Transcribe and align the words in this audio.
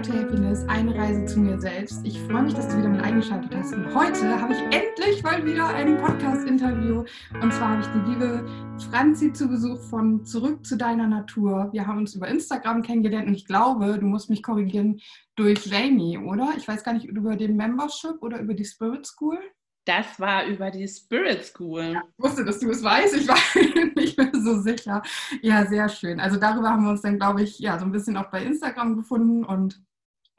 Guide 0.00 0.12
to 0.12 0.18
Happiness, 0.18 0.64
eine 0.66 0.94
Reise 0.94 1.26
zu 1.26 1.40
mir 1.40 1.60
selbst. 1.60 2.00
Ich 2.04 2.18
freue 2.20 2.44
mich, 2.44 2.54
dass 2.54 2.68
du 2.68 2.78
wieder 2.78 2.88
mit 2.88 3.02
eingeschaltet 3.02 3.54
hast. 3.54 3.74
Und 3.74 3.94
heute 3.94 4.40
habe 4.40 4.54
ich 4.54 4.60
endlich 4.74 5.22
mal 5.22 5.44
wieder 5.44 5.66
ein 5.66 5.98
Podcast-Interview. 5.98 7.04
Und 7.42 7.52
zwar 7.52 7.70
habe 7.70 7.82
ich 7.82 7.86
die 7.88 8.10
liebe 8.10 8.46
Franzi 8.90 9.30
zu 9.30 9.48
Besuch 9.48 9.78
von 9.90 10.24
Zurück 10.24 10.64
zu 10.64 10.78
deiner 10.78 11.06
Natur. 11.06 11.68
Wir 11.72 11.86
haben 11.86 11.98
uns 11.98 12.14
über 12.14 12.28
Instagram 12.28 12.82
kennengelernt 12.82 13.28
und 13.28 13.34
ich 13.34 13.44
glaube, 13.44 13.98
du 13.98 14.06
musst 14.06 14.30
mich 14.30 14.42
korrigieren, 14.42 15.00
durch 15.36 15.66
Jamie, 15.66 16.16
oder? 16.16 16.54
Ich 16.56 16.66
weiß 16.66 16.82
gar 16.82 16.94
nicht, 16.94 17.04
über 17.04 17.36
den 17.36 17.56
Membership 17.56 18.22
oder 18.22 18.40
über 18.40 18.54
die 18.54 18.64
Spirit 18.64 19.06
School. 19.06 19.38
Das 19.84 20.18
war 20.18 20.46
über 20.46 20.70
die 20.70 20.88
Spirit 20.88 21.44
School. 21.44 21.92
Ja, 21.92 22.02
ich 22.16 22.24
wusste, 22.24 22.44
dass 22.46 22.58
du 22.58 22.70
es 22.70 22.82
weißt. 22.82 23.16
Ich 23.16 23.28
war 23.28 23.36
nicht 23.96 24.16
mehr 24.16 24.30
so 24.32 24.60
sicher. 24.62 25.02
Ja, 25.42 25.66
sehr 25.66 25.90
schön. 25.90 26.20
Also 26.20 26.38
darüber 26.38 26.70
haben 26.70 26.84
wir 26.84 26.90
uns 26.90 27.02
dann, 27.02 27.18
glaube 27.18 27.42
ich, 27.42 27.58
ja, 27.58 27.78
so 27.78 27.84
ein 27.84 27.92
bisschen 27.92 28.16
auch 28.16 28.30
bei 28.30 28.42
Instagram 28.42 28.96
gefunden 28.96 29.44
und 29.44 29.82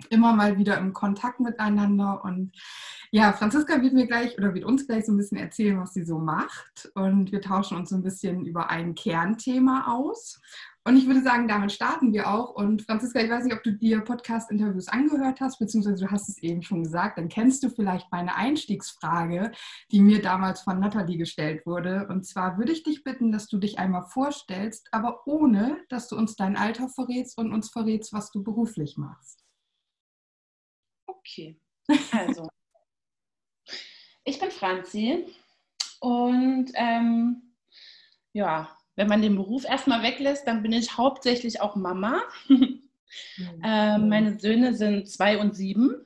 immer 0.09 0.33
mal 0.33 0.57
wieder 0.57 0.77
im 0.77 0.93
Kontakt 0.93 1.39
miteinander. 1.39 2.23
Und 2.23 2.51
ja, 3.11 3.33
Franziska 3.33 3.81
wird 3.81 3.93
mir 3.93 4.07
gleich 4.07 4.37
oder 4.37 4.53
wird 4.53 4.65
uns 4.65 4.87
gleich 4.87 5.05
so 5.05 5.11
ein 5.11 5.17
bisschen 5.17 5.37
erzählen, 5.37 5.79
was 5.79 5.93
sie 5.93 6.03
so 6.03 6.17
macht. 6.17 6.91
Und 6.95 7.31
wir 7.31 7.41
tauschen 7.41 7.77
uns 7.77 7.89
so 7.89 7.95
ein 7.95 8.03
bisschen 8.03 8.45
über 8.45 8.69
ein 8.69 8.95
Kernthema 8.95 9.93
aus. 9.93 10.39
Und 10.83 10.97
ich 10.97 11.05
würde 11.05 11.21
sagen, 11.21 11.47
damit 11.47 11.71
starten 11.71 12.11
wir 12.11 12.27
auch. 12.27 12.55
Und 12.55 12.81
Franziska, 12.81 13.19
ich 13.19 13.29
weiß 13.29 13.43
nicht, 13.43 13.55
ob 13.55 13.61
du 13.61 13.71
dir 13.71 14.01
Podcast-Interviews 14.01 14.87
angehört 14.87 15.39
hast, 15.39 15.59
beziehungsweise 15.59 16.05
du 16.05 16.11
hast 16.11 16.27
es 16.27 16.41
eben 16.41 16.63
schon 16.63 16.83
gesagt, 16.83 17.20
dann 17.20 17.29
kennst 17.29 17.61
du 17.63 17.70
vielleicht 17.70 18.11
meine 18.11 18.35
Einstiegsfrage, 18.35 19.51
die 19.91 20.01
mir 20.01 20.23
damals 20.23 20.61
von 20.61 20.79
Nathalie 20.79 21.17
gestellt 21.17 21.67
wurde. 21.67 22.07
Und 22.09 22.25
zwar 22.25 22.57
würde 22.57 22.71
ich 22.71 22.81
dich 22.81 23.03
bitten, 23.03 23.31
dass 23.31 23.47
du 23.47 23.59
dich 23.59 23.77
einmal 23.77 24.05
vorstellst, 24.05 24.87
aber 24.91 25.27
ohne, 25.27 25.77
dass 25.89 26.07
du 26.07 26.17
uns 26.17 26.35
dein 26.35 26.57
Alter 26.57 26.89
verrätst 26.89 27.37
und 27.37 27.53
uns 27.53 27.70
verrätst, 27.70 28.11
was 28.11 28.31
du 28.31 28.41
beruflich 28.41 28.97
machst. 28.97 29.40
Okay, 31.21 31.55
also, 32.11 32.49
ich 34.23 34.39
bin 34.39 34.51
Franzi 34.51 35.25
und 35.99 36.71
ähm, 36.75 37.53
ja, 38.33 38.75
wenn 38.95 39.07
man 39.07 39.21
den 39.21 39.35
Beruf 39.35 39.65
erstmal 39.65 40.03
weglässt, 40.03 40.47
dann 40.47 40.63
bin 40.63 40.73
ich 40.73 40.97
hauptsächlich 40.97 41.61
auch 41.61 41.75
Mama. 41.75 42.21
Mhm. 42.47 42.81
äh, 43.63 43.97
meine 43.97 44.39
Söhne 44.39 44.73
sind 44.73 45.09
zwei 45.09 45.37
und 45.37 45.55
sieben. 45.55 46.05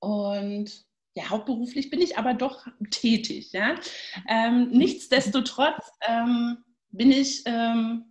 Und 0.00 0.86
ja, 1.14 1.30
hauptberuflich 1.30 1.90
bin 1.90 2.00
ich 2.00 2.18
aber 2.18 2.34
doch 2.34 2.66
tätig. 2.90 3.52
Ja? 3.52 3.74
Ähm, 4.28 4.70
nichtsdestotrotz 4.70 5.90
ähm, 6.06 6.58
bin 6.90 7.10
ich 7.10 7.42
ähm, 7.46 8.07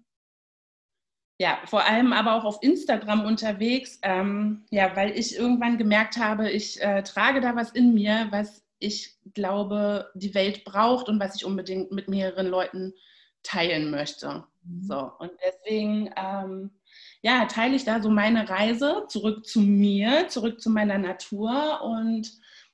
ja 1.40 1.60
vor 1.66 1.86
allem 1.86 2.14
aber 2.14 2.36
auch 2.36 2.46
auf 2.46 2.62
Instagram 2.62 3.26
unterwegs, 3.26 4.00
ähm, 4.04 4.66
ja, 4.72 4.96
weil 4.96 5.18
ich 5.18 5.38
irgendwann 5.38 5.78
gemerkt 5.78 6.18
habe, 6.18 6.50
ich 6.50 6.82
äh, 6.82 7.04
trage 7.04 7.42
da 7.42 7.56
was 7.56 7.72
in 7.72 7.94
mir, 7.94 8.28
was 8.32 8.64
ich 8.80 9.18
glaube, 9.34 10.12
die 10.14 10.36
Welt 10.36 10.64
braucht 10.64 11.10
und 11.10 11.20
was 11.20 11.36
ich 11.36 11.46
unbedingt 11.46 11.92
mit 11.92 12.08
mehreren 12.08 12.48
Leuten 12.48 12.94
teilen 13.44 13.90
möchte. 13.92 14.46
Mhm. 14.64 14.84
So, 14.84 15.12
und 15.20 15.32
deswegen 15.44 16.12
ähm, 16.16 16.72
ja, 17.22 17.46
teile 17.46 17.76
ich 17.76 17.86
da 17.86 18.02
so 18.02 18.10
meine 18.10 18.50
Reise 18.50 19.06
zurück 19.10 19.46
zu 19.46 19.62
mir, 19.62 20.28
zurück 20.30 20.62
zu 20.62 20.70
meiner 20.70 20.98
Natur 20.98 21.82
und 21.82 22.32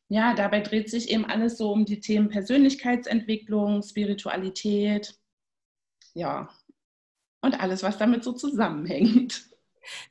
ja, 0.10 0.34
dabei 0.36 0.60
dreht 0.60 0.90
sich 0.90 1.10
eben 1.10 1.26
alles 1.26 1.58
so 1.58 1.72
um 1.72 1.86
die 1.86 2.00
Themen 2.00 2.30
Persönlichkeitsentwicklung, 2.30 3.82
Spiritualität, 3.82 5.16
ja, 6.14 6.50
und 7.44 7.60
alles, 7.60 7.84
was 7.84 7.98
damit 7.98 8.24
so 8.24 8.32
zusammenhängt. 8.32 9.46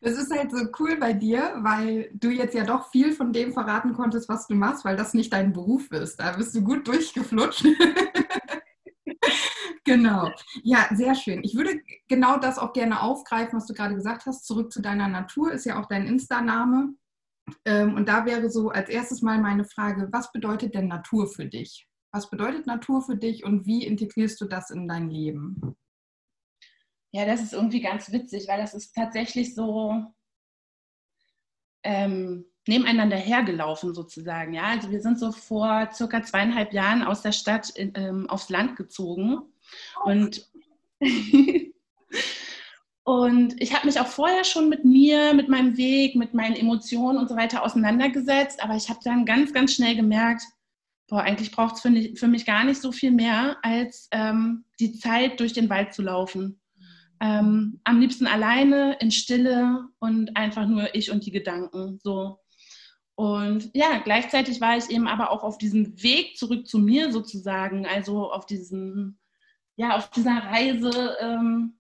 Das 0.03 0.19
ist 0.19 0.31
halt 0.31 0.51
so 0.51 0.67
cool 0.79 0.97
bei 0.97 1.15
dir, 1.15 1.55
weil 1.61 2.11
du 2.13 2.29
jetzt 2.29 2.55
ja 2.55 2.65
doch 2.65 2.91
viel 2.91 3.13
von 3.13 3.33
dem 3.33 3.53
verraten 3.55 3.95
konntest, 3.95 4.29
was 4.29 4.47
du 4.47 4.55
machst, 4.55 4.85
weil 4.85 4.97
das 4.97 5.15
nicht 5.15 5.33
dein 5.33 5.55
Beruf 5.55 5.91
ist. 5.93 6.21
Da 6.21 6.33
bist 6.33 6.55
du 6.55 6.63
gut 6.63 6.87
durchgeflutscht. 6.87 7.67
Genau. 9.85 10.31
Ja, 10.63 10.87
sehr 10.93 11.17
schön. 11.17 11.43
Ich 11.43 11.57
würde 11.57 11.81
genau 12.07 12.39
das 12.39 12.57
auch 12.57 12.73
gerne 12.73 13.03
aufgreifen, 13.03 13.57
was 13.57 13.67
du 13.67 13.75
gerade 13.75 13.97
gesagt 13.97 14.27
hast. 14.27 14.47
Zurück 14.47 14.73
zu 14.73 14.81
deiner 14.81 15.09
Natur 15.09 15.51
ist 15.53 15.67
ja 15.67 15.81
auch 15.81 15.87
dein 15.87 16.07
Insta-Name. 16.07 16.95
Ähm, 17.65 17.95
und 17.95 18.09
da 18.09 18.25
wäre 18.25 18.49
so 18.49 18.71
als 18.71 18.89
erstes 18.89 19.23
mal 19.23 19.41
meine 19.41 19.65
Frage, 19.65 20.09
was 20.13 20.31
bedeutet 20.31 20.75
denn 20.75 20.87
Natur 20.87 21.27
für 21.27 21.47
dich? 21.47 21.89
Was 22.13 22.31
bedeutet 22.31 22.67
Natur 22.67 23.03
für 23.03 23.17
dich 23.17 23.45
und 23.45 23.67
wie 23.67 23.85
integrierst 23.85 24.41
du 24.41 24.45
das 24.45 24.71
in 24.71 24.87
dein 24.87 25.11
Leben? 25.11 25.75
Ja, 27.13 27.27
das 27.27 27.43
ist 27.43 27.53
irgendwie 27.53 27.81
ganz 27.81 28.11
witzig, 28.11 28.49
weil 28.49 28.59
das 28.59 28.73
ist 28.75 28.95
tatsächlich 28.95 29.55
so 29.55 30.03
ähm, 31.85 32.47
nebeneinander 32.67 33.17
hergelaufen 33.17 33.95
sozusagen. 33.95 34.55
Ja, 34.55 34.65
also 34.65 34.91
wir 34.91 35.01
sind 35.01 35.19
so 35.19 35.31
vor 35.31 35.91
circa 35.93 36.23
zweieinhalb 36.23 36.73
Jahren 36.73 37.03
aus 37.03 37.21
der 37.21 37.33
Stadt 37.33 37.69
in, 37.71 37.93
ähm, 37.97 38.31
aufs 38.31 38.49
Land 38.49 38.77
gezogen 38.77 39.43
und, 40.05 40.51
und 43.05 43.61
ich 43.61 43.75
habe 43.75 43.87
mich 43.87 44.01
auch 44.01 44.07
vorher 44.07 44.45
schon 44.45 44.71
mit 44.71 44.85
mir, 44.87 45.35
mit 45.35 45.49
meinem 45.49 45.77
Weg, 45.77 46.17
mit 46.17 46.33
meinen 46.33 46.57
Emotionen 46.57 47.19
und 47.19 47.29
so 47.29 47.37
weiter 47.37 47.63
auseinandergesetzt, 47.63 48.63
aber 48.63 48.77
ich 48.77 48.89
habe 48.89 49.01
dann 49.05 49.27
ganz, 49.27 49.53
ganz 49.53 49.75
schnell 49.75 49.97
gemerkt, 49.97 50.45
boah, 51.09 51.21
eigentlich 51.21 51.51
braucht 51.51 51.75
es 51.75 51.83
für, 51.83 51.91
für, 52.17 52.29
mich 52.29 52.47
gar 52.47 52.65
nicht 52.65 52.81
so 52.81 52.91
viel 52.91 53.11
mehr, 53.11 53.59
als 53.63 54.09
ähm, 54.13 54.65
die 54.81 54.99
Zeit 54.99 55.41
durch 55.41 55.53
den 55.53 55.69
Wald 55.69 55.93
zu 55.93 56.01
laufen. 56.01 56.62
Ähm, 57.23 57.81
am 57.85 58.01
liebsten 58.01 58.27
alleine, 58.27 58.97
in 59.01 59.11
Stille 59.11 59.89
und 60.01 60.37
einfach 60.37 60.67
nur 60.67 60.95
ich 60.95 61.11
und 61.11 61.25
die 61.25 61.31
Gedanken. 61.31 61.99
So. 62.03 62.41
Und 63.15 63.71
ja, 63.75 63.99
gleichzeitig 64.05 64.61
war 64.61 64.77
ich 64.77 64.91
eben 64.91 65.07
aber 65.07 65.31
auch 65.31 65.45
auf 65.45 65.57
diesem 65.57 66.03
Weg 66.03 66.37
zurück 66.37 66.67
zu 66.67 66.79
mir 66.79 67.13
sozusagen, 67.13 67.87
also 67.87 68.31
auf 68.31 68.45
diesem 68.47 69.19
ja, 69.77 69.97
auf 69.97 70.11
dieser 70.11 70.37
Reise 70.37 71.17
ähm, 71.21 71.79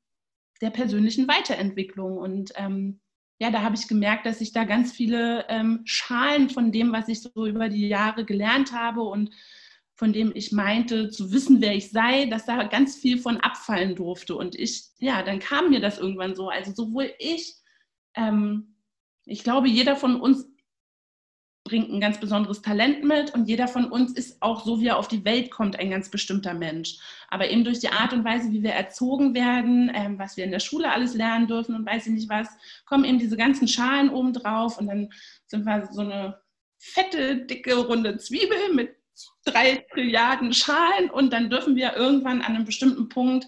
der 0.60 0.70
persönlichen 0.70 1.28
Weiterentwicklung. 1.28 2.18
Und 2.18 2.52
ähm, 2.56 3.00
ja, 3.38 3.50
da 3.50 3.62
habe 3.62 3.74
ich 3.74 3.88
gemerkt, 3.88 4.26
dass 4.26 4.40
ich 4.40 4.52
da 4.52 4.64
ganz 4.64 4.92
viele 4.92 5.46
ähm, 5.48 5.82
Schalen 5.84 6.48
von 6.50 6.72
dem, 6.72 6.92
was 6.92 7.08
ich 7.08 7.22
so 7.22 7.46
über 7.46 7.68
die 7.68 7.88
Jahre 7.88 8.24
gelernt 8.24 8.72
habe 8.72 9.02
und 9.02 9.30
von 10.02 10.12
dem 10.12 10.32
ich 10.34 10.50
meinte 10.50 11.10
zu 11.10 11.30
wissen, 11.30 11.60
wer 11.60 11.76
ich 11.76 11.92
sei, 11.92 12.26
dass 12.26 12.44
da 12.44 12.64
ganz 12.64 12.96
viel 12.96 13.18
von 13.18 13.36
abfallen 13.36 13.94
durfte. 13.94 14.34
Und 14.34 14.56
ich, 14.56 14.86
ja, 14.98 15.22
dann 15.22 15.38
kam 15.38 15.70
mir 15.70 15.78
das 15.78 16.00
irgendwann 16.00 16.34
so. 16.34 16.48
Also 16.48 16.72
sowohl 16.74 17.12
ich, 17.20 17.54
ähm, 18.16 18.74
ich 19.26 19.44
glaube, 19.44 19.68
jeder 19.68 19.94
von 19.94 20.20
uns 20.20 20.44
bringt 21.62 21.88
ein 21.88 22.00
ganz 22.00 22.18
besonderes 22.18 22.62
Talent 22.62 23.04
mit 23.04 23.32
und 23.32 23.48
jeder 23.48 23.68
von 23.68 23.92
uns 23.92 24.10
ist 24.14 24.42
auch 24.42 24.64
so, 24.64 24.80
wie 24.80 24.88
er 24.88 24.98
auf 24.98 25.06
die 25.06 25.24
Welt 25.24 25.52
kommt, 25.52 25.78
ein 25.78 25.90
ganz 25.90 26.10
bestimmter 26.10 26.54
Mensch. 26.54 26.98
Aber 27.28 27.48
eben 27.48 27.62
durch 27.62 27.78
die 27.78 27.90
Art 27.90 28.12
und 28.12 28.24
Weise, 28.24 28.50
wie 28.50 28.64
wir 28.64 28.72
erzogen 28.72 29.36
werden, 29.36 29.88
ähm, 29.94 30.18
was 30.18 30.36
wir 30.36 30.42
in 30.42 30.50
der 30.50 30.58
Schule 30.58 30.90
alles 30.90 31.14
lernen 31.14 31.46
dürfen 31.46 31.76
und 31.76 31.86
weiß 31.86 32.08
ich 32.08 32.12
nicht 32.12 32.28
was, 32.28 32.48
kommen 32.86 33.04
eben 33.04 33.20
diese 33.20 33.36
ganzen 33.36 33.68
Schalen 33.68 34.10
oben 34.10 34.32
drauf 34.32 34.78
und 34.78 34.88
dann 34.88 35.12
sind 35.46 35.64
wir 35.64 35.88
so 35.92 36.00
eine 36.00 36.40
fette, 36.80 37.46
dicke, 37.46 37.76
runde 37.76 38.16
Zwiebel 38.16 38.74
mit 38.74 38.96
drei 39.44 39.84
Trilliarden 39.92 40.52
Schalen 40.52 41.10
und 41.10 41.32
dann 41.32 41.50
dürfen 41.50 41.76
wir 41.76 41.96
irgendwann 41.96 42.42
an 42.42 42.54
einem 42.54 42.64
bestimmten 42.64 43.08
Punkt 43.08 43.46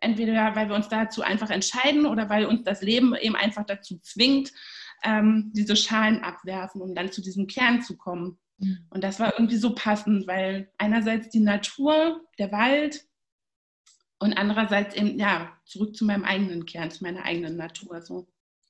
entweder 0.00 0.54
weil 0.54 0.68
wir 0.68 0.76
uns 0.76 0.88
dazu 0.88 1.22
einfach 1.22 1.50
entscheiden 1.50 2.06
oder 2.06 2.28
weil 2.28 2.46
uns 2.46 2.64
das 2.64 2.82
Leben 2.82 3.14
eben 3.14 3.36
einfach 3.36 3.64
dazu 3.64 3.98
zwingt, 3.98 4.52
ähm, 5.02 5.52
diese 5.54 5.76
Schalen 5.76 6.22
abwerfen, 6.22 6.80
um 6.80 6.94
dann 6.94 7.12
zu 7.12 7.20
diesem 7.22 7.46
Kern 7.46 7.82
zu 7.82 7.96
kommen. 7.96 8.38
Mhm. 8.58 8.86
Und 8.90 9.04
das 9.04 9.20
war 9.20 9.34
irgendwie 9.34 9.56
so 9.56 9.74
passend, 9.74 10.26
weil 10.26 10.70
einerseits 10.78 11.28
die 11.30 11.40
Natur, 11.40 12.22
der 12.38 12.52
Wald 12.52 13.06
und 14.18 14.32
andererseits 14.34 14.94
eben, 14.94 15.18
ja, 15.18 15.52
zurück 15.64 15.94
zu 15.94 16.04
meinem 16.04 16.24
eigenen 16.24 16.64
Kern, 16.64 16.90
zu 16.90 17.04
meiner 17.04 17.24
eigenen 17.24 17.56
Natur. 17.56 18.00
So. 18.00 18.26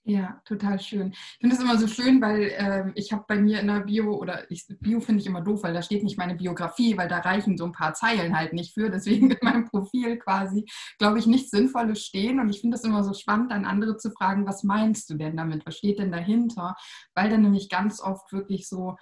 Ja, 0.08 0.40
total 0.44 0.78
schön. 0.78 1.10
Ich 1.12 1.38
finde 1.40 1.56
es 1.56 1.60
immer 1.62 1.76
so 1.78 1.88
schön, 1.88 2.22
weil 2.22 2.52
ähm, 2.56 2.92
ich 2.94 3.12
habe 3.12 3.24
bei 3.26 3.34
mir 3.40 3.58
in 3.58 3.66
der 3.66 3.80
Bio, 3.80 4.14
oder 4.14 4.48
ich, 4.52 4.64
Bio 4.78 5.00
finde 5.00 5.20
ich 5.20 5.26
immer 5.26 5.40
doof, 5.40 5.64
weil 5.64 5.74
da 5.74 5.82
steht 5.82 6.04
nicht 6.04 6.16
meine 6.16 6.36
Biografie, 6.36 6.96
weil 6.96 7.08
da 7.08 7.18
reichen 7.18 7.58
so 7.58 7.64
ein 7.64 7.72
paar 7.72 7.92
Zeilen 7.92 8.36
halt 8.38 8.52
nicht 8.52 8.72
für. 8.72 8.88
Deswegen 8.88 9.32
in 9.32 9.38
meinem 9.42 9.64
Profil 9.68 10.16
quasi, 10.18 10.64
glaube 10.98 11.18
ich, 11.18 11.26
nichts 11.26 11.50
Sinnvolles 11.50 12.04
stehen. 12.04 12.38
Und 12.38 12.48
ich 12.50 12.60
finde 12.60 12.76
es 12.76 12.84
immer 12.84 13.02
so 13.02 13.14
spannend, 13.14 13.50
an 13.50 13.64
andere 13.64 13.96
zu 13.96 14.12
fragen, 14.12 14.46
was 14.46 14.62
meinst 14.62 15.10
du 15.10 15.14
denn 15.14 15.36
damit? 15.36 15.66
Was 15.66 15.76
steht 15.78 15.98
denn 15.98 16.12
dahinter? 16.12 16.76
Weil 17.16 17.28
dann 17.28 17.42
nämlich 17.42 17.68
ganz 17.68 18.00
oft 18.00 18.32
wirklich 18.32 18.68
so 18.68 18.94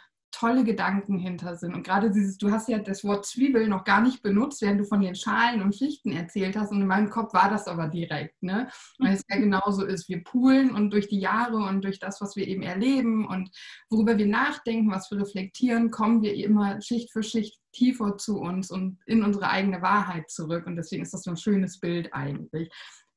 tolle 0.45 0.65
Gedanken 0.65 1.19
hinter 1.19 1.57
sind. 1.57 1.75
Und 1.75 1.85
gerade 1.85 2.11
dieses, 2.11 2.37
du 2.37 2.51
hast 2.51 2.69
ja 2.69 2.79
das 2.79 3.03
Wort 3.03 3.25
Zwiebel 3.25 3.67
noch 3.67 3.85
gar 3.85 4.03
nicht 4.03 4.23
benutzt, 4.23 4.61
während 4.61 4.79
du 4.79 4.85
von 4.85 5.01
den 5.01 5.15
Schalen 5.15 5.63
und 5.63 5.75
Schichten 5.75 6.13
erzählt 6.13 6.55
hast. 6.55 6.71
Und 6.71 6.83
in 6.83 6.87
meinem 6.87 7.09
Kopf 7.09 7.33
war 7.33 7.49
das 7.49 7.67
aber 7.67 7.89
direkt, 7.89 8.43
ne? 8.43 8.69
Weil 8.99 9.15
es 9.15 9.25
ja 9.31 9.39
genauso 9.39 9.87
ist. 9.87 10.07
Wir 10.11 10.23
poolen 10.23 10.75
und 10.75 10.91
durch 10.91 11.09
die 11.09 11.19
Jahre 11.19 11.57
und 11.57 11.83
durch 11.83 11.99
das, 11.99 12.21
was 12.21 12.37
wir 12.37 12.47
eben 12.47 12.63
erleben 12.63 13.27
und 13.27 13.51
worüber 13.89 14.19
wir 14.19 14.27
nachdenken, 14.27 14.91
was 14.91 15.11
wir 15.11 15.19
reflektieren, 15.19 15.91
kommen 15.91 16.21
wir 16.21 16.35
immer 16.35 16.79
Schicht 16.83 17.11
für 17.11 17.23
Schicht 17.23 17.59
tiefer 17.73 18.19
zu 18.19 18.39
uns 18.39 18.71
und 18.71 18.99
in 19.07 19.25
unsere 19.25 19.49
eigene 19.49 19.81
Wahrheit 19.81 20.29
zurück. 20.31 20.67
Und 20.67 20.77
deswegen 20.77 21.03
ist 21.03 21.15
das 21.15 21.23
so 21.23 21.31
ein 21.31 21.39
schönes 21.39 21.81
Bild 21.81 22.13
eigentlich. 22.13 22.71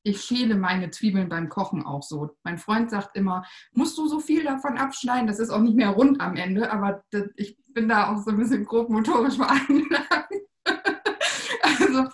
Ich 0.08 0.22
schäle 0.22 0.56
meine 0.56 0.90
Zwiebeln 0.90 1.30
beim 1.30 1.50
Kochen 1.50 1.86
auch 1.86 2.04
so. 2.04 2.36
Mein 2.44 2.58
Freund 2.58 2.90
sagt 2.90 3.16
immer, 3.18 3.46
musst 3.74 3.98
du 3.98 4.08
so 4.08 4.20
viel 4.20 4.44
davon 4.44 4.78
abschneiden? 4.78 5.28
Das 5.28 5.40
ist 5.40 5.50
auch 5.50 5.60
nicht 5.60 5.76
mehr 5.76 5.90
rund 5.90 6.22
am 6.22 6.36
Ende, 6.36 6.72
aber 6.72 7.04
das, 7.12 7.26
ich 7.36 7.58
bin 7.68 7.90
da 7.90 8.12
auch 8.12 8.24
so 8.24 8.32
ein 8.32 8.38
bisschen 8.38 8.66
grob 8.66 8.90
motorisch 8.90 9.36
veranlagt. 9.38 10.34
also, 11.62 12.08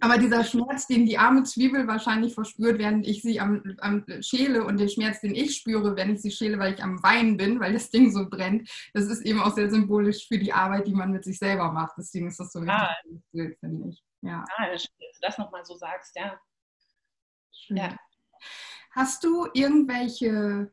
aber 0.00 0.18
dieser 0.18 0.42
Schmerz, 0.42 0.86
den 0.86 1.06
die 1.06 1.18
arme 1.18 1.44
Zwiebel 1.44 1.86
wahrscheinlich 1.86 2.34
verspürt, 2.34 2.78
während 2.78 3.06
ich 3.06 3.22
sie 3.22 3.38
am, 3.38 3.62
am 3.78 4.04
schäle 4.20 4.64
und 4.64 4.80
den 4.80 4.88
Schmerz, 4.88 5.20
den 5.20 5.34
ich 5.34 5.56
spüre, 5.56 5.94
wenn 5.94 6.14
ich 6.14 6.22
sie 6.22 6.32
schäle, 6.32 6.58
weil 6.58 6.74
ich 6.74 6.82
am 6.82 7.02
Weinen 7.04 7.36
bin, 7.36 7.60
weil 7.60 7.72
das 7.72 7.90
Ding 7.90 8.10
so 8.10 8.28
brennt, 8.28 8.68
das 8.94 9.04
ist 9.04 9.24
eben 9.24 9.40
auch 9.40 9.54
sehr 9.54 9.70
symbolisch 9.70 10.26
für 10.26 10.38
die 10.38 10.52
Arbeit, 10.52 10.88
die 10.88 10.94
man 10.94 11.12
mit 11.12 11.24
sich 11.24 11.38
selber 11.38 11.70
macht. 11.70 11.94
Deswegen 11.98 12.28
ist 12.28 12.40
das 12.40 12.52
so 12.52 12.58
ein 12.58 12.70
ah, 12.70 12.90
finde 13.30 13.90
ich. 13.90 14.02
Ja, 14.22 14.44
ah, 14.56 14.70
dass 14.70 14.84
du 14.84 14.90
das 15.20 15.38
nochmal 15.38 15.64
so 15.64 15.76
sagst, 15.76 16.16
ja. 16.16 16.38
Ja. 17.68 17.96
Hast 18.90 19.24
du 19.24 19.46
irgendwelche, 19.54 20.70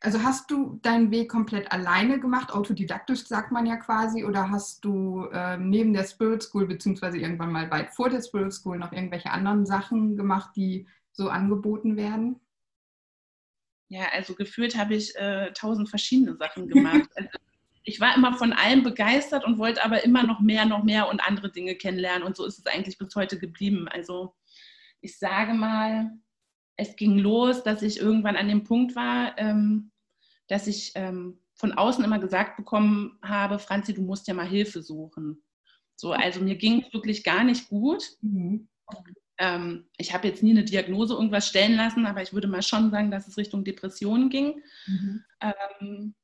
also 0.00 0.22
hast 0.22 0.50
du 0.50 0.78
deinen 0.82 1.10
Weg 1.10 1.30
komplett 1.30 1.70
alleine 1.72 2.18
gemacht, 2.18 2.52
autodidaktisch 2.52 3.26
sagt 3.26 3.52
man 3.52 3.66
ja 3.66 3.76
quasi, 3.76 4.24
oder 4.24 4.50
hast 4.50 4.84
du 4.84 5.26
äh, 5.32 5.58
neben 5.58 5.92
der 5.92 6.04
Spirit 6.04 6.42
School, 6.42 6.66
beziehungsweise 6.66 7.18
irgendwann 7.18 7.52
mal 7.52 7.70
weit 7.70 7.90
vor 7.90 8.08
der 8.08 8.22
Spirit 8.22 8.52
School, 8.52 8.78
noch 8.78 8.92
irgendwelche 8.92 9.30
anderen 9.30 9.66
Sachen 9.66 10.16
gemacht, 10.16 10.50
die 10.56 10.86
so 11.12 11.28
angeboten 11.28 11.96
werden? 11.96 12.40
Ja, 13.88 14.06
also 14.12 14.34
gefühlt 14.34 14.78
habe 14.78 14.94
ich 14.94 15.14
äh, 15.16 15.52
tausend 15.52 15.90
verschiedene 15.90 16.36
Sachen 16.36 16.68
gemacht. 16.68 17.10
also, 17.16 17.28
ich 17.82 18.00
war 18.00 18.14
immer 18.14 18.34
von 18.34 18.52
allem 18.52 18.82
begeistert 18.82 19.44
und 19.44 19.58
wollte 19.58 19.84
aber 19.84 20.04
immer 20.04 20.22
noch 20.22 20.40
mehr, 20.40 20.64
noch 20.64 20.84
mehr 20.84 21.08
und 21.08 21.20
andere 21.20 21.50
Dinge 21.50 21.74
kennenlernen. 21.74 22.22
Und 22.22 22.36
so 22.36 22.44
ist 22.46 22.58
es 22.58 22.66
eigentlich 22.66 22.98
bis 22.98 23.14
heute 23.16 23.38
geblieben. 23.38 23.88
Also 23.88 24.34
ich 25.00 25.18
sage 25.18 25.54
mal, 25.54 26.10
es 26.76 26.96
ging 26.96 27.18
los, 27.18 27.62
dass 27.62 27.82
ich 27.82 27.98
irgendwann 27.98 28.36
an 28.36 28.48
dem 28.48 28.64
Punkt 28.64 28.96
war, 28.96 29.38
ähm, 29.38 29.90
dass 30.48 30.66
ich 30.66 30.92
ähm, 30.94 31.38
von 31.54 31.72
außen 31.72 32.02
immer 32.02 32.18
gesagt 32.18 32.56
bekommen 32.56 33.18
habe, 33.22 33.58
Franzi, 33.58 33.92
du 33.92 34.02
musst 34.02 34.26
ja 34.28 34.34
mal 34.34 34.48
Hilfe 34.48 34.82
suchen. 34.82 35.42
So, 35.94 36.12
also 36.12 36.40
mir 36.40 36.56
ging 36.56 36.82
es 36.82 36.92
wirklich 36.94 37.22
gar 37.22 37.44
nicht 37.44 37.68
gut. 37.68 38.16
Mhm. 38.22 38.68
Ähm, 39.36 39.86
ich 39.98 40.14
habe 40.14 40.28
jetzt 40.28 40.42
nie 40.42 40.52
eine 40.52 40.64
Diagnose 40.64 41.14
irgendwas 41.14 41.46
stellen 41.46 41.76
lassen, 41.76 42.06
aber 42.06 42.22
ich 42.22 42.32
würde 42.32 42.48
mal 42.48 42.62
schon 42.62 42.90
sagen, 42.90 43.10
dass 43.10 43.28
es 43.28 43.36
Richtung 43.36 43.64
Depressionen 43.64 44.30
ging. 44.30 44.62
Mhm. 44.86 45.24
Ähm, 45.40 46.14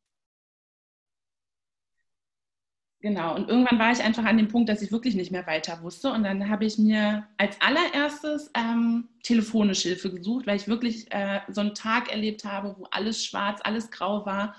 Genau, 3.06 3.36
und 3.36 3.48
irgendwann 3.48 3.78
war 3.78 3.92
ich 3.92 4.02
einfach 4.02 4.24
an 4.24 4.36
dem 4.36 4.48
Punkt, 4.48 4.68
dass 4.68 4.82
ich 4.82 4.90
wirklich 4.90 5.14
nicht 5.14 5.30
mehr 5.30 5.46
weiter 5.46 5.80
wusste. 5.80 6.10
Und 6.10 6.24
dann 6.24 6.48
habe 6.48 6.64
ich 6.64 6.76
mir 6.76 7.24
als 7.36 7.56
allererstes 7.60 8.50
ähm, 8.52 9.06
telefonische 9.22 9.90
Hilfe 9.90 10.12
gesucht, 10.12 10.48
weil 10.48 10.56
ich 10.56 10.66
wirklich 10.66 11.06
äh, 11.12 11.38
so 11.46 11.60
einen 11.60 11.76
Tag 11.76 12.10
erlebt 12.10 12.44
habe, 12.44 12.74
wo 12.76 12.88
alles 12.90 13.24
schwarz, 13.24 13.60
alles 13.62 13.92
grau 13.92 14.26
war 14.26 14.56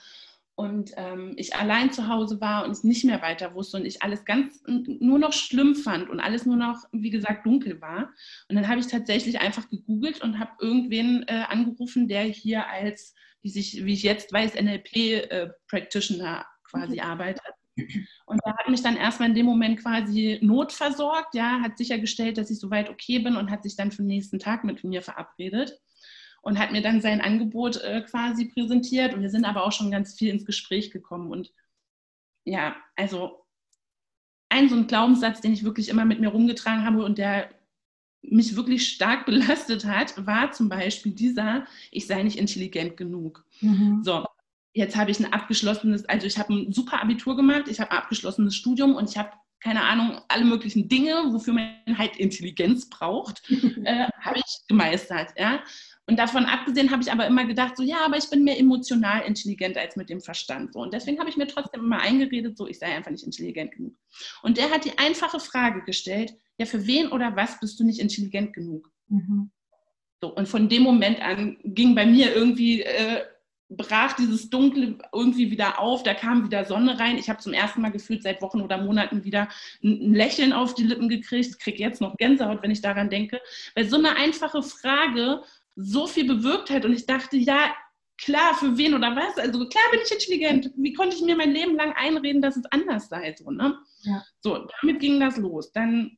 und 0.55 0.93
ähm, 0.95 1.33
ich 1.35 1.57
allein 1.57 1.91
zu 1.91 2.07
Hause 2.07 2.39
war 2.39 2.63
und 2.63 2.71
es 2.71 2.85
nicht 2.85 3.03
mehr 3.03 3.21
weiter 3.21 3.53
wusste 3.53 3.75
und 3.75 3.85
ich 3.85 4.01
alles 4.01 4.23
ganz 4.23 4.63
nur 4.65 5.19
noch 5.19 5.33
schlimm 5.33 5.75
fand 5.75 6.09
und 6.09 6.21
alles 6.21 6.45
nur 6.45 6.55
noch, 6.55 6.85
wie 6.93 7.09
gesagt, 7.09 7.45
dunkel 7.45 7.81
war. 7.81 8.13
Und 8.47 8.55
dann 8.55 8.69
habe 8.69 8.79
ich 8.79 8.87
tatsächlich 8.87 9.41
einfach 9.41 9.69
gegoogelt 9.69 10.21
und 10.21 10.39
habe 10.39 10.51
irgendwen 10.61 11.25
äh, 11.27 11.43
angerufen, 11.49 12.07
der 12.07 12.23
hier 12.23 12.65
als, 12.69 13.13
wie, 13.41 13.49
sich, 13.49 13.83
wie 13.83 13.91
ich 13.91 14.03
jetzt 14.03 14.31
weiß, 14.31 14.53
NLP-Practitioner 14.53 16.39
äh, 16.39 16.43
quasi 16.63 16.93
okay. 16.93 17.01
arbeitet. 17.01 17.56
Und 18.25 18.39
er 18.43 18.57
hat 18.57 18.69
mich 18.69 18.81
dann 18.81 18.97
erstmal 18.97 19.29
in 19.29 19.35
dem 19.35 19.45
Moment 19.45 19.79
quasi 19.79 20.39
notversorgt, 20.41 21.35
ja, 21.35 21.61
hat 21.61 21.77
sichergestellt, 21.77 22.37
dass 22.37 22.51
ich 22.51 22.59
soweit 22.59 22.89
okay 22.89 23.19
bin 23.19 23.35
und 23.35 23.51
hat 23.51 23.63
sich 23.63 23.75
dann 23.75 23.91
für 23.91 24.01
den 24.01 24.07
nächsten 24.07 24.39
Tag 24.39 24.63
mit 24.63 24.83
mir 24.83 25.01
verabredet 25.01 25.79
und 26.41 26.59
hat 26.59 26.71
mir 26.71 26.81
dann 26.81 27.01
sein 27.01 27.21
Angebot 27.21 27.77
äh, 27.77 28.01
quasi 28.01 28.45
präsentiert. 28.45 29.13
Und 29.13 29.21
wir 29.21 29.29
sind 29.29 29.45
aber 29.45 29.65
auch 29.65 29.71
schon 29.71 29.91
ganz 29.91 30.15
viel 30.17 30.29
ins 30.29 30.45
Gespräch 30.45 30.91
gekommen. 30.91 31.31
Und 31.31 31.51
ja, 32.45 32.75
also 32.95 33.45
ein 34.49 34.69
so 34.69 34.75
ein 34.75 34.87
Glaubenssatz, 34.87 35.41
den 35.41 35.53
ich 35.53 35.63
wirklich 35.63 35.89
immer 35.89 36.05
mit 36.05 36.19
mir 36.19 36.29
rumgetragen 36.29 36.85
habe 36.85 37.03
und 37.03 37.17
der 37.17 37.49
mich 38.21 38.55
wirklich 38.55 38.87
stark 38.87 39.25
belastet 39.25 39.85
hat, 39.85 40.25
war 40.25 40.51
zum 40.51 40.69
Beispiel 40.69 41.11
dieser, 41.11 41.65
ich 41.91 42.07
sei 42.07 42.23
nicht 42.23 42.37
intelligent 42.37 42.97
genug. 42.97 43.45
Mhm. 43.61 44.01
So, 44.03 44.25
jetzt 44.77 44.95
habe 44.95 45.11
ich 45.11 45.19
ein 45.19 45.33
abgeschlossenes, 45.33 46.05
also 46.05 46.27
ich 46.27 46.37
habe 46.37 46.53
ein 46.53 46.71
super 46.71 47.01
Abitur 47.01 47.35
gemacht, 47.35 47.67
ich 47.67 47.79
habe 47.79 47.91
ein 47.91 47.97
abgeschlossenes 47.97 48.55
Studium 48.55 48.95
und 48.95 49.09
ich 49.09 49.17
habe 49.17 49.31
keine 49.59 49.83
Ahnung, 49.83 50.21
alle 50.27 50.45
möglichen 50.45 50.87
Dinge, 50.87 51.13
wofür 51.31 51.53
man 51.53 51.97
halt 51.97 52.15
Intelligenz 52.17 52.89
braucht, 52.89 53.41
äh, 53.83 54.07
habe 54.21 54.37
ich 54.37 54.67
gemeistert. 54.67 55.33
Ja? 55.35 55.63
Und 56.05 56.19
davon 56.19 56.45
abgesehen 56.45 56.91
habe 56.91 57.01
ich 57.01 57.11
aber 57.11 57.25
immer 57.25 57.43
gedacht, 57.45 57.75
so 57.75 57.81
ja, 57.81 58.05
aber 58.05 58.17
ich 58.17 58.29
bin 58.29 58.43
mehr 58.43 58.59
emotional 58.59 59.23
intelligent 59.23 59.75
als 59.75 59.95
mit 59.95 60.09
dem 60.09 60.21
Verstand. 60.21 60.73
So. 60.73 60.79
Und 60.79 60.93
deswegen 60.93 61.19
habe 61.19 61.29
ich 61.29 61.37
mir 61.37 61.47
trotzdem 61.47 61.81
immer 61.83 61.99
eingeredet, 61.99 62.55
so 62.55 62.67
ich 62.67 62.77
sei 62.77 62.95
einfach 62.95 63.09
nicht 63.09 63.25
intelligent 63.25 63.71
genug. 63.71 63.95
Und 64.43 64.57
der 64.57 64.69
hat 64.69 64.85
die 64.85 64.97
einfache 64.99 65.39
Frage 65.39 65.81
gestellt, 65.83 66.35
ja, 66.59 66.67
für 66.67 66.85
wen 66.85 67.07
oder 67.07 67.35
was 67.35 67.59
bist 67.59 67.79
du 67.79 67.83
nicht 67.83 67.99
intelligent 67.99 68.53
genug? 68.53 68.89
Mhm. 69.09 69.49
So, 70.21 70.33
und 70.35 70.47
von 70.47 70.69
dem 70.69 70.83
Moment 70.83 71.19
an 71.21 71.57
ging 71.63 71.95
bei 71.95 72.05
mir 72.05 72.33
irgendwie 72.33 72.83
äh, 72.83 73.23
brach 73.69 74.13
dieses 74.13 74.49
Dunkle 74.49 74.97
irgendwie 75.13 75.51
wieder 75.51 75.79
auf, 75.79 76.03
da 76.03 76.13
kam 76.13 76.45
wieder 76.45 76.65
Sonne 76.65 76.99
rein. 76.99 77.17
Ich 77.17 77.29
habe 77.29 77.39
zum 77.39 77.53
ersten 77.53 77.81
Mal 77.81 77.91
gefühlt 77.91 78.23
seit 78.23 78.41
Wochen 78.41 78.61
oder 78.61 78.81
Monaten 78.81 79.23
wieder 79.23 79.49
ein 79.83 80.13
Lächeln 80.13 80.53
auf 80.53 80.73
die 80.73 80.83
Lippen 80.83 81.09
gekriegt, 81.09 81.59
kriege 81.59 81.79
jetzt 81.79 81.99
noch 81.99 82.15
Gänsehaut, 82.17 82.63
wenn 82.63 82.71
ich 82.71 82.81
daran 82.81 83.09
denke, 83.09 83.41
weil 83.75 83.89
so 83.89 83.97
eine 83.97 84.15
einfache 84.15 84.63
Frage 84.63 85.41
so 85.75 86.07
viel 86.07 86.25
bewirkt 86.25 86.69
hat 86.69 86.85
und 86.85 86.93
ich 86.93 87.05
dachte, 87.05 87.37
ja, 87.37 87.75
klar, 88.17 88.55
für 88.55 88.77
wen 88.77 88.93
oder 88.93 89.15
was? 89.15 89.37
Also 89.37 89.67
klar 89.67 89.83
bin 89.91 89.99
ich 90.03 90.11
intelligent. 90.11 90.71
Wie 90.75 90.93
konnte 90.93 91.15
ich 91.15 91.21
mir 91.21 91.35
mein 91.35 91.51
Leben 91.51 91.75
lang 91.75 91.93
einreden, 91.93 92.41
dass 92.41 92.57
es 92.57 92.65
anders 92.71 93.09
sei? 93.09 93.35
So, 93.37 93.51
ne? 93.51 93.77
ja. 94.01 94.23
so 94.39 94.67
damit 94.81 94.99
ging 95.01 95.19
das 95.19 95.37
los. 95.37 95.71
Dann 95.71 96.17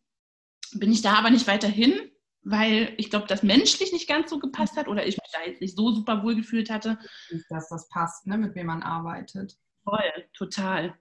bin 0.73 0.91
ich 0.91 1.01
da 1.01 1.13
aber 1.13 1.31
nicht 1.31 1.47
weiter 1.47 1.67
hin 1.67 2.11
weil 2.43 2.93
ich 2.97 3.09
glaube, 3.09 3.27
das 3.27 3.43
menschlich 3.43 3.91
nicht 3.91 4.07
ganz 4.07 4.29
so 4.29 4.39
gepasst 4.39 4.77
hat 4.77 4.87
oder 4.87 5.05
ich 5.05 5.17
mich 5.17 5.31
da 5.31 5.39
jetzt 5.45 5.61
nicht 5.61 5.75
so 5.75 5.91
super 5.91 6.23
wohl 6.23 6.35
gefühlt 6.35 6.69
hatte. 6.69 6.97
Dass 7.49 7.69
das 7.69 7.89
passt, 7.89 8.27
ne, 8.27 8.37
mit 8.37 8.55
wem 8.55 8.67
man 8.67 8.83
arbeitet. 8.83 9.57
Voll, 9.83 10.27
total. 10.33 10.97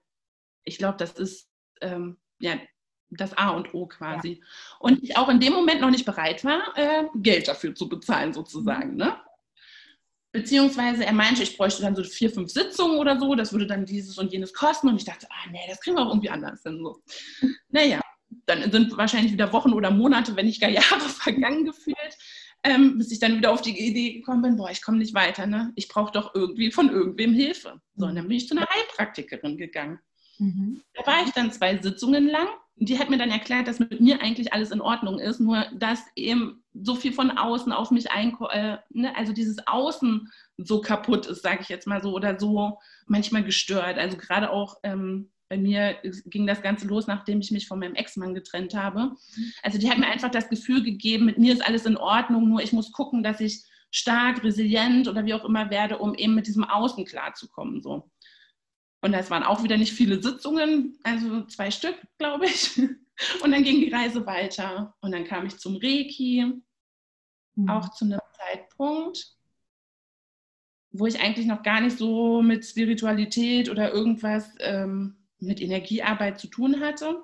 Ich 0.63 0.77
glaube, 0.77 0.97
das 0.97 1.13
ist 1.13 1.49
ähm, 1.81 2.17
ja, 2.39 2.57
das 3.11 3.37
A 3.37 3.49
und 3.49 3.73
O 3.73 3.87
quasi. 3.87 4.39
Ja. 4.39 4.45
Und 4.79 5.03
ich 5.03 5.17
auch 5.17 5.29
in 5.29 5.39
dem 5.39 5.53
Moment 5.53 5.81
noch 5.81 5.89
nicht 5.89 6.05
bereit 6.05 6.43
war, 6.43 6.61
äh, 6.75 7.05
Geld 7.15 7.47
dafür 7.47 7.73
zu 7.73 7.89
bezahlen, 7.89 8.33
sozusagen. 8.33 8.91
Mhm. 8.91 8.97
Ne? 8.97 9.17
Beziehungsweise 10.31 11.05
er 11.05 11.13
meinte, 11.13 11.41
ich 11.41 11.57
bräuchte 11.57 11.81
dann 11.81 11.95
so 11.95 12.03
vier, 12.03 12.29
fünf 12.29 12.51
Sitzungen 12.51 12.99
oder 12.99 13.19
so, 13.19 13.33
das 13.33 13.51
würde 13.51 13.65
dann 13.65 13.85
dieses 13.85 14.17
und 14.19 14.31
jenes 14.31 14.53
kosten. 14.53 14.87
Und 14.87 14.97
ich 14.97 15.05
dachte, 15.05 15.27
ah 15.31 15.49
nee, 15.51 15.65
das 15.67 15.81
kriegen 15.81 15.97
wir 15.97 16.05
auch 16.05 16.09
irgendwie 16.09 16.29
anders 16.29 16.61
hin. 16.63 16.79
So. 16.83 17.01
Naja, 17.69 18.01
dann 18.49 18.71
sind 18.71 18.97
wahrscheinlich 18.97 19.31
wieder 19.31 19.53
Wochen 19.53 19.73
oder 19.73 19.91
Monate, 19.91 20.35
wenn 20.35 20.47
nicht 20.47 20.61
gar 20.61 20.69
Jahre 20.69 20.99
vergangen 21.07 21.65
gefühlt, 21.65 22.17
ähm, 22.63 22.97
bis 22.97 23.11
ich 23.11 23.19
dann 23.19 23.37
wieder 23.37 23.51
auf 23.51 23.61
die 23.61 23.77
Idee 23.77 24.13
gekommen 24.13 24.41
bin, 24.41 24.57
boah, 24.57 24.69
ich 24.69 24.81
komme 24.81 24.97
nicht 24.97 25.13
weiter, 25.13 25.45
ne? 25.45 25.71
Ich 25.75 25.87
brauche 25.87 26.11
doch 26.11 26.35
irgendwie 26.35 26.71
von 26.71 26.89
irgendwem 26.89 27.33
Hilfe. 27.33 27.79
So, 27.95 28.07
und 28.07 28.15
dann 28.15 28.27
bin 28.27 28.37
ich 28.37 28.47
zu 28.47 28.55
einer 28.55 28.67
Heilpraktikerin 28.67 29.57
gegangen. 29.57 29.99
Mhm. 30.39 30.81
Da 30.93 31.05
war 31.05 31.23
ich 31.23 31.31
dann 31.31 31.51
zwei 31.51 31.77
Sitzungen 31.77 32.27
lang. 32.27 32.47
Die 32.75 32.97
hat 32.97 33.09
mir 33.09 33.17
dann 33.17 33.29
erklärt, 33.29 33.67
dass 33.67 33.79
mit 33.79 33.99
mir 33.99 34.21
eigentlich 34.21 34.53
alles 34.53 34.71
in 34.71 34.81
Ordnung 34.81 35.19
ist, 35.19 35.39
nur 35.39 35.65
dass 35.73 35.99
eben 36.15 36.63
so 36.73 36.95
viel 36.95 37.11
von 37.11 37.31
außen 37.31 37.73
auf 37.73 37.91
mich 37.91 38.11
einkommt, 38.11 38.51
äh, 38.53 38.77
ne? 38.89 39.15
also 39.17 39.33
dieses 39.33 39.67
Außen 39.67 40.29
so 40.57 40.81
kaputt 40.81 41.25
ist, 41.25 41.43
sage 41.43 41.59
ich 41.61 41.69
jetzt 41.69 41.87
mal 41.87 42.01
so, 42.01 42.13
oder 42.13 42.39
so 42.39 42.79
manchmal 43.05 43.43
gestört. 43.43 43.97
Also 43.97 44.17
gerade 44.17 44.49
auch 44.49 44.77
ähm, 44.83 45.29
bei 45.49 45.57
mir 45.57 45.97
ging 46.25 46.45
das 46.45 46.61
Ganze 46.61 46.87
los, 46.87 47.07
nachdem 47.07 47.41
ich 47.41 47.51
mich 47.51 47.67
von 47.67 47.79
meinem 47.79 47.95
Ex-Mann 47.95 48.35
getrennt 48.35 48.75
habe. 48.75 49.15
Also 49.63 49.79
die 49.79 49.89
hat 49.89 49.97
mir 49.97 50.07
einfach 50.07 50.29
das 50.29 50.47
Gefühl 50.47 50.83
gegeben, 50.83 51.25
mit 51.25 51.39
mir 51.39 51.51
ist 51.51 51.65
alles 51.65 51.85
in 51.85 51.97
Ordnung, 51.97 52.47
nur 52.47 52.61
ich 52.61 52.71
muss 52.71 52.91
gucken, 52.91 53.23
dass 53.23 53.39
ich 53.39 53.63
stark, 53.91 54.43
resilient 54.43 55.07
oder 55.07 55.25
wie 55.25 55.33
auch 55.33 55.43
immer 55.43 55.71
werde, 55.71 55.97
um 55.97 56.13
eben 56.13 56.35
mit 56.35 56.45
diesem 56.45 56.63
Außen 56.63 57.03
klarzukommen. 57.05 57.81
So. 57.81 58.11
Und 59.01 59.11
das 59.11 59.31
waren 59.31 59.43
auch 59.43 59.63
wieder 59.63 59.77
nicht 59.77 59.93
viele 59.93 60.21
Sitzungen, 60.21 60.99
also 61.03 61.43
zwei 61.45 61.71
Stück, 61.71 61.95
glaube 62.19 62.45
ich. 62.45 62.77
Und 63.43 63.51
dann 63.51 63.63
ging 63.63 63.81
die 63.81 63.91
Reise 63.91 64.25
weiter. 64.25 64.95
Und 65.01 65.11
dann 65.11 65.25
kam 65.25 65.45
ich 65.45 65.57
zum 65.57 65.75
Reiki, 65.75 66.45
mhm. 67.55 67.69
auch 67.69 67.91
zu 67.91 68.05
einem 68.05 68.19
Zeitpunkt, 68.33 69.35
wo 70.91 71.05
ich 71.05 71.19
eigentlich 71.19 71.45
noch 71.45 71.63
gar 71.63 71.81
nicht 71.81 71.97
so 71.97 72.41
mit 72.41 72.65
Spiritualität 72.65 73.69
oder 73.69 73.91
irgendwas 73.91 74.49
ähm, 74.59 75.18
mit 75.39 75.61
Energiearbeit 75.61 76.39
zu 76.39 76.47
tun 76.47 76.79
hatte. 76.79 77.21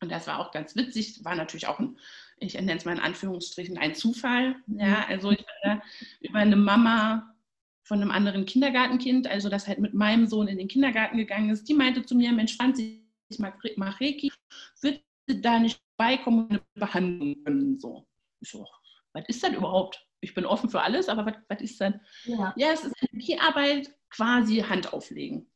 Und 0.00 0.10
das 0.10 0.26
war 0.26 0.38
auch 0.38 0.50
ganz 0.50 0.74
witzig, 0.76 1.24
war 1.24 1.34
natürlich 1.34 1.66
auch 1.66 1.78
ein, 1.78 1.98
ich 2.38 2.54
nenne 2.54 2.76
es 2.76 2.84
mal 2.84 2.92
in 2.96 3.00
Anführungsstrichen, 3.02 3.76
ein 3.76 3.94
Zufall. 3.94 4.56
Ja, 4.66 4.86
mhm. 4.86 5.04
also 5.08 5.30
ich 5.30 5.44
war 5.62 5.82
über 6.20 6.38
eine 6.38 6.56
Mama 6.56 7.34
von 7.82 8.00
einem 8.00 8.10
anderen 8.10 8.46
Kindergartenkind, 8.46 9.26
also 9.26 9.48
das 9.48 9.66
halt 9.66 9.78
mit 9.78 9.94
meinem 9.94 10.26
Sohn 10.26 10.48
in 10.48 10.58
den 10.58 10.68
Kindergarten 10.68 11.16
gegangen 11.16 11.50
ist, 11.50 11.68
die 11.68 11.74
meinte 11.74 12.04
zu 12.04 12.14
mir, 12.14 12.32
Mensch, 12.32 12.56
Franzi, 12.56 13.04
ich 13.28 13.38
mag, 13.38 13.58
mag 13.76 14.00
Reiki, 14.00 14.32
würde 14.80 15.02
da 15.26 15.58
nicht 15.58 15.82
beikommen 15.96 16.46
und 16.46 16.52
eine 16.52 16.62
Behandlung 16.74 17.44
können? 17.44 17.78
So. 17.78 18.06
Ich 18.40 18.50
so, 18.50 18.66
was 19.12 19.24
ist 19.28 19.42
das 19.42 19.52
überhaupt? 19.52 20.06
Ich 20.20 20.34
bin 20.34 20.46
offen 20.46 20.70
für 20.70 20.82
alles, 20.82 21.08
aber 21.08 21.26
was, 21.26 21.34
was 21.48 21.60
ist 21.60 21.80
das? 21.80 21.94
Ja. 22.24 22.54
ja, 22.56 22.68
es 22.72 22.84
ist 22.84 22.94
Energiearbeit, 23.02 23.90
quasi 24.10 24.58
Hand 24.58 24.92
auflegen. 24.92 25.50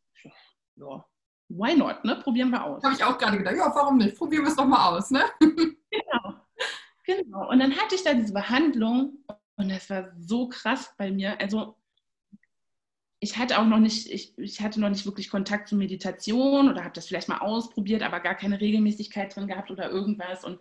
Ja, 0.77 1.05
why 1.49 1.77
not, 1.77 2.05
ne? 2.05 2.17
Probieren 2.17 2.51
wir 2.51 2.65
aus. 2.65 2.83
Habe 2.83 2.95
ich 2.95 3.05
auch 3.05 3.19
gerade 3.19 3.39
gedacht, 3.39 3.57
ja, 3.57 3.73
warum 3.75 3.99
nicht? 3.99 4.17
Probieren 4.17 4.45
wir 4.45 4.51
es 4.51 4.57
doch 4.57 4.67
mal 4.67 4.97
aus, 4.97 5.11
ne? 5.11 5.25
Genau. 5.91 6.35
Genau. 7.07 7.51
Und 7.51 7.61
dann 7.61 7.77
hatte 7.77 7.95
ich 7.95 8.03
da 8.03 8.15
diese 8.15 8.33
Behandlung 8.33 9.19
und 9.57 9.71
das 9.71 9.89
war 9.91 10.11
so 10.19 10.49
krass 10.49 10.93
bei 10.99 11.13
mir. 11.13 11.41
Also 11.41 11.77
ich 13.21 13.39
hatte 13.39 13.59
auch 13.59 13.67
noch 13.67 13.79
nicht, 13.79 14.11
ich, 14.11 14.37
ich 14.39 14.61
hatte 14.61 14.81
noch 14.81 14.89
nicht 14.89 15.07
wirklich 15.07 15.31
Kontakt 15.31 15.69
zur 15.69 15.79
Meditation 15.79 16.69
oder 16.69 16.83
habe 16.83 16.95
das 16.95 17.07
vielleicht 17.07 17.29
mal 17.29 17.39
ausprobiert, 17.39 18.03
aber 18.03 18.21
gar 18.21 18.35
keine 18.35 18.61
Regelmäßigkeit 18.61 19.35
drin 19.35 19.47
gehabt 19.47 19.71
oder 19.71 19.89
irgendwas. 19.91 20.45
Und 20.45 20.59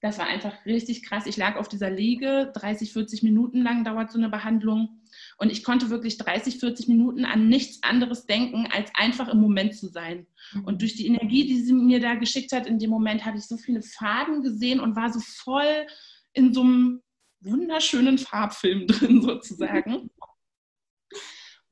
das 0.00 0.18
war 0.18 0.26
einfach 0.26 0.66
richtig 0.66 1.04
krass. 1.04 1.26
Ich 1.26 1.36
lag 1.36 1.56
auf 1.56 1.68
dieser 1.68 1.90
Liege, 1.90 2.50
30, 2.54 2.92
40 2.92 3.22
Minuten 3.22 3.62
lang 3.62 3.84
dauert 3.84 4.10
so 4.10 4.18
eine 4.18 4.28
Behandlung. 4.28 5.00
Und 5.42 5.50
ich 5.50 5.64
konnte 5.64 5.90
wirklich 5.90 6.18
30, 6.18 6.60
40 6.60 6.86
Minuten 6.86 7.24
an 7.24 7.48
nichts 7.48 7.82
anderes 7.82 8.26
denken, 8.26 8.68
als 8.70 8.92
einfach 8.94 9.28
im 9.28 9.40
Moment 9.40 9.74
zu 9.74 9.88
sein. 9.88 10.28
Mhm. 10.52 10.64
Und 10.66 10.82
durch 10.82 10.94
die 10.94 11.08
Energie, 11.08 11.44
die 11.48 11.60
sie 11.60 11.72
mir 11.72 11.98
da 11.98 12.14
geschickt 12.14 12.52
hat, 12.52 12.68
in 12.68 12.78
dem 12.78 12.90
Moment 12.90 13.24
habe 13.24 13.38
ich 13.38 13.48
so 13.48 13.56
viele 13.56 13.82
Farben 13.82 14.44
gesehen 14.44 14.78
und 14.78 14.94
war 14.94 15.12
so 15.12 15.18
voll 15.18 15.84
in 16.32 16.54
so 16.54 16.60
einem 16.60 17.02
wunderschönen 17.40 18.18
Farbfilm 18.18 18.86
drin 18.86 19.20
sozusagen. 19.20 20.10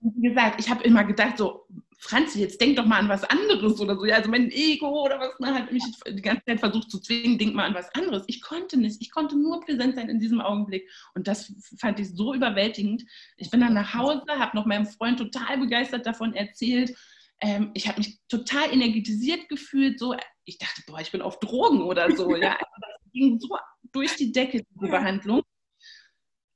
Und 0.00 0.16
wie 0.16 0.28
gesagt, 0.30 0.58
ich 0.58 0.68
habe 0.68 0.82
immer 0.82 1.04
gedacht, 1.04 1.38
so, 1.38 1.64
Franzi, 2.02 2.40
jetzt 2.40 2.58
denk 2.60 2.76
doch 2.76 2.86
mal 2.86 2.98
an 2.98 3.10
was 3.10 3.24
anderes 3.24 3.78
oder 3.78 3.94
so. 3.94 4.06
Ja, 4.06 4.16
also 4.16 4.30
mein 4.30 4.50
Ego 4.50 5.04
oder 5.04 5.20
was, 5.20 5.38
man 5.38 5.54
hat 5.54 5.70
mich 5.70 5.84
die 6.08 6.22
ganze 6.22 6.42
Zeit 6.46 6.58
versucht 6.58 6.90
zu 6.90 6.98
zwingen, 6.98 7.36
denk 7.36 7.54
mal 7.54 7.66
an 7.66 7.74
was 7.74 7.94
anderes. 7.94 8.24
Ich 8.26 8.40
konnte 8.40 8.78
nicht. 8.78 9.02
Ich 9.02 9.10
konnte 9.10 9.38
nur 9.38 9.60
präsent 9.60 9.96
sein 9.96 10.08
in 10.08 10.18
diesem 10.18 10.40
Augenblick. 10.40 10.90
Und 11.14 11.28
das 11.28 11.52
fand 11.78 12.00
ich 12.00 12.08
so 12.16 12.32
überwältigend. 12.32 13.04
Ich 13.36 13.50
bin 13.50 13.60
dann 13.60 13.74
nach 13.74 13.92
Hause, 13.92 14.22
habe 14.28 14.56
noch 14.56 14.64
meinem 14.64 14.86
Freund 14.86 15.18
total 15.18 15.58
begeistert 15.58 16.06
davon 16.06 16.32
erzählt. 16.32 16.96
Ähm, 17.42 17.70
ich 17.74 17.86
habe 17.86 17.98
mich 17.98 18.18
total 18.28 18.72
energetisiert 18.72 19.50
gefühlt. 19.50 19.98
So, 19.98 20.16
ich 20.46 20.56
dachte, 20.56 20.82
boah, 20.86 21.00
ich 21.00 21.12
bin 21.12 21.20
auf 21.20 21.38
Drogen 21.38 21.82
oder 21.82 22.10
so. 22.16 22.34
ja, 22.36 22.52
also 22.52 22.64
das 22.80 23.12
ging 23.12 23.38
so 23.38 23.58
durch 23.92 24.16
die 24.16 24.32
Decke, 24.32 24.62
diese 24.74 24.90
Behandlung. 24.90 25.42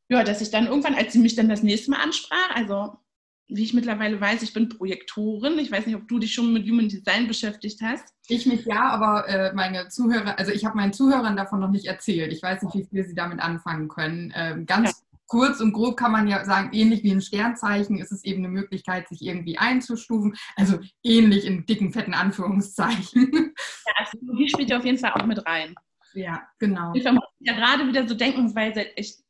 Ja, 0.09 0.25
dass 0.25 0.41
ich 0.41 0.51
dann 0.51 0.69
irgendwann, 0.69 0.95
als 0.95 1.13
sie 1.13 1.19
mich 1.19 1.35
dann 1.35 1.51
das 1.51 1.63
nächste 1.63 1.91
Mal 1.91 2.01
ansprach, 2.01 2.51
also 2.55 2.99
wie 3.49 3.63
ich 3.63 3.75
mittlerweile 3.75 4.21
weiß, 4.21 4.43
ich 4.43 4.53
bin 4.53 4.69
Projektorin. 4.69 5.59
Ich 5.59 5.71
weiß 5.71 5.87
nicht, 5.87 5.97
ob 5.97 6.09
du 6.09 6.19
dich 6.19 6.33
schon 6.33 6.53
mit 6.53 6.69
Human 6.69 6.89
Design 6.89 7.29
beschäftigt 7.29 7.81
hast. 7.83 8.15
Ich 8.29 8.47
mich 8.47 8.65
ja, 8.65 8.89
aber 8.89 9.29
äh, 9.29 9.53
meine 9.53 9.89
Zuhörer, 9.89 10.39
also 10.39 10.51
ich 10.51 10.65
habe 10.65 10.77
meinen 10.77 10.93
Zuhörern 10.93 11.37
davon 11.37 11.61
noch 11.61 11.71
nicht 11.71 11.87
erzählt. 11.87 12.33
Ich 12.33 12.43
weiß 12.43 12.63
nicht, 12.63 12.75
wie 12.75 12.85
viel 12.85 13.05
sie 13.05 13.15
damit 13.15 13.41
anfangen 13.41 13.89
können. 13.89 14.33
Ähm, 14.35 14.65
ganz 14.65 14.91
ja. 14.91 15.19
kurz 15.27 15.61
und 15.61 15.73
grob 15.73 15.97
kann 15.97 16.13
man 16.13 16.27
ja 16.27 16.45
sagen, 16.45 16.71
ähnlich 16.73 17.03
wie 17.03 17.13
ein 17.13 17.21
Sternzeichen 17.21 17.99
ist 17.99 18.13
es 18.13 18.25
eben 18.25 18.45
eine 18.45 18.53
Möglichkeit, 18.53 19.09
sich 19.09 19.21
irgendwie 19.21 19.59
einzustufen. 19.59 20.35
Also 20.57 20.79
ähnlich 21.03 21.45
in 21.45 21.67
dicken, 21.67 21.93
fetten 21.93 22.15
Anführungszeichen. 22.15 23.53
Ja, 23.87 24.05
Astrologie 24.05 24.49
spielt 24.49 24.71
ja 24.71 24.79
auf 24.79 24.85
jeden 24.85 24.99
Fall 24.99 25.13
auch 25.13 25.27
mit 25.27 25.45
rein. 25.47 25.75
Ja, 26.15 26.43
genau. 26.59 26.93
Ich 26.95 27.03
vermute 27.03 27.27
ja 27.41 27.55
gerade 27.55 27.87
wieder 27.87 28.09
so 28.09 28.15
denken, 28.15 28.55
weil 28.55 28.73
ich 28.97 29.24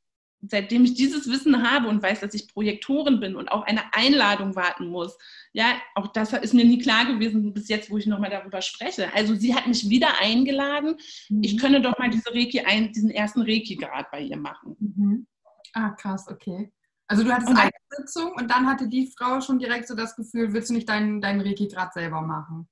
seitdem 0.48 0.84
ich 0.84 0.94
dieses 0.94 1.28
Wissen 1.28 1.68
habe 1.68 1.88
und 1.88 2.02
weiß, 2.02 2.20
dass 2.20 2.34
ich 2.34 2.52
Projektorin 2.52 3.20
bin 3.20 3.36
und 3.36 3.48
auf 3.48 3.62
eine 3.64 3.94
Einladung 3.94 4.54
warten 4.56 4.88
muss, 4.88 5.16
ja, 5.52 5.74
auch 5.94 6.08
das 6.08 6.32
ist 6.32 6.54
mir 6.54 6.64
nie 6.64 6.78
klar 6.78 7.06
gewesen 7.06 7.52
bis 7.52 7.68
jetzt, 7.68 7.90
wo 7.90 7.98
ich 7.98 8.06
nochmal 8.06 8.30
darüber 8.30 8.62
spreche. 8.62 9.12
Also 9.14 9.34
sie 9.34 9.54
hat 9.54 9.66
mich 9.66 9.88
wieder 9.88 10.20
eingeladen, 10.20 10.96
mhm. 11.28 11.42
ich 11.42 11.58
könne 11.58 11.80
doch 11.80 11.98
mal 11.98 12.10
diese 12.10 12.34
Reiki 12.34 12.60
ein, 12.60 12.92
diesen 12.92 13.10
ersten 13.10 13.42
Reiki-Grad 13.42 14.10
bei 14.10 14.20
ihr 14.20 14.36
machen. 14.36 14.76
Mhm. 14.78 15.26
Ah, 15.72 15.90
krass, 15.90 16.26
okay. 16.28 16.72
Also 17.06 17.22
du 17.22 17.32
hattest 17.32 17.48
eine 17.48 17.70
Sitzung 17.90 18.32
und 18.32 18.50
dann 18.50 18.66
hatte 18.66 18.88
die 18.88 19.12
Frau 19.16 19.40
schon 19.40 19.58
direkt 19.58 19.86
so 19.86 19.94
das 19.94 20.16
Gefühl, 20.16 20.52
willst 20.52 20.70
du 20.70 20.74
nicht 20.74 20.88
deinen, 20.88 21.20
deinen 21.20 21.40
Reiki-Grad 21.40 21.92
selber 21.92 22.22
machen? 22.22 22.68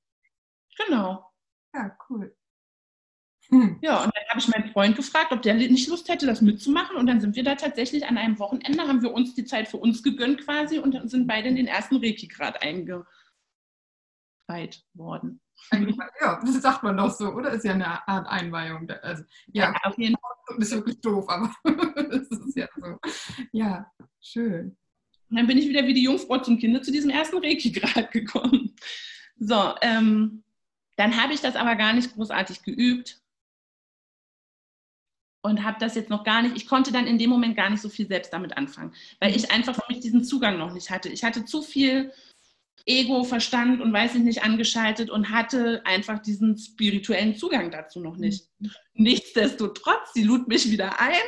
Genau. 0.87 1.31
Ja, 1.75 1.97
cool. 2.09 2.35
Hm. 3.53 3.79
Ja, 3.83 4.03
und 4.03 4.11
dann 4.17 4.25
habe 4.31 4.41
ich 4.41 4.49
meinen 4.49 4.73
Freund 4.73 4.97
gefragt, 4.97 5.31
ob 5.31 5.43
der 5.43 5.53
nicht 5.53 5.87
Lust 5.89 6.09
hätte, 6.09 6.25
das 6.25 6.41
mitzumachen. 6.41 6.97
Und 6.97 7.07
dann 7.07 7.21
sind 7.21 7.37
wir 7.37 7.45
da 7.45 7.55
tatsächlich 7.55 8.07
an 8.07 8.17
einem 8.17 8.39
Wochenende, 8.39 8.89
haben 8.89 9.03
wir 9.03 9.13
uns 9.13 9.35
die 9.35 9.45
Zeit 9.45 9.69
für 9.69 9.77
uns 9.77 10.03
gegönnt 10.03 10.43
quasi 10.43 10.79
und 10.79 10.99
sind 11.11 11.27
beide 11.27 11.49
in 11.49 11.57
den 11.57 11.67
ersten 11.67 11.97
Reiki-Grad 11.97 12.63
eingeweiht 12.63 13.05
worden. 14.95 15.43
Ja, 16.21 16.41
das 16.41 16.63
sagt 16.63 16.83
man 16.83 16.97
doch 16.97 17.11
so, 17.11 17.29
oder? 17.29 17.51
Ist 17.51 17.65
ja 17.65 17.75
eine 17.75 18.09
Art 18.09 18.27
Einweihung. 18.27 18.91
Also, 19.03 19.23
ja, 19.49 19.71
ja 19.71 19.81
auf 19.85 19.99
jeden 19.99 20.17
Fall. 20.17 20.59
Ist 20.59 20.73
wirklich 20.73 21.01
doof, 21.03 21.29
aber 21.29 21.55
das 21.65 22.29
ist 22.29 22.57
ja 22.57 22.67
so. 22.81 22.99
Ja, 23.53 23.87
schön. 24.21 24.79
Und 25.29 25.37
dann 25.37 25.47
bin 25.47 25.59
ich 25.59 25.69
wieder 25.69 25.87
wie 25.87 25.95
die 25.95 26.05
Jungfrau 26.05 26.39
zum 26.39 26.59
Kinder 26.59 26.83
zu 26.83 26.91
diesem 26.91 27.11
ersten 27.11 27.37
Reiki-Grad 27.37 28.11
gekommen. 28.13 28.75
So, 29.39 29.75
ähm, 29.83 30.43
dann 30.97 31.23
habe 31.23 31.35
ich 31.35 31.41
das 31.43 31.55
aber 31.55 31.77
gar 31.77 31.93
nicht 31.93 32.15
großartig 32.15 32.63
geübt 32.63 33.22
und 35.43 35.65
habe 35.65 35.77
das 35.81 35.95
jetzt 35.95 36.11
noch 36.11 36.25
gar 36.25 36.43
nicht, 36.43 36.57
ich 36.57 36.67
konnte 36.67 36.93
dann 36.93 37.07
in 37.07 37.19
dem 37.19 37.31
Moment 37.31 37.57
gar 37.57 37.69
nicht 37.69 37.83
so 37.83 37.89
viel 37.89 38.07
selbst 38.07 38.33
damit 38.33 38.57
anfangen, 38.57 38.95
weil 39.21 39.37
ich 39.37 39.51
einfach 39.51 39.75
für 39.75 39.93
mich 39.93 40.01
diesen 40.01 40.25
Zugang 40.25 40.59
noch 40.59 40.73
nicht 40.73 40.91
hatte. 40.91 41.09
Ich 41.09 41.25
hatte 41.25 41.45
zu 41.45 41.63
viel 41.63 42.13
Ego, 42.87 43.23
Verstand 43.25 43.81
und 43.81 43.93
weiß 43.93 44.15
ich 44.17 44.23
nicht 44.23 44.43
angeschaltet 44.43 45.11
und 45.11 45.31
hatte 45.31 45.83
einfach 45.85 46.19
diesen 46.21 46.59
spirituellen 46.59 47.37
Zugang 47.37 47.71
dazu 47.71 48.01
noch 48.01 48.17
nicht. 48.17 48.49
Mhm. 48.59 48.71
Nichtsdestotrotz, 48.95 50.13
sie 50.15 50.25
lud 50.25 50.49
mich 50.49 50.71
wieder 50.71 50.99
ein. 51.01 51.23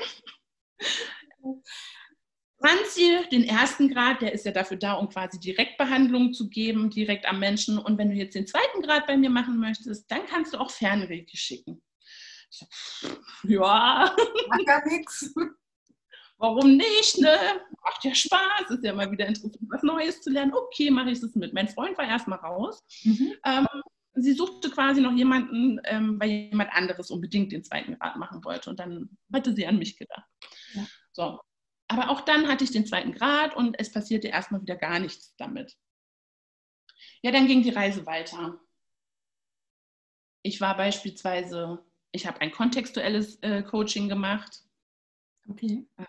Franzi, 2.59 3.19
den 3.31 3.45
ersten 3.45 3.91
Grad, 3.91 4.23
der 4.23 4.33
ist 4.33 4.47
ja 4.47 4.53
dafür 4.53 4.79
da, 4.79 4.95
um 4.95 5.09
quasi 5.09 5.39
Direktbehandlung 5.39 6.33
zu 6.33 6.49
geben, 6.49 6.89
direkt 6.89 7.27
am 7.27 7.39
Menschen. 7.39 7.79
Und 7.79 7.99
wenn 7.99 8.09
du 8.09 8.17
jetzt 8.17 8.35
den 8.35 8.47
zweiten 8.47 8.81
Grad 8.83 9.07
bei 9.07 9.17
mir 9.17 9.31
machen 9.31 9.59
möchtest, 9.59 10.11
dann 10.11 10.27
kannst 10.27 10.55
du 10.55 10.59
auch 10.59 10.71
Fernregie 10.71 11.37
schicken. 11.37 11.83
Ja. 13.45 14.15
Macht 14.49 14.67
gar 14.67 14.87
nichts. 14.87 15.35
Warum 16.39 16.77
nicht, 16.77 17.19
ne? 17.19 17.37
Macht 17.83 18.05
ja 18.05 18.15
Spaß, 18.15 18.71
ist 18.71 18.85
ja 18.85 18.93
mal 18.93 19.11
wieder 19.11 19.27
interessant, 19.27 19.57
was 19.69 19.83
Neues 19.83 20.21
zu 20.21 20.31
lernen. 20.31 20.53
Okay, 20.53 20.91
mache 20.91 21.11
ich 21.11 21.21
das 21.21 21.35
mit. 21.35 21.55
Mein 21.55 21.69
Freund 21.69 21.97
war 21.97 22.07
erstmal 22.07 22.39
raus. 22.39 22.83
Mhm. 23.05 23.35
Ähm, 23.45 23.67
sie 24.15 24.33
suchte 24.33 24.71
quasi 24.71 25.01
noch 25.01 25.13
jemanden, 25.13 25.81
ähm, 25.85 26.19
weil 26.21 26.29
jemand 26.29 26.73
anderes 26.73 27.11
unbedingt 27.11 27.53
den 27.53 27.65
zweiten 27.65 27.99
Grad 27.99 28.17
machen 28.17 28.45
wollte. 28.45 28.71
Und 28.71 28.81
dann 28.81 29.17
hatte 29.33 29.55
sie 29.55 29.67
an 29.67 29.79
mich 29.79 29.97
gedacht. 29.97 30.29
Ja. 30.75 30.87
So. 31.13 31.41
Aber 31.89 32.11
auch 32.11 32.23
dann 32.23 32.49
hatte 32.49 32.65
ich 32.65 32.71
den 32.71 32.87
zweiten 32.87 33.13
Grad 33.13 33.55
und 33.57 33.79
es 33.79 33.93
passierte 33.93 34.29
erstmal 34.29 34.63
wieder 34.63 34.77
gar 34.77 34.99
nichts 34.99 35.35
damit. 35.37 35.77
Ja, 37.23 37.31
dann 37.31 37.47
ging 37.47 37.63
die 37.63 37.71
Reise 37.71 38.07
weiter. 38.07 38.61
Ich 40.43 40.61
war 40.61 40.77
beispielsweise 40.77 41.85
ich 42.15 42.27
habe 42.27 42.41
ein 42.41 42.53
kontextuelles 42.53 43.39
äh, 43.43 43.63
Coaching 43.63 44.09
gemacht. 44.09 44.63
Okay. 45.49 45.85
Äh, 45.97 46.05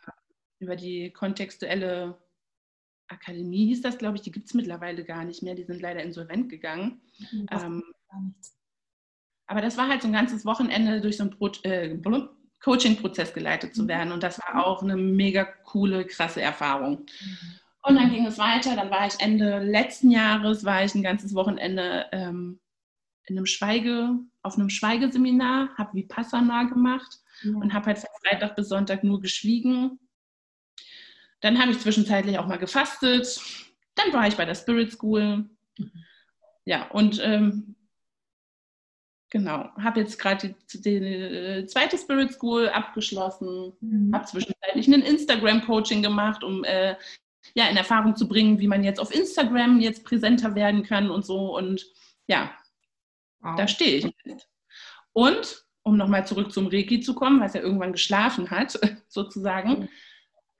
über 0.60 0.76
die 0.76 1.12
kontextuelle 1.12 2.18
Akademie 3.08 3.68
hieß 3.68 3.82
das, 3.82 3.98
glaube 3.98 4.16
ich, 4.16 4.22
die 4.22 4.32
gibt 4.32 4.48
es 4.48 4.54
mittlerweile 4.54 5.04
gar 5.04 5.26
nicht 5.26 5.44
mehr. 5.44 5.56
Die 5.56 5.64
sind 5.64 5.82
leider 5.82 6.04
insolvent 6.04 6.50
gegangen. 6.50 7.02
Mhm, 7.32 7.48
ähm, 7.52 7.84
aber 9.48 9.62
das 9.62 9.78
war 9.78 9.90
halt 9.90 10.02
so 10.02 10.08
ein 10.08 10.14
ganzes 10.14 10.46
Wochenende 10.46 11.02
durch 11.02 11.18
so 11.18 11.24
einen 11.24 11.32
Pro 11.32 11.50
äh, 11.64 11.98
Coaching-Prozess 12.62 13.34
geleitet 13.34 13.76
zu 13.76 13.84
mhm. 13.84 13.88
werden. 13.88 14.12
Und 14.12 14.24
das 14.24 14.40
war 14.40 14.66
auch 14.66 14.82
eine 14.82 14.96
mega 14.96 15.44
coole, 15.44 16.06
krasse 16.06 16.42
Erfahrung. 16.42 17.00
Mhm. 17.00 17.60
Und 17.84 17.96
dann 17.96 18.12
ging 18.12 18.26
es 18.26 18.38
weiter. 18.38 18.76
Dann 18.76 18.90
war 18.90 19.08
ich 19.08 19.20
Ende 19.20 19.60
letzten 19.60 20.12
Jahres, 20.12 20.64
war 20.66 20.84
ich 20.84 20.96
ein 20.96 21.04
ganzes 21.04 21.36
Wochenende 21.36 22.08
ähm, 22.12 22.60
in 23.28 23.38
einem 23.38 23.46
Schweige, 23.46 24.20
auf 24.42 24.56
einem 24.56 24.70
Schweigeseminar, 24.70 25.70
habe 25.78 25.96
Vipassana 25.96 26.64
gemacht 26.64 27.20
mhm. 27.44 27.58
und 27.58 27.74
habe 27.74 27.88
halt 27.88 28.00
von 28.00 28.10
Freitag 28.24 28.56
bis 28.56 28.70
Sonntag 28.70 29.04
nur 29.04 29.22
geschwiegen. 29.22 30.00
Dann 31.42 31.60
habe 31.60 31.72
ich 31.72 31.80
zwischenzeitlich 31.80 32.40
auch 32.40 32.48
mal 32.48 32.58
gefastet. 32.58 33.40
Dann 33.96 34.14
war 34.14 34.28
ich 34.28 34.36
bei 34.36 34.46
der 34.46 34.56
Spirit 34.56 34.92
School. 34.92 35.50
Mhm. 35.78 35.92
Ja, 36.66 36.90
und 36.90 37.20
ähm, 37.24 37.76
genau, 39.30 39.70
habe 39.78 40.00
jetzt 40.00 40.18
gerade 40.18 40.56
die, 40.74 40.82
die, 40.82 40.96
äh, 40.96 41.66
zweite 41.68 41.98
Spirit 41.98 42.34
School 42.34 42.70
abgeschlossen, 42.70 43.74
mhm. 43.82 44.14
habe 44.14 44.26
zwischenzeitlich 44.26 44.88
ein 44.88 45.02
Instagram-Coaching 45.02 46.02
gemacht, 46.02 46.44
um 46.44 46.64
äh, 46.64 46.96
ja, 47.54 47.68
in 47.70 47.78
Erfahrung 47.78 48.16
zu 48.16 48.28
bringen, 48.28 48.60
wie 48.60 48.68
man 48.68 48.84
jetzt 48.84 49.00
auf 49.00 49.14
Instagram 49.14 49.80
jetzt 49.80 50.04
präsenter 50.04 50.56
werden 50.56 50.84
kann 50.84 51.12
und 51.12 51.26
so. 51.26 51.56
Und 51.56 51.86
ja, 52.28 52.52
Wow. 53.46 53.56
Da 53.56 53.68
stehe 53.68 53.98
ich. 53.98 54.16
Und, 55.14 55.66
um 55.84 55.98
nochmal 55.98 56.26
zurück 56.26 56.52
zum 56.52 56.68
Reiki 56.68 57.00
zu 57.00 57.14
kommen, 57.14 57.40
was 57.40 57.54
er 57.54 57.62
irgendwann 57.62 57.92
geschlafen 57.92 58.50
hat, 58.50 58.80
sozusagen. 59.08 59.82
Mhm. 59.82 59.90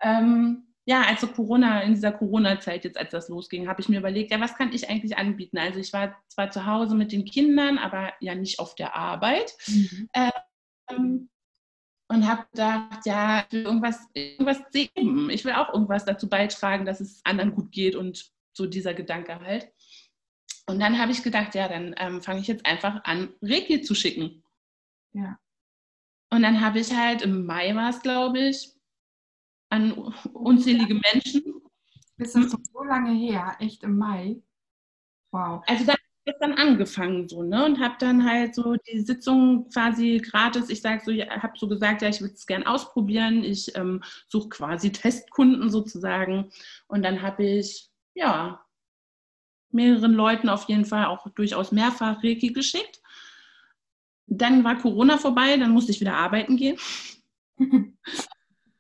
Ähm, 0.02 0.68
ja, 0.88 1.02
also 1.02 1.26
Corona, 1.28 1.82
in 1.82 1.96
dieser 1.96 2.12
Corona-Zeit 2.12 2.86
jetzt, 2.86 2.98
als 2.98 3.10
das 3.10 3.28
losging, 3.28 3.68
habe 3.68 3.82
ich 3.82 3.90
mir 3.90 3.98
überlegt, 3.98 4.32
ja, 4.32 4.40
was 4.40 4.56
kann 4.56 4.72
ich 4.72 4.88
eigentlich 4.88 5.18
anbieten? 5.18 5.58
Also 5.58 5.80
ich 5.80 5.92
war 5.94 6.16
zwar 6.28 6.52
zu 6.52 6.68
Hause 6.68 6.94
mit 6.94 7.12
den 7.12 7.26
Kindern, 7.26 7.80
aber 7.80 8.14
ja 8.20 8.36
nicht 8.36 8.60
auf 8.60 8.76
der 8.76 8.96
Arbeit. 8.96 9.56
Mhm. 9.66 10.10
Ähm, 10.14 11.30
und 12.08 12.28
habe 12.28 12.46
gedacht, 12.52 13.04
ja, 13.06 13.40
ich 13.48 13.52
will 13.52 13.64
irgendwas, 13.64 14.00
irgendwas 14.14 14.60
geben. 14.72 15.32
Ich 15.32 15.44
will 15.44 15.54
auch 15.54 15.74
irgendwas 15.74 16.06
dazu 16.06 16.30
beitragen, 16.30 16.86
dass 16.86 17.02
es 17.02 17.22
anderen 17.24 17.56
gut 17.56 17.72
geht 17.72 17.96
und 17.96 18.32
so 18.54 18.68
dieser 18.68 18.94
Gedanke 18.94 19.40
halt. 19.40 19.72
Und 20.68 20.80
dann 20.80 21.00
habe 21.00 21.12
ich 21.12 21.24
gedacht, 21.24 21.54
ja, 21.56 21.68
dann 21.68 21.94
ähm, 21.98 22.22
fange 22.22 22.42
ich 22.42 22.48
jetzt 22.48 22.66
einfach 22.66 23.04
an, 23.04 23.30
Reiki 23.42 23.82
zu 23.82 23.94
schicken. 23.94 24.44
Ja. 25.14 25.40
Und 26.32 26.42
dann 26.42 26.60
habe 26.60 26.80
ich 26.80 26.92
halt 26.92 27.22
im 27.22 27.46
Mai 27.46 27.76
war 27.76 27.90
es, 27.90 28.02
glaube 28.02 28.40
ich, 28.40 28.74
an 29.70 29.94
unzählige 30.34 30.96
Menschen. 30.96 31.62
Ist 32.18 32.36
das 32.36 32.52
so 32.52 32.84
lange 32.84 33.14
her? 33.14 33.56
Echt 33.60 33.84
im 33.84 33.98
Mai? 33.98 34.42
Wow. 35.32 35.64
Also 35.68 35.86
da 35.86 35.94
habe 35.94 36.02
ich 36.26 36.36
dann 36.40 36.54
angefangen 36.54 37.28
so, 37.28 37.44
ne? 37.44 37.66
Und 37.66 37.80
habe 37.80 37.96
dann 38.00 38.26
halt 38.26 38.56
so 38.56 38.76
die 38.76 39.02
Sitzung 39.02 39.70
quasi 39.70 40.20
gratis, 40.20 40.70
ich 40.70 40.82
sage 40.82 41.04
so, 41.06 41.12
ich 41.12 41.28
habe 41.30 41.58
so 41.58 41.68
gesagt, 41.68 42.02
ja, 42.02 42.10
ich 42.10 42.22
würde 42.22 42.34
es 42.34 42.48
gerne 42.48 42.68
ausprobieren. 42.68 43.44
Ich 43.44 43.76
ähm, 43.76 44.04
suche 44.28 44.50
quasi 44.50 44.92
Testkunden 44.92 45.70
sozusagen. 45.70 46.52
Und 46.88 47.04
dann 47.04 47.22
habe 47.22 47.44
ich, 47.46 47.90
ja, 48.16 48.65
mehreren 49.76 50.14
Leuten 50.14 50.50
auf 50.50 50.68
jeden 50.68 50.86
Fall 50.86 51.06
auch 51.06 51.30
durchaus 51.30 51.72
mehrfach 51.72 52.24
Reiki 52.24 52.52
geschickt. 52.52 53.02
Dann 54.28 54.64
war 54.64 54.78
Corona 54.78 55.18
vorbei, 55.18 55.58
dann 55.58 55.72
musste 55.72 55.92
ich 55.92 56.02
wieder 56.02 56.16
arbeiten 56.16 56.58
gehen. 56.58 56.78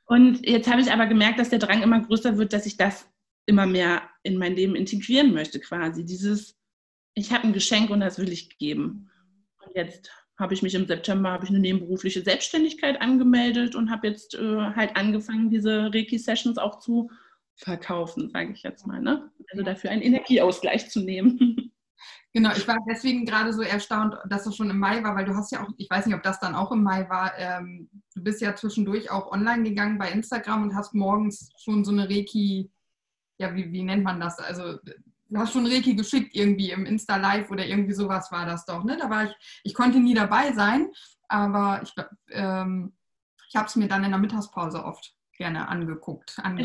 Und 0.05 0.45
jetzt 0.47 0.69
habe 0.69 0.81
ich 0.81 0.91
aber 0.91 1.05
gemerkt, 1.05 1.39
dass 1.39 1.49
der 1.49 1.59
Drang 1.59 1.83
immer 1.83 1.99
größer 1.99 2.37
wird, 2.37 2.53
dass 2.53 2.65
ich 2.65 2.77
das 2.77 3.07
immer 3.45 3.65
mehr 3.65 4.01
in 4.23 4.37
mein 4.37 4.55
Leben 4.55 4.75
integrieren 4.75 5.33
möchte, 5.33 5.59
quasi. 5.59 6.03
Dieses, 6.03 6.57
ich 7.13 7.31
habe 7.31 7.43
ein 7.43 7.53
Geschenk 7.53 7.89
und 7.89 7.99
das 7.99 8.17
will 8.17 8.31
ich 8.31 8.57
geben. 8.57 9.09
Und 9.65 9.75
jetzt 9.75 10.11
habe 10.37 10.53
ich 10.53 10.61
mich 10.61 10.75
im 10.75 10.85
September 10.85 11.31
habe 11.31 11.45
ich 11.45 11.49
eine 11.49 11.59
nebenberufliche 11.59 12.21
Selbstständigkeit 12.21 13.01
angemeldet 13.01 13.75
und 13.75 13.89
habe 13.89 14.07
jetzt 14.07 14.35
äh, 14.35 14.59
halt 14.75 14.95
angefangen, 14.95 15.49
diese 15.49 15.93
Reiki-Sessions 15.93 16.57
auch 16.57 16.79
zu 16.79 17.09
verkaufen, 17.55 18.29
sage 18.29 18.51
ich 18.51 18.63
jetzt 18.63 18.85
mal. 18.85 19.01
Ne? 19.01 19.31
Also 19.51 19.63
dafür 19.63 19.91
einen 19.91 20.01
Energieausgleich 20.01 20.89
zu 20.89 21.01
nehmen. 21.01 21.71
Genau, 22.33 22.51
ich 22.51 22.67
war 22.67 22.75
deswegen 22.85 23.25
gerade 23.25 23.53
so 23.53 23.61
erstaunt, 23.61 24.17
dass 24.27 24.43
das 24.43 24.57
schon 24.57 24.69
im 24.69 24.77
Mai 24.77 25.01
war, 25.01 25.15
weil 25.15 25.23
du 25.23 25.33
hast 25.33 25.53
ja 25.53 25.63
auch, 25.63 25.69
ich 25.77 25.89
weiß 25.89 26.05
nicht, 26.05 26.15
ob 26.15 26.21
das 26.21 26.37
dann 26.41 26.53
auch 26.53 26.69
im 26.73 26.83
Mai 26.83 27.09
war, 27.09 27.31
ähm, 27.37 27.89
du 28.13 28.21
bist 28.21 28.41
ja 28.41 28.53
zwischendurch 28.53 29.09
auch 29.09 29.31
online 29.31 29.63
gegangen 29.63 29.97
bei 29.97 30.11
Instagram 30.11 30.63
und 30.63 30.75
hast 30.75 30.93
morgens 30.93 31.53
schon 31.57 31.85
so 31.85 31.93
eine 31.93 32.09
Reiki, 32.09 32.69
ja, 33.37 33.55
wie, 33.55 33.71
wie 33.71 33.83
nennt 33.83 34.03
man 34.03 34.19
das? 34.19 34.37
Also 34.39 34.77
du 35.29 35.39
hast 35.39 35.53
schon 35.53 35.65
Reiki 35.65 35.95
geschickt 35.95 36.35
irgendwie 36.35 36.71
im 36.71 36.85
Insta-Live 36.85 37.49
oder 37.51 37.65
irgendwie 37.65 37.93
sowas 37.93 38.29
war 38.33 38.45
das 38.45 38.65
doch, 38.65 38.83
ne? 38.83 38.97
Da 38.97 39.09
war 39.09 39.23
ich, 39.23 39.61
ich 39.63 39.73
konnte 39.73 40.01
nie 40.01 40.13
dabei 40.13 40.51
sein, 40.51 40.89
aber 41.29 41.83
ich, 41.83 41.93
ähm, 42.31 42.97
ich 43.47 43.55
habe 43.55 43.67
es 43.67 43.77
mir 43.77 43.87
dann 43.87 44.03
in 44.03 44.11
der 44.11 44.19
Mittagspause 44.19 44.83
oft 44.83 45.15
gerne 45.37 45.67
angeguckt, 45.67 46.37
ange. 46.41 46.63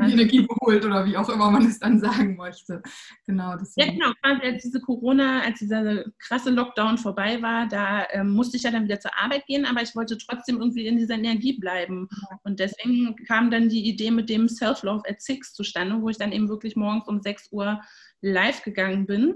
Energie 0.00 0.46
geholt 0.46 0.84
oder 0.84 1.04
wie 1.04 1.16
auch 1.16 1.28
immer 1.28 1.50
man 1.50 1.66
es 1.66 1.78
dann 1.78 2.00
sagen 2.00 2.36
möchte. 2.36 2.82
Genau, 3.26 3.56
deswegen. 3.56 3.88
Ja, 3.88 3.92
genau. 3.94 4.12
Quasi 4.22 4.46
als 4.46 4.62
diese 4.62 4.80
Corona, 4.80 5.42
als 5.42 5.58
dieser 5.58 6.04
krasse 6.18 6.50
Lockdown 6.50 6.98
vorbei 6.98 7.40
war, 7.42 7.66
da 7.68 8.06
ähm, 8.10 8.30
musste 8.30 8.56
ich 8.56 8.62
ja 8.62 8.70
dann 8.70 8.84
wieder 8.84 9.00
zur 9.00 9.16
Arbeit 9.16 9.46
gehen, 9.46 9.64
aber 9.64 9.82
ich 9.82 9.94
wollte 9.94 10.18
trotzdem 10.18 10.58
irgendwie 10.58 10.86
in 10.86 10.96
dieser 10.96 11.14
Energie 11.14 11.58
bleiben. 11.58 12.08
Und 12.44 12.60
deswegen 12.60 13.16
kam 13.26 13.50
dann 13.50 13.68
die 13.68 13.88
Idee 13.88 14.10
mit 14.10 14.28
dem 14.28 14.48
Self-Love 14.48 15.08
at 15.08 15.20
Six 15.20 15.52
zustande, 15.54 16.00
wo 16.00 16.08
ich 16.08 16.18
dann 16.18 16.32
eben 16.32 16.48
wirklich 16.48 16.76
morgens 16.76 17.08
um 17.08 17.20
6 17.20 17.52
Uhr 17.52 17.80
live 18.20 18.62
gegangen 18.62 19.06
bin 19.06 19.34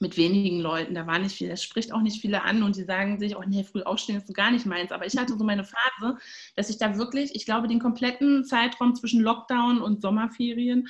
mit 0.00 0.16
wenigen 0.16 0.60
Leuten, 0.60 0.94
da 0.94 1.06
war 1.06 1.18
nicht 1.18 1.36
viel, 1.36 1.48
das 1.48 1.62
spricht 1.62 1.92
auch 1.92 2.00
nicht 2.00 2.20
viele 2.20 2.42
an 2.42 2.62
und 2.62 2.76
die 2.76 2.84
sagen 2.84 3.18
sich, 3.18 3.36
oh 3.36 3.42
nee, 3.46 3.64
früh 3.64 3.82
aufstehen 3.82 4.16
ist 4.16 4.26
so 4.26 4.32
gar 4.32 4.50
nicht 4.50 4.66
meins. 4.66 4.92
Aber 4.92 5.06
ich 5.06 5.16
hatte 5.16 5.36
so 5.36 5.44
meine 5.44 5.64
Phase, 5.64 6.18
dass 6.54 6.70
ich 6.70 6.78
da 6.78 6.96
wirklich, 6.96 7.34
ich 7.34 7.44
glaube, 7.44 7.68
den 7.68 7.80
kompletten 7.80 8.44
Zeitraum 8.44 8.94
zwischen 8.94 9.20
Lockdown 9.20 9.80
und 9.80 10.02
Sommerferien 10.02 10.88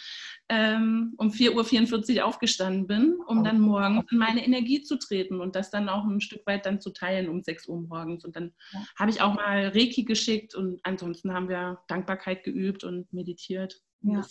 ähm, 0.49 1.15
um 1.19 1.31
4.44 1.31 2.19
Uhr 2.19 2.25
aufgestanden 2.25 2.87
bin, 2.87 3.19
um 3.27 3.43
dann 3.43 3.61
morgens 3.61 4.11
in 4.13 4.19
meine 4.19 4.45
Energie 4.45 4.83
zu 4.83 4.97
treten 4.97 5.41
und 5.41 5.57
das 5.57 5.71
dann 5.71 5.89
auch 5.89 6.05
ein 6.05 6.21
Stück 6.21 6.47
weit 6.47 6.67
dann 6.67 6.81
zu 6.81 6.91
teilen 6.91 7.29
um 7.29 7.43
6 7.43 7.67
Uhr 7.69 7.81
morgens. 7.81 8.25
Und 8.25 8.37
dann 8.37 8.53
ja. 8.73 8.81
habe 8.99 9.11
ich 9.11 9.21
auch 9.21 9.35
mal 9.35 9.69
Reiki 9.69 10.05
geschickt 10.05 10.55
und 10.55 10.81
ansonsten 10.85 11.33
haben 11.33 11.49
wir 11.49 11.81
Dankbarkeit 11.89 12.45
geübt 12.45 12.85
und 12.85 13.13
meditiert 13.13 13.83
ja. 14.07 14.23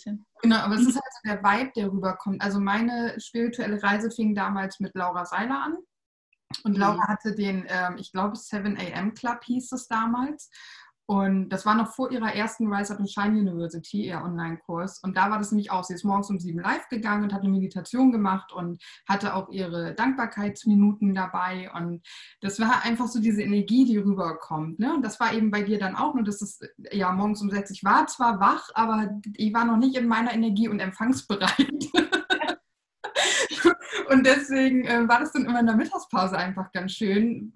Genau, 0.42 0.56
aber 0.56 0.74
es 0.74 0.86
ist 0.86 0.94
halt 0.94 1.12
so 1.12 1.20
der 1.24 1.42
Vibe, 1.42 1.72
der 1.76 1.92
rüberkommt. 1.92 2.40
Also 2.40 2.60
meine 2.60 3.18
spirituelle 3.20 3.82
Reise 3.82 4.10
fing 4.10 4.34
damals 4.34 4.80
mit 4.80 4.94
Laura 4.94 5.24
Seiler 5.24 5.62
an. 5.62 5.76
Und 6.62 6.78
Laura 6.78 7.04
mhm. 7.04 7.08
hatte 7.08 7.34
den, 7.34 7.66
ähm, 7.68 7.96
ich 7.98 8.12
glaube, 8.12 8.36
7 8.36 8.78
AM 8.78 9.14
Club 9.14 9.42
hieß 9.44 9.72
es 9.72 9.88
damals. 9.88 10.50
Und 11.08 11.50
das 11.50 11.64
war 11.64 11.76
noch 11.76 11.94
vor 11.94 12.10
ihrer 12.10 12.34
ersten 12.34 12.72
Rise 12.72 12.92
Up 12.92 12.98
in 12.98 13.06
Shine 13.06 13.38
University, 13.38 14.06
ihr 14.06 14.20
Online-Kurs. 14.20 14.98
Und 15.04 15.16
da 15.16 15.30
war 15.30 15.38
das 15.38 15.52
nämlich 15.52 15.70
auch. 15.70 15.84
Sie 15.84 15.94
ist 15.94 16.04
morgens 16.04 16.30
um 16.30 16.40
sieben 16.40 16.58
live 16.58 16.88
gegangen 16.88 17.22
und 17.22 17.32
hat 17.32 17.42
eine 17.42 17.50
Meditation 17.50 18.10
gemacht 18.10 18.52
und 18.52 18.82
hatte 19.08 19.34
auch 19.34 19.48
ihre 19.50 19.94
Dankbarkeitsminuten 19.94 21.14
dabei. 21.14 21.70
Und 21.72 22.04
das 22.40 22.58
war 22.58 22.84
einfach 22.84 23.06
so 23.06 23.20
diese 23.20 23.42
Energie, 23.42 23.84
die 23.84 23.98
rüberkommt. 23.98 24.80
Ne? 24.80 24.94
Und 24.94 25.02
das 25.02 25.20
war 25.20 25.32
eben 25.32 25.52
bei 25.52 25.62
dir 25.62 25.78
dann 25.78 25.94
auch. 25.94 26.14
Nur 26.14 26.24
das 26.24 26.42
ist 26.42 26.68
ja 26.90 27.12
morgens 27.12 27.40
um 27.40 27.50
sechs. 27.50 27.70
Ich 27.70 27.84
war 27.84 28.08
zwar 28.08 28.40
wach, 28.40 28.68
aber 28.74 29.08
ich 29.36 29.54
war 29.54 29.64
noch 29.64 29.76
nicht 29.76 29.96
in 29.96 30.08
meiner 30.08 30.34
Energie 30.34 30.68
und 30.68 30.80
empfangsbereit. 30.80 31.60
und 34.10 34.26
deswegen 34.26 34.84
äh, 34.86 35.08
war 35.08 35.20
das 35.20 35.30
dann 35.30 35.44
immer 35.44 35.60
in 35.60 35.66
der 35.66 35.76
Mittagspause 35.76 36.36
einfach 36.36 36.72
ganz 36.72 36.90
schön, 36.92 37.52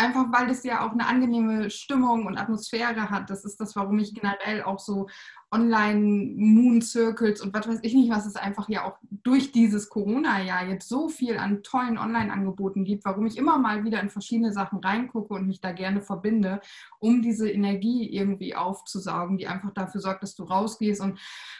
einfach 0.00 0.32
weil 0.32 0.48
das 0.48 0.64
ja 0.64 0.86
auch 0.86 0.92
eine 0.92 1.06
angenehme 1.06 1.70
Stimmung 1.70 2.26
und 2.26 2.38
Atmosphäre 2.38 3.10
hat. 3.10 3.28
Das 3.28 3.44
ist 3.44 3.60
das, 3.60 3.76
warum 3.76 3.98
ich 3.98 4.14
generell 4.14 4.62
auch 4.62 4.78
so 4.78 5.08
Online-Moon-Circles 5.52 7.40
und 7.40 7.52
was 7.52 7.66
weiß 7.66 7.80
ich 7.82 7.92
nicht, 7.92 8.10
was 8.10 8.24
es 8.24 8.36
einfach 8.36 8.68
ja 8.68 8.84
auch 8.84 8.96
durch 9.10 9.52
dieses 9.52 9.88
Corona-Jahr 9.88 10.68
jetzt 10.68 10.88
so 10.88 11.08
viel 11.08 11.36
an 11.36 11.62
tollen 11.62 11.98
Online-Angeboten 11.98 12.84
gibt, 12.84 13.04
warum 13.04 13.26
ich 13.26 13.36
immer 13.36 13.58
mal 13.58 13.84
wieder 13.84 14.00
in 14.00 14.10
verschiedene 14.10 14.52
Sachen 14.52 14.78
reingucke 14.78 15.34
und 15.34 15.46
mich 15.46 15.60
da 15.60 15.72
gerne 15.72 16.00
verbinde, 16.00 16.60
um 16.98 17.20
diese 17.20 17.50
Energie 17.50 18.08
irgendwie 18.08 18.54
aufzusaugen, 18.54 19.38
die 19.38 19.48
einfach 19.48 19.72
dafür 19.72 20.00
sorgt, 20.00 20.22
dass 20.22 20.36
du 20.36 20.44
rausgehst 20.44 21.00
und 21.00 21.18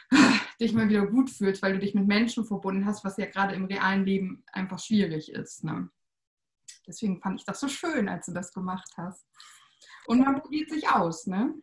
dich 0.59 0.73
mal 0.73 0.89
wieder 0.89 1.05
gut 1.05 1.29
fühlst, 1.29 1.61
weil 1.61 1.73
du 1.73 1.79
dich 1.79 1.93
mit 1.93 2.07
Menschen 2.07 2.45
verbunden 2.45 2.85
hast, 2.85 3.03
was 3.03 3.17
ja 3.17 3.25
gerade 3.25 3.55
im 3.55 3.65
realen 3.65 4.05
Leben 4.05 4.43
einfach 4.53 4.79
schwierig 4.79 5.31
ist. 5.31 5.63
Ne? 5.65 5.89
Deswegen 6.87 7.21
fand 7.21 7.39
ich 7.39 7.45
das 7.45 7.59
so 7.59 7.67
schön, 7.67 8.09
als 8.09 8.25
du 8.25 8.33
das 8.33 8.53
gemacht 8.53 8.91
hast. 8.97 9.25
Und 10.07 10.19
man 10.19 10.41
probiert 10.41 10.69
sich 10.69 10.89
aus, 10.89 11.27
ne? 11.27 11.53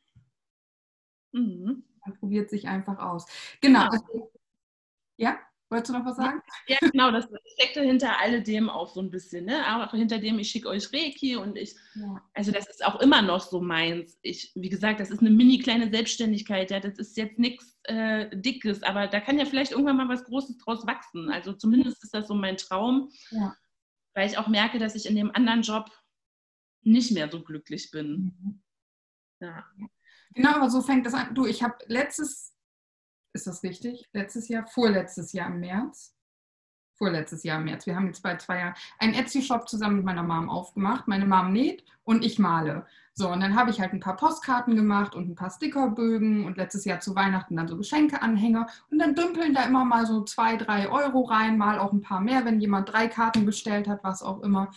Mhm. 1.33 1.85
Man 2.05 2.19
probiert 2.19 2.51
sich 2.51 2.67
einfach 2.69 2.99
aus. 2.99 3.27
Genau. 3.61 3.89
Also, 3.89 4.33
ja, 5.17 5.39
wolltest 5.69 5.91
du 5.91 5.99
noch 5.99 6.07
was 6.07 6.17
sagen? 6.17 6.41
Ja, 6.69 6.79
genau, 6.81 7.11
das 7.11 7.29
steckte 7.55 7.83
hinter 7.83 8.19
alledem 8.21 8.71
auch 8.71 8.89
so 8.89 9.01
ein 9.01 9.11
bisschen, 9.11 9.45
ne? 9.45 9.63
Auch 9.67 9.91
hinter 9.91 10.19
dem, 10.19 10.39
ich 10.39 10.51
schicke 10.51 10.69
euch 10.69 10.93
Reiki 10.93 11.37
und 11.37 11.59
ich, 11.59 11.75
ja. 11.97 12.23
also 12.35 12.53
das 12.53 12.69
ist 12.69 12.85
auch 12.85 13.01
immer 13.01 13.21
noch 13.21 13.41
so 13.41 13.61
meins. 13.61 14.19
Ich, 14.23 14.53
wie 14.55 14.69
gesagt, 14.69 15.01
das 15.01 15.11
ist 15.11 15.21
eine 15.21 15.31
mini 15.31 15.59
kleine 15.59 15.91
Selbstständigkeit, 15.91 16.71
ja, 16.71 16.81
das 16.81 16.99
ist 16.99 17.17
jetzt 17.17 17.39
nichts 17.39 17.79
äh, 17.85 18.35
Dickes, 18.35 18.83
aber 18.83 19.09
da 19.09 19.21
kann 19.21 19.39
ja 19.39 19.45
vielleicht 19.45 19.73
irgendwann 19.73 19.97
mal 19.97 20.09
was 20.09 20.25
Großes 20.25 20.59
draus 20.59 20.87
wachsen. 20.87 21.31
Also 21.31 21.53
zumindest 21.53 22.03
ist 22.05 22.15
das 22.15 22.29
so 22.29 22.35
mein 22.35 22.57
Traum. 22.57 23.11
Ja 23.31 23.55
weil 24.19 24.29
ich 24.29 24.37
auch 24.37 24.49
merke, 24.49 24.81
dass 24.81 24.97
ich 24.97 25.07
in 25.07 25.15
dem 25.15 25.31
anderen 25.33 25.63
Job 25.63 25.93
nicht 26.83 27.13
mehr 27.13 27.31
so 27.31 27.41
glücklich 27.41 27.93
bin. 27.93 28.37
Mhm. 28.43 28.63
Ja. 29.41 29.65
Genau, 30.35 30.57
aber 30.57 30.71
so 30.71 30.83
fängt 30.83 31.07
das 31.07 31.15
an. 31.15 31.37
Du, 31.37 31.47
ich 31.47 31.63
habe 31.63 31.77
letztes, 31.87 32.53
ist 33.33 33.47
das 33.47 33.63
richtig? 33.63 34.09
Letztes 34.13 34.49
Jahr, 34.49 34.67
vorletztes 34.67 35.33
Jahr 35.33 35.47
im 35.47 35.61
März, 35.61 36.17
vorletztes 36.97 37.45
Jahr 37.45 37.61
im 37.61 37.67
März, 37.67 37.87
wir 37.87 37.95
haben 37.95 38.09
jetzt 38.09 38.23
bald 38.23 38.41
zwei 38.41 38.59
Jahre, 38.59 38.75
einen 38.99 39.15
Etsy-Shop 39.15 39.69
zusammen 39.69 39.99
mit 39.99 40.05
meiner 40.05 40.25
Mom 40.25 40.51
aufgemacht. 40.51 41.07
Meine 41.07 41.25
Mom 41.25 41.53
näht 41.53 41.85
und 42.03 42.25
ich 42.25 42.41
male. 42.41 42.89
So, 43.19 43.29
und 43.29 43.41
dann 43.41 43.57
habe 43.57 43.71
ich 43.71 43.81
halt 43.81 43.93
ein 43.93 43.99
paar 43.99 44.15
Postkarten 44.15 44.77
gemacht 44.77 45.17
und 45.17 45.29
ein 45.29 45.35
paar 45.35 45.51
Stickerbögen 45.51 46.47
und 46.47 46.57
letztes 46.57 46.85
Jahr 46.85 47.01
zu 47.01 47.17
Weihnachten 47.17 47.57
dann 47.57 47.67
so 47.67 47.77
Geschenkeanhänger. 47.77 48.69
Und 48.93 49.01
dann 49.01 49.17
dümpeln 49.17 49.55
da 49.55 49.65
immer 49.65 49.85
mal 49.85 50.07
so 50.07 50.23
zwei, 50.23 50.57
drei 50.57 50.89
Euro 50.89 51.23
rein, 51.23 51.59
mal 51.59 51.81
auch 51.81 51.93
ein 51.93 52.01
paar 52.01 52.21
mehr, 52.21 52.45
wenn 52.45 52.61
jemand 52.61 52.93
drei 52.93 53.09
Karten 53.09 53.45
bestellt 53.45 53.89
hat, 53.89 54.05
was 54.05 54.23
auch 54.23 54.41
immer. 54.45 54.71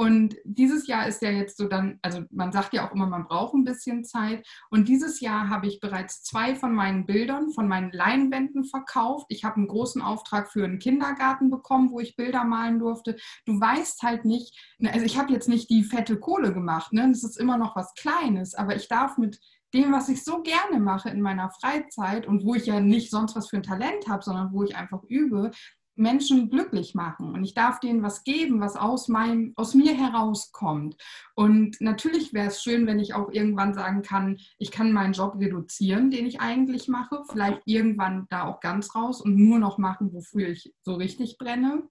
Und 0.00 0.36
dieses 0.44 0.86
Jahr 0.86 1.08
ist 1.08 1.22
ja 1.22 1.30
jetzt 1.30 1.56
so 1.56 1.66
dann, 1.66 1.98
also 2.02 2.22
man 2.30 2.52
sagt 2.52 2.72
ja 2.72 2.86
auch 2.86 2.94
immer, 2.94 3.08
man 3.08 3.26
braucht 3.26 3.54
ein 3.54 3.64
bisschen 3.64 4.04
Zeit. 4.04 4.46
Und 4.70 4.86
dieses 4.86 5.20
Jahr 5.20 5.48
habe 5.48 5.66
ich 5.66 5.80
bereits 5.80 6.22
zwei 6.22 6.54
von 6.54 6.72
meinen 6.72 7.04
Bildern, 7.04 7.50
von 7.50 7.66
meinen 7.66 7.90
Leinwänden 7.90 8.64
verkauft. 8.64 9.26
Ich 9.28 9.42
habe 9.42 9.56
einen 9.56 9.66
großen 9.66 10.00
Auftrag 10.00 10.52
für 10.52 10.64
einen 10.64 10.78
Kindergarten 10.78 11.50
bekommen, 11.50 11.90
wo 11.90 11.98
ich 11.98 12.14
Bilder 12.14 12.44
malen 12.44 12.78
durfte. 12.78 13.16
Du 13.44 13.60
weißt 13.60 14.02
halt 14.02 14.24
nicht, 14.24 14.56
ne, 14.78 14.92
also 14.92 15.04
ich 15.04 15.18
habe 15.18 15.32
jetzt 15.32 15.48
nicht 15.48 15.68
die 15.68 15.82
fette 15.82 16.20
Kohle 16.20 16.52
gemacht, 16.52 16.92
ne? 16.92 17.08
Das 17.08 17.24
ist 17.24 17.36
immer 17.36 17.58
noch 17.58 17.74
was 17.74 17.92
Kleines, 17.94 18.54
aber 18.54 18.76
ich 18.76 18.86
darf 18.86 19.18
mit 19.18 19.40
dem, 19.74 19.92
was 19.92 20.08
ich 20.08 20.24
so 20.24 20.42
gerne 20.42 20.80
mache 20.80 21.10
in 21.10 21.20
meiner 21.20 21.50
Freizeit 21.50 22.26
und 22.26 22.44
wo 22.44 22.54
ich 22.54 22.66
ja 22.66 22.80
nicht 22.80 23.10
sonst 23.10 23.36
was 23.36 23.48
für 23.48 23.56
ein 23.56 23.62
Talent 23.62 24.08
habe, 24.08 24.22
sondern 24.22 24.52
wo 24.52 24.62
ich 24.62 24.76
einfach 24.76 25.02
übe, 25.08 25.50
Menschen 25.98 26.50
glücklich 26.50 26.94
machen 26.94 27.34
und 27.34 27.44
ich 27.44 27.54
darf 27.54 27.80
denen 27.80 28.02
was 28.02 28.24
geben, 28.24 28.60
was 28.60 28.76
aus, 28.76 29.08
meinem, 29.08 29.52
aus 29.56 29.74
mir 29.74 29.94
herauskommt. 29.94 30.96
Und 31.34 31.80
natürlich 31.80 32.32
wäre 32.32 32.48
es 32.48 32.62
schön, 32.62 32.86
wenn 32.86 32.98
ich 32.98 33.14
auch 33.14 33.30
irgendwann 33.30 33.74
sagen 33.74 34.02
kann, 34.02 34.38
ich 34.58 34.70
kann 34.70 34.92
meinen 34.92 35.12
Job 35.12 35.36
reduzieren, 35.38 36.10
den 36.10 36.26
ich 36.26 36.40
eigentlich 36.40 36.88
mache, 36.88 37.22
vielleicht 37.30 37.62
irgendwann 37.64 38.26
da 38.30 38.44
auch 38.44 38.60
ganz 38.60 38.94
raus 38.94 39.20
und 39.20 39.36
nur 39.36 39.58
noch 39.58 39.78
machen, 39.78 40.12
wofür 40.12 40.48
ich 40.48 40.72
so 40.82 40.94
richtig 40.94 41.38
brenne. 41.38 41.82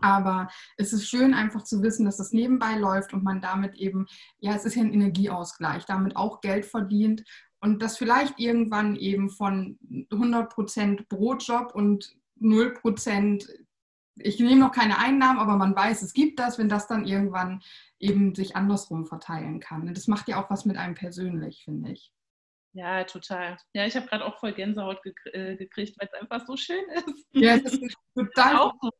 Aber 0.00 0.48
es 0.76 0.92
ist 0.92 1.08
schön, 1.08 1.34
einfach 1.34 1.64
zu 1.64 1.82
wissen, 1.82 2.04
dass 2.04 2.18
das 2.18 2.32
nebenbei 2.32 2.76
läuft 2.76 3.12
und 3.12 3.24
man 3.24 3.40
damit 3.40 3.74
eben, 3.74 4.06
ja, 4.38 4.54
es 4.54 4.64
ist 4.64 4.76
ja 4.76 4.82
ein 4.82 4.92
Energieausgleich, 4.92 5.84
damit 5.86 6.16
auch 6.16 6.40
Geld 6.40 6.66
verdient 6.66 7.24
und 7.62 7.80
das 7.80 7.96
vielleicht 7.96 8.38
irgendwann 8.38 8.96
eben 8.96 9.30
von 9.30 9.78
100% 10.10 11.08
Brotjob 11.08 11.74
und 11.74 12.16
0%, 12.42 13.48
ich 14.16 14.38
nehme 14.38 14.60
noch 14.60 14.72
keine 14.72 14.98
Einnahmen, 14.98 15.38
aber 15.38 15.56
man 15.56 15.74
weiß, 15.74 16.02
es 16.02 16.12
gibt 16.12 16.38
das, 16.38 16.58
wenn 16.58 16.68
das 16.68 16.86
dann 16.86 17.06
irgendwann 17.06 17.62
eben 17.98 18.34
sich 18.34 18.56
andersrum 18.56 19.06
verteilen 19.06 19.60
kann. 19.60 19.88
Und 19.88 19.96
das 19.96 20.08
macht 20.08 20.28
ja 20.28 20.42
auch 20.42 20.50
was 20.50 20.64
mit 20.64 20.76
einem 20.76 20.94
persönlich, 20.94 21.62
finde 21.64 21.92
ich. 21.92 22.12
Ja, 22.74 23.04
total. 23.04 23.58
Ja, 23.74 23.86
ich 23.86 23.96
habe 23.96 24.06
gerade 24.06 24.24
auch 24.24 24.38
voll 24.38 24.54
Gänsehaut 24.54 24.98
äh, 25.32 25.56
gekriegt, 25.56 25.98
weil 25.98 26.08
es 26.10 26.20
einfach 26.20 26.46
so 26.46 26.56
schön 26.56 26.82
ist. 26.94 27.26
Ja, 27.32 27.56
es 27.56 27.74
ist 27.74 27.94
total 28.14 28.56
auch 28.58 28.74
so. 28.80 28.90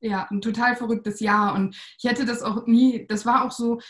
Ja, 0.00 0.28
ein 0.30 0.40
total 0.40 0.76
verrücktes 0.76 1.18
Jahr. 1.20 1.54
Und 1.54 1.76
ich 1.98 2.08
hätte 2.08 2.24
das 2.24 2.42
auch 2.42 2.66
nie, 2.66 3.06
das 3.06 3.26
war 3.26 3.44
auch 3.44 3.50
so, 3.50 3.80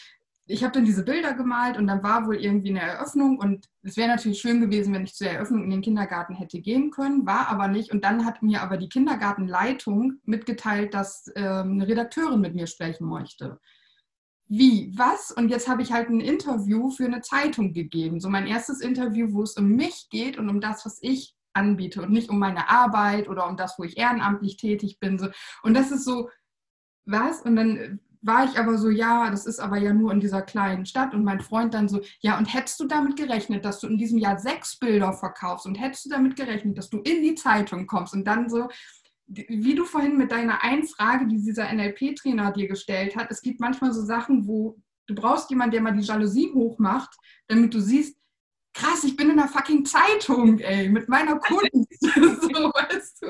ich 0.46 0.62
habe 0.62 0.72
dann 0.72 0.84
diese 0.84 1.04
Bilder 1.04 1.32
gemalt 1.32 1.78
und 1.78 1.86
dann 1.86 2.02
war 2.02 2.26
wohl 2.26 2.36
irgendwie 2.36 2.68
eine 2.70 2.82
Eröffnung 2.82 3.38
und 3.38 3.66
es 3.82 3.96
wäre 3.96 4.08
natürlich 4.08 4.40
schön 4.40 4.60
gewesen, 4.60 4.92
wenn 4.92 5.04
ich 5.04 5.14
zur 5.14 5.28
Eröffnung 5.28 5.64
in 5.64 5.70
den 5.70 5.80
Kindergarten 5.80 6.34
hätte 6.34 6.60
gehen 6.60 6.90
können, 6.90 7.24
war 7.24 7.48
aber 7.48 7.68
nicht. 7.68 7.92
Und 7.92 8.04
dann 8.04 8.26
hat 8.26 8.42
mir 8.42 8.60
aber 8.62 8.76
die 8.76 8.90
Kindergartenleitung 8.90 10.20
mitgeteilt, 10.24 10.92
dass 10.92 11.28
äh, 11.34 11.40
eine 11.40 11.88
Redakteurin 11.88 12.40
mit 12.40 12.54
mir 12.54 12.66
sprechen 12.66 13.08
möchte. 13.08 13.58
Wie? 14.46 14.92
Was? 14.94 15.30
Und 15.30 15.48
jetzt 15.48 15.68
habe 15.68 15.80
ich 15.80 15.92
halt 15.92 16.10
ein 16.10 16.20
Interview 16.20 16.90
für 16.90 17.06
eine 17.06 17.22
Zeitung 17.22 17.72
gegeben. 17.72 18.20
So 18.20 18.28
mein 18.28 18.46
erstes 18.46 18.80
Interview, 18.80 19.32
wo 19.32 19.42
es 19.42 19.56
um 19.56 19.68
mich 19.70 20.08
geht 20.10 20.36
und 20.36 20.50
um 20.50 20.60
das, 20.60 20.84
was 20.84 20.98
ich 21.00 21.34
anbiete 21.54 22.02
und 22.02 22.10
nicht 22.10 22.28
um 22.28 22.38
meine 22.38 22.68
Arbeit 22.68 23.28
oder 23.28 23.48
um 23.48 23.56
das, 23.56 23.78
wo 23.78 23.84
ich 23.84 23.96
ehrenamtlich 23.96 24.58
tätig 24.58 24.98
bin. 25.00 25.18
Und 25.62 25.74
das 25.74 25.90
ist 25.90 26.04
so, 26.04 26.28
was? 27.06 27.40
Und 27.42 27.56
dann 27.56 28.00
war 28.24 28.46
ich 28.46 28.58
aber 28.58 28.78
so, 28.78 28.88
ja, 28.88 29.30
das 29.30 29.44
ist 29.44 29.60
aber 29.60 29.76
ja 29.76 29.92
nur 29.92 30.10
in 30.10 30.20
dieser 30.20 30.42
kleinen 30.42 30.86
Stadt. 30.86 31.14
Und 31.14 31.24
mein 31.24 31.40
Freund 31.40 31.74
dann 31.74 31.88
so, 31.88 32.00
ja, 32.20 32.38
und 32.38 32.46
hättest 32.46 32.80
du 32.80 32.86
damit 32.86 33.16
gerechnet, 33.16 33.64
dass 33.64 33.80
du 33.80 33.86
in 33.86 33.98
diesem 33.98 34.18
Jahr 34.18 34.38
sechs 34.38 34.78
Bilder 34.78 35.12
verkaufst 35.12 35.66
und 35.66 35.74
hättest 35.74 36.06
du 36.06 36.10
damit 36.10 36.34
gerechnet, 36.34 36.78
dass 36.78 36.88
du 36.88 36.98
in 36.98 37.22
die 37.22 37.34
Zeitung 37.34 37.86
kommst 37.86 38.14
und 38.14 38.24
dann 38.24 38.48
so, 38.48 38.68
wie 39.26 39.74
du 39.74 39.84
vorhin 39.84 40.16
mit 40.16 40.32
deiner 40.32 40.62
einen 40.62 40.86
Frage, 40.86 41.26
die 41.26 41.42
dieser 41.42 41.72
NLP-Trainer 41.72 42.52
dir 42.52 42.68
gestellt 42.68 43.14
hat, 43.16 43.30
es 43.30 43.42
gibt 43.42 43.60
manchmal 43.60 43.92
so 43.92 44.02
Sachen, 44.02 44.46
wo 44.46 44.78
du 45.06 45.14
brauchst 45.14 45.50
jemanden, 45.50 45.72
der 45.72 45.82
mal 45.82 45.92
die 45.92 46.04
Jalousie 46.04 46.50
hochmacht, 46.52 47.14
damit 47.48 47.74
du 47.74 47.80
siehst, 47.80 48.18
krass, 48.72 49.04
ich 49.04 49.16
bin 49.16 49.30
in 49.30 49.36
der 49.36 49.48
fucking 49.48 49.84
Zeitung, 49.84 50.58
ey, 50.58 50.88
mit 50.88 51.08
meiner 51.08 51.38
Kunst. 51.38 51.72
so, 52.00 52.08
weißt 52.08 53.22
du? 53.22 53.26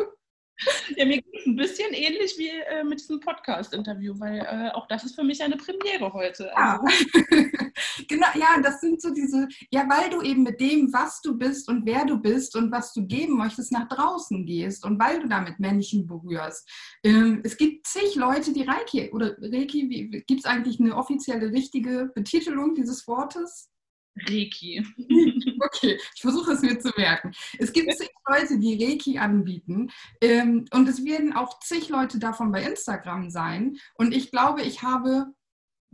Ja, 0.96 1.04
mir 1.04 1.16
geht 1.16 1.34
es 1.40 1.46
ein 1.46 1.56
bisschen 1.56 1.92
ähnlich 1.92 2.34
wie 2.38 2.48
äh, 2.48 2.84
mit 2.84 3.00
diesem 3.00 3.20
Podcast-Interview, 3.20 4.14
weil 4.18 4.38
äh, 4.38 4.70
auch 4.74 4.86
das 4.88 5.04
ist 5.04 5.14
für 5.14 5.24
mich 5.24 5.42
eine 5.42 5.56
Premiere 5.56 6.12
heute. 6.12 6.56
Also. 6.56 6.86
Ja. 6.86 7.38
genau, 8.08 8.26
ja, 8.34 8.60
das 8.62 8.80
sind 8.80 9.00
so 9.00 9.12
diese, 9.12 9.48
ja, 9.70 9.88
weil 9.88 10.10
du 10.10 10.22
eben 10.22 10.42
mit 10.42 10.60
dem, 10.60 10.92
was 10.92 11.20
du 11.22 11.36
bist 11.36 11.68
und 11.68 11.84
wer 11.86 12.04
du 12.04 12.18
bist 12.18 12.56
und 12.56 12.70
was 12.70 12.92
du 12.92 13.06
geben 13.06 13.36
möchtest, 13.36 13.72
nach 13.72 13.88
draußen 13.88 14.46
gehst 14.46 14.84
und 14.84 14.98
weil 15.00 15.20
du 15.20 15.28
damit 15.28 15.58
Menschen 15.58 16.06
berührst. 16.06 16.68
Ähm, 17.02 17.40
es 17.44 17.56
gibt 17.56 17.86
zig 17.86 18.14
Leute, 18.14 18.52
die 18.52 18.62
Reiki 18.62 19.10
oder 19.12 19.36
Reiki, 19.40 20.22
gibt 20.26 20.40
es 20.40 20.46
eigentlich 20.46 20.80
eine 20.80 20.96
offizielle 20.96 21.50
richtige 21.50 22.10
Betitelung 22.14 22.74
dieses 22.74 23.06
Wortes? 23.08 23.73
Reiki. 24.16 24.84
Okay, 25.64 25.98
ich 26.14 26.20
versuche 26.20 26.52
es 26.52 26.62
mir 26.62 26.78
zu 26.78 26.90
merken. 26.96 27.32
Es 27.58 27.72
gibt 27.72 27.90
zig 27.94 28.10
Leute, 28.28 28.58
die 28.58 28.84
Reiki 28.84 29.18
anbieten 29.18 29.90
ähm, 30.20 30.66
und 30.72 30.88
es 30.88 31.04
werden 31.04 31.32
auch 31.32 31.58
zig 31.60 31.88
Leute 31.88 32.18
davon 32.18 32.52
bei 32.52 32.62
Instagram 32.62 33.30
sein. 33.30 33.76
Und 33.94 34.14
ich 34.14 34.30
glaube, 34.30 34.62
ich 34.62 34.82
habe 34.82 35.32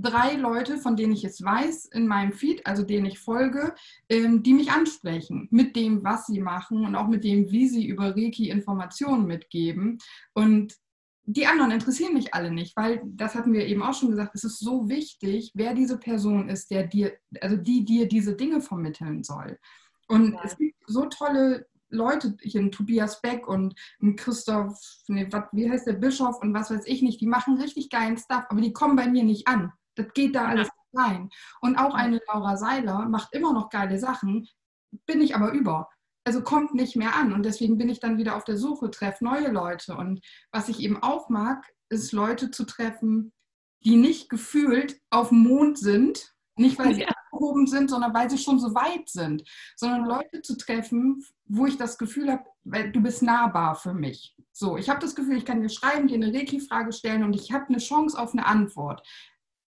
drei 0.01 0.35
Leute, 0.35 0.79
von 0.79 0.97
denen 0.97 1.13
ich 1.13 1.25
es 1.25 1.43
weiß, 1.43 1.87
in 1.87 2.07
meinem 2.07 2.33
Feed, 2.33 2.67
also 2.67 2.83
denen 2.83 3.07
ich 3.07 3.19
folge, 3.19 3.75
ähm, 4.09 4.43
die 4.43 4.55
mich 4.55 4.71
ansprechen 4.71 5.49
mit 5.51 5.77
dem, 5.77 6.03
was 6.03 6.27
sie 6.27 6.41
machen 6.41 6.85
und 6.85 6.97
auch 6.97 7.09
mit 7.09 7.23
dem, 7.23 7.51
wie 7.51 7.69
sie 7.69 7.87
über 7.87 8.17
Reiki 8.17 8.49
Informationen 8.49 9.27
mitgeben. 9.27 9.99
Und 10.33 10.75
die 11.25 11.47
anderen 11.47 11.71
interessieren 11.71 12.15
mich 12.15 12.35
alle 12.35 12.51
nicht, 12.51 12.77
weil 12.77 13.03
das 13.05 13.35
hatten 13.35 13.53
wir 13.53 13.67
eben 13.67 13.83
auch 13.83 13.95
schon 13.95 14.11
gesagt, 14.11 14.35
es 14.35 14.45
ist 14.45 14.59
so 14.59 14.89
wichtig, 14.89 15.53
wer 15.55 15.75
diese 15.75 15.99
Person 15.99 16.49
ist, 16.49 16.71
der 16.71 16.87
dir, 16.87 17.13
also 17.41 17.57
die 17.57 17.85
dir 17.85 18.09
diese 18.09 18.35
Dinge 18.35 18.61
vermitteln 18.61 19.23
soll. 19.23 19.59
Und 20.09 20.33
ja. 20.33 20.41
es 20.45 20.57
gibt 20.57 20.77
so 20.87 21.07
tolle 21.07 21.67
Leute, 21.91 22.37
hier 22.41 22.61
ein 22.61 22.73
Tobias 22.73 23.21
Beck 23.21 23.47
und 23.47 23.75
ein 24.01 24.17
Christoph, 24.17 24.79
nee, 25.09 25.27
wat, 25.31 25.49
wie 25.53 25.71
heißt 25.71 25.87
der 25.87 25.95
Bischof 25.95 26.41
und 26.41 26.55
was 26.55 26.71
weiß 26.71 26.87
ich 26.87 27.03
nicht, 27.03 27.21
die 27.21 27.27
machen 27.27 27.61
richtig 27.61 27.91
geilen 27.91 28.17
Stuff, 28.17 28.45
aber 28.49 28.61
die 28.61 28.73
kommen 28.73 28.97
bei 28.97 29.09
mir 29.09 29.25
nicht 29.25 29.47
an. 29.47 29.73
Das 29.97 30.13
geht 30.15 30.35
da 30.35 30.47
alles 30.47 30.69
rein. 30.95 31.31
Und 31.61 31.77
auch 31.77 31.95
eine 31.95 32.21
Laura 32.27 32.57
Seiler 32.57 33.09
macht 33.09 33.35
immer 33.35 33.53
noch 33.53 33.71
geile 33.71 33.99
Sachen, 33.99 34.49
bin 35.07 35.21
ich 35.21 35.35
aber 35.35 35.53
über 35.53 35.89
also 36.25 36.43
kommt 36.43 36.75
nicht 36.75 36.97
mehr 36.97 37.15
an. 37.17 37.33
Und 37.33 37.45
deswegen 37.45 37.79
bin 37.79 37.89
ich 37.89 38.01
dann 38.01 38.19
wieder 38.19 38.37
auf 38.37 38.45
der 38.45 38.57
Suche, 38.57 38.91
treffe 38.91 39.25
neue 39.25 39.51
Leute. 39.51 39.97
Und 39.97 40.21
was 40.53 40.69
ich 40.69 40.81
eben 40.81 41.03
auch 41.03 41.29
mag, 41.29 41.67
ist 41.89 42.13
Leute 42.13 42.51
zu 42.51 42.65
treffen, 42.65 43.33
die 43.85 43.97
nicht 43.97 44.29
gefühlt 44.29 45.01
auf 45.11 45.31
dem 45.31 45.39
Mond 45.39 45.79
sind, 45.79 46.35
nicht 46.57 46.79
weil 46.79 46.95
sie 46.95 47.03
ja. 47.03 47.09
abgehoben 47.09 47.67
sind, 47.67 47.89
sondern 47.89 48.13
weil 48.13 48.29
sie 48.29 48.39
schon 48.39 48.59
so 48.59 48.75
weit 48.75 49.09
sind, 49.09 49.43
sondern 49.77 50.05
Leute 50.05 50.43
zu 50.43 50.57
treffen, 50.57 51.25
wo 51.47 51.67
ich 51.67 51.79
das 51.79 51.97
Gefühl 51.97 52.31
habe, 52.31 52.91
du 52.91 53.01
bist 53.01 53.23
nahbar 53.23 53.75
für 53.77 53.95
mich. 53.95 54.37
So, 54.53 54.77
ich 54.77 54.91
habe 54.91 55.01
das 55.01 55.15
Gefühl, 55.15 55.39
ich 55.39 55.47
kann 55.47 55.63
dir 55.63 55.71
schreiben, 55.71 56.07
dir 56.07 56.17
eine 56.17 56.35
Reiki-Frage 56.35 56.93
stellen 56.93 57.25
und 57.25 57.35
ich 57.35 57.53
habe 57.53 57.67
eine 57.69 57.79
Chance 57.79 58.19
auf 58.19 58.33
eine 58.33 58.47
Antwort. 58.47 59.07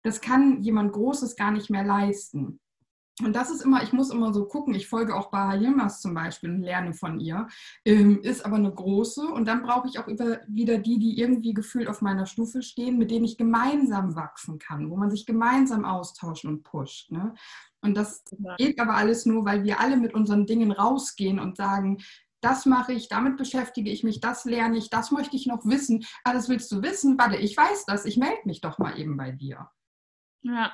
Das 0.03 0.21
kann 0.21 0.63
jemand 0.63 0.93
Großes 0.93 1.35
gar 1.35 1.51
nicht 1.51 1.69
mehr 1.69 1.83
leisten. 1.83 2.61
Und 3.23 3.35
das 3.35 3.49
ist 3.49 3.61
immer, 3.61 3.81
ich 3.81 3.93
muss 3.93 4.11
immer 4.11 4.31
so 4.31 4.45
gucken, 4.45 4.75
ich 4.75 4.87
folge 4.87 5.15
auch 5.15 5.31
Baha 5.31 5.55
Yilmaz 5.55 6.01
zum 6.01 6.13
Beispiel 6.13 6.51
und 6.51 6.61
lerne 6.61 6.93
von 6.93 7.19
ihr, 7.19 7.47
ähm, 7.83 8.21
ist 8.21 8.45
aber 8.45 8.57
eine 8.57 8.71
große 8.71 9.27
und 9.27 9.47
dann 9.47 9.63
brauche 9.63 9.87
ich 9.87 9.97
auch 9.97 10.07
über, 10.07 10.39
wieder 10.47 10.77
die, 10.77 10.99
die 10.99 11.19
irgendwie 11.19 11.55
gefühlt 11.55 11.87
auf 11.87 12.01
meiner 12.01 12.27
Stufe 12.27 12.61
stehen, 12.61 12.99
mit 12.99 13.09
denen 13.09 13.25
ich 13.25 13.37
gemeinsam 13.37 14.15
wachsen 14.15 14.59
kann, 14.59 14.91
wo 14.91 14.97
man 14.97 15.09
sich 15.09 15.25
gemeinsam 15.25 15.83
austauschen 15.83 16.51
und 16.51 16.63
pusht. 16.63 17.11
Ne? 17.11 17.33
Und 17.81 17.95
das 17.95 18.23
geht 18.57 18.79
aber 18.79 18.93
alles 18.93 19.25
nur, 19.25 19.45
weil 19.45 19.63
wir 19.63 19.79
alle 19.79 19.97
mit 19.97 20.13
unseren 20.13 20.45
Dingen 20.45 20.71
rausgehen 20.71 21.39
und 21.39 21.57
sagen, 21.57 21.97
das 22.41 22.67
mache 22.67 22.93
ich, 22.93 23.09
damit 23.09 23.37
beschäftige 23.37 23.89
ich 23.89 24.03
mich, 24.03 24.19
das 24.19 24.45
lerne 24.45 24.77
ich, 24.77 24.91
das 24.91 25.09
möchte 25.09 25.35
ich 25.35 25.47
noch 25.47 25.65
wissen. 25.65 26.05
Ah, 26.23 26.33
das 26.33 26.49
willst 26.49 26.71
du 26.71 26.83
wissen? 26.83 27.17
Warte, 27.17 27.37
ich 27.37 27.57
weiß 27.57 27.85
das, 27.85 28.05
ich 28.05 28.17
melde 28.17 28.41
mich 28.45 28.61
doch 28.61 28.77
mal 28.77 28.99
eben 28.99 29.17
bei 29.17 29.31
dir. 29.31 29.71
Ja, 30.43 30.71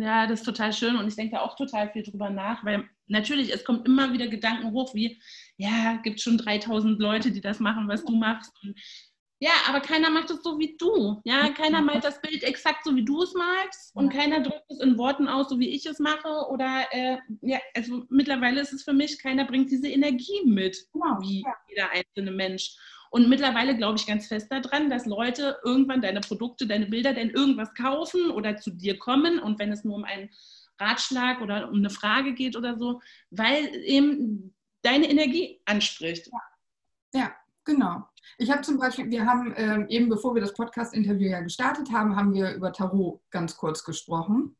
ja, 0.00 0.26
das 0.26 0.40
ist 0.40 0.46
total 0.46 0.72
schön 0.72 0.96
und 0.96 1.06
ich 1.06 1.16
denke 1.16 1.40
auch 1.40 1.56
total 1.56 1.90
viel 1.90 2.02
drüber 2.02 2.30
nach, 2.30 2.64
weil 2.64 2.88
natürlich, 3.06 3.52
es 3.52 3.64
kommt 3.64 3.86
immer 3.86 4.12
wieder 4.12 4.28
Gedanken 4.28 4.72
hoch 4.72 4.94
wie, 4.94 5.20
ja, 5.56 5.96
gibt 6.02 6.20
schon 6.20 6.38
3000 6.38 6.98
Leute, 7.00 7.30
die 7.30 7.40
das 7.40 7.60
machen, 7.60 7.88
was 7.88 8.04
du 8.04 8.16
machst. 8.16 8.52
Und 8.62 8.78
ja, 9.42 9.52
aber 9.68 9.80
keiner 9.80 10.10
macht 10.10 10.30
es 10.30 10.42
so 10.42 10.58
wie 10.58 10.76
du. 10.76 11.20
Ja, 11.24 11.48
keiner 11.50 11.80
malt 11.80 12.04
das 12.04 12.20
Bild 12.20 12.42
exakt 12.42 12.84
so, 12.84 12.94
wie 12.94 13.04
du 13.04 13.22
es 13.22 13.32
magst 13.32 13.94
und 13.94 14.10
keiner 14.10 14.40
drückt 14.40 14.70
es 14.70 14.80
in 14.80 14.98
Worten 14.98 15.28
aus, 15.28 15.48
so 15.48 15.58
wie 15.58 15.70
ich 15.70 15.86
es 15.86 15.98
mache. 15.98 16.46
Oder 16.50 16.84
äh, 16.90 17.16
ja, 17.40 17.58
also 17.74 18.04
mittlerweile 18.10 18.60
ist 18.60 18.74
es 18.74 18.82
für 18.82 18.92
mich, 18.92 19.18
keiner 19.18 19.46
bringt 19.46 19.70
diese 19.70 19.88
Energie 19.88 20.44
mit, 20.44 20.76
genau. 20.92 21.18
wie 21.20 21.42
jeder 21.68 21.90
einzelne 21.90 22.32
Mensch. 22.32 22.76
Und 23.10 23.28
mittlerweile 23.28 23.76
glaube 23.76 23.98
ich 23.98 24.06
ganz 24.06 24.28
fest 24.28 24.50
daran, 24.50 24.88
dass 24.88 25.04
Leute 25.04 25.58
irgendwann 25.64 26.00
deine 26.00 26.20
Produkte, 26.20 26.66
deine 26.66 26.86
Bilder, 26.86 27.12
denn 27.12 27.30
irgendwas 27.30 27.74
kaufen 27.74 28.30
oder 28.30 28.56
zu 28.56 28.70
dir 28.70 28.98
kommen. 28.98 29.40
Und 29.40 29.58
wenn 29.58 29.72
es 29.72 29.84
nur 29.84 29.96
um 29.96 30.04
einen 30.04 30.30
Ratschlag 30.78 31.40
oder 31.40 31.68
um 31.68 31.78
eine 31.78 31.90
Frage 31.90 32.34
geht 32.34 32.56
oder 32.56 32.78
so, 32.78 33.00
weil 33.30 33.66
eben 33.84 34.54
deine 34.82 35.10
Energie 35.10 35.60
anspricht. 35.66 36.28
Ja, 37.12 37.20
ja 37.20 37.32
genau. 37.64 38.04
Ich 38.38 38.50
habe 38.50 38.62
zum 38.62 38.78
Beispiel, 38.78 39.10
wir 39.10 39.26
haben 39.26 39.52
ähm, 39.56 39.86
eben 39.88 40.08
bevor 40.08 40.34
wir 40.34 40.40
das 40.40 40.54
Podcast-Interview 40.54 41.30
ja 41.30 41.40
gestartet 41.40 41.90
haben, 41.92 42.16
haben 42.16 42.32
wir 42.32 42.52
über 42.54 42.72
Tarot 42.72 43.20
ganz 43.30 43.56
kurz 43.56 43.84
gesprochen. 43.84 44.56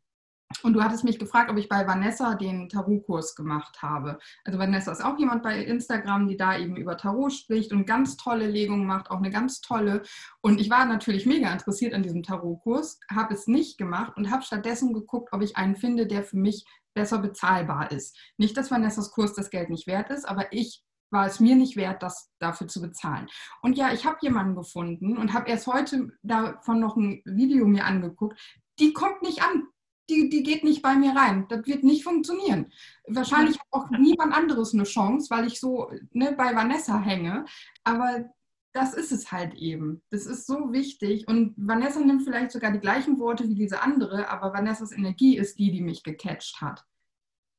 Und 0.62 0.74
du 0.74 0.82
hattest 0.82 1.04
mich 1.04 1.18
gefragt, 1.18 1.50
ob 1.50 1.56
ich 1.58 1.68
bei 1.68 1.86
Vanessa 1.86 2.34
den 2.34 2.68
Tarotkurs 2.68 3.36
gemacht 3.36 3.80
habe. 3.82 4.18
Also 4.44 4.58
Vanessa 4.58 4.90
ist 4.90 5.04
auch 5.04 5.16
jemand 5.18 5.42
bei 5.42 5.62
Instagram, 5.62 6.26
die 6.26 6.36
da 6.36 6.58
eben 6.58 6.76
über 6.76 6.96
Tarot 6.96 7.32
spricht 7.32 7.72
und 7.72 7.86
ganz 7.86 8.16
tolle 8.16 8.48
Legungen 8.48 8.86
macht, 8.86 9.10
auch 9.10 9.18
eine 9.18 9.30
ganz 9.30 9.60
tolle. 9.60 10.02
Und 10.40 10.60
ich 10.60 10.68
war 10.68 10.86
natürlich 10.86 11.24
mega 11.24 11.52
interessiert 11.52 11.94
an 11.94 12.02
diesem 12.02 12.22
Tarotkurs, 12.22 12.98
habe 13.10 13.34
es 13.34 13.46
nicht 13.46 13.78
gemacht 13.78 14.16
und 14.16 14.30
habe 14.30 14.42
stattdessen 14.42 14.92
geguckt, 14.92 15.28
ob 15.32 15.40
ich 15.42 15.56
einen 15.56 15.76
finde, 15.76 16.06
der 16.06 16.24
für 16.24 16.36
mich 16.36 16.64
besser 16.94 17.18
bezahlbar 17.18 17.92
ist. 17.92 18.18
Nicht, 18.36 18.56
dass 18.56 18.70
Vanessas 18.70 19.12
Kurs 19.12 19.34
das 19.34 19.50
Geld 19.50 19.70
nicht 19.70 19.86
wert 19.86 20.10
ist, 20.10 20.28
aber 20.28 20.52
ich 20.52 20.82
war 21.12 21.26
es 21.26 21.40
mir 21.40 21.56
nicht 21.56 21.76
wert, 21.76 22.02
das 22.02 22.30
dafür 22.38 22.68
zu 22.68 22.80
bezahlen. 22.80 23.28
Und 23.62 23.76
ja, 23.76 23.92
ich 23.92 24.06
habe 24.06 24.18
jemanden 24.20 24.54
gefunden 24.54 25.16
und 25.16 25.32
habe 25.32 25.48
erst 25.48 25.66
heute 25.66 26.10
davon 26.22 26.80
noch 26.80 26.96
ein 26.96 27.22
Video 27.24 27.66
mir 27.66 27.84
angeguckt. 27.84 28.40
Die 28.78 28.92
kommt 28.92 29.22
nicht 29.22 29.42
an. 29.42 29.69
Die, 30.10 30.28
die 30.28 30.42
geht 30.42 30.64
nicht 30.64 30.82
bei 30.82 30.96
mir 30.96 31.14
rein. 31.14 31.46
Das 31.48 31.66
wird 31.66 31.84
nicht 31.84 32.02
funktionieren. 32.02 32.72
Wahrscheinlich 33.06 33.58
hat 33.58 33.66
auch 33.70 33.90
niemand 33.90 34.34
anderes 34.34 34.74
eine 34.74 34.82
Chance, 34.82 35.30
weil 35.30 35.46
ich 35.46 35.60
so 35.60 35.90
ne, 36.12 36.34
bei 36.36 36.54
Vanessa 36.54 36.98
hänge. 37.00 37.44
Aber 37.84 38.24
das 38.72 38.94
ist 38.94 39.12
es 39.12 39.30
halt 39.30 39.54
eben. 39.54 40.02
Das 40.10 40.26
ist 40.26 40.46
so 40.46 40.72
wichtig. 40.72 41.28
Und 41.28 41.54
Vanessa 41.56 42.00
nimmt 42.00 42.22
vielleicht 42.22 42.50
sogar 42.50 42.72
die 42.72 42.80
gleichen 42.80 43.18
Worte 43.18 43.48
wie 43.48 43.54
diese 43.54 43.82
andere, 43.82 44.28
aber 44.28 44.52
Vanessas 44.52 44.92
Energie 44.92 45.36
ist 45.36 45.58
die, 45.58 45.70
die 45.70 45.80
mich 45.80 46.02
gecatcht 46.02 46.60
hat. 46.60 46.84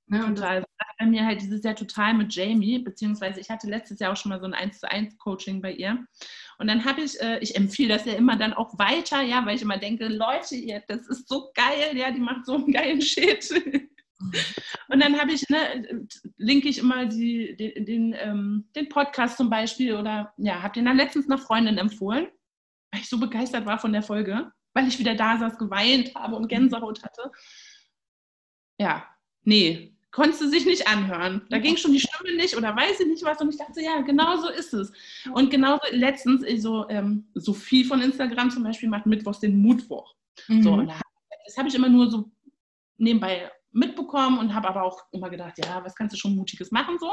Ne? 0.07 0.25
Und 0.25 0.35
total. 0.35 0.65
Bei 0.99 1.05
mir 1.05 1.25
halt 1.25 1.41
dieses 1.41 1.63
Jahr 1.63 1.75
total 1.75 2.13
mit 2.13 2.33
Jamie, 2.33 2.79
beziehungsweise 2.79 3.39
ich 3.39 3.49
hatte 3.49 3.67
letztes 3.67 3.99
Jahr 3.99 4.13
auch 4.13 4.17
schon 4.17 4.29
mal 4.29 4.39
so 4.39 4.45
ein 4.45 4.53
1 4.53 4.79
zu 4.79 4.89
1 4.89 5.17
Coaching 5.17 5.61
bei 5.61 5.71
ihr. 5.71 6.05
Und 6.59 6.67
dann 6.67 6.85
habe 6.85 7.01
ich, 7.01 7.19
äh, 7.21 7.39
ich 7.39 7.55
empfehle 7.55 7.95
das 7.95 8.05
ja 8.05 8.13
immer 8.13 8.35
dann 8.35 8.53
auch 8.53 8.77
weiter, 8.77 9.21
ja, 9.21 9.45
weil 9.45 9.55
ich 9.55 9.63
immer 9.63 9.77
denke, 9.77 10.07
Leute, 10.07 10.55
ihr, 10.55 10.83
das 10.87 11.07
ist 11.07 11.27
so 11.27 11.51
geil, 11.55 11.97
ja, 11.97 12.11
die 12.11 12.19
macht 12.19 12.45
so 12.45 12.55
einen 12.55 12.71
geilen 12.71 13.01
Shit. 13.01 13.49
Und 14.89 14.99
dann 14.99 15.19
habe 15.19 15.31
ich, 15.31 15.49
ne, 15.49 16.05
linke 16.37 16.69
ich 16.69 16.77
immer 16.77 17.05
die, 17.05 17.55
den, 17.55 17.85
den, 17.85 18.15
ähm, 18.19 18.69
den 18.75 18.89
Podcast 18.89 19.37
zum 19.37 19.49
Beispiel 19.49 19.95
oder 19.95 20.33
ja, 20.37 20.61
habe 20.61 20.73
den 20.73 20.85
dann 20.85 20.97
letztens 20.97 21.27
nach 21.27 21.39
Freundin 21.39 21.77
empfohlen, 21.77 22.27
weil 22.91 23.01
ich 23.01 23.09
so 23.09 23.19
begeistert 23.19 23.65
war 23.65 23.79
von 23.79 23.93
der 23.93 24.03
Folge, 24.03 24.51
weil 24.73 24.87
ich 24.87 24.99
wieder 24.99 25.15
da 25.15 25.37
saß, 25.37 25.57
geweint 25.57 26.13
habe 26.15 26.35
und 26.35 26.47
Gänsehaut 26.47 27.03
hatte. 27.03 27.31
Ja, 28.77 29.07
nee, 29.43 29.95
konntest 30.11 30.41
du 30.41 30.49
sich 30.49 30.65
nicht 30.65 30.87
anhören. 30.87 31.41
Da 31.49 31.57
ging 31.57 31.77
schon 31.77 31.93
die 31.93 31.99
Stimme 31.99 32.35
nicht 32.35 32.55
oder 32.55 32.75
weiß 32.75 32.99
ich 32.99 33.07
nicht 33.07 33.23
was. 33.23 33.39
Und 33.39 33.49
ich 33.49 33.57
dachte, 33.57 33.81
ja, 33.81 34.01
genau 34.01 34.37
so 34.37 34.49
ist 34.49 34.73
es. 34.73 34.91
Und 35.33 35.49
genauso 35.49 35.81
letztens, 35.91 36.43
so 36.61 36.87
ähm, 36.89 37.27
Sophie 37.33 37.83
von 37.83 38.01
Instagram 38.01 38.51
zum 38.51 38.63
Beispiel 38.63 38.89
macht 38.89 39.05
mittwochs 39.05 39.39
den 39.39 39.57
Mutwoch. 39.61 40.13
Mhm. 40.47 40.63
So, 40.63 40.81
das 40.81 41.57
habe 41.57 41.69
ich 41.69 41.75
immer 41.75 41.89
nur 41.89 42.09
so 42.09 42.29
nebenbei 42.97 43.49
mitbekommen 43.71 44.37
und 44.37 44.53
habe 44.53 44.67
aber 44.67 44.83
auch 44.83 45.01
immer 45.11 45.29
gedacht, 45.29 45.57
ja, 45.57 45.83
was 45.83 45.95
kannst 45.95 46.13
du 46.13 46.19
schon 46.19 46.35
Mutiges 46.35 46.71
machen 46.71 46.97
so. 46.99 47.09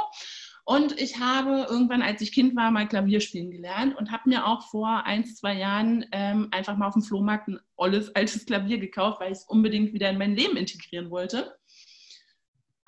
Und 0.64 1.00
ich 1.00 1.18
habe 1.18 1.66
irgendwann, 1.70 2.02
als 2.02 2.20
ich 2.20 2.30
Kind 2.30 2.54
war, 2.54 2.70
mal 2.70 2.86
Klavier 2.86 3.20
spielen 3.20 3.50
gelernt 3.50 3.96
und 3.96 4.10
habe 4.10 4.28
mir 4.28 4.46
auch 4.46 4.68
vor 4.68 5.04
ein, 5.06 5.24
zwei 5.24 5.54
Jahren 5.54 6.04
ähm, 6.12 6.48
einfach 6.50 6.76
mal 6.76 6.88
auf 6.88 6.92
dem 6.92 7.00
Flohmarkt 7.00 7.48
ein 7.48 7.58
olles, 7.76 8.14
altes 8.14 8.44
Klavier 8.44 8.76
gekauft, 8.76 9.18
weil 9.18 9.32
ich 9.32 9.38
es 9.38 9.44
unbedingt 9.44 9.94
wieder 9.94 10.10
in 10.10 10.18
mein 10.18 10.36
Leben 10.36 10.58
integrieren 10.58 11.10
wollte. 11.10 11.56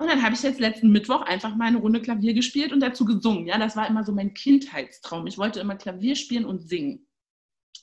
Und 0.01 0.07
dann 0.07 0.23
habe 0.23 0.33
ich 0.33 0.41
jetzt 0.41 0.59
letzten 0.59 0.91
Mittwoch 0.91 1.21
einfach 1.21 1.55
mal 1.55 1.65
eine 1.65 1.77
Runde 1.77 2.01
Klavier 2.01 2.33
gespielt 2.33 2.73
und 2.73 2.79
dazu 2.79 3.05
gesungen. 3.05 3.45
Ja, 3.45 3.59
das 3.59 3.75
war 3.75 3.87
immer 3.87 4.03
so 4.03 4.11
mein 4.11 4.33
Kindheitstraum. 4.33 5.27
Ich 5.27 5.37
wollte 5.37 5.59
immer 5.59 5.75
Klavier 5.75 6.15
spielen 6.15 6.43
und 6.43 6.67
singen. 6.67 7.07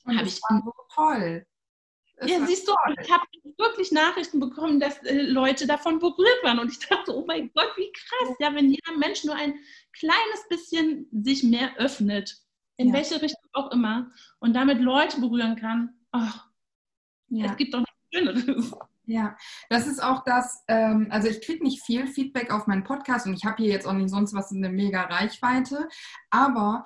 Und 0.03 0.19
das 0.19 0.35
ich 0.35 0.41
war 0.41 0.61
so 0.65 0.73
toll. 0.93 1.45
Das 2.17 2.29
ja, 2.29 2.45
siehst 2.45 2.67
du, 2.67 2.73
ich 3.01 3.09
habe 3.09 3.23
wirklich 3.57 3.93
Nachrichten 3.93 4.41
bekommen, 4.41 4.81
dass 4.81 5.01
äh, 5.03 5.21
Leute 5.21 5.65
davon 5.65 5.99
berührt 5.99 6.43
waren. 6.43 6.59
Und 6.59 6.69
ich 6.73 6.79
dachte, 6.79 7.15
oh 7.15 7.23
mein 7.25 7.49
Gott, 7.53 7.71
wie 7.77 7.89
krass. 7.93 8.35
Ja, 8.41 8.53
wenn 8.53 8.69
jeder 8.69 8.97
Mensch 8.97 9.23
nur 9.23 9.35
ein 9.35 9.53
kleines 9.93 10.49
bisschen 10.49 11.07
sich 11.23 11.43
mehr 11.43 11.77
öffnet, 11.77 12.35
in 12.75 12.89
ja. 12.89 12.95
welche 12.95 13.21
Richtung 13.21 13.49
auch 13.53 13.71
immer, 13.71 14.11
und 14.39 14.53
damit 14.57 14.81
Leute 14.81 15.21
berühren 15.21 15.55
kann, 15.55 15.97
oh, 16.11 16.27
ja. 17.29 17.45
es 17.45 17.55
gibt 17.55 17.73
doch 17.73 17.79
nichts 17.79 17.95
Schöneres. 18.13 18.73
Ja, 19.09 19.35
das 19.69 19.87
ist 19.87 20.03
auch 20.03 20.23
das, 20.23 20.63
ähm, 20.67 21.07
also 21.09 21.27
ich 21.27 21.41
kriege 21.41 21.63
nicht 21.63 21.83
viel 21.83 22.05
Feedback 22.05 22.53
auf 22.53 22.67
meinen 22.67 22.83
Podcast 22.83 23.25
und 23.25 23.33
ich 23.33 23.43
habe 23.43 23.55
hier 23.57 23.71
jetzt 23.71 23.87
auch 23.87 23.93
nicht 23.93 24.11
sonst 24.11 24.35
was 24.35 24.51
in 24.51 24.61
der 24.61 24.71
mega 24.71 25.01
Reichweite, 25.01 25.89
aber 26.29 26.85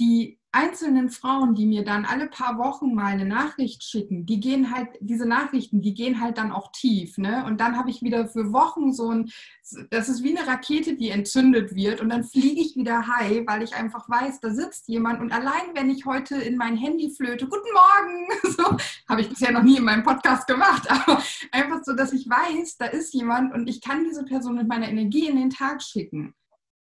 die 0.00 0.40
einzelnen 0.56 1.10
Frauen, 1.10 1.54
die 1.54 1.66
mir 1.66 1.84
dann 1.84 2.06
alle 2.06 2.28
paar 2.28 2.56
Wochen 2.56 2.94
mal 2.94 3.12
eine 3.12 3.26
Nachricht 3.26 3.84
schicken, 3.84 4.24
die 4.24 4.40
gehen 4.40 4.74
halt, 4.74 4.88
diese 5.00 5.26
Nachrichten, 5.26 5.82
die 5.82 5.92
gehen 5.92 6.18
halt 6.18 6.38
dann 6.38 6.50
auch 6.50 6.72
tief. 6.72 7.18
Ne? 7.18 7.44
Und 7.44 7.60
dann 7.60 7.76
habe 7.76 7.90
ich 7.90 8.00
wieder 8.00 8.26
für 8.26 8.54
Wochen 8.54 8.94
so 8.94 9.10
ein, 9.10 9.30
das 9.90 10.08
ist 10.08 10.22
wie 10.22 10.36
eine 10.36 10.48
Rakete, 10.48 10.96
die 10.96 11.10
entzündet 11.10 11.74
wird. 11.74 12.00
Und 12.00 12.08
dann 12.08 12.24
fliege 12.24 12.58
ich 12.58 12.74
wieder 12.74 13.06
high, 13.06 13.46
weil 13.46 13.62
ich 13.62 13.74
einfach 13.74 14.08
weiß, 14.08 14.40
da 14.40 14.50
sitzt 14.50 14.88
jemand. 14.88 15.20
Und 15.20 15.30
allein, 15.30 15.74
wenn 15.74 15.90
ich 15.90 16.06
heute 16.06 16.36
in 16.36 16.56
mein 16.56 16.76
Handy 16.76 17.10
flöte, 17.10 17.46
guten 17.46 17.68
Morgen, 17.74 18.26
so 18.56 18.76
habe 19.10 19.20
ich 19.20 19.28
bisher 19.28 19.52
noch 19.52 19.62
nie 19.62 19.76
in 19.76 19.84
meinem 19.84 20.04
Podcast 20.04 20.46
gemacht, 20.46 20.90
aber 20.90 21.22
einfach 21.52 21.84
so, 21.84 21.92
dass 21.92 22.14
ich 22.14 22.30
weiß, 22.30 22.78
da 22.78 22.86
ist 22.86 23.12
jemand 23.12 23.52
und 23.52 23.68
ich 23.68 23.82
kann 23.82 24.04
diese 24.04 24.24
Person 24.24 24.54
mit 24.54 24.68
meiner 24.68 24.88
Energie 24.88 25.28
in 25.28 25.36
den 25.36 25.50
Tag 25.50 25.82
schicken 25.82 26.34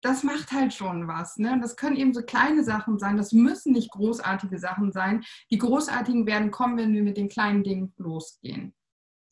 das 0.01 0.23
macht 0.23 0.53
halt 0.53 0.73
schon 0.73 1.09
was. 1.09 1.37
Ne? 1.39 1.59
Das 1.61 1.77
können 1.77 1.97
eben 1.97 2.15
so 2.15 2.23
kleine 2.23 2.63
Sachen 2.65 2.99
sein. 2.99 3.17
Das 3.17 3.33
müssen 3.33 3.73
nicht 3.73 3.91
großartige 3.91 4.59
Sachen 4.59 4.93
sein. 4.93 5.25
Die 5.51 5.59
großartigen 5.59 6.27
werden 6.27 6.51
kommen, 6.51 6.77
wenn 6.77 6.95
wir 6.95 7.03
mit 7.03 7.17
den 7.17 7.29
kleinen 7.29 7.65
Dingen 7.65 7.93
losgehen. 7.97 8.75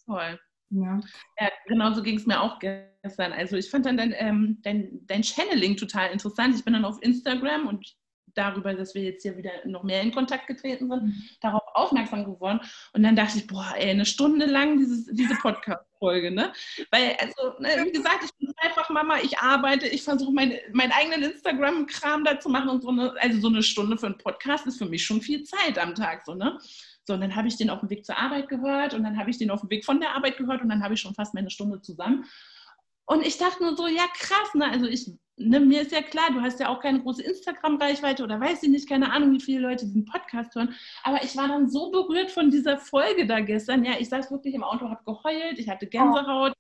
Toll. 0.05 0.39
Ja, 0.71 1.01
ja 1.39 1.49
genau 1.67 1.93
so 1.93 2.03
ging 2.03 2.17
es 2.17 2.27
mir 2.27 2.41
auch 2.41 2.59
gestern. 2.59 3.33
Also 3.33 3.57
ich 3.57 3.71
fand 3.71 3.87
dann 3.87 3.97
dein, 3.97 4.13
ähm, 4.17 4.59
dein, 4.63 5.01
dein 5.07 5.23
Channeling 5.23 5.77
total 5.77 6.11
interessant. 6.11 6.57
Ich 6.57 6.65
bin 6.65 6.75
dann 6.75 6.85
auf 6.85 7.01
Instagram 7.03 7.69
und 7.69 7.97
darüber, 8.37 8.75
dass 8.75 8.95
wir 8.95 9.03
jetzt 9.03 9.23
hier 9.23 9.37
wieder 9.37 9.51
noch 9.65 9.83
mehr 9.83 10.03
in 10.03 10.13
Kontakt 10.13 10.47
getreten 10.47 10.89
sind, 10.89 11.03
mhm. 11.05 11.23
darauf 11.41 11.63
aufmerksam 11.75 12.25
geworden. 12.25 12.61
Und 12.93 13.03
dann 13.03 13.17
dachte 13.17 13.39
ich, 13.39 13.47
boah, 13.47 13.73
ey, 13.77 13.91
eine 13.91 14.05
Stunde 14.05 14.47
lang 14.47 14.79
dieses, 14.79 15.07
diese 15.07 15.35
Podcast-Folge, 15.37 16.31
ne? 16.31 16.53
Weil, 16.91 17.17
also, 17.19 17.59
ne, 17.59 17.85
wie 17.85 17.93
gesagt, 17.93 18.25
ich 18.25 18.31
bin 18.39 18.53
einfach 18.59 18.91
Mama, 18.91 19.19
ich 19.23 19.39
arbeite, 19.39 19.87
ich 19.89 20.03
versuche 20.03 20.33
mein, 20.33 20.59
meinen 20.73 20.93
eigenen 20.93 21.33
Instagram-Kram 21.33 22.25
da 22.25 22.39
zu 22.39 22.49
machen 22.49 22.69
und 22.69 22.83
so 22.83 22.91
eine, 22.91 23.15
also 23.21 23.41
so 23.41 23.49
eine 23.49 23.63
Stunde 23.63 23.97
für 23.99 24.07
einen 24.07 24.19
Podcast 24.19 24.67
ist 24.67 24.79
für 24.79 24.87
mich 24.87 25.05
schon 25.05 25.21
viel 25.21 25.45
Zeit 25.45 25.79
am 25.79 25.95
Tag, 25.95 26.25
so, 26.25 26.35
ne? 26.35 26.59
So, 27.07 27.15
und 27.15 27.21
dann 27.21 27.37
habe 27.37 27.47
ich 27.47 27.57
den 27.57 27.71
auf 27.71 27.81
dem 27.81 27.91
Weg 27.91 28.05
zur 28.05 28.19
Arbeit 28.19 28.49
gehört 28.49 28.93
und 28.93 29.05
dann 29.05 29.17
habe 29.17 29.31
ich 29.31 29.39
den 29.39 29.51
auf 29.51 29.61
dem 29.61 29.71
Weg 29.71 29.85
von 29.85 30.01
der 30.01 30.17
Arbeit 30.17 30.39
gehört 30.39 30.63
und 30.63 30.69
dann 30.69 30.83
habe 30.83 30.95
ich 30.95 31.01
schon 31.01 31.15
fast 31.15 31.35
meine 31.35 31.51
Stunde 31.51 31.81
zusammen. 31.81 32.25
Und 33.07 33.25
ich 33.25 33.39
dachte 33.39 33.63
nur 33.63 33.77
so, 33.77 33.87
ja 33.87 34.07
krass, 34.13 34.55
ne? 34.55 34.69
Also 34.69 34.87
ich 34.87 35.13
ne, 35.37 35.61
mir 35.61 35.83
ist 35.83 35.93
ja 35.93 36.03
klar, 36.03 36.31
du 36.33 36.41
hast 36.41 36.61
ja 36.61 36.69
auch 36.69 36.81
keine 36.81 37.01
große 37.01 37.23
Instagram-Reichweite 37.23 38.23
oder 38.25 38.41
weiß 38.41 38.63
ich 38.63 38.71
nicht, 38.71 38.89
keine 38.89 39.13
Ahnung, 39.13 39.33
wie 39.33 39.41
viele 39.41 39.61
Leute 39.61 39.87
diesen 39.87 40.05
Podcast 40.05 40.55
hören. 40.55 40.75
Aber 41.03 41.23
ich 41.23 41.37
war 41.37 41.49
dann 41.49 41.69
so 41.69 41.91
berührt 41.91 42.31
von 42.31 42.51
dieser 42.51 42.79
Folge 42.79 43.27
da 43.27 43.41
gestern. 43.41 43.85
Ja, 43.85 43.93
ich 43.99 44.09
saß 44.09 44.31
wirklich 44.31 44.55
im 44.55 44.65
Auto, 44.65 44.89
habe 44.89 45.05
geheult, 45.05 45.59
ich 45.59 45.69
hatte 45.69 45.87
Gänsehaut, 45.87 46.55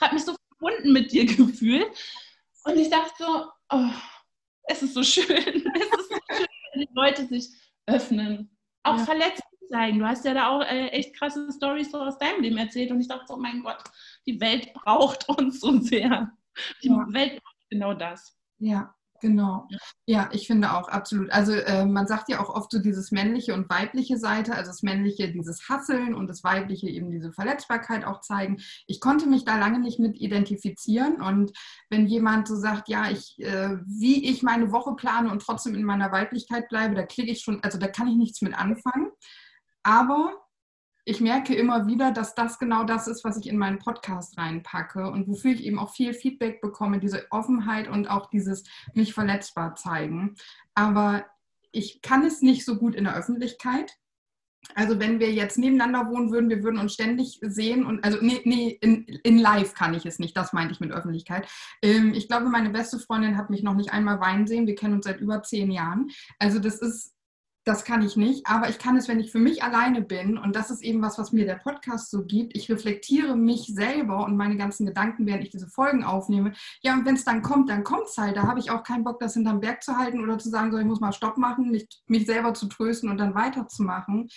habe 0.00 0.14
mich 0.14 0.24
so 0.24 0.34
verbunden 0.48 0.92
mit 0.92 1.12
dir 1.12 1.24
gefühlt. 1.36 1.88
Und 2.64 2.76
ich 2.76 2.90
dachte 2.90 3.12
so, 3.18 3.46
oh, 3.70 3.90
es 4.64 4.82
ist 4.82 4.94
so 4.94 5.02
schön. 5.02 5.26
Es 5.74 6.00
ist 6.00 6.08
so 6.10 6.16
schön, 6.34 6.46
wenn 6.72 6.80
die 6.80 6.88
Leute 6.94 7.26
sich 7.26 7.48
öffnen. 7.86 8.50
Auch 8.82 8.98
ja. 8.98 9.04
verletzt 9.04 9.42
zeigen. 9.70 9.98
Du 9.98 10.06
hast 10.06 10.24
ja 10.24 10.34
da 10.34 10.48
auch 10.48 10.62
äh, 10.62 10.88
echt 10.88 11.14
krasse 11.14 11.48
Stories 11.54 11.90
so 11.90 11.98
aus 11.98 12.18
deinem 12.18 12.42
Leben 12.42 12.58
erzählt. 12.58 12.90
Und 12.90 13.00
ich 13.00 13.08
dachte 13.08 13.24
so, 13.28 13.34
oh 13.34 13.38
mein 13.38 13.62
Gott, 13.62 13.82
die 14.26 14.40
Welt 14.40 14.72
braucht 14.74 15.28
uns 15.28 15.60
so 15.60 15.78
sehr. 15.80 16.30
Die 16.82 16.88
ja. 16.88 17.06
Welt 17.10 17.42
braucht 17.42 17.57
genau 17.70 17.94
das. 17.94 18.36
Ja, 18.58 18.94
genau. 19.20 19.68
Ja, 20.06 20.30
ich 20.32 20.46
finde 20.46 20.72
auch 20.72 20.88
absolut. 20.88 21.30
Also 21.30 21.52
äh, 21.52 21.84
man 21.84 22.06
sagt 22.06 22.28
ja 22.28 22.40
auch 22.40 22.48
oft 22.48 22.70
so 22.70 22.78
dieses 22.78 23.10
männliche 23.10 23.54
und 23.54 23.68
weibliche 23.68 24.18
Seite, 24.18 24.54
also 24.54 24.70
das 24.70 24.82
männliche 24.82 25.30
dieses 25.30 25.68
Hasseln 25.68 26.14
und 26.14 26.28
das 26.28 26.44
weibliche 26.44 26.88
eben 26.88 27.10
diese 27.10 27.32
Verletzbarkeit 27.32 28.04
auch 28.04 28.20
zeigen. 28.20 28.58
Ich 28.86 29.00
konnte 29.00 29.28
mich 29.28 29.44
da 29.44 29.58
lange 29.58 29.80
nicht 29.80 29.98
mit 29.98 30.20
identifizieren 30.20 31.20
und 31.20 31.52
wenn 31.90 32.06
jemand 32.06 32.48
so 32.48 32.56
sagt, 32.56 32.88
ja, 32.88 33.10
ich, 33.10 33.38
äh, 33.38 33.76
wie 33.86 34.28
ich 34.28 34.42
meine 34.42 34.72
Woche 34.72 34.94
plane 34.96 35.30
und 35.30 35.42
trotzdem 35.42 35.74
in 35.74 35.84
meiner 35.84 36.12
Weiblichkeit 36.12 36.68
bleibe, 36.68 36.94
da 36.94 37.04
klicke 37.04 37.32
ich 37.32 37.42
schon, 37.42 37.62
also 37.62 37.78
da 37.78 37.88
kann 37.88 38.08
ich 38.08 38.16
nichts 38.16 38.42
mit 38.42 38.58
anfangen. 38.58 39.10
Aber 39.82 40.47
ich 41.08 41.22
merke 41.22 41.54
immer 41.54 41.86
wieder, 41.86 42.12
dass 42.12 42.34
das 42.34 42.58
genau 42.58 42.84
das 42.84 43.08
ist, 43.08 43.24
was 43.24 43.38
ich 43.38 43.48
in 43.48 43.56
meinen 43.56 43.78
Podcast 43.78 44.36
reinpacke 44.36 45.10
und 45.10 45.26
wofür 45.26 45.52
ich 45.52 45.64
eben 45.64 45.78
auch 45.78 45.94
viel 45.94 46.12
Feedback 46.12 46.60
bekomme, 46.60 47.00
diese 47.00 47.26
Offenheit 47.30 47.88
und 47.88 48.08
auch 48.08 48.28
dieses 48.28 48.64
mich 48.92 49.14
verletzbar 49.14 49.74
zeigen. 49.74 50.34
Aber 50.74 51.24
ich 51.72 52.02
kann 52.02 52.26
es 52.26 52.42
nicht 52.42 52.66
so 52.66 52.76
gut 52.76 52.94
in 52.94 53.04
der 53.04 53.16
Öffentlichkeit. 53.16 53.96
Also 54.74 55.00
wenn 55.00 55.18
wir 55.18 55.32
jetzt 55.32 55.56
nebeneinander 55.56 56.10
wohnen 56.10 56.30
würden, 56.30 56.50
wir 56.50 56.62
würden 56.62 56.78
uns 56.78 56.92
ständig 56.92 57.38
sehen 57.40 57.86
und 57.86 58.04
also 58.04 58.18
nee, 58.20 58.42
nee 58.44 58.76
in, 58.82 59.04
in 59.06 59.38
live 59.38 59.72
kann 59.72 59.94
ich 59.94 60.04
es 60.04 60.18
nicht, 60.18 60.36
das 60.36 60.52
meinte 60.52 60.72
ich 60.72 60.80
mit 60.80 60.92
Öffentlichkeit. 60.92 61.48
Ähm, 61.80 62.12
ich 62.12 62.28
glaube, 62.28 62.50
meine 62.50 62.68
beste 62.68 62.98
Freundin 62.98 63.38
hat 63.38 63.48
mich 63.48 63.62
noch 63.62 63.74
nicht 63.74 63.94
einmal 63.94 64.20
weinen 64.20 64.46
sehen. 64.46 64.66
Wir 64.66 64.74
kennen 64.74 64.94
uns 64.94 65.06
seit 65.06 65.20
über 65.20 65.42
zehn 65.42 65.70
Jahren. 65.70 66.10
Also 66.38 66.58
das 66.58 66.80
ist 66.80 67.14
das 67.68 67.84
kann 67.84 68.00
ich 68.00 68.16
nicht, 68.16 68.46
aber 68.46 68.70
ich 68.70 68.78
kann 68.78 68.96
es, 68.96 69.08
wenn 69.08 69.20
ich 69.20 69.30
für 69.30 69.38
mich 69.38 69.62
alleine 69.62 70.00
bin. 70.00 70.38
Und 70.38 70.56
das 70.56 70.70
ist 70.70 70.82
eben 70.82 71.02
was, 71.02 71.18
was 71.18 71.32
mir 71.32 71.44
der 71.44 71.56
Podcast 71.56 72.10
so 72.10 72.24
gibt. 72.24 72.56
Ich 72.56 72.70
reflektiere 72.70 73.36
mich 73.36 73.66
selber 73.66 74.24
und 74.24 74.38
meine 74.38 74.56
ganzen 74.56 74.86
Gedanken, 74.86 75.26
während 75.26 75.44
ich 75.44 75.50
diese 75.50 75.68
Folgen 75.68 76.02
aufnehme. 76.02 76.54
Ja, 76.80 76.94
und 76.94 77.04
wenn 77.04 77.16
es 77.16 77.26
dann 77.26 77.42
kommt, 77.42 77.68
dann 77.68 77.84
kommt 77.84 78.08
es 78.08 78.16
halt. 78.16 78.38
Da 78.38 78.44
habe 78.44 78.58
ich 78.58 78.70
auch 78.70 78.82
keinen 78.82 79.04
Bock, 79.04 79.20
das 79.20 79.34
hinterm 79.34 79.60
Berg 79.60 79.82
zu 79.82 79.98
halten 79.98 80.22
oder 80.22 80.38
zu 80.38 80.48
sagen, 80.48 80.72
so, 80.72 80.78
ich 80.78 80.86
muss 80.86 81.00
mal 81.00 81.12
Stopp 81.12 81.36
machen, 81.36 81.70
mich, 81.70 81.86
mich 82.06 82.24
selber 82.24 82.54
zu 82.54 82.68
trösten 82.68 83.10
und 83.10 83.18
dann 83.18 83.34
weiterzumachen, 83.34 84.28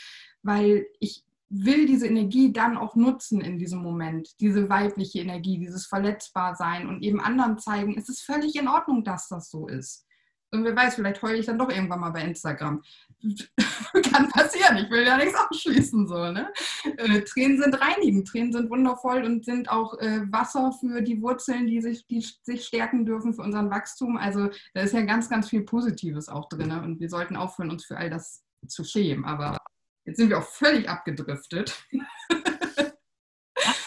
weil 0.43 0.85
ich 0.99 1.23
will 1.47 1.85
diese 1.85 2.07
Energie 2.07 2.51
dann 2.51 2.75
auch 2.75 2.95
nutzen 2.95 3.39
in 3.39 3.57
diesem 3.57 3.81
Moment, 3.81 4.41
diese 4.41 4.67
weibliche 4.69 5.19
Energie, 5.19 5.57
dieses 5.57 5.85
Verletzbarsein 5.85 6.89
und 6.89 7.01
eben 7.01 7.21
anderen 7.21 7.59
zeigen, 7.59 7.97
es 7.97 8.09
ist 8.09 8.23
völlig 8.23 8.57
in 8.57 8.67
Ordnung, 8.67 9.05
dass 9.05 9.29
das 9.29 9.49
so 9.49 9.67
ist. 9.67 10.05
Und 10.53 10.65
wer 10.65 10.75
weiß, 10.75 10.95
vielleicht 10.95 11.21
heule 11.21 11.37
ich 11.37 11.45
dann 11.45 11.57
doch 11.57 11.69
irgendwann 11.69 12.01
mal 12.01 12.09
bei 12.09 12.23
Instagram. 12.23 12.81
Kann 14.11 14.29
passieren, 14.29 14.77
ich 14.77 14.89
will 14.89 15.05
ja 15.05 15.17
nichts 15.17 15.35
ausschließen. 15.35 16.07
So, 16.07 16.31
ne? 16.31 16.51
Äh, 16.97 17.21
Tränen 17.21 17.61
sind 17.61 17.79
reinigend, 17.79 18.27
Tränen 18.27 18.51
sind 18.51 18.69
wundervoll 18.69 19.23
und 19.23 19.45
sind 19.45 19.69
auch 19.69 19.97
äh, 19.99 20.21
Wasser 20.31 20.71
für 20.79 21.01
die 21.01 21.21
Wurzeln, 21.21 21.67
die 21.67 21.81
sich, 21.81 22.07
die 22.07 22.25
sich 22.43 22.65
stärken 22.65 23.05
dürfen 23.05 23.33
für 23.33 23.41
unseren 23.41 23.69
Wachstum. 23.69 24.17
Also 24.17 24.49
da 24.73 24.81
ist 24.81 24.93
ja 24.93 25.01
ganz, 25.01 25.29
ganz 25.29 25.49
viel 25.49 25.61
Positives 25.61 26.29
auch 26.29 26.49
drin. 26.49 26.71
Und 26.71 26.99
wir 26.99 27.09
sollten 27.09 27.35
aufhören, 27.35 27.71
uns 27.71 27.85
für 27.85 27.97
all 27.97 28.09
das 28.09 28.43
zu 28.67 28.83
schämen. 28.83 29.25
Aber 29.25 29.57
jetzt 30.05 30.17
sind 30.17 30.29
wir 30.29 30.39
auch 30.39 30.47
völlig 30.47 30.89
abgedriftet. 30.89 31.85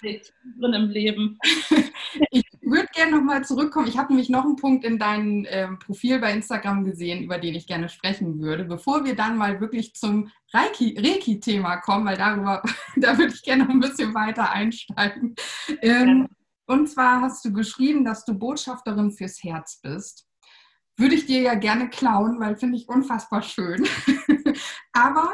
drin 0.02 0.74
im 0.74 0.90
Leben. 0.90 1.38
Ich 2.30 2.44
würde 2.66 2.88
gerne 2.92 3.12
nochmal 3.12 3.44
zurückkommen. 3.44 3.88
Ich 3.88 3.98
habe 3.98 4.08
nämlich 4.08 4.28
noch 4.28 4.44
einen 4.44 4.56
Punkt 4.56 4.84
in 4.84 4.98
deinem 4.98 5.46
ähm, 5.48 5.78
Profil 5.78 6.18
bei 6.18 6.32
Instagram 6.32 6.84
gesehen, 6.84 7.22
über 7.22 7.38
den 7.38 7.54
ich 7.54 7.66
gerne 7.66 7.88
sprechen 7.88 8.40
würde. 8.40 8.64
Bevor 8.64 9.04
wir 9.04 9.16
dann 9.16 9.36
mal 9.36 9.60
wirklich 9.60 9.94
zum 9.94 10.30
Reiki-Thema 10.52 11.78
kommen, 11.78 12.06
weil 12.06 12.16
darüber, 12.16 12.62
da 12.96 13.18
würde 13.18 13.34
ich 13.34 13.42
gerne 13.42 13.64
noch 13.64 13.70
ein 13.70 13.80
bisschen 13.80 14.14
weiter 14.14 14.50
einsteigen. 14.50 15.34
Ähm, 15.82 16.28
und 16.66 16.88
zwar 16.88 17.20
hast 17.20 17.44
du 17.44 17.52
geschrieben, 17.52 18.04
dass 18.04 18.24
du 18.24 18.34
Botschafterin 18.34 19.10
fürs 19.10 19.42
Herz 19.42 19.80
bist. 19.82 20.26
Würde 20.96 21.14
ich 21.14 21.26
dir 21.26 21.40
ja 21.40 21.54
gerne 21.54 21.90
klauen, 21.90 22.38
weil 22.40 22.56
finde 22.56 22.76
ich 22.76 22.88
unfassbar 22.88 23.42
schön. 23.42 23.86
Aber 24.92 25.32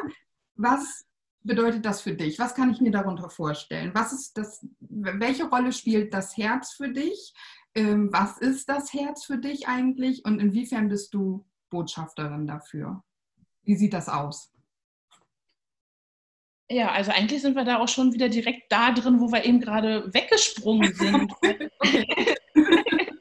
was 0.56 1.04
bedeutet 1.42 1.84
das 1.84 2.00
für 2.02 2.14
dich? 2.14 2.38
Was 2.38 2.54
kann 2.54 2.70
ich 2.70 2.80
mir 2.80 2.90
darunter 2.90 3.30
vorstellen? 3.30 3.92
Was 3.94 4.12
ist 4.12 4.36
das, 4.36 4.66
welche 4.80 5.48
Rolle 5.48 5.72
spielt 5.72 6.12
das 6.12 6.36
Herz 6.36 6.72
für 6.72 6.88
dich? 6.88 7.34
Ähm, 7.74 8.10
was 8.12 8.38
ist 8.38 8.68
das 8.68 8.92
Herz 8.92 9.24
für 9.24 9.38
dich 9.38 9.68
eigentlich? 9.68 10.24
Und 10.24 10.40
inwiefern 10.40 10.88
bist 10.88 11.14
du 11.14 11.46
Botschafterin 11.70 12.46
dafür? 12.46 13.02
Wie 13.62 13.76
sieht 13.76 13.92
das 13.92 14.08
aus? 14.08 14.52
Ja, 16.68 16.92
also 16.92 17.10
eigentlich 17.10 17.42
sind 17.42 17.56
wir 17.56 17.64
da 17.64 17.78
auch 17.78 17.88
schon 17.88 18.12
wieder 18.12 18.28
direkt 18.28 18.70
da 18.70 18.92
drin, 18.92 19.20
wo 19.20 19.32
wir 19.32 19.44
eben 19.44 19.60
gerade 19.60 20.12
weggesprungen 20.14 20.94
sind. 20.94 21.32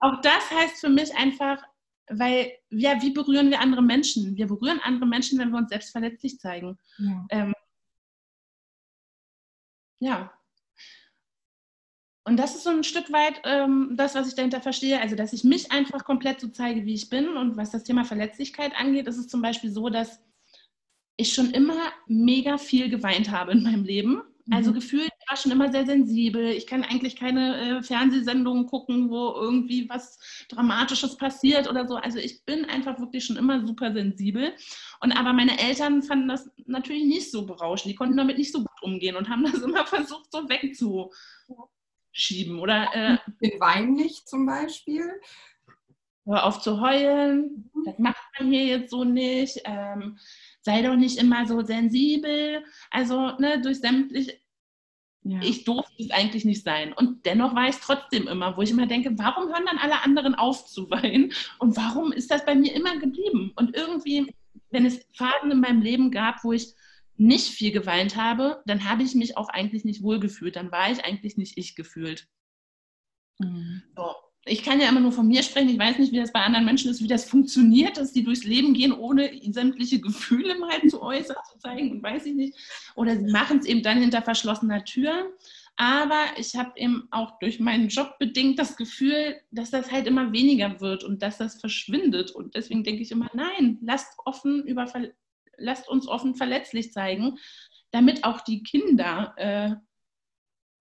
auch 0.00 0.20
das 0.20 0.50
heißt 0.50 0.80
für 0.80 0.90
mich 0.90 1.14
einfach, 1.16 1.62
weil 2.10 2.52
ja, 2.70 3.00
wie 3.02 3.10
berühren 3.10 3.50
wir 3.50 3.60
andere 3.60 3.82
Menschen? 3.82 4.36
Wir 4.36 4.46
berühren 4.46 4.80
andere 4.82 5.06
Menschen, 5.06 5.38
wenn 5.38 5.50
wir 5.50 5.58
uns 5.58 5.70
selbst 5.70 5.90
verletzlich 5.90 6.38
zeigen. 6.38 6.78
Ja. 6.98 7.26
Ähm, 7.30 7.54
ja. 10.00 10.32
Und 12.24 12.36
das 12.36 12.54
ist 12.54 12.64
so 12.64 12.70
ein 12.70 12.84
Stück 12.84 13.10
weit 13.12 13.40
ähm, 13.44 13.94
das, 13.96 14.14
was 14.14 14.28
ich 14.28 14.34
dahinter 14.34 14.60
verstehe. 14.60 15.00
Also, 15.00 15.16
dass 15.16 15.32
ich 15.32 15.44
mich 15.44 15.72
einfach 15.72 16.04
komplett 16.04 16.40
so 16.40 16.48
zeige, 16.48 16.84
wie 16.84 16.94
ich 16.94 17.08
bin. 17.08 17.36
Und 17.36 17.56
was 17.56 17.70
das 17.70 17.84
Thema 17.84 18.04
Verletzlichkeit 18.04 18.72
angeht, 18.76 19.06
ist 19.06 19.18
es 19.18 19.28
zum 19.28 19.42
Beispiel 19.42 19.70
so, 19.70 19.88
dass 19.88 20.20
ich 21.16 21.32
schon 21.32 21.50
immer 21.50 21.92
mega 22.06 22.58
viel 22.58 22.88
geweint 22.88 23.30
habe 23.30 23.52
in 23.52 23.62
meinem 23.62 23.84
Leben. 23.84 24.22
Also 24.50 24.70
mhm. 24.70 24.74
gefühlt 24.74 25.09
war 25.30 25.36
schon 25.36 25.52
immer 25.52 25.70
sehr 25.70 25.86
sensibel. 25.86 26.48
Ich 26.48 26.66
kann 26.66 26.82
eigentlich 26.82 27.14
keine 27.14 27.78
äh, 27.78 27.82
Fernsehsendungen 27.82 28.66
gucken, 28.66 29.10
wo 29.10 29.32
irgendwie 29.34 29.88
was 29.88 30.18
Dramatisches 30.48 31.16
passiert 31.16 31.70
oder 31.70 31.86
so. 31.86 31.96
Also 31.96 32.18
ich 32.18 32.44
bin 32.44 32.64
einfach 32.64 32.98
wirklich 32.98 33.24
schon 33.24 33.36
immer 33.36 33.64
super 33.64 33.92
sensibel. 33.92 34.52
Und 35.00 35.12
aber 35.12 35.32
meine 35.32 35.60
Eltern 35.60 36.02
fanden 36.02 36.28
das 36.28 36.50
natürlich 36.66 37.04
nicht 37.04 37.30
so 37.30 37.46
berauschend. 37.46 37.92
Die 37.92 37.96
konnten 37.96 38.16
damit 38.16 38.38
nicht 38.38 38.52
so 38.52 38.58
gut 38.58 38.82
umgehen 38.82 39.14
und 39.16 39.28
haben 39.28 39.44
das 39.52 39.62
immer 39.62 39.86
versucht, 39.86 40.32
so 40.32 40.48
wegzuschieben. 40.48 42.58
Oder 42.58 42.88
äh, 42.92 43.18
den 43.40 43.60
Wein 43.60 43.94
nicht 43.94 44.28
zum 44.28 44.46
Beispiel. 44.46 45.08
Hör 46.26 46.44
auf 46.44 46.60
zu 46.60 46.80
heulen. 46.80 47.70
Das 47.84 47.98
macht 47.98 48.22
man 48.38 48.50
hier 48.50 48.66
jetzt 48.66 48.90
so 48.90 49.04
nicht. 49.04 49.60
Ähm, 49.64 50.18
sei 50.60 50.82
doch 50.82 50.96
nicht 50.96 51.18
immer 51.18 51.46
so 51.46 51.62
sensibel. 51.62 52.64
Also 52.90 53.32
ne, 53.38 53.60
durch 53.62 53.80
sämtliche, 53.80 54.39
ja. 55.22 55.40
ich 55.42 55.64
durfte 55.64 56.02
es 56.02 56.10
eigentlich 56.10 56.44
nicht 56.44 56.64
sein. 56.64 56.92
Und 56.92 57.26
dennoch 57.26 57.54
war 57.54 57.68
ich 57.68 57.76
es 57.76 57.80
trotzdem 57.80 58.26
immer, 58.28 58.56
wo 58.56 58.62
ich 58.62 58.70
immer 58.70 58.86
denke, 58.86 59.10
warum 59.18 59.48
hören 59.48 59.66
dann 59.66 59.78
alle 59.78 60.02
anderen 60.02 60.34
auf 60.34 60.66
zu 60.66 60.90
weinen? 60.90 61.32
Und 61.58 61.76
warum 61.76 62.12
ist 62.12 62.30
das 62.30 62.44
bei 62.44 62.54
mir 62.54 62.74
immer 62.74 62.98
geblieben? 62.98 63.52
Und 63.56 63.76
irgendwie, 63.76 64.34
wenn 64.70 64.86
es 64.86 65.06
Phasen 65.14 65.50
in 65.50 65.60
meinem 65.60 65.82
Leben 65.82 66.10
gab, 66.10 66.42
wo 66.44 66.52
ich 66.52 66.74
nicht 67.16 67.48
viel 67.48 67.70
geweint 67.70 68.16
habe, 68.16 68.62
dann 68.64 68.88
habe 68.88 69.02
ich 69.02 69.14
mich 69.14 69.36
auch 69.36 69.50
eigentlich 69.50 69.84
nicht 69.84 70.02
wohlgefühlt. 70.02 70.56
Dann 70.56 70.72
war 70.72 70.90
ich 70.90 71.04
eigentlich 71.04 71.36
nicht 71.36 71.58
ich 71.58 71.76
gefühlt. 71.76 72.26
Mhm. 73.38 73.82
So 73.94 74.14
ich 74.46 74.62
kann 74.62 74.80
ja 74.80 74.88
immer 74.88 75.00
nur 75.00 75.12
von 75.12 75.28
mir 75.28 75.42
sprechen, 75.42 75.68
ich 75.68 75.78
weiß 75.78 75.98
nicht, 75.98 76.12
wie 76.12 76.18
das 76.18 76.32
bei 76.32 76.40
anderen 76.40 76.64
Menschen 76.64 76.90
ist, 76.90 77.02
wie 77.02 77.08
das 77.08 77.26
funktioniert, 77.26 77.98
dass 77.98 78.12
die 78.12 78.24
durchs 78.24 78.44
Leben 78.44 78.72
gehen, 78.72 78.92
ohne 78.92 79.30
sämtliche 79.52 80.00
Gefühle 80.00 80.58
mal 80.58 80.80
zu 80.88 81.02
äußern, 81.02 81.36
zu 81.52 81.58
zeigen 81.58 81.90
und 81.90 82.02
weiß 82.02 82.24
ich 82.26 82.34
nicht. 82.34 82.56
Oder 82.94 83.16
sie 83.16 83.30
machen 83.30 83.58
es 83.58 83.66
eben 83.66 83.82
dann 83.82 83.98
hinter 83.98 84.22
verschlossener 84.22 84.84
Tür. 84.84 85.30
Aber 85.76 86.24
ich 86.36 86.56
habe 86.56 86.72
eben 86.76 87.06
auch 87.10 87.38
durch 87.38 87.60
meinen 87.60 87.88
Job 87.88 88.18
bedingt 88.18 88.58
das 88.58 88.76
Gefühl, 88.76 89.40
dass 89.50 89.70
das 89.70 89.90
halt 89.90 90.06
immer 90.06 90.32
weniger 90.32 90.80
wird 90.80 91.04
und 91.04 91.22
dass 91.22 91.38
das 91.38 91.60
verschwindet. 91.60 92.30
Und 92.30 92.54
deswegen 92.54 92.82
denke 92.82 93.02
ich 93.02 93.12
immer, 93.12 93.30
nein, 93.34 93.78
lasst, 93.82 94.18
offen 94.24 94.66
über, 94.66 94.90
lasst 95.56 95.88
uns 95.88 96.06
offen 96.08 96.34
verletzlich 96.34 96.92
zeigen, 96.92 97.38
damit 97.90 98.24
auch 98.24 98.40
die 98.40 98.62
Kinder 98.62 99.34
äh, 99.36 99.70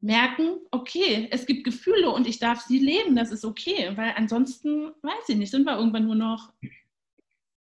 merken, 0.01 0.57
okay, 0.71 1.27
es 1.31 1.45
gibt 1.45 1.65
Gefühle 1.65 2.09
und 2.11 2.27
ich 2.27 2.39
darf 2.39 2.61
sie 2.61 2.79
leben, 2.79 3.15
das 3.15 3.31
ist 3.31 3.45
okay, 3.45 3.91
weil 3.95 4.13
ansonsten, 4.15 4.91
weiß 5.01 5.29
ich 5.29 5.35
nicht, 5.35 5.51
sind 5.51 5.65
wir 5.65 5.77
irgendwann 5.77 6.05
nur 6.05 6.15
noch 6.15 6.51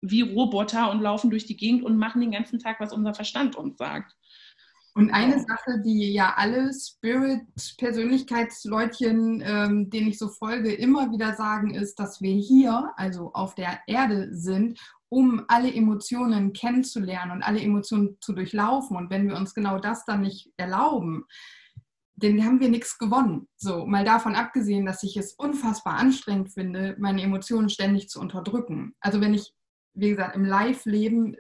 wie 0.01 0.21
Roboter 0.21 0.91
und 0.91 1.01
laufen 1.01 1.29
durch 1.29 1.45
die 1.45 1.57
Gegend 1.57 1.83
und 1.83 1.97
machen 1.97 2.21
den 2.21 2.31
ganzen 2.31 2.59
Tag, 2.59 2.79
was 2.79 2.93
unser 2.93 3.13
Verstand 3.13 3.55
uns 3.55 3.77
sagt. 3.77 4.15
Und 4.93 5.11
eine 5.11 5.39
Sache, 5.39 5.81
die 5.85 6.11
ja 6.11 6.33
alle 6.37 6.71
Spirit-Persönlichkeitsleutchen, 6.73 9.43
ähm, 9.45 9.91
denen 9.91 10.07
ich 10.07 10.17
so 10.17 10.27
folge, 10.27 10.73
immer 10.73 11.11
wieder 11.11 11.35
sagen, 11.35 11.75
ist, 11.75 11.99
dass 11.99 12.19
wir 12.19 12.33
hier, 12.33 12.93
also 12.95 13.31
auf 13.33 13.53
der 13.53 13.79
Erde 13.85 14.29
sind, 14.31 14.79
um 15.09 15.45
alle 15.49 15.71
Emotionen 15.71 16.51
kennenzulernen 16.51 17.31
und 17.31 17.43
alle 17.43 17.61
Emotionen 17.61 18.17
zu 18.21 18.33
durchlaufen. 18.33 18.97
Und 18.97 19.11
wenn 19.11 19.27
wir 19.27 19.35
uns 19.35 19.53
genau 19.53 19.77
das 19.77 20.03
dann 20.05 20.21
nicht 20.21 20.51
erlauben, 20.57 21.25
den 22.17 22.43
haben 22.43 22.59
wir 22.59 22.69
nichts 22.69 22.97
gewonnen. 22.97 23.47
So, 23.55 23.85
mal 23.85 24.03
davon 24.03 24.35
abgesehen, 24.35 24.85
dass 24.85 25.03
ich 25.03 25.15
es 25.17 25.33
unfassbar 25.33 25.97
anstrengend 25.97 26.51
finde, 26.51 26.95
meine 26.99 27.21
Emotionen 27.21 27.69
ständig 27.69 28.09
zu 28.09 28.19
unterdrücken. 28.19 28.95
Also 28.99 29.21
wenn 29.21 29.33
ich, 29.33 29.53
wie 29.93 30.09
gesagt, 30.09 30.35
im 30.35 30.43
Live-Leben 30.43 31.37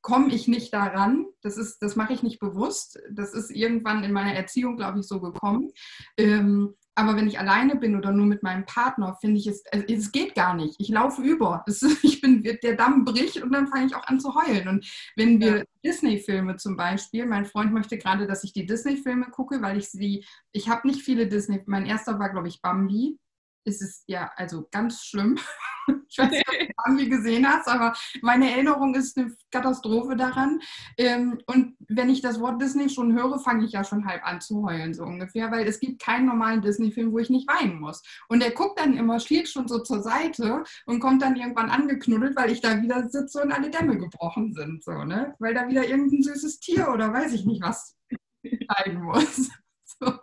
komme 0.00 0.34
ich 0.34 0.48
nicht 0.48 0.72
daran. 0.72 1.26
Das, 1.42 1.78
das 1.78 1.96
mache 1.96 2.12
ich 2.12 2.22
nicht 2.22 2.40
bewusst. 2.40 2.98
Das 3.12 3.32
ist 3.32 3.50
irgendwann 3.50 4.02
in 4.02 4.12
meiner 4.12 4.34
Erziehung, 4.34 4.76
glaube 4.76 5.00
ich, 5.00 5.06
so 5.06 5.20
gekommen. 5.20 5.70
Ähm, 6.16 6.74
aber 6.98 7.14
wenn 7.16 7.28
ich 7.28 7.38
alleine 7.38 7.76
bin 7.76 7.94
oder 7.94 8.10
nur 8.10 8.26
mit 8.26 8.42
meinem 8.42 8.66
Partner, 8.66 9.16
finde 9.20 9.38
ich 9.38 9.46
es, 9.46 9.62
es 9.70 10.10
geht 10.10 10.34
gar 10.34 10.54
nicht. 10.54 10.74
Ich 10.78 10.88
laufe 10.88 11.22
über. 11.22 11.64
Es, 11.68 11.82
ich 12.02 12.20
bin, 12.20 12.42
der 12.42 12.74
Damm 12.74 13.04
bricht 13.04 13.40
und 13.40 13.52
dann 13.52 13.68
fange 13.68 13.86
ich 13.86 13.94
auch 13.94 14.04
an 14.06 14.18
zu 14.18 14.34
heulen. 14.34 14.66
Und 14.66 15.12
wenn 15.14 15.40
wir 15.40 15.58
ja. 15.58 15.64
Disney-Filme 15.84 16.56
zum 16.56 16.76
Beispiel, 16.76 17.24
mein 17.26 17.44
Freund 17.44 17.72
möchte 17.72 17.98
gerade, 17.98 18.26
dass 18.26 18.42
ich 18.42 18.52
die 18.52 18.66
Disney-Filme 18.66 19.26
gucke, 19.30 19.62
weil 19.62 19.78
ich 19.78 19.90
sie, 19.90 20.24
ich 20.50 20.68
habe 20.68 20.88
nicht 20.88 21.02
viele 21.02 21.28
Disney, 21.28 21.62
mein 21.66 21.86
erster 21.86 22.18
war, 22.18 22.30
glaube 22.30 22.48
ich, 22.48 22.60
Bambi 22.62 23.16
ist 23.64 23.82
es 23.82 24.04
ja 24.06 24.30
also 24.36 24.68
ganz 24.70 25.04
schlimm. 25.04 25.38
Ich 26.10 26.18
weiß 26.18 26.30
nicht, 26.30 26.48
ob 26.48 26.58
du 26.58 26.66
Bambi 26.84 27.08
gesehen 27.08 27.46
hast, 27.48 27.68
aber 27.68 27.94
meine 28.22 28.50
Erinnerung 28.50 28.94
ist 28.94 29.16
eine 29.16 29.34
Katastrophe 29.50 30.16
daran. 30.16 30.60
Ähm, 30.96 31.40
und 31.46 31.76
wenn 31.88 32.10
ich 32.10 32.20
das 32.20 32.40
Wort 32.40 32.60
Disney 32.60 32.88
schon 32.88 33.14
höre, 33.14 33.38
fange 33.38 33.64
ich 33.64 33.72
ja 33.72 33.84
schon 33.84 34.06
halb 34.06 34.24
an 34.24 34.40
zu 34.40 34.66
heulen, 34.66 34.92
so 34.94 35.04
ungefähr, 35.04 35.50
weil 35.50 35.66
es 35.66 35.80
gibt 35.80 36.02
keinen 36.02 36.26
normalen 36.26 36.60
Disney-Film, 36.60 37.12
wo 37.12 37.18
ich 37.18 37.30
nicht 37.30 37.48
weinen 37.48 37.80
muss. 37.80 38.02
Und 38.28 38.42
er 38.42 38.50
guckt 38.50 38.78
dann 38.78 38.96
immer, 38.96 39.18
schielt 39.20 39.48
schon 39.48 39.68
so 39.68 39.78
zur 39.78 40.02
Seite 40.02 40.62
und 40.86 41.00
kommt 41.00 41.22
dann 41.22 41.36
irgendwann 41.36 41.70
angeknuddelt, 41.70 42.36
weil 42.36 42.50
ich 42.50 42.60
da 42.60 42.82
wieder 42.82 43.08
sitze 43.08 43.42
und 43.42 43.52
alle 43.52 43.70
Dämme 43.70 43.96
gebrochen 43.96 44.52
sind, 44.52 44.84
so, 44.84 45.04
ne? 45.04 45.34
Weil 45.38 45.54
da 45.54 45.68
wieder 45.68 45.86
irgendein 45.86 46.22
süßes 46.22 46.60
Tier 46.60 46.88
oder 46.92 47.12
weiß 47.12 47.32
ich 47.32 47.44
nicht 47.44 47.62
was 47.62 47.96
zeigen 48.76 49.02
muss. 49.02 49.50
So. 49.84 50.18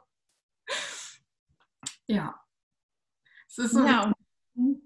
Ja. 2.08 2.45
So 3.56 3.86
ja, 3.86 4.14
und, 4.56 4.82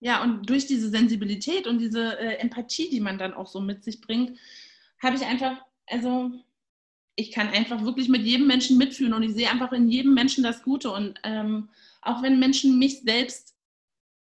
ja, 0.00 0.22
und 0.22 0.48
durch 0.48 0.66
diese 0.66 0.90
Sensibilität 0.90 1.66
und 1.66 1.78
diese 1.78 2.18
äh, 2.18 2.38
Empathie, 2.38 2.90
die 2.90 3.00
man 3.00 3.18
dann 3.18 3.34
auch 3.34 3.46
so 3.46 3.60
mit 3.60 3.84
sich 3.84 4.00
bringt, 4.00 4.38
habe 5.00 5.16
ich 5.16 5.24
einfach, 5.24 5.64
also 5.86 6.32
ich 7.14 7.30
kann 7.30 7.48
einfach 7.48 7.84
wirklich 7.84 8.08
mit 8.08 8.22
jedem 8.22 8.46
Menschen 8.46 8.78
mitfühlen 8.78 9.12
und 9.12 9.22
ich 9.22 9.34
sehe 9.34 9.50
einfach 9.50 9.72
in 9.72 9.88
jedem 9.88 10.14
Menschen 10.14 10.42
das 10.42 10.62
Gute. 10.62 10.90
Und 10.90 11.20
ähm, 11.22 11.68
auch 12.00 12.22
wenn 12.22 12.38
Menschen 12.38 12.78
mich 12.78 13.02
selbst 13.02 13.54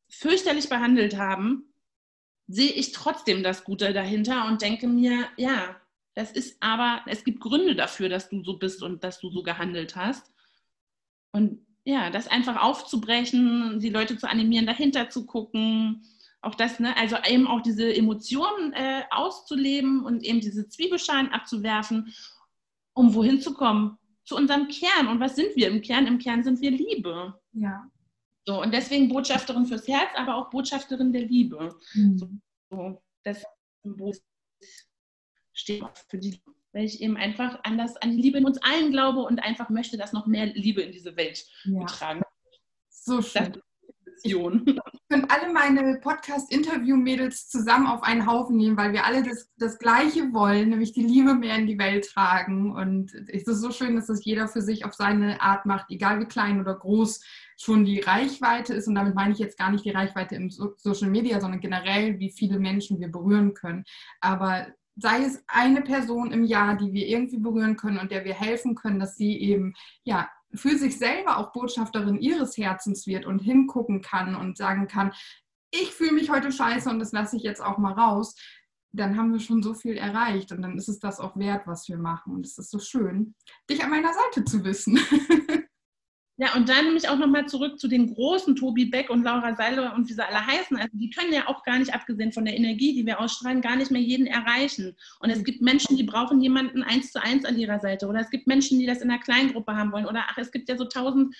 fürchterlich 0.09 0.69
behandelt 0.69 1.17
haben, 1.17 1.73
sehe 2.47 2.71
ich 2.71 2.93
trotzdem 2.93 3.43
das 3.43 3.63
Gute 3.63 3.93
dahinter 3.93 4.47
und 4.47 4.61
denke 4.61 4.87
mir, 4.87 5.27
ja, 5.35 5.75
das 6.15 6.31
ist 6.31 6.57
aber, 6.61 7.01
es 7.05 7.23
gibt 7.23 7.41
Gründe 7.41 7.75
dafür, 7.75 8.09
dass 8.09 8.29
du 8.29 8.43
so 8.43 8.57
bist 8.57 8.81
und 8.81 9.03
dass 9.03 9.19
du 9.19 9.29
so 9.29 9.43
gehandelt 9.43 9.95
hast. 9.95 10.31
Und 11.31 11.66
ja, 11.87 12.09
das 12.09 12.27
einfach 12.27 12.61
aufzubrechen, 12.61 13.79
die 13.79 13.89
Leute 13.89 14.17
zu 14.17 14.29
animieren, 14.29 14.65
dahinter 14.65 15.09
zu 15.09 15.25
gucken. 15.25 16.03
auch 16.41 16.53
das, 16.53 16.81
ne? 16.81 16.95
also 16.97 17.15
eben 17.25 17.47
auch 17.47 17.61
diese 17.61 17.95
Emotionen 17.95 18.73
äh, 18.73 19.03
auszuleben 19.09 20.03
und 20.03 20.21
eben 20.25 20.41
diese 20.41 20.67
Zwiebelschalen 20.67 21.29
abzuwerfen, 21.29 22.13
um 22.93 23.13
wohin 23.13 23.39
zu 23.39 23.53
kommen? 23.53 23.97
Zu 24.25 24.35
unserem 24.35 24.67
Kern. 24.67 25.07
Und 25.07 25.21
was 25.21 25.37
sind 25.37 25.55
wir 25.55 25.69
im 25.69 25.81
Kern? 25.81 26.07
Im 26.07 26.17
Kern 26.17 26.43
sind 26.43 26.59
wir 26.59 26.71
Liebe. 26.71 27.39
Ja. 27.53 27.89
So, 28.45 28.61
und 28.61 28.73
deswegen 28.73 29.07
Botschafterin 29.07 29.65
fürs 29.65 29.87
Herz, 29.87 30.09
aber 30.17 30.35
auch 30.35 30.49
Botschafterin 30.49 31.13
der 31.13 31.23
Liebe. 31.23 31.73
Mhm. 31.93 32.41
So, 32.69 33.01
das 33.23 33.45
Symbol 33.81 34.11
steht 35.53 35.83
auch 35.83 35.95
für 36.09 36.17
die 36.17 36.31
Liebe 36.31 36.56
weil 36.73 36.85
ich 36.85 37.01
eben 37.01 37.17
einfach 37.17 37.59
anders 37.63 37.97
an 37.97 38.11
die 38.11 38.21
Liebe 38.21 38.37
in 38.37 38.45
uns 38.45 38.61
allen 38.61 38.91
glaube 38.91 39.21
und 39.21 39.39
einfach 39.39 39.69
möchte, 39.69 39.97
dass 39.97 40.13
noch 40.13 40.27
mehr 40.27 40.45
Liebe 40.45 40.81
in 40.81 40.91
diese 40.91 41.15
Welt 41.15 41.45
ja. 41.65 41.79
getragen 41.79 42.19
wird. 42.19 42.61
So 42.89 43.21
schön. 43.21 43.61
Ich 44.23 44.33
könnte 45.09 45.29
alle 45.29 45.53
meine 45.53 45.99
Podcast-Interview-Mädels 45.99 47.49
zusammen 47.49 47.87
auf 47.87 48.03
einen 48.03 48.25
Haufen 48.25 48.57
nehmen, 48.57 48.77
weil 48.77 48.91
wir 48.91 49.05
alle 49.05 49.23
das, 49.23 49.49
das 49.57 49.79
Gleiche 49.79 50.33
wollen, 50.33 50.69
nämlich 50.69 50.91
die 50.91 51.03
Liebe 51.03 51.33
mehr 51.33 51.55
in 51.55 51.67
die 51.67 51.77
Welt 51.77 52.09
tragen. 52.09 52.75
Und 52.75 53.13
es 53.13 53.43
ist 53.43 53.61
so 53.61 53.71
schön, 53.71 53.95
dass 53.95 54.07
das 54.07 54.25
jeder 54.25 54.47
für 54.47 54.61
sich 54.61 54.85
auf 54.85 54.93
seine 54.93 55.41
Art 55.41 55.65
macht, 55.65 55.89
egal 55.89 56.19
wie 56.19 56.25
klein 56.25 56.59
oder 56.59 56.75
groß 56.75 57.23
schon 57.57 57.85
die 57.85 57.99
Reichweite 57.99 58.73
ist. 58.73 58.87
Und 58.87 58.95
damit 58.95 59.15
meine 59.15 59.33
ich 59.33 59.39
jetzt 59.39 59.57
gar 59.57 59.71
nicht 59.71 59.85
die 59.85 59.91
Reichweite 59.91 60.35
im 60.35 60.49
Social 60.49 61.09
Media, 61.09 61.39
sondern 61.39 61.61
generell, 61.61 62.19
wie 62.19 62.31
viele 62.31 62.59
Menschen 62.59 62.99
wir 62.99 63.09
berühren 63.09 63.53
können. 63.53 63.85
Aber 64.19 64.67
sei 64.97 65.23
es 65.23 65.43
eine 65.47 65.81
Person 65.81 66.31
im 66.31 66.43
Jahr, 66.43 66.75
die 66.75 66.91
wir 66.91 67.07
irgendwie 67.07 67.37
berühren 67.37 67.77
können 67.77 67.99
und 67.99 68.11
der 68.11 68.25
wir 68.25 68.33
helfen 68.33 68.75
können, 68.75 68.99
dass 68.99 69.15
sie 69.15 69.37
eben 69.39 69.73
ja 70.03 70.29
für 70.53 70.77
sich 70.77 70.97
selber 70.97 71.37
auch 71.37 71.51
Botschafterin 71.51 72.19
ihres 72.19 72.57
Herzens 72.57 73.05
wird 73.05 73.25
und 73.25 73.39
hingucken 73.39 74.01
kann 74.01 74.35
und 74.35 74.57
sagen 74.57 74.87
kann, 74.87 75.13
ich 75.71 75.91
fühle 75.91 76.13
mich 76.13 76.29
heute 76.29 76.51
scheiße 76.51 76.89
und 76.89 76.99
das 76.99 77.11
lasse 77.11 77.35
ich 77.35 77.43
jetzt 77.43 77.61
auch 77.61 77.77
mal 77.77 77.93
raus, 77.93 78.35
dann 78.93 79.17
haben 79.17 79.33
wir 79.33 79.39
schon 79.39 79.61
so 79.61 79.73
viel 79.73 79.97
erreicht 79.97 80.51
und 80.51 80.61
dann 80.61 80.77
ist 80.77 80.89
es 80.89 80.99
das 80.99 81.19
auch 81.19 81.37
wert, 81.37 81.67
was 81.67 81.87
wir 81.87 81.97
machen. 81.97 82.33
Und 82.33 82.45
es 82.45 82.57
ist 82.57 82.71
so 82.71 82.79
schön, 82.79 83.35
dich 83.69 83.83
an 83.83 83.89
meiner 83.89 84.13
Seite 84.13 84.45
zu 84.45 84.63
wissen. 84.63 84.99
Ja, 86.39 86.53
und 86.55 86.69
dann 86.69 86.93
mich 86.93 87.09
auch 87.09 87.17
nochmal 87.17 87.47
zurück 87.47 87.79
zu 87.79 87.87
den 87.87 88.13
großen 88.13 88.55
Tobi 88.55 88.85
Beck 88.85 89.09
und 89.09 89.23
Laura 89.23 89.55
Seiler 89.55 89.95
und 89.95 90.07
wie 90.07 90.13
sie 90.13 90.23
alle 90.23 90.45
heißen. 90.45 90.77
Also 90.77 90.91
die 90.93 91.09
können 91.09 91.33
ja 91.33 91.47
auch 91.47 91.63
gar 91.63 91.79
nicht, 91.79 91.95
abgesehen 91.95 92.31
von 92.31 92.45
der 92.45 92.55
Energie, 92.55 92.93
die 92.93 93.07
wir 93.07 93.19
ausstrahlen, 93.19 93.59
gar 93.59 93.75
nicht 93.75 93.89
mehr 93.89 94.01
jeden 94.01 94.27
erreichen. 94.27 94.95
Und 95.19 95.31
es 95.31 95.43
gibt 95.43 95.63
Menschen, 95.63 95.97
die 95.97 96.03
brauchen 96.03 96.39
jemanden 96.39 96.83
eins 96.83 97.11
zu 97.11 97.23
eins 97.23 97.43
an 97.43 97.57
ihrer 97.57 97.79
Seite. 97.79 98.07
Oder 98.07 98.19
es 98.19 98.29
gibt 98.29 98.45
Menschen, 98.45 98.77
die 98.77 98.85
das 98.85 99.01
in 99.01 99.09
einer 99.09 99.19
Kleingruppe 99.19 99.75
haben 99.75 99.91
wollen. 99.91 100.05
Oder 100.05 100.25
ach, 100.27 100.37
es 100.37 100.51
gibt 100.51 100.69
ja 100.69 100.77
so 100.77 100.85
tausend 100.85 101.35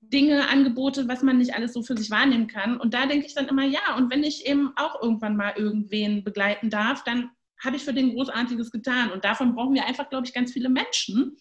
Dinge, 0.00 0.48
Angebote, 0.48 1.08
was 1.08 1.22
man 1.22 1.38
nicht 1.38 1.54
alles 1.56 1.72
so 1.72 1.82
für 1.82 1.96
sich 1.96 2.12
wahrnehmen 2.12 2.46
kann. 2.46 2.76
Und 2.76 2.94
da 2.94 3.06
denke 3.06 3.26
ich 3.26 3.34
dann 3.34 3.48
immer, 3.48 3.64
ja, 3.64 3.96
und 3.96 4.12
wenn 4.12 4.22
ich 4.22 4.46
eben 4.46 4.72
auch 4.76 5.02
irgendwann 5.02 5.36
mal 5.36 5.54
irgendwen 5.56 6.22
begleiten 6.22 6.70
darf, 6.70 7.02
dann 7.02 7.30
habe 7.64 7.76
ich 7.76 7.82
für 7.82 7.94
den 7.94 8.14
Großartiges 8.14 8.70
getan. 8.70 9.10
Und 9.10 9.24
davon 9.24 9.56
brauchen 9.56 9.74
wir 9.74 9.86
einfach, 9.86 10.08
glaube 10.08 10.26
ich, 10.26 10.32
ganz 10.32 10.52
viele 10.52 10.68
Menschen 10.68 11.36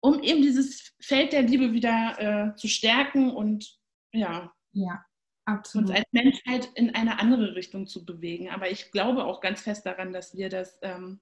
um 0.00 0.22
eben 0.22 0.42
dieses 0.42 0.94
Feld 1.00 1.32
der 1.32 1.42
Liebe 1.42 1.72
wieder 1.72 2.52
äh, 2.52 2.56
zu 2.56 2.68
stärken 2.68 3.30
und 3.30 3.78
ja, 4.12 4.52
ja 4.72 5.04
absolut. 5.44 5.90
uns 5.90 5.98
als 5.98 6.06
Menschheit 6.12 6.70
in 6.74 6.94
eine 6.94 7.18
andere 7.18 7.54
Richtung 7.54 7.86
zu 7.86 8.04
bewegen. 8.04 8.50
Aber 8.50 8.70
ich 8.70 8.90
glaube 8.90 9.24
auch 9.24 9.40
ganz 9.40 9.60
fest 9.60 9.86
daran, 9.86 10.12
dass 10.12 10.34
wir 10.34 10.48
das, 10.48 10.78
ähm, 10.82 11.20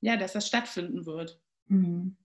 ja, 0.00 0.16
dass 0.16 0.32
das 0.32 0.46
stattfinden 0.46 1.06
wird. 1.06 1.40
Mhm. 1.66 2.16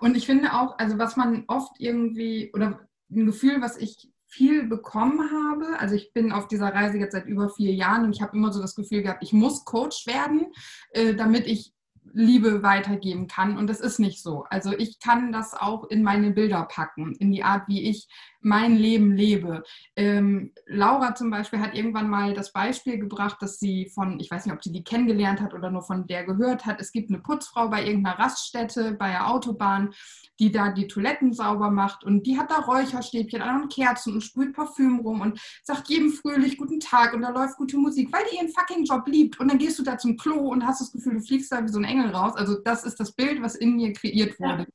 Und 0.00 0.16
ich 0.16 0.26
finde 0.26 0.52
auch, 0.52 0.78
also 0.78 0.98
was 0.98 1.16
man 1.16 1.44
oft 1.48 1.72
irgendwie, 1.78 2.50
oder 2.52 2.88
ein 3.10 3.26
Gefühl, 3.26 3.60
was 3.60 3.76
ich 3.76 4.12
viel 4.26 4.66
bekommen 4.66 5.30
habe. 5.30 5.78
Also 5.78 5.94
ich 5.94 6.14
bin 6.14 6.32
auf 6.32 6.48
dieser 6.48 6.68
Reise 6.68 6.96
jetzt 6.96 7.12
seit 7.12 7.26
über 7.26 7.50
vier 7.50 7.74
Jahren 7.74 8.04
und 8.04 8.14
ich 8.14 8.22
habe 8.22 8.34
immer 8.34 8.50
so 8.50 8.62
das 8.62 8.74
Gefühl 8.74 9.02
gehabt, 9.02 9.22
ich 9.22 9.34
muss 9.34 9.66
Coach 9.66 10.06
werden, 10.06 10.46
äh, 10.92 11.14
damit 11.14 11.46
ich 11.46 11.74
Liebe 12.12 12.62
weitergeben 12.62 13.26
kann. 13.26 13.56
Und 13.56 13.68
das 13.68 13.80
ist 13.80 13.98
nicht 13.98 14.22
so. 14.22 14.44
Also 14.50 14.72
ich 14.72 14.98
kann 15.00 15.32
das 15.32 15.54
auch 15.54 15.84
in 15.84 16.02
meine 16.02 16.30
Bilder 16.30 16.62
packen, 16.64 17.14
in 17.16 17.32
die 17.32 17.44
Art, 17.44 17.68
wie 17.68 17.88
ich 17.88 18.08
mein 18.42 18.76
Leben 18.76 19.12
lebe. 19.12 19.62
Ähm, 19.96 20.52
Laura 20.66 21.14
zum 21.14 21.30
Beispiel 21.30 21.60
hat 21.60 21.74
irgendwann 21.74 22.10
mal 22.10 22.34
das 22.34 22.52
Beispiel 22.52 22.98
gebracht, 22.98 23.36
dass 23.40 23.58
sie 23.58 23.88
von, 23.94 24.18
ich 24.20 24.30
weiß 24.30 24.44
nicht, 24.44 24.54
ob 24.54 24.62
sie 24.62 24.72
die 24.72 24.84
kennengelernt 24.84 25.40
hat 25.40 25.54
oder 25.54 25.70
nur 25.70 25.82
von 25.82 26.06
der 26.06 26.24
gehört 26.24 26.66
hat, 26.66 26.80
es 26.80 26.92
gibt 26.92 27.10
eine 27.10 27.20
Putzfrau 27.20 27.68
bei 27.68 27.84
irgendeiner 27.86 28.18
Raststätte, 28.18 28.92
bei 28.92 29.10
der 29.10 29.28
Autobahn, 29.28 29.94
die 30.40 30.50
da 30.50 30.72
die 30.72 30.88
Toiletten 30.88 31.32
sauber 31.32 31.70
macht 31.70 32.04
und 32.04 32.26
die 32.26 32.36
hat 32.36 32.50
da 32.50 32.56
Räucherstäbchen 32.56 33.42
an 33.42 33.62
und 33.62 33.72
Kerzen 33.72 34.14
und 34.14 34.22
sprüht 34.22 34.54
Parfüm 34.54 34.98
rum 35.00 35.20
und 35.20 35.40
sagt 35.62 35.88
jedem 35.88 36.10
fröhlich 36.10 36.56
guten 36.56 36.80
Tag 36.80 37.14
und 37.14 37.22
da 37.22 37.30
läuft 37.30 37.56
gute 37.56 37.76
Musik, 37.76 38.12
weil 38.12 38.24
die 38.30 38.36
ihren 38.36 38.48
fucking 38.48 38.84
Job 38.84 39.06
liebt. 39.06 39.38
Und 39.38 39.48
dann 39.48 39.58
gehst 39.58 39.78
du 39.78 39.84
da 39.84 39.96
zum 39.98 40.16
Klo 40.16 40.48
und 40.48 40.66
hast 40.66 40.80
das 40.80 40.90
Gefühl, 40.90 41.14
du 41.14 41.20
fliegst 41.20 41.52
da 41.52 41.62
wie 41.62 41.68
so 41.68 41.78
ein 41.78 41.84
Engel 41.84 42.01
raus. 42.10 42.34
Also 42.36 42.58
das 42.64 42.84
ist 42.84 42.98
das 43.00 43.12
Bild, 43.12 43.42
was 43.42 43.54
in 43.54 43.76
mir 43.76 43.92
kreiert 43.92 44.38
wurde. 44.38 44.66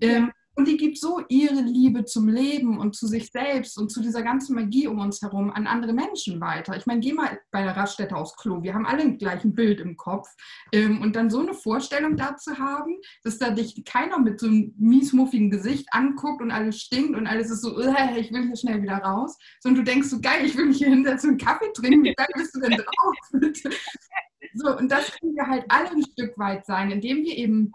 Ja. 0.00 0.08
Ähm, 0.08 0.32
und 0.56 0.68
die 0.68 0.76
gibt 0.76 0.98
so 0.98 1.22
ihre 1.28 1.62
Liebe 1.62 2.04
zum 2.04 2.28
Leben 2.28 2.78
und 2.78 2.94
zu 2.94 3.06
sich 3.06 3.30
selbst 3.30 3.78
und 3.78 3.90
zu 3.90 4.02
dieser 4.02 4.22
ganzen 4.22 4.54
Magie 4.54 4.88
um 4.88 4.98
uns 4.98 5.22
herum 5.22 5.50
an 5.50 5.66
andere 5.66 5.94
Menschen 5.94 6.40
weiter. 6.40 6.76
Ich 6.76 6.84
meine, 6.84 7.00
geh 7.00 7.14
mal 7.14 7.40
bei 7.50 7.62
der 7.62 7.76
Raststätte 7.76 8.16
aufs 8.16 8.36
Klo. 8.36 8.62
Wir 8.62 8.74
haben 8.74 8.84
alle 8.84 9.02
ein 9.02 9.16
gleiches 9.16 9.54
Bild 9.54 9.80
im 9.80 9.96
Kopf. 9.96 10.28
Ähm, 10.72 11.00
und 11.00 11.16
dann 11.16 11.30
so 11.30 11.40
eine 11.40 11.54
Vorstellung 11.54 12.16
dazu 12.16 12.58
haben, 12.58 12.98
dass 13.22 13.38
da 13.38 13.50
dich 13.50 13.82
keiner 13.86 14.18
mit 14.18 14.38
so 14.40 14.48
einem 14.48 14.74
miesmuffigen 14.76 15.50
Gesicht 15.50 15.86
anguckt 15.92 16.42
und 16.42 16.50
alles 16.50 16.80
stinkt 16.80 17.16
und 17.16 17.26
alles 17.26 17.50
ist 17.50 17.62
so, 17.62 17.78
ich 17.80 18.30
will 18.30 18.46
hier 18.46 18.56
schnell 18.56 18.82
wieder 18.82 18.98
raus. 18.98 19.38
Sondern 19.60 19.84
du 19.84 19.90
denkst 19.90 20.08
so, 20.08 20.20
geil, 20.20 20.44
ich 20.44 20.56
will 20.58 20.66
mich 20.66 20.78
hier 20.78 20.88
hinsetzen 20.88 21.30
und 21.30 21.42
Kaffee 21.42 21.72
trinken. 21.72 22.04
Wie 22.04 22.14
geil 22.14 22.28
bist 22.34 22.54
du 22.54 22.60
denn 22.60 22.76
drauf? 22.76 23.16
so, 24.54 24.76
und 24.76 24.90
das 24.90 25.12
können 25.18 25.34
wir 25.34 25.46
halt 25.46 25.64
alle 25.68 25.90
ein 25.90 26.02
Stück 26.02 26.38
weit 26.38 26.66
sein, 26.66 26.90
indem 26.90 27.24
wir 27.24 27.36
eben 27.36 27.72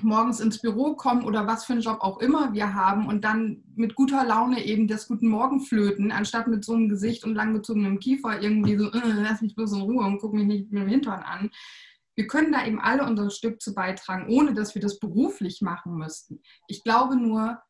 morgens 0.00 0.40
ins 0.40 0.60
Büro 0.60 0.94
kommen 0.94 1.24
oder 1.24 1.46
was 1.46 1.64
für 1.64 1.74
einen 1.74 1.82
Job 1.82 1.98
auch 2.00 2.18
immer 2.20 2.54
wir 2.54 2.74
haben 2.74 3.06
und 3.06 3.24
dann 3.24 3.62
mit 3.74 3.94
guter 3.94 4.24
Laune 4.24 4.64
eben 4.64 4.88
das 4.88 5.06
Guten 5.06 5.28
Morgen 5.28 5.60
flöten, 5.60 6.10
anstatt 6.12 6.48
mit 6.48 6.64
so 6.64 6.72
einem 6.72 6.88
Gesicht 6.88 7.24
und 7.24 7.34
langgezogenem 7.34 7.98
Kiefer 7.98 8.40
irgendwie 8.40 8.76
so, 8.76 8.90
äh, 8.90 9.00
lass 9.04 9.42
mich 9.42 9.54
bloß 9.54 9.72
in 9.72 9.82
Ruhe 9.82 10.04
und 10.04 10.18
guck 10.18 10.32
mich 10.32 10.46
nicht 10.46 10.72
mit 10.72 10.82
dem 10.82 10.88
Hintern 10.88 11.22
an. 11.22 11.50
Wir 12.14 12.26
können 12.26 12.52
da 12.52 12.66
eben 12.66 12.80
alle 12.80 13.04
unser 13.04 13.30
Stück 13.30 13.60
zu 13.60 13.74
beitragen, 13.74 14.28
ohne 14.28 14.54
dass 14.54 14.74
wir 14.74 14.82
das 14.82 14.98
beruflich 14.98 15.60
machen 15.60 15.96
müssten. 15.96 16.40
Ich 16.68 16.84
glaube 16.84 17.16
nur, 17.16 17.62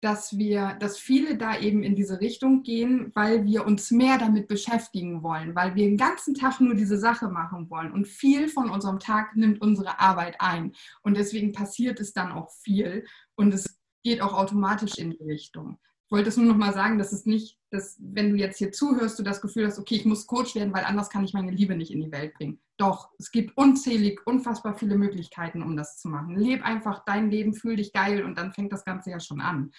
dass 0.00 0.38
wir, 0.38 0.76
dass 0.78 0.98
viele 0.98 1.36
da 1.36 1.58
eben 1.58 1.82
in 1.82 1.96
diese 1.96 2.20
Richtung 2.20 2.62
gehen, 2.62 3.10
weil 3.14 3.44
wir 3.44 3.66
uns 3.66 3.90
mehr 3.90 4.18
damit 4.18 4.46
beschäftigen 4.46 5.22
wollen, 5.22 5.54
weil 5.54 5.74
wir 5.74 5.86
den 5.86 5.96
ganzen 5.96 6.34
Tag 6.34 6.60
nur 6.60 6.74
diese 6.74 6.98
Sache 6.98 7.28
machen 7.28 7.68
wollen. 7.68 7.92
Und 7.92 8.06
viel 8.06 8.48
von 8.48 8.70
unserem 8.70 9.00
Tag 9.00 9.34
nimmt 9.36 9.60
unsere 9.60 9.98
Arbeit 9.98 10.40
ein. 10.40 10.72
Und 11.02 11.16
deswegen 11.16 11.52
passiert 11.52 11.98
es 12.00 12.12
dann 12.12 12.30
auch 12.30 12.50
viel 12.50 13.04
und 13.34 13.52
es 13.52 13.78
geht 14.04 14.20
auch 14.20 14.34
automatisch 14.34 14.98
in 14.98 15.10
die 15.10 15.24
Richtung. 15.24 15.78
Ich 16.08 16.12
wollte 16.12 16.30
es 16.30 16.38
nur 16.38 16.46
noch 16.46 16.56
mal 16.56 16.72
sagen, 16.72 16.96
dass 16.96 17.12
es 17.12 17.26
nicht, 17.26 17.58
dass 17.68 17.98
wenn 18.00 18.30
du 18.30 18.36
jetzt 18.36 18.56
hier 18.56 18.72
zuhörst, 18.72 19.18
du 19.18 19.22
das 19.22 19.42
Gefühl 19.42 19.66
hast, 19.66 19.78
okay, 19.78 19.96
ich 19.96 20.06
muss 20.06 20.26
Coach 20.26 20.54
werden, 20.54 20.72
weil 20.72 20.84
anders 20.84 21.10
kann 21.10 21.22
ich 21.22 21.34
meine 21.34 21.50
Liebe 21.50 21.76
nicht 21.76 21.90
in 21.90 22.00
die 22.00 22.10
Welt 22.10 22.32
bringen. 22.32 22.62
Doch, 22.78 23.10
es 23.18 23.30
gibt 23.30 23.54
unzählig, 23.58 24.26
unfassbar 24.26 24.74
viele 24.74 24.96
Möglichkeiten, 24.96 25.62
um 25.62 25.76
das 25.76 25.98
zu 25.98 26.08
machen. 26.08 26.34
Leb 26.34 26.64
einfach 26.64 27.04
dein 27.04 27.30
Leben, 27.30 27.52
fühl 27.52 27.76
dich 27.76 27.92
geil 27.92 28.24
und 28.24 28.38
dann 28.38 28.54
fängt 28.54 28.72
das 28.72 28.86
Ganze 28.86 29.10
ja 29.10 29.20
schon 29.20 29.42
an. 29.42 29.70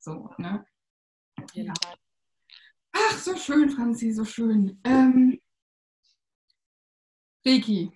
So, 0.00 0.28
ne? 0.38 0.66
Ja. 1.52 1.72
Ach, 2.90 3.18
so 3.18 3.36
schön, 3.36 3.70
Franzi, 3.70 4.10
so 4.10 4.24
schön. 4.24 4.80
Ähm, 4.82 5.38
Reiki, 7.46 7.92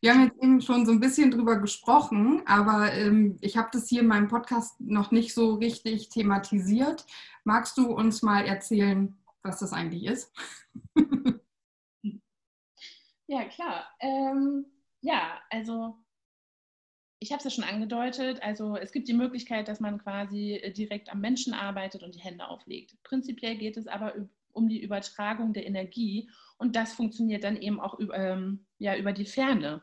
wir 0.00 0.14
haben 0.14 0.24
jetzt 0.24 0.42
eben 0.42 0.60
schon 0.60 0.86
so 0.86 0.92
ein 0.92 1.00
bisschen 1.00 1.30
drüber 1.30 1.56
gesprochen, 1.56 2.42
aber 2.46 2.92
ähm, 2.92 3.36
ich 3.40 3.56
habe 3.56 3.68
das 3.72 3.88
hier 3.88 4.02
in 4.02 4.06
meinem 4.06 4.28
Podcast 4.28 4.80
noch 4.80 5.10
nicht 5.10 5.34
so 5.34 5.54
richtig 5.54 6.08
thematisiert. 6.08 7.04
Magst 7.44 7.76
du 7.78 7.92
uns 7.92 8.22
mal 8.22 8.44
erzählen, 8.44 9.18
was 9.42 9.58
das 9.58 9.72
eigentlich 9.72 10.06
ist? 10.06 10.32
ja, 13.26 13.44
klar. 13.46 13.88
Ähm, 14.00 14.66
ja, 15.00 15.40
also 15.50 15.96
ich 17.20 17.32
habe 17.32 17.38
es 17.38 17.44
ja 17.44 17.50
schon 17.50 17.64
angedeutet, 17.64 18.40
also 18.42 18.76
es 18.76 18.92
gibt 18.92 19.08
die 19.08 19.14
Möglichkeit, 19.14 19.66
dass 19.66 19.80
man 19.80 19.98
quasi 19.98 20.54
äh, 20.54 20.72
direkt 20.72 21.10
am 21.10 21.20
Menschen 21.20 21.54
arbeitet 21.54 22.04
und 22.04 22.14
die 22.14 22.20
Hände 22.20 22.46
auflegt. 22.46 22.96
Prinzipiell 23.02 23.56
geht 23.56 23.76
es 23.76 23.88
aber 23.88 24.14
um 24.52 24.68
die 24.68 24.82
Übertragung 24.82 25.52
der 25.52 25.66
Energie 25.66 26.28
und 26.58 26.74
das 26.74 26.92
funktioniert 26.92 27.44
dann 27.44 27.56
eben 27.56 27.80
auch 27.80 27.98
über, 27.98 28.16
ähm, 28.16 28.66
ja, 28.78 28.96
über 28.96 29.12
die 29.12 29.24
Ferne. 29.24 29.80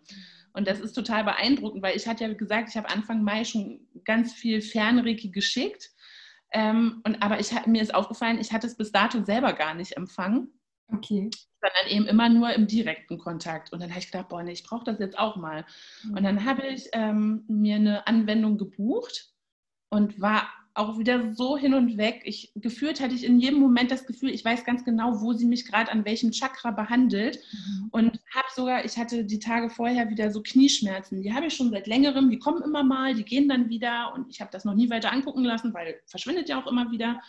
Und 0.53 0.67
das 0.67 0.79
ist 0.79 0.93
total 0.93 1.23
beeindruckend, 1.23 1.81
weil 1.81 1.95
ich 1.95 2.07
hatte 2.07 2.25
ja 2.25 2.33
gesagt, 2.33 2.69
ich 2.69 2.77
habe 2.77 2.89
Anfang 2.89 3.23
Mai 3.23 3.43
schon 3.43 3.87
ganz 4.03 4.33
viel 4.33 4.61
Fernreiki 4.61 5.29
geschickt. 5.29 5.91
Ähm, 6.51 7.01
und, 7.05 7.21
aber 7.21 7.39
ich, 7.39 7.51
mir 7.65 7.81
ist 7.81 7.95
aufgefallen, 7.95 8.39
ich 8.39 8.53
hatte 8.53 8.67
es 8.67 8.77
bis 8.77 8.91
dato 8.91 9.23
selber 9.23 9.53
gar 9.53 9.73
nicht 9.73 9.97
empfangen. 9.97 10.59
Okay. 10.87 11.29
Sondern 11.61 11.87
eben 11.89 12.05
immer 12.07 12.29
nur 12.29 12.53
im 12.53 12.67
direkten 12.67 13.17
Kontakt. 13.17 13.73
Und 13.73 13.81
dann 13.81 13.89
habe 13.89 13.99
ich 13.99 14.11
gedacht, 14.11 14.29
boah, 14.29 14.43
nee, 14.43 14.51
ich 14.51 14.63
brauche 14.63 14.85
das 14.85 14.99
jetzt 14.99 15.17
auch 15.17 15.35
mal. 15.35 15.65
Mhm. 16.03 16.17
Und 16.17 16.23
dann 16.23 16.45
habe 16.45 16.67
ich 16.67 16.89
ähm, 16.93 17.43
mir 17.47 17.77
eine 17.77 18.07
Anwendung 18.07 18.57
gebucht 18.57 19.33
und 19.89 20.21
war 20.21 20.47
auch 20.75 20.99
wieder 20.99 21.33
so 21.33 21.57
hin 21.57 21.73
und 21.73 21.97
weg. 21.97 22.21
Ich 22.25 22.51
gefühlt 22.55 22.99
hatte 22.99 23.15
ich 23.15 23.23
in 23.23 23.39
jedem 23.39 23.59
Moment 23.59 23.91
das 23.91 24.05
Gefühl, 24.05 24.29
ich 24.29 24.43
weiß 24.43 24.65
ganz 24.65 24.83
genau, 24.83 25.21
wo 25.21 25.31
sie 25.31 25.45
mich 25.45 25.65
gerade 25.65 25.89
an 25.89 26.03
welchem 26.03 26.31
Chakra 26.31 26.71
behandelt. 26.71 27.39
Mhm. 27.51 27.87
Und 27.91 28.19
habe 28.33 28.47
sogar, 28.53 28.83
ich 28.83 28.97
hatte 28.97 29.23
die 29.23 29.39
Tage 29.39 29.69
vorher 29.69 30.09
wieder 30.09 30.31
so 30.31 30.43
Knieschmerzen. 30.43 31.21
Die 31.21 31.33
habe 31.33 31.47
ich 31.47 31.55
schon 31.55 31.71
seit 31.71 31.87
längerem, 31.87 32.29
die 32.29 32.39
kommen 32.39 32.61
immer 32.61 32.83
mal, 32.83 33.15
die 33.15 33.23
gehen 33.23 33.47
dann 33.47 33.69
wieder 33.69 34.13
und 34.13 34.29
ich 34.29 34.41
habe 34.41 34.51
das 34.51 34.65
noch 34.65 34.75
nie 34.75 34.89
weiter 34.89 35.13
angucken 35.13 35.45
lassen, 35.45 35.73
weil 35.73 35.95
verschwindet 36.07 36.49
ja 36.49 36.61
auch 36.61 36.67
immer 36.67 36.91
wieder. 36.91 37.21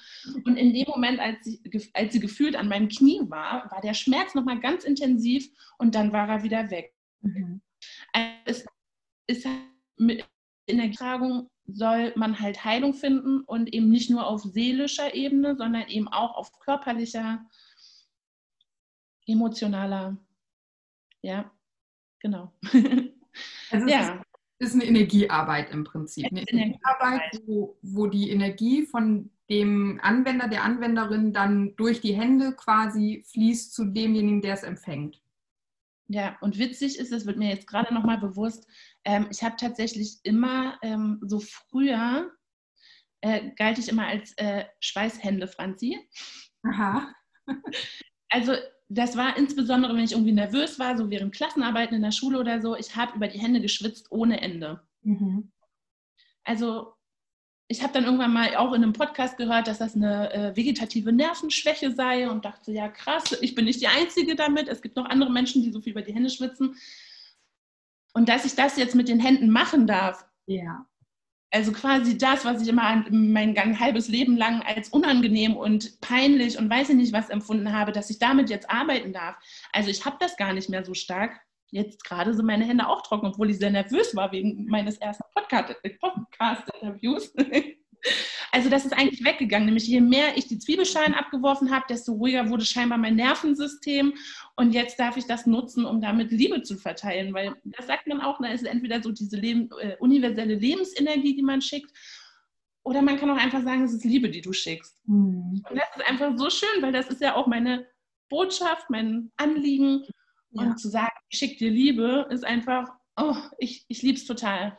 Und 0.45 0.57
in 0.57 0.75
dem 0.75 0.87
Moment, 0.89 1.21
als 1.21 1.45
sie, 1.45 1.61
als 1.95 2.13
sie 2.13 2.21
gefühlt 2.21 2.57
an 2.57 2.69
meinem 2.69 2.89
Knie 2.89 3.21
war, 3.29 3.71
war 3.71 3.81
der 3.81 3.95
Schmerz 3.95 4.35
nochmal 4.35 4.59
ganz 4.59 4.83
intensiv 4.83 5.49
und 5.79 5.95
dann 5.95 6.13
war 6.13 6.29
er 6.29 6.43
wieder 6.43 6.69
weg. 6.71 6.93
Mhm. 7.21 7.61
Also 8.13 8.65
es 9.29 9.39
ist 9.39 9.47
mit 9.97 10.27
Energietragung 10.67 11.49
soll 11.67 12.13
man 12.17 12.41
halt 12.41 12.65
Heilung 12.65 12.95
finden 12.95 13.41
und 13.41 13.73
eben 13.73 13.89
nicht 13.89 14.11
nur 14.11 14.27
auf 14.27 14.43
seelischer 14.43 15.15
Ebene, 15.15 15.57
sondern 15.57 15.89
eben 15.89 16.09
auch 16.09 16.37
auf 16.37 16.59
körperlicher, 16.61 17.45
emotionaler, 19.27 20.17
ja, 21.23 21.51
genau. 22.21 22.53
Also 23.71 23.87
ja. 23.87 24.15
ist, 24.59 24.73
ist 24.73 24.75
eine 24.75 24.85
Energiearbeit 24.85 25.71
im 25.71 25.85
Prinzip. 25.85 26.25
Eine 26.31 26.49
Energiearbeit, 26.49 27.43
wo, 27.45 27.77
wo 27.83 28.07
die 28.07 28.31
Energie 28.31 28.87
von 28.87 29.31
dem 29.51 30.01
Anwender, 30.03 30.49
der 30.49 30.65
Anwenderin 30.65 31.35
dann 31.35 31.77
durch 31.77 32.01
die 32.01 32.15
Hände 32.15 32.53
quasi 32.53 33.25
fließt 33.27 33.75
zu 33.75 33.85
demjenigen, 33.85 34.41
der 34.41 34.55
es 34.55 34.63
empfängt. 34.63 35.21
Ja, 36.09 36.37
und 36.41 36.59
witzig 36.59 36.99
ist, 36.99 37.13
es 37.13 37.27
wird 37.27 37.37
mir 37.37 37.49
jetzt 37.49 37.67
gerade 37.67 37.93
nochmal 37.93 38.19
bewusst, 38.19 38.69
ähm, 39.05 39.27
ich 39.31 39.43
habe 39.43 39.57
tatsächlich 39.57 40.19
immer 40.23 40.79
ähm, 40.83 41.21
so 41.23 41.41
früher, 41.41 42.31
äh, 43.23 43.51
galt 43.57 43.79
ich 43.79 43.89
immer 43.89 44.07
als 44.07 44.33
äh, 44.37 44.65
Schweißhände, 44.81 45.49
Franzi. 45.49 45.99
Aha. 46.63 47.13
also 48.29 48.55
das 48.89 49.17
war 49.17 49.37
insbesondere, 49.37 49.95
wenn 49.95 50.05
ich 50.05 50.13
irgendwie 50.13 50.33
nervös 50.33 50.79
war, 50.79 50.97
so 50.97 51.11
während 51.11 51.35
Klassenarbeiten 51.35 51.97
in 51.97 52.03
der 52.03 52.13
Schule 52.13 52.39
oder 52.39 52.61
so, 52.61 52.77
ich 52.77 52.95
habe 52.95 53.17
über 53.17 53.27
die 53.27 53.41
Hände 53.41 53.61
geschwitzt 53.61 54.13
ohne 54.13 54.41
Ende. 54.41 54.81
Mhm. 55.03 55.51
Also 56.45 56.96
ich 57.69 57.83
habe 57.83 57.93
dann 57.93 58.05
irgendwann 58.05 58.33
mal 58.33 58.55
auch 58.57 58.73
in 58.73 58.83
einem 58.83 58.93
Podcast 58.93 59.37
gehört, 59.37 59.67
dass 59.67 59.79
das 59.79 59.97
eine 59.97 60.33
äh, 60.33 60.57
vegetative 60.57 61.13
Nervenschwäche 61.13 61.91
sei 61.91 62.31
und 62.31 62.45
dachte, 62.45 62.71
ja 62.71 62.89
krass, 62.89 63.37
ich 63.41 63.55
bin 63.55 63.65
nicht 63.65 63.81
die 63.81 63.89
Einzige 63.89 64.37
damit. 64.37 64.69
Es 64.69 64.83
gibt 64.83 64.97
noch 64.97 65.07
andere 65.07 65.33
Menschen, 65.33 65.63
die 65.63 65.73
so 65.73 65.81
viel 65.81 65.93
über 65.93 66.03
die 66.03 66.15
Hände 66.15 66.31
schwitzen. 66.31 66.77
Und 68.15 68.29
dass 68.29 68.45
ich 68.45 68.55
das 68.55 68.77
jetzt 68.77 68.95
mit 68.95 69.09
den 69.09 69.19
Händen 69.19 69.51
machen 69.51 69.87
darf. 69.87 70.25
Ja. 70.47 70.87
Also 71.51 71.73
quasi 71.73 72.17
das, 72.17 72.45
was 72.45 72.63
ich 72.63 72.69
immer 72.69 73.05
mein, 73.11 73.81
halbes 73.81 74.09
Leben 74.09 74.37
lang 74.37 74.63
als 74.63 74.91
unangenehm 74.91 75.57
und 75.57 76.01
peinlich 76.01 76.59
und 76.59 76.71
weiß 76.71 76.91
ich 76.91 76.97
nicht 76.97 77.13
was 77.13 77.31
empfunden 77.31 77.73
habe, 77.73 77.93
dass 77.93 78.11
ich 78.11 78.19
damit 78.19 78.49
jetzt 78.49 78.71
arbeiten 78.71 79.13
darf. 79.13 79.37
Also 79.73 79.91
ich 79.91 80.05
habe 80.05 80.17
das 80.21 80.37
gar 80.37 80.53
nicht 80.53 80.69
mehr 80.69 80.85
so 80.85 80.95
stark 80.95 81.41
jetzt 81.71 82.05
gerade 82.05 82.35
sind 82.35 82.47
meine 82.47 82.65
Hände 82.65 82.89
auch 82.89 83.03
trocken, 83.03 83.27
obwohl 83.27 83.51
ich 83.51 83.59
sehr 83.59 83.71
nervös 83.71 84.15
war 84.15 84.33
wegen 84.33 84.67
meines 84.67 84.99
ersten 84.99 85.25
Podcast-Interviews. 85.35 87.33
Also 88.53 88.71
das 88.71 88.85
ist 88.85 88.93
eigentlich 88.93 89.25
weggegangen. 89.25 89.67
Nämlich 89.67 89.87
je 89.87 90.01
mehr 90.01 90.37
ich 90.37 90.47
die 90.47 90.59
Zwiebelschalen 90.59 91.15
abgeworfen 91.15 91.71
habe, 91.71 91.87
desto 91.89 92.13
ruhiger 92.13 92.49
wurde 92.49 92.65
scheinbar 92.65 92.99
mein 92.99 93.17
Nervensystem. 93.17 94.15
Und 94.55 94.73
jetzt 94.73 94.99
darf 94.99 95.17
ich 95.17 95.27
das 95.27 95.47
nutzen, 95.47 95.85
um 95.85 96.01
damit 96.01 96.31
Liebe 96.31 96.63
zu 96.63 96.77
verteilen. 96.77 97.35
Weil 97.35 97.55
das 97.65 97.87
sagt 97.87 98.07
man 98.07 98.21
auch, 98.21 98.39
da 98.41 98.49
ist 98.49 98.65
entweder 98.65 99.03
so 99.03 99.13
diese 99.13 99.37
Leben, 99.37 99.69
äh, 99.81 99.97
universelle 99.99 100.55
Lebensenergie, 100.55 101.35
die 101.35 101.43
man 101.43 101.61
schickt, 101.61 101.93
oder 102.83 103.03
man 103.03 103.19
kann 103.19 103.31
auch 103.31 103.37
einfach 103.37 103.63
sagen, 103.65 103.83
es 103.83 103.93
ist 103.93 104.05
Liebe, 104.05 104.31
die 104.31 104.41
du 104.41 104.53
schickst. 104.53 105.03
Mhm. 105.09 105.65
Und 105.69 105.77
das 105.77 105.89
ist 105.97 106.09
einfach 106.09 106.37
so 106.37 106.49
schön, 106.49 106.83
weil 106.83 106.93
das 106.93 107.09
ist 107.09 107.21
ja 107.21 107.35
auch 107.35 107.49
meine 107.49 107.87
Botschaft, 108.29 108.89
mein 108.91 109.33
Anliegen. 109.37 110.05
Ja. 110.51 110.63
Und 110.63 110.79
zu 110.79 110.89
sagen, 110.89 111.16
dir 111.33 111.71
Liebe, 111.71 112.27
ist 112.31 112.45
einfach, 112.45 112.89
oh, 113.17 113.37
ich, 113.59 113.85
ich 113.89 114.03
liebe 114.03 114.19
es 114.19 114.27
total. 114.27 114.77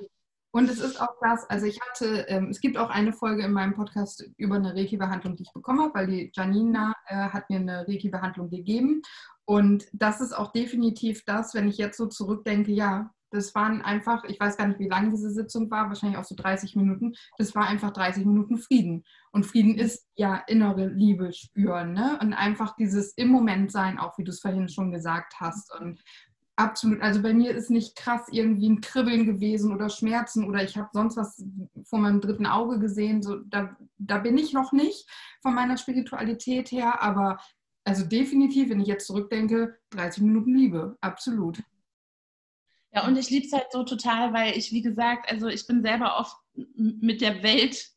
Und 0.51 0.69
es 0.69 0.79
ist 0.79 0.99
auch 0.99 1.15
das, 1.21 1.47
also 1.49 1.65
ich 1.65 1.79
hatte, 1.81 2.25
ähm, 2.29 2.47
es 2.49 2.59
gibt 2.61 2.77
auch 2.77 2.89
eine 2.89 3.13
Folge 3.13 3.43
in 3.43 3.51
meinem 3.51 3.73
Podcast 3.73 4.27
über 4.37 4.55
eine 4.55 4.73
Reiki-Behandlung, 4.73 5.35
die 5.35 5.43
ich 5.43 5.53
bekommen 5.53 5.81
habe, 5.81 5.93
weil 5.93 6.07
die 6.07 6.31
Janina 6.33 6.95
äh, 7.05 7.15
hat 7.15 7.49
mir 7.49 7.59
eine 7.59 7.87
Reiki-Behandlung 7.87 8.49
gegeben. 8.49 9.01
Und 9.45 9.85
das 9.93 10.19
ist 10.19 10.33
auch 10.33 10.51
definitiv 10.51 11.23
das, 11.25 11.53
wenn 11.53 11.67
ich 11.67 11.77
jetzt 11.77 11.97
so 11.97 12.07
zurückdenke, 12.07 12.71
ja, 12.71 13.11
das 13.29 13.53
waren 13.55 13.81
einfach, 13.81 14.23
ich 14.23 14.39
weiß 14.39 14.57
gar 14.57 14.67
nicht, 14.67 14.79
wie 14.79 14.87
lang 14.87 15.11
diese 15.11 15.29
Sitzung 15.29 15.69
war, 15.69 15.89
wahrscheinlich 15.89 16.17
auch 16.17 16.23
so 16.23 16.35
30 16.35 16.75
Minuten. 16.75 17.13
Das 17.37 17.53
war 17.55 17.67
einfach 17.67 17.91
30 17.91 18.25
Minuten 18.25 18.57
Frieden. 18.57 19.03
Und 19.31 19.45
Frieden 19.45 19.73
mhm. 19.73 19.79
ist 19.79 20.07
ja 20.15 20.37
innere 20.47 20.87
Liebe 20.87 21.33
spüren, 21.33 21.93
ne? 21.93 22.17
Und 22.21 22.33
einfach 22.33 22.75
dieses 22.75 23.13
im 23.13 23.27
Moment 23.27 23.71
sein, 23.71 23.99
auch 23.99 24.17
wie 24.17 24.23
du 24.23 24.31
es 24.31 24.39
vorhin 24.39 24.69
schon 24.69 24.91
gesagt 24.91 25.35
hast. 25.39 25.77
Und 25.79 26.01
absolut, 26.57 27.01
also 27.01 27.21
bei 27.21 27.33
mir 27.33 27.55
ist 27.55 27.69
nicht 27.69 27.95
krass 27.95 28.27
irgendwie 28.31 28.69
ein 28.69 28.81
Kribbeln 28.81 29.25
gewesen 29.25 29.73
oder 29.73 29.89
Schmerzen 29.89 30.43
oder 30.45 30.63
ich 30.63 30.75
habe 30.75 30.89
sonst 30.91 31.15
was 31.15 31.43
vor 31.85 31.99
meinem 31.99 32.19
dritten 32.19 32.45
Auge 32.45 32.79
gesehen. 32.79 33.21
So, 33.21 33.37
da, 33.37 33.77
da 33.97 34.17
bin 34.17 34.37
ich 34.37 34.53
noch 34.53 34.73
nicht 34.73 35.07
von 35.41 35.53
meiner 35.53 35.77
Spiritualität 35.77 36.71
her, 36.71 37.01
aber 37.01 37.39
also 37.85 38.05
definitiv, 38.05 38.69
wenn 38.69 38.81
ich 38.81 38.87
jetzt 38.87 39.07
zurückdenke, 39.07 39.77
30 39.91 40.23
Minuten 40.23 40.55
Liebe, 40.55 40.97
absolut. 40.99 41.63
Ja, 42.91 43.05
und 43.05 43.17
ich 43.17 43.29
liebe 43.29 43.45
es 43.45 43.53
halt 43.53 43.71
so 43.71 43.83
total, 43.83 44.33
weil 44.33 44.57
ich, 44.57 44.71
wie 44.71 44.81
gesagt, 44.81 45.31
also 45.31 45.47
ich 45.47 45.67
bin 45.67 45.83
selber 45.83 46.17
oft 46.17 46.35
mit 46.75 47.21
der 47.21 47.43
Welt 47.43 47.91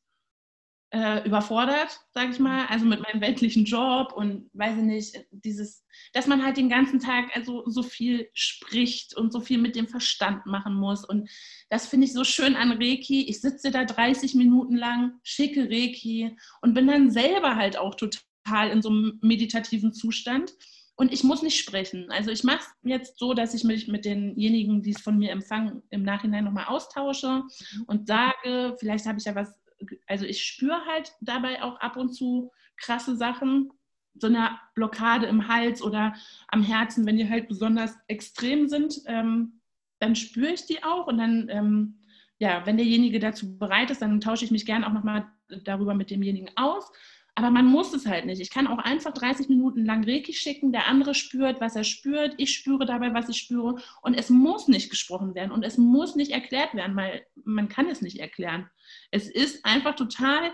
äh, 0.93 1.25
überfordert, 1.27 2.01
sage 2.13 2.33
ich 2.33 2.39
mal, 2.41 2.67
also 2.67 2.85
mit 2.85 3.01
meinem 3.01 3.21
weltlichen 3.21 3.65
Job 3.65 4.13
und 4.13 4.51
weiß 4.55 4.77
ich 4.79 4.85
nicht, 4.85 5.25
dieses, 5.31 5.85
dass 6.13 6.27
man 6.27 6.45
halt 6.45 6.57
den 6.57 6.69
ganzen 6.69 6.99
Tag 6.99 7.35
also 7.35 7.63
so 7.67 7.83
viel 7.83 8.29
spricht 8.35 9.17
und 9.17 9.33
so 9.33 9.41
viel 9.41 9.59
mit 9.59 9.77
dem 9.77 9.87
Verstand 9.87 10.47
machen 10.47 10.75
muss. 10.75 11.05
Und 11.05 11.31
das 11.69 11.87
finde 11.87 12.07
ich 12.07 12.13
so 12.13 12.25
schön 12.25 12.57
an 12.57 12.73
Reiki. 12.73 13.29
Ich 13.29 13.41
sitze 13.41 13.71
da 13.71 13.85
30 13.85 14.35
Minuten 14.35 14.77
lang, 14.77 15.13
schicke 15.23 15.71
Reiki 15.71 16.37
und 16.61 16.75
bin 16.75 16.89
dann 16.89 17.11
selber 17.11 17.55
halt 17.55 17.77
auch 17.77 17.95
total 17.95 18.71
in 18.71 18.83
so 18.83 18.89
einem 18.89 19.19
meditativen 19.23 19.93
Zustand. 19.93 20.55
Und 20.97 21.15
ich 21.15 21.25
muss 21.25 21.41
nicht 21.41 21.59
sprechen. 21.59 22.11
Also 22.11 22.31
ich 22.31 22.45
mache 22.45 22.59
es 22.59 22.67
jetzt 22.83 23.19
so, 23.19 23.33
dass 23.33 23.55
ich 23.55 23.65
mich 23.65 23.89
mit 23.89 24.05
denjenigen, 24.05 24.83
die 24.83 24.91
es 24.91 25.01
von 25.01 25.17
mir 25.17 25.31
empfangen, 25.31 25.83
im 25.89 26.03
Nachhinein 26.03 26.45
nochmal 26.45 26.67
austausche 26.67 27.45
mhm. 27.77 27.85
und 27.87 28.07
sage, 28.07 28.77
vielleicht 28.79 29.07
habe 29.07 29.19
ich 29.19 29.25
ja 29.25 29.35
was, 29.35 29.59
also 30.07 30.25
ich 30.25 30.43
spüre 30.43 30.85
halt 30.87 31.13
dabei 31.21 31.63
auch 31.63 31.79
ab 31.81 31.97
und 31.97 32.13
zu 32.13 32.51
krasse 32.77 33.17
Sachen, 33.17 33.71
so 34.15 34.27
eine 34.27 34.59
Blockade 34.75 35.27
im 35.27 35.49
Hals 35.49 35.83
oder 35.83 36.15
am 36.49 36.63
Herzen, 36.63 37.07
wenn 37.07 37.17
die 37.17 37.29
halt 37.29 37.49
besonders 37.49 37.97
extrem 38.09 38.69
sind, 38.69 39.01
ähm, 39.07 39.61
dann 39.99 40.17
spüre 40.17 40.53
ich 40.53 40.67
die 40.67 40.83
auch 40.83 41.07
und 41.07 41.19
dann, 41.19 41.49
ähm, 41.49 42.01
ja, 42.39 42.65
wenn 42.67 42.77
derjenige 42.77 43.21
dazu 43.21 43.59
bereit 43.59 43.91
ist, 43.91 44.03
dann 44.03 44.21
tausche 44.21 44.45
ich 44.45 44.51
mich 44.51 44.67
gerne 44.67 44.87
auch 44.87 44.93
nochmal 44.93 45.31
darüber 45.65 45.95
mit 45.95 46.11
demjenigen 46.11 46.51
aus 46.57 46.91
aber 47.35 47.51
man 47.51 47.67
muss 47.67 47.93
es 47.93 48.07
halt 48.07 48.27
nicht. 48.27 48.41
Ich 48.41 48.51
kann 48.51 48.67
auch 48.67 48.79
einfach 48.79 49.13
30 49.13 49.49
Minuten 49.49 49.85
lang 49.85 50.05
Reiki 50.05 50.33
schicken, 50.33 50.73
der 50.73 50.87
andere 50.89 51.15
spürt, 51.15 51.61
was 51.61 51.77
er 51.77 51.85
spürt, 51.85 52.35
ich 52.39 52.55
spüre 52.55 52.87
dabei, 52.87 53.15
was 53.15 53.29
ich 53.29 53.39
spüre. 53.39 53.81
Und 54.03 54.15
es 54.15 54.31
muss 54.31 54.69
nicht 54.69 54.91
gesprochen 54.91 55.35
werden 55.35 55.53
und 55.53 55.63
es 55.63 55.79
muss 55.79 56.17
nicht 56.17 56.33
erklärt 56.33 56.75
werden, 56.75 56.97
weil 56.97 57.27
man 57.45 57.69
kann 57.69 57.89
es 57.89 58.03
nicht 58.03 58.19
erklären. 58.19 58.69
Es 59.11 59.29
ist 59.29 59.65
einfach 59.65 59.95
total 59.97 60.53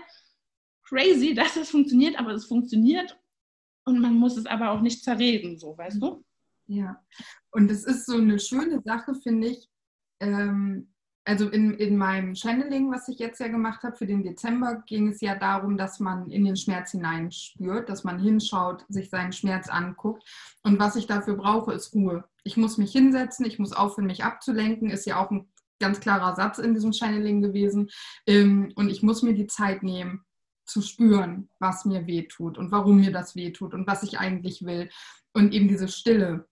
crazy, 0.83 1.33
dass 1.35 1.55
es 1.55 1.69
funktioniert, 1.69 2.19
aber 2.19 2.31
es 2.31 2.45
funktioniert 2.45 3.19
und 3.85 3.99
man 3.99 4.13
muss 4.13 4.37
es 4.37 4.45
aber 4.45 4.71
auch 4.71 4.81
nicht 4.81 5.03
zerreden, 5.03 5.57
so, 5.57 5.77
weißt 5.77 6.01
du? 6.01 6.23
Ja, 6.67 7.01
und 7.51 7.71
es 7.71 7.85
ist 7.85 8.05
so 8.05 8.17
eine 8.17 8.39
schöne 8.39 8.81
Sache, 8.81 9.15
finde 9.15 9.47
ich, 9.47 9.69
ähm, 10.19 10.93
also 11.27 11.49
in, 11.49 11.73
in 11.73 11.97
meinem 11.97 12.35
Channeling, 12.35 12.89
was 12.89 13.09
ich 13.09 13.19
jetzt 13.19 13.41
ja 13.41 13.49
gemacht 13.49 13.83
habe 13.83 13.97
für 13.97 14.05
den 14.05 14.23
Dezember, 14.23 14.81
ging 14.87 15.09
es 15.09 15.19
ja 15.19 15.35
darum, 15.35 15.77
dass 15.77 15.99
man 15.99 16.31
in 16.31 16.45
den 16.45 16.55
Schmerz 16.55 16.91
hineinspürt, 16.91 17.89
dass 17.89 18.05
man 18.05 18.17
hinschaut, 18.17 18.85
sich 18.87 19.09
seinen 19.09 19.33
Schmerz 19.33 19.67
anguckt. 19.67 20.23
Und 20.63 20.79
was 20.79 20.95
ich 20.95 21.05
dafür 21.05 21.35
brauche, 21.35 21.73
ist 21.73 21.93
Ruhe. 21.93 22.23
Ich 22.45 22.55
muss 22.55 22.77
mich 22.77 22.93
hinsetzen, 22.93 23.45
ich 23.45 23.59
muss 23.59 23.73
aufhören, 23.73 24.07
mich 24.07 24.23
abzulenken, 24.23 24.89
ist 24.89 25.05
ja 25.05 25.21
auch 25.21 25.29
ein 25.29 25.49
ganz 25.81 25.99
klarer 25.99 26.33
Satz 26.37 26.59
in 26.59 26.73
diesem 26.73 26.93
Channeling 26.93 27.41
gewesen. 27.41 27.89
Ähm, 28.25 28.71
und 28.75 28.89
ich 28.89 29.03
muss 29.03 29.21
mir 29.21 29.33
die 29.33 29.47
Zeit 29.47 29.83
nehmen, 29.83 30.23
zu 30.65 30.81
spüren, 30.81 31.49
was 31.59 31.83
mir 31.83 32.07
wehtut 32.07 32.57
und 32.57 32.71
warum 32.71 33.01
mir 33.01 33.11
das 33.11 33.35
wehtut 33.35 33.73
und 33.73 33.85
was 33.85 34.03
ich 34.03 34.17
eigentlich 34.17 34.65
will. 34.65 34.89
Und 35.33 35.53
eben 35.53 35.67
diese 35.67 35.89
Stille 35.89 36.47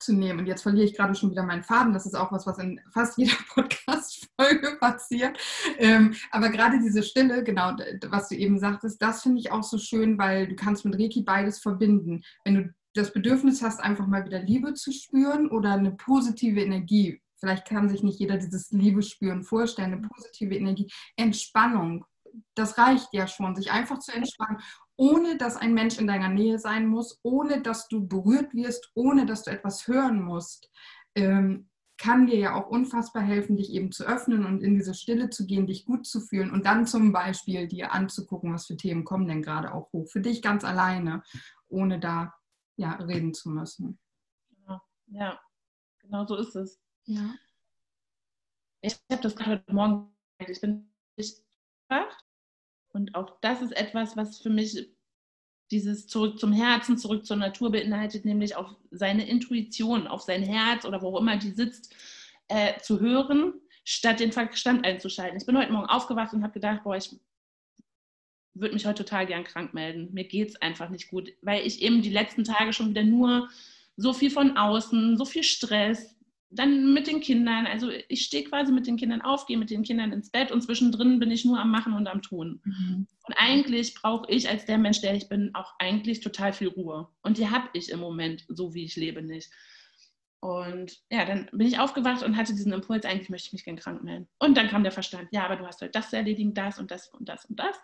zu 0.00 0.12
nehmen. 0.12 0.40
Und 0.40 0.46
jetzt 0.46 0.62
verliere 0.62 0.84
ich 0.84 0.94
gerade 0.94 1.14
schon 1.14 1.30
wieder 1.30 1.42
meinen 1.42 1.62
Faden. 1.62 1.92
Das 1.92 2.06
ist 2.06 2.14
auch 2.14 2.32
was, 2.32 2.46
was 2.46 2.58
in 2.58 2.80
fast 2.92 3.18
jeder 3.18 3.36
Podcast-Folge 3.54 4.76
passiert. 4.80 5.38
Ähm, 5.78 6.14
aber 6.30 6.50
gerade 6.50 6.78
diese 6.80 7.02
Stille, 7.02 7.42
genau, 7.44 7.76
was 8.08 8.28
du 8.28 8.36
eben 8.36 8.58
sagtest, 8.58 9.00
das 9.00 9.22
finde 9.22 9.40
ich 9.40 9.52
auch 9.52 9.62
so 9.62 9.78
schön, 9.78 10.18
weil 10.18 10.48
du 10.48 10.56
kannst 10.56 10.84
mit 10.84 10.98
Reiki 10.98 11.22
beides 11.22 11.60
verbinden. 11.60 12.22
Wenn 12.44 12.54
du 12.54 12.74
das 12.94 13.12
Bedürfnis 13.12 13.62
hast, 13.62 13.80
einfach 13.80 14.06
mal 14.06 14.24
wieder 14.24 14.40
Liebe 14.40 14.74
zu 14.74 14.92
spüren 14.92 15.50
oder 15.50 15.72
eine 15.72 15.92
positive 15.92 16.60
Energie. 16.60 17.20
Vielleicht 17.36 17.66
kann 17.66 17.88
sich 17.88 18.02
nicht 18.02 18.20
jeder 18.20 18.38
dieses 18.38 18.70
Liebe 18.70 19.02
spüren 19.02 19.42
vorstellen, 19.42 19.92
eine 19.92 20.08
positive 20.08 20.54
Energie, 20.54 20.90
Entspannung, 21.16 22.04
das 22.54 22.78
reicht 22.78 23.08
ja 23.12 23.26
schon, 23.26 23.56
sich 23.56 23.70
einfach 23.70 23.98
zu 23.98 24.12
entspannen, 24.12 24.58
ohne 24.96 25.36
dass 25.36 25.56
ein 25.56 25.74
Mensch 25.74 25.98
in 25.98 26.06
deiner 26.06 26.28
Nähe 26.28 26.58
sein 26.58 26.86
muss, 26.86 27.18
ohne 27.22 27.62
dass 27.62 27.88
du 27.88 28.06
berührt 28.06 28.54
wirst, 28.54 28.90
ohne 28.94 29.26
dass 29.26 29.42
du 29.42 29.50
etwas 29.50 29.86
hören 29.86 30.22
musst. 30.22 30.70
Ähm, 31.14 31.68
kann 31.96 32.26
dir 32.26 32.38
ja 32.38 32.54
auch 32.54 32.68
unfassbar 32.68 33.22
helfen, 33.22 33.56
dich 33.56 33.72
eben 33.72 33.92
zu 33.92 34.04
öffnen 34.04 34.44
und 34.44 34.62
in 34.62 34.74
diese 34.74 34.94
Stille 34.94 35.30
zu 35.30 35.46
gehen, 35.46 35.66
dich 35.66 35.84
gut 35.84 36.06
zu 36.06 36.20
fühlen 36.20 36.50
und 36.50 36.66
dann 36.66 36.86
zum 36.86 37.12
Beispiel 37.12 37.68
dir 37.68 37.92
anzugucken, 37.92 38.52
was 38.52 38.66
für 38.66 38.76
Themen 38.76 39.04
kommen 39.04 39.28
denn 39.28 39.42
gerade 39.42 39.72
auch 39.72 39.92
hoch. 39.92 40.08
Für 40.08 40.20
dich 40.20 40.42
ganz 40.42 40.64
alleine, 40.64 41.22
ohne 41.68 42.00
da 42.00 42.34
ja, 42.76 42.94
reden 42.94 43.32
zu 43.32 43.48
müssen. 43.48 43.98
Ja, 45.06 45.40
genau 46.00 46.26
so 46.26 46.36
ist 46.36 46.56
es. 46.56 46.80
Ja. 47.04 47.34
Ich 48.80 48.98
habe 49.10 49.22
das 49.22 49.36
gerade 49.36 49.52
heute 49.52 49.72
Morgen, 49.72 50.16
ich 50.38 50.60
bin 50.60 50.92
nicht 51.16 51.43
wach 51.94 52.18
und 52.92 53.14
auch 53.14 53.38
das 53.40 53.62
ist 53.62 53.76
etwas, 53.76 54.16
was 54.16 54.38
für 54.38 54.50
mich 54.50 54.88
dieses 55.70 56.06
zurück 56.06 56.38
zum 56.38 56.52
Herzen, 56.52 56.98
zurück 56.98 57.26
zur 57.26 57.36
Natur 57.36 57.72
beinhaltet, 57.72 58.24
nämlich 58.24 58.54
auf 58.54 58.76
seine 58.90 59.26
Intuition, 59.28 60.06
auf 60.06 60.22
sein 60.22 60.42
Herz 60.42 60.84
oder 60.84 61.02
wo 61.02 61.18
immer 61.18 61.36
die 61.36 61.50
sitzt, 61.50 61.94
äh, 62.48 62.78
zu 62.80 63.00
hören, 63.00 63.54
statt 63.84 64.20
den 64.20 64.32
Verstand 64.32 64.84
einzuschalten. 64.84 65.38
Ich 65.38 65.46
bin 65.46 65.58
heute 65.58 65.72
Morgen 65.72 65.88
aufgewacht 65.88 66.32
und 66.32 66.42
habe 66.42 66.52
gedacht, 66.52 66.84
boah, 66.84 66.96
ich 66.96 67.10
würde 68.54 68.74
mich 68.74 68.86
heute 68.86 69.04
total 69.04 69.26
gern 69.26 69.44
krank 69.44 69.74
melden. 69.74 70.12
Mir 70.12 70.24
geht 70.24 70.50
es 70.50 70.62
einfach 70.62 70.90
nicht 70.90 71.08
gut, 71.08 71.32
weil 71.42 71.66
ich 71.66 71.82
eben 71.82 72.02
die 72.02 72.10
letzten 72.10 72.44
Tage 72.44 72.72
schon 72.72 72.90
wieder 72.90 73.02
nur 73.02 73.48
so 73.96 74.12
viel 74.12 74.30
von 74.30 74.56
außen, 74.56 75.16
so 75.16 75.24
viel 75.24 75.42
Stress, 75.42 76.13
dann 76.54 76.92
mit 76.92 77.06
den 77.06 77.20
Kindern. 77.20 77.66
Also 77.66 77.90
ich 78.08 78.24
stehe 78.24 78.44
quasi 78.44 78.72
mit 78.72 78.86
den 78.86 78.96
Kindern 78.96 79.22
auf, 79.22 79.46
gehe 79.46 79.58
mit 79.58 79.70
den 79.70 79.82
Kindern 79.82 80.12
ins 80.12 80.30
Bett 80.30 80.52
und 80.52 80.62
zwischendrin 80.62 81.18
bin 81.18 81.30
ich 81.30 81.44
nur 81.44 81.58
am 81.58 81.70
Machen 81.70 81.92
und 81.92 82.06
am 82.06 82.22
Tun. 82.22 82.60
Mhm. 82.64 83.06
Und 83.26 83.34
eigentlich 83.36 83.94
brauche 83.94 84.30
ich 84.30 84.48
als 84.48 84.64
der 84.66 84.78
Mensch, 84.78 85.00
der 85.00 85.14
ich 85.14 85.28
bin, 85.28 85.54
auch 85.54 85.74
eigentlich 85.78 86.20
total 86.20 86.52
viel 86.52 86.68
Ruhe. 86.68 87.08
Und 87.22 87.38
die 87.38 87.50
habe 87.50 87.68
ich 87.72 87.90
im 87.90 88.00
Moment, 88.00 88.44
so 88.48 88.74
wie 88.74 88.84
ich 88.84 88.96
lebe, 88.96 89.22
nicht. 89.22 89.50
Und 90.40 91.00
ja, 91.10 91.24
dann 91.24 91.48
bin 91.52 91.66
ich 91.66 91.78
aufgewacht 91.78 92.22
und 92.22 92.36
hatte 92.36 92.52
diesen 92.52 92.72
Impuls, 92.72 93.06
eigentlich 93.06 93.30
möchte 93.30 93.46
ich 93.46 93.52
mich 93.54 93.64
gern 93.64 93.76
krank 93.76 94.04
melden. 94.04 94.28
Und 94.38 94.56
dann 94.56 94.68
kam 94.68 94.82
der 94.82 94.92
Verstand, 94.92 95.28
ja, 95.32 95.44
aber 95.46 95.56
du 95.56 95.66
hast 95.66 95.80
halt 95.80 95.94
das 95.94 96.10
zu 96.10 96.16
erledigen, 96.16 96.52
das 96.52 96.78
und 96.78 96.90
das 96.90 97.08
und 97.08 97.28
das 97.28 97.46
und 97.46 97.58
das. 97.58 97.80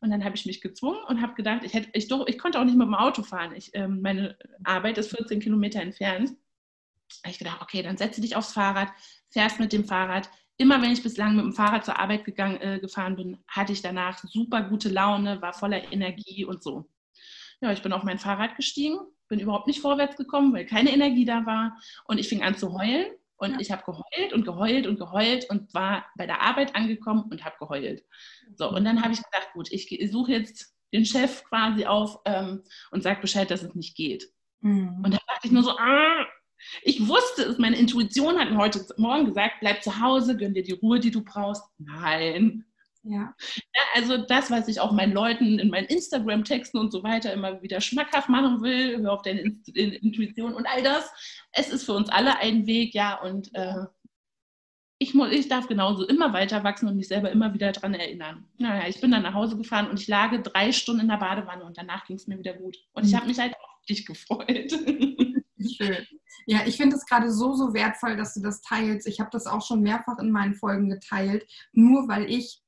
Und 0.00 0.10
dann 0.10 0.24
habe 0.24 0.34
ich 0.34 0.46
mich 0.46 0.60
gezwungen 0.60 1.02
und 1.08 1.20
habe 1.20 1.34
gedacht, 1.34 1.64
ich, 1.64 1.74
hätte, 1.74 1.90
ich, 1.92 2.08
doch, 2.08 2.26
ich 2.26 2.38
konnte 2.38 2.58
auch 2.58 2.64
nicht 2.64 2.78
mit 2.78 2.86
dem 2.86 2.94
Auto 2.94 3.22
fahren. 3.22 3.54
Ich, 3.54 3.70
ähm, 3.74 4.00
meine 4.00 4.38
Arbeit 4.64 4.96
ist 4.96 5.10
14 5.10 5.40
Kilometer 5.40 5.82
entfernt 5.82 6.30
habe 7.22 7.30
ich 7.30 7.38
gedacht, 7.38 7.60
okay, 7.62 7.82
dann 7.82 7.96
setze 7.96 8.20
dich 8.20 8.36
aufs 8.36 8.52
Fahrrad, 8.52 8.88
fährst 9.30 9.60
mit 9.60 9.72
dem 9.72 9.84
Fahrrad. 9.84 10.30
Immer 10.56 10.82
wenn 10.82 10.92
ich 10.92 11.02
bislang 11.02 11.36
mit 11.36 11.44
dem 11.44 11.52
Fahrrad 11.52 11.84
zur 11.84 11.98
Arbeit 11.98 12.24
gegangen, 12.24 12.60
äh, 12.60 12.78
gefahren 12.80 13.16
bin, 13.16 13.38
hatte 13.46 13.72
ich 13.72 13.82
danach 13.82 14.18
super 14.24 14.62
gute 14.62 14.88
Laune, 14.88 15.40
war 15.40 15.52
voller 15.52 15.92
Energie 15.92 16.44
und 16.44 16.62
so. 16.62 16.88
Ja, 17.60 17.72
ich 17.72 17.82
bin 17.82 17.92
auf 17.92 18.02
mein 18.02 18.18
Fahrrad 18.18 18.56
gestiegen, 18.56 18.98
bin 19.28 19.40
überhaupt 19.40 19.66
nicht 19.66 19.80
vorwärts 19.80 20.16
gekommen, 20.16 20.52
weil 20.52 20.66
keine 20.66 20.92
Energie 20.92 21.24
da 21.24 21.44
war. 21.46 21.78
Und 22.04 22.18
ich 22.18 22.28
fing 22.28 22.42
an 22.42 22.56
zu 22.56 22.72
heulen. 22.72 23.06
Und 23.36 23.52
ja. 23.52 23.60
ich 23.60 23.70
habe 23.70 23.84
geheult 23.84 24.32
und 24.32 24.44
geheult 24.44 24.86
und 24.88 24.98
geheult 24.98 25.48
und 25.48 25.72
war 25.72 26.04
bei 26.16 26.26
der 26.26 26.42
Arbeit 26.42 26.74
angekommen 26.74 27.24
und 27.30 27.44
habe 27.44 27.54
geheult. 27.60 28.04
So, 28.56 28.68
und 28.68 28.84
dann 28.84 29.00
habe 29.02 29.12
ich 29.12 29.22
gedacht, 29.22 29.52
gut, 29.54 29.70
ich 29.70 29.88
suche 30.10 30.32
jetzt 30.32 30.74
den 30.92 31.04
Chef 31.04 31.44
quasi 31.44 31.86
auf 31.86 32.18
ähm, 32.24 32.64
und 32.90 33.02
sage 33.02 33.20
Bescheid, 33.20 33.50
dass 33.50 33.62
es 33.62 33.74
nicht 33.74 33.96
geht. 33.96 34.28
Mhm. 34.60 35.02
Und 35.04 35.14
da 35.14 35.18
dachte 35.28 35.46
ich 35.46 35.52
nur 35.52 35.62
so, 35.62 35.76
ah, 35.78 36.26
ich 36.82 37.06
wusste 37.06 37.42
es, 37.42 37.58
meine 37.58 37.76
Intuition 37.76 38.38
hat 38.38 38.50
mir 38.50 38.58
heute 38.58 38.84
Morgen 38.96 39.26
gesagt, 39.26 39.56
bleib 39.60 39.82
zu 39.82 40.00
Hause, 40.00 40.36
gönn 40.36 40.54
dir 40.54 40.62
die 40.62 40.72
Ruhe, 40.72 41.00
die 41.00 41.10
du 41.10 41.22
brauchst. 41.22 41.62
Nein. 41.78 42.64
Ja. 43.04 43.34
ja 43.54 43.82
also 43.94 44.18
das, 44.18 44.50
was 44.50 44.68
ich 44.68 44.80
auch 44.80 44.92
meinen 44.92 45.12
Leuten 45.12 45.58
in 45.58 45.70
meinen 45.70 45.86
Instagram-Texten 45.86 46.78
und 46.78 46.92
so 46.92 47.02
weiter 47.02 47.32
immer 47.32 47.62
wieder 47.62 47.80
schmackhaft 47.80 48.28
machen 48.28 48.62
will, 48.62 48.98
hör 48.98 49.12
auf 49.12 49.22
deine 49.22 49.40
Intuition 49.40 50.54
und 50.54 50.66
all 50.66 50.82
das. 50.82 51.10
Es 51.52 51.70
ist 51.70 51.84
für 51.84 51.92
uns 51.92 52.08
alle 52.10 52.38
ein 52.38 52.66
Weg, 52.66 52.94
ja, 52.94 53.20
und 53.20 53.54
äh, 53.54 53.84
ich, 54.98 55.14
muss, 55.14 55.30
ich 55.30 55.48
darf 55.48 55.68
genauso 55.68 56.06
immer 56.06 56.32
weiter 56.32 56.64
wachsen 56.64 56.88
und 56.88 56.96
mich 56.96 57.08
selber 57.08 57.30
immer 57.30 57.54
wieder 57.54 57.72
daran 57.72 57.94
erinnern. 57.94 58.44
Naja, 58.58 58.88
ich 58.88 59.00
bin 59.00 59.12
dann 59.12 59.22
nach 59.22 59.34
Hause 59.34 59.56
gefahren 59.56 59.88
und 59.88 60.00
ich 60.00 60.08
lag 60.08 60.36
drei 60.42 60.72
Stunden 60.72 61.02
in 61.02 61.08
der 61.08 61.18
Badewanne 61.18 61.64
und 61.64 61.78
danach 61.78 62.04
ging 62.06 62.16
es 62.16 62.26
mir 62.26 62.38
wieder 62.38 62.54
gut. 62.54 62.76
Und 62.92 63.06
ich 63.06 63.12
mhm. 63.12 63.16
habe 63.16 63.28
mich 63.28 63.38
halt 63.38 63.54
auf 63.54 63.86
dich 63.88 64.04
gefreut. 64.04 64.72
Schön. 65.60 66.06
Ja, 66.46 66.60
ich 66.66 66.76
finde 66.76 66.96
es 66.96 67.04
gerade 67.04 67.30
so, 67.30 67.54
so 67.54 67.74
wertvoll, 67.74 68.16
dass 68.16 68.34
du 68.34 68.40
das 68.40 68.62
teilst. 68.62 69.06
Ich 69.06 69.20
habe 69.20 69.30
das 69.32 69.46
auch 69.46 69.64
schon 69.64 69.82
mehrfach 69.82 70.18
in 70.18 70.30
meinen 70.30 70.54
Folgen 70.54 70.88
geteilt. 70.88 71.46
Nur 71.72 72.08
weil 72.08 72.30
ich 72.30 72.62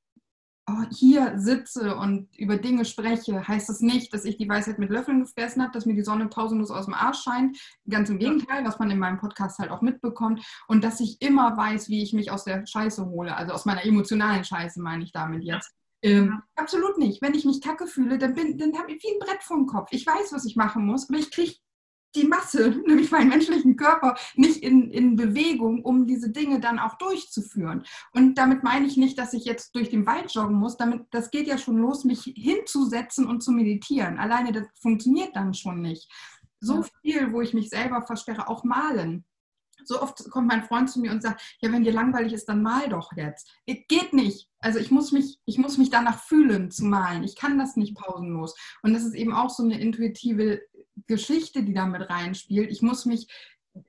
oh, 0.69 0.85
hier 0.91 1.35
sitze 1.37 1.97
und 1.97 2.29
über 2.37 2.57
Dinge 2.57 2.85
spreche, 2.85 3.47
heißt 3.47 3.69
das 3.69 3.81
nicht, 3.81 4.13
dass 4.13 4.25
ich 4.25 4.37
die 4.37 4.49
Weisheit 4.49 4.79
mit 4.79 4.91
Löffeln 4.91 5.21
gefressen 5.21 5.63
habe, 5.63 5.73
dass 5.73 5.87
mir 5.87 5.95
die 5.95 6.05
Sonne 6.05 6.29
pausenlos 6.29 6.71
aus 6.71 6.87
dem 6.87 6.95
Arsch 6.95 7.23
scheint. 7.23 7.59
Ganz 7.89 8.11
im 8.11 8.19
Gegenteil, 8.19 8.65
was 8.65 8.79
man 8.79 8.91
in 8.91 8.99
meinem 8.99 9.19
Podcast 9.19 9.59
halt 9.59 9.71
auch 9.71 9.83
mitbekommt. 9.83 10.45
Und 10.69 10.85
dass 10.85 11.01
ich 11.01 11.21
immer 11.21 11.57
weiß, 11.57 11.89
wie 11.89 12.03
ich 12.03 12.13
mich 12.13 12.31
aus 12.31 12.45
der 12.45 12.67
Scheiße 12.67 13.07
hole. 13.07 13.37
Also 13.37 13.53
aus 13.53 13.65
meiner 13.65 13.85
emotionalen 13.85 14.45
Scheiße 14.45 14.81
meine 14.81 15.05
ich 15.05 15.13
damit 15.13 15.45
jetzt. 15.45 15.73
Ähm, 16.03 16.43
absolut 16.57 16.99
nicht. 16.99 17.21
Wenn 17.21 17.35
ich 17.35 17.45
mich 17.45 17.61
kacke 17.61 17.87
fühle, 17.87 18.19
dann, 18.19 18.35
dann 18.35 18.79
habe 18.79 18.93
ich 18.93 19.03
wie 19.03 19.13
ein 19.13 19.19
Brett 19.21 19.43
vor 19.43 19.57
dem 19.57 19.67
Kopf. 19.67 19.89
Ich 19.91 20.07
weiß, 20.07 20.33
was 20.33 20.45
ich 20.45 20.57
machen 20.57 20.87
muss, 20.87 21.09
aber 21.09 21.19
ich 21.19 21.31
kriege 21.31 21.55
die 22.15 22.27
Masse, 22.27 22.71
nämlich 22.87 23.11
meinen 23.11 23.29
menschlichen 23.29 23.77
Körper, 23.77 24.17
nicht 24.35 24.63
in, 24.63 24.91
in 24.91 25.17
Bewegung, 25.17 25.85
um 25.85 26.07
diese 26.07 26.31
Dinge 26.31 26.61
dann 26.61 26.79
auch 26.79 26.97
durchzuführen. 26.99 27.85
Und 28.13 28.37
damit 28.37 28.63
meine 28.63 28.87
ich 28.87 28.97
nicht, 28.97 29.19
dass 29.19 29.33
ich 29.33 29.45
jetzt 29.45 29.75
durch 29.75 29.91
den 29.91 30.07
Wald 30.07 30.33
joggen 30.33 30.57
muss. 30.57 30.77
Damit, 30.77 31.07
das 31.11 31.31
geht 31.31 31.47
ja 31.47 31.59
schon 31.59 31.79
los, 31.79 32.05
mich 32.05 32.23
hinzusetzen 32.37 33.27
und 33.27 33.43
zu 33.43 33.53
meditieren. 33.53 34.19
Alleine 34.19 34.53
das 34.53 34.67
funktioniert 34.81 35.35
dann 35.35 35.55
schon 35.55 35.81
nicht. 35.81 36.11
So 36.61 36.85
viel, 37.01 37.33
wo 37.33 37.41
ich 37.41 37.55
mich 37.55 37.71
selber 37.71 38.03
versperre, 38.03 38.49
auch 38.49 38.65
malen. 38.65 39.25
So 39.85 40.03
oft 40.03 40.29
kommt 40.31 40.49
mein 40.49 40.63
Freund 40.63 40.91
zu 40.91 41.01
mir 41.01 41.11
und 41.11 41.23
sagt, 41.23 41.57
ja, 41.61 41.73
wenn 41.73 41.85
dir 41.85 41.93
langweilig 41.93 42.33
ist, 42.33 42.49
dann 42.49 42.63
mal 42.63 42.89
doch 42.89 43.13
jetzt. 43.17 43.51
Es 43.67 43.77
geht 43.89 44.13
nicht. 44.13 44.49
Also 44.59 44.79
ich 44.79 44.91
muss 44.91 45.11
mich, 45.11 45.39
ich 45.47 45.59
muss 45.59 45.79
mich 45.79 45.91
danach 45.91 46.23
fühlen 46.23 46.71
zu 46.71 46.85
malen. 46.85 47.25
Ich 47.25 47.35
kann 47.35 47.59
das 47.59 47.77
nicht 47.77 47.97
pausenlos. 47.97 48.55
Und 48.83 48.93
das 48.93 49.05
ist 49.05 49.15
eben 49.15 49.33
auch 49.33 49.51
so 49.51 49.63
eine 49.63 49.81
intuitive 49.81 50.61
Geschichte, 51.11 51.63
die 51.63 51.75
da 51.75 51.87
mit 51.87 52.09
reinspielt. 52.09 52.71
Ich 52.71 52.81
muss 52.81 53.05
mich, 53.05 53.29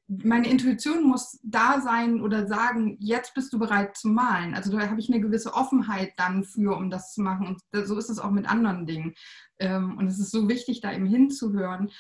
meine 0.08 0.50
Intuition 0.50 1.04
muss 1.04 1.40
da 1.44 1.80
sein 1.80 2.22
oder 2.22 2.48
sagen, 2.48 2.98
jetzt 3.00 3.34
bist 3.34 3.54
du 3.54 3.60
bereit 3.60 3.96
zu 3.96 4.10
malen. 4.10 4.54
Also 4.54 4.72
da 4.72 4.90
habe 4.90 5.00
ich 5.00 5.10
eine 5.10 5.22
gewisse 5.22 5.54
Offenheit 5.54 6.14
dann 6.18 6.44
für, 6.44 6.76
um 6.76 6.90
das 6.90 7.14
zu 7.14 7.22
machen. 7.22 7.48
Und 7.48 7.88
so 7.88 7.98
ist 7.98 8.10
es 8.10 8.20
auch 8.20 8.32
mit 8.32 8.50
anderen 8.50 8.86
Dingen. 8.86 9.14
Ähm, 9.60 9.98
und 9.98 10.08
es 10.08 10.20
ist 10.20 10.32
so 10.32 10.50
wichtig, 10.50 10.82
da 10.82 10.92
eben 10.92 11.06
hinzuhören 11.06 11.92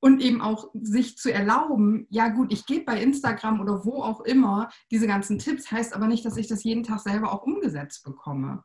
und 0.00 0.20
eben 0.20 0.40
auch 0.40 0.70
sich 0.74 1.16
zu 1.18 1.32
erlauben, 1.32 2.06
ja 2.10 2.28
gut, 2.28 2.52
ich 2.52 2.66
gebe 2.66 2.84
bei 2.84 3.02
Instagram 3.02 3.60
oder 3.60 3.84
wo 3.84 4.02
auch 4.02 4.22
immer 4.22 4.70
diese 4.90 5.06
ganzen 5.06 5.38
Tipps, 5.38 5.70
heißt 5.70 5.94
aber 5.94 6.06
nicht, 6.06 6.24
dass 6.24 6.36
ich 6.36 6.48
das 6.48 6.64
jeden 6.64 6.82
Tag 6.82 7.00
selber 7.00 7.32
auch 7.32 7.42
umgesetzt 7.42 8.02
bekomme. 8.04 8.64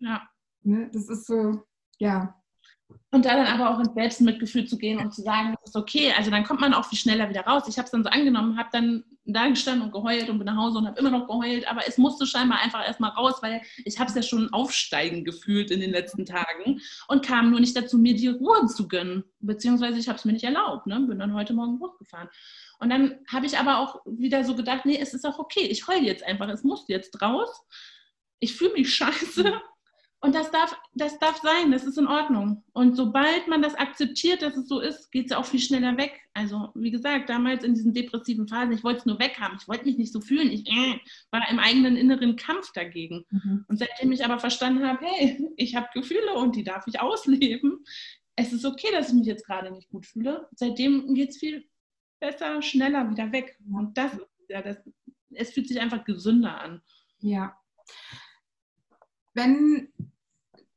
Ja. 0.00 0.28
Ne? 0.62 0.90
Das 0.92 1.08
ist 1.08 1.26
so, 1.26 1.64
ja, 1.98 2.39
und 3.12 3.24
da 3.24 3.34
dann 3.34 3.46
aber 3.46 3.70
auch 3.70 3.80
ins 3.80 3.94
Selbstmitgefühl 3.94 4.66
zu 4.66 4.78
gehen 4.78 4.98
und 5.00 5.12
zu 5.12 5.22
sagen, 5.22 5.56
das 5.60 5.70
ist 5.70 5.76
okay. 5.76 6.12
Also 6.16 6.30
dann 6.30 6.44
kommt 6.44 6.60
man 6.60 6.74
auch 6.74 6.84
viel 6.84 6.98
schneller 6.98 7.28
wieder 7.28 7.40
raus. 7.40 7.64
Ich 7.68 7.76
habe 7.76 7.86
es 7.86 7.90
dann 7.90 8.04
so 8.04 8.10
angenommen, 8.10 8.56
habe 8.56 8.68
dann 8.72 9.04
da 9.24 9.48
gestanden 9.48 9.82
und 9.82 9.92
geheult 9.92 10.28
und 10.30 10.38
bin 10.38 10.46
nach 10.46 10.56
Hause 10.56 10.78
und 10.78 10.86
habe 10.86 10.98
immer 11.00 11.10
noch 11.10 11.26
geheult. 11.26 11.68
Aber 11.68 11.86
es 11.88 11.98
musste 11.98 12.24
scheinbar 12.24 12.60
einfach 12.60 12.86
erstmal 12.86 13.10
raus, 13.10 13.38
weil 13.42 13.62
ich 13.84 13.98
habe 13.98 14.08
es 14.08 14.14
ja 14.14 14.22
schon 14.22 14.52
aufsteigen 14.52 15.24
gefühlt 15.24 15.72
in 15.72 15.80
den 15.80 15.90
letzten 15.90 16.24
Tagen 16.24 16.80
und 17.08 17.24
kam 17.24 17.50
nur 17.50 17.58
nicht 17.58 17.76
dazu, 17.76 17.98
mir 17.98 18.14
die 18.14 18.28
Ruhe 18.28 18.66
zu 18.66 18.86
gönnen. 18.86 19.24
Beziehungsweise 19.40 19.98
ich 19.98 20.08
habe 20.08 20.18
es 20.18 20.24
mir 20.24 20.32
nicht 20.32 20.44
erlaubt. 20.44 20.86
Ne? 20.86 21.00
Bin 21.00 21.18
dann 21.18 21.34
heute 21.34 21.52
Morgen 21.52 21.80
hochgefahren. 21.80 22.28
Und 22.78 22.90
dann 22.90 23.18
habe 23.26 23.46
ich 23.46 23.58
aber 23.58 23.78
auch 23.80 24.00
wieder 24.06 24.44
so 24.44 24.54
gedacht, 24.54 24.86
nee, 24.86 24.98
es 25.00 25.14
ist 25.14 25.26
auch 25.26 25.40
okay. 25.40 25.66
Ich 25.66 25.88
heule 25.88 26.06
jetzt 26.06 26.22
einfach. 26.22 26.48
Es 26.48 26.62
muss 26.62 26.84
jetzt 26.86 27.20
raus. 27.20 27.66
Ich 28.38 28.54
fühle 28.54 28.74
mich 28.74 28.94
scheiße 28.94 29.60
und 30.22 30.34
das 30.34 30.50
darf, 30.50 30.76
das 30.92 31.18
darf 31.18 31.38
sein, 31.38 31.70
das 31.70 31.84
ist 31.84 31.96
in 31.96 32.06
Ordnung. 32.06 32.62
Und 32.72 32.94
sobald 32.94 33.48
man 33.48 33.62
das 33.62 33.74
akzeptiert, 33.74 34.42
dass 34.42 34.54
es 34.54 34.68
so 34.68 34.80
ist, 34.80 35.10
geht 35.10 35.26
es 35.26 35.32
auch 35.32 35.46
viel 35.46 35.60
schneller 35.60 35.96
weg. 35.96 36.20
Also, 36.34 36.70
wie 36.74 36.90
gesagt, 36.90 37.30
damals 37.30 37.64
in 37.64 37.72
diesen 37.72 37.94
depressiven 37.94 38.46
Phasen, 38.46 38.72
ich 38.72 38.84
wollte 38.84 39.00
es 39.00 39.06
nur 39.06 39.18
weghaben, 39.18 39.56
ich 39.58 39.66
wollte 39.66 39.86
mich 39.86 39.96
nicht 39.96 40.12
so 40.12 40.20
fühlen, 40.20 40.50
ich 40.50 40.68
äh, 40.68 41.00
war 41.30 41.48
im 41.50 41.58
eigenen 41.58 41.96
inneren 41.96 42.36
Kampf 42.36 42.70
dagegen. 42.72 43.24
Mhm. 43.30 43.64
Und 43.66 43.78
seitdem 43.78 44.12
ich 44.12 44.22
aber 44.22 44.38
verstanden 44.38 44.86
habe, 44.86 45.04
hey, 45.06 45.48
ich 45.56 45.74
habe 45.74 45.88
Gefühle 45.94 46.34
und 46.34 46.54
die 46.54 46.64
darf 46.64 46.86
ich 46.86 47.00
ausleben, 47.00 47.82
es 48.36 48.52
ist 48.52 48.66
okay, 48.66 48.88
dass 48.92 49.08
ich 49.08 49.14
mich 49.14 49.26
jetzt 49.26 49.46
gerade 49.46 49.70
nicht 49.70 49.88
gut 49.88 50.04
fühle. 50.04 50.48
Seitdem 50.54 51.14
geht 51.14 51.30
es 51.30 51.38
viel 51.38 51.66
besser, 52.20 52.60
schneller 52.60 53.10
wieder 53.10 53.32
weg. 53.32 53.58
Und 53.72 53.96
das, 53.96 54.12
ja, 54.48 54.60
das, 54.60 54.76
es 55.30 55.50
fühlt 55.52 55.68
sich 55.68 55.80
einfach 55.80 56.04
gesünder 56.04 56.60
an. 56.60 56.82
Ja 57.20 57.56
wenn 59.34 59.92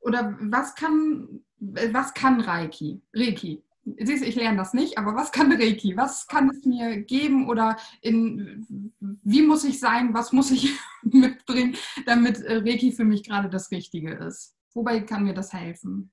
oder 0.04 0.38
was 0.39 0.76
kann, 0.76 1.41
was 1.60 2.14
kann 2.14 2.41
Reiki? 2.41 3.01
Reiki. 3.14 3.64
Siehst 3.99 4.24
du, 4.24 4.28
ich 4.28 4.36
lerne 4.36 4.58
das 4.58 4.74
nicht, 4.74 4.97
aber 4.97 5.14
was 5.16 5.32
kann 5.32 5.51
Reiki? 5.51 5.97
Was 5.97 6.28
kann 6.28 6.49
es 6.49 6.64
mir 6.66 7.01
geben 7.01 7.49
oder 7.49 7.78
in, 8.01 8.93
wie 9.24 9.41
muss 9.41 9.66
ich 9.66 9.80
sein? 9.80 10.14
Was 10.14 10.32
muss 10.32 10.51
ich 10.51 10.72
mitbringen, 11.04 11.76
damit 12.06 12.41
Reiki 12.45 12.93
für 12.93 13.04
mich 13.04 13.24
gerade 13.24 13.49
das 13.49 13.72
Richtige 13.72 14.14
ist? 14.14 14.56
Wobei 14.74 15.01
kann 15.01 15.24
mir 15.24 15.34
das 15.34 15.51
helfen? 15.51 16.12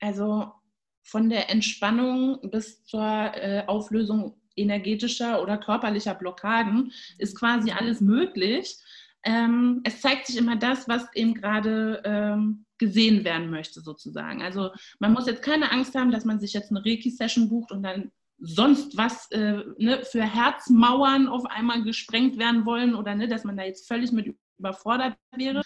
Also 0.00 0.52
von 1.02 1.28
der 1.28 1.50
Entspannung 1.50 2.38
bis 2.50 2.84
zur 2.84 3.02
äh, 3.02 3.64
Auflösung 3.66 4.36
energetischer 4.56 5.42
oder 5.42 5.58
körperlicher 5.58 6.14
Blockaden 6.14 6.92
ist 7.18 7.38
quasi 7.38 7.70
alles 7.70 8.00
möglich. 8.00 8.76
Ähm, 9.24 9.80
es 9.84 10.00
zeigt 10.00 10.26
sich 10.26 10.36
immer 10.36 10.56
das, 10.56 10.88
was 10.88 11.06
eben 11.14 11.34
gerade 11.34 12.02
ähm, 12.04 12.64
gesehen 12.82 13.22
werden 13.22 13.48
möchte, 13.48 13.80
sozusagen. 13.80 14.42
Also 14.42 14.70
man 14.98 15.12
muss 15.12 15.28
jetzt 15.28 15.42
keine 15.42 15.70
Angst 15.70 15.94
haben, 15.94 16.10
dass 16.10 16.24
man 16.24 16.40
sich 16.40 16.52
jetzt 16.52 16.70
eine 16.70 16.84
Reiki-Session 16.84 17.48
bucht 17.48 17.70
und 17.70 17.84
dann 17.84 18.10
sonst 18.40 18.96
was 18.96 19.30
äh, 19.30 19.62
ne, 19.78 20.02
für 20.04 20.24
Herzmauern 20.24 21.28
auf 21.28 21.46
einmal 21.46 21.84
gesprengt 21.84 22.38
werden 22.38 22.66
wollen 22.66 22.96
oder 22.96 23.14
ne, 23.14 23.28
dass 23.28 23.44
man 23.44 23.56
da 23.56 23.62
jetzt 23.62 23.86
völlig 23.86 24.10
mit 24.10 24.34
überfordert 24.58 25.16
wäre. 25.36 25.62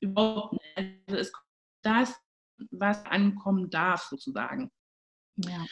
Überhaupt 0.00 0.52
nicht. 0.52 1.00
Also 1.06 1.20
es 1.20 1.32
kommt 1.32 1.46
das, 1.82 2.20
was 2.70 3.04
ankommen 3.06 3.70
darf, 3.70 4.02
sozusagen. 4.02 4.70
Ja. 5.36 5.64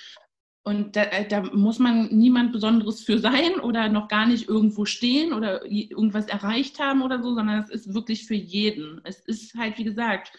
Und 0.63 0.97
da, 0.97 1.03
äh, 1.05 1.29
da, 1.29 1.43
muss 1.43 1.79
man 1.79 2.09
niemand 2.09 2.53
Besonderes 2.53 3.03
für 3.03 3.19
sein 3.19 3.61
oder 3.61 3.89
noch 3.89 4.09
gar 4.09 4.27
nicht 4.27 4.49
irgendwo 4.49 4.85
stehen 4.85 5.33
oder 5.33 5.65
irgendwas 5.65 6.27
erreicht 6.27 6.81
haben 6.81 7.03
oder 7.03 7.23
so, 7.23 7.35
sondern 7.35 7.63
es 7.63 7.71
ist 7.71 7.95
wirklich 7.95 8.27
für 8.27 8.35
jeden. 8.35 9.01
Es 9.05 9.21
ist 9.21 9.55
halt, 9.55 9.79
wie 9.79 9.85
gesagt, 9.85 10.33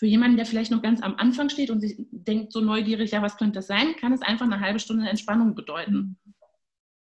für 0.00 0.06
jemanden, 0.06 0.38
der 0.38 0.46
vielleicht 0.46 0.70
noch 0.70 0.80
ganz 0.80 1.02
am 1.02 1.16
Anfang 1.16 1.50
steht 1.50 1.68
und 1.70 1.80
sich 1.80 1.94
denkt 2.10 2.54
so 2.54 2.62
neugierig, 2.62 3.10
ja, 3.10 3.20
was 3.20 3.36
könnte 3.36 3.58
das 3.58 3.66
sein, 3.66 3.94
kann 3.96 4.14
es 4.14 4.22
einfach 4.22 4.46
eine 4.46 4.58
halbe 4.58 4.78
Stunde 4.78 5.06
Entspannung 5.06 5.54
bedeuten. 5.54 6.16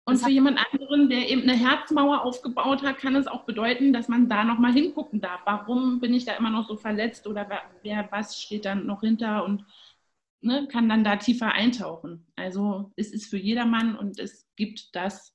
Und 0.04 0.18
für 0.18 0.30
jemand 0.30 0.60
anderen, 0.60 1.08
der 1.08 1.30
eben 1.30 1.44
eine 1.44 1.54
Herzmauer 1.54 2.26
aufgebaut 2.26 2.84
hat, 2.84 2.98
kann 2.98 3.16
es 3.16 3.26
auch 3.26 3.46
bedeuten, 3.46 3.94
dass 3.94 4.10
man 4.10 4.28
da 4.28 4.44
nochmal 4.44 4.74
hingucken 4.74 5.22
darf. 5.22 5.40
Warum 5.46 6.02
bin 6.02 6.14
ich 6.14 6.26
da 6.26 6.34
immer 6.34 6.50
noch 6.50 6.68
so 6.68 6.76
verletzt 6.76 7.26
oder 7.26 7.48
wer, 7.84 8.12
was 8.12 8.42
steht 8.42 8.66
dann 8.66 8.86
noch 8.86 9.00
hinter 9.00 9.46
und 9.46 9.64
ne, 10.42 10.68
kann 10.70 10.90
dann 10.90 11.06
da 11.06 11.16
tiefer 11.16 11.54
eintauchen. 11.54 12.28
Also 12.36 12.92
es 12.98 13.14
ist 13.14 13.30
für 13.30 13.38
jedermann 13.38 13.96
und 13.96 14.20
es 14.20 14.46
gibt 14.58 14.94
das, 14.94 15.34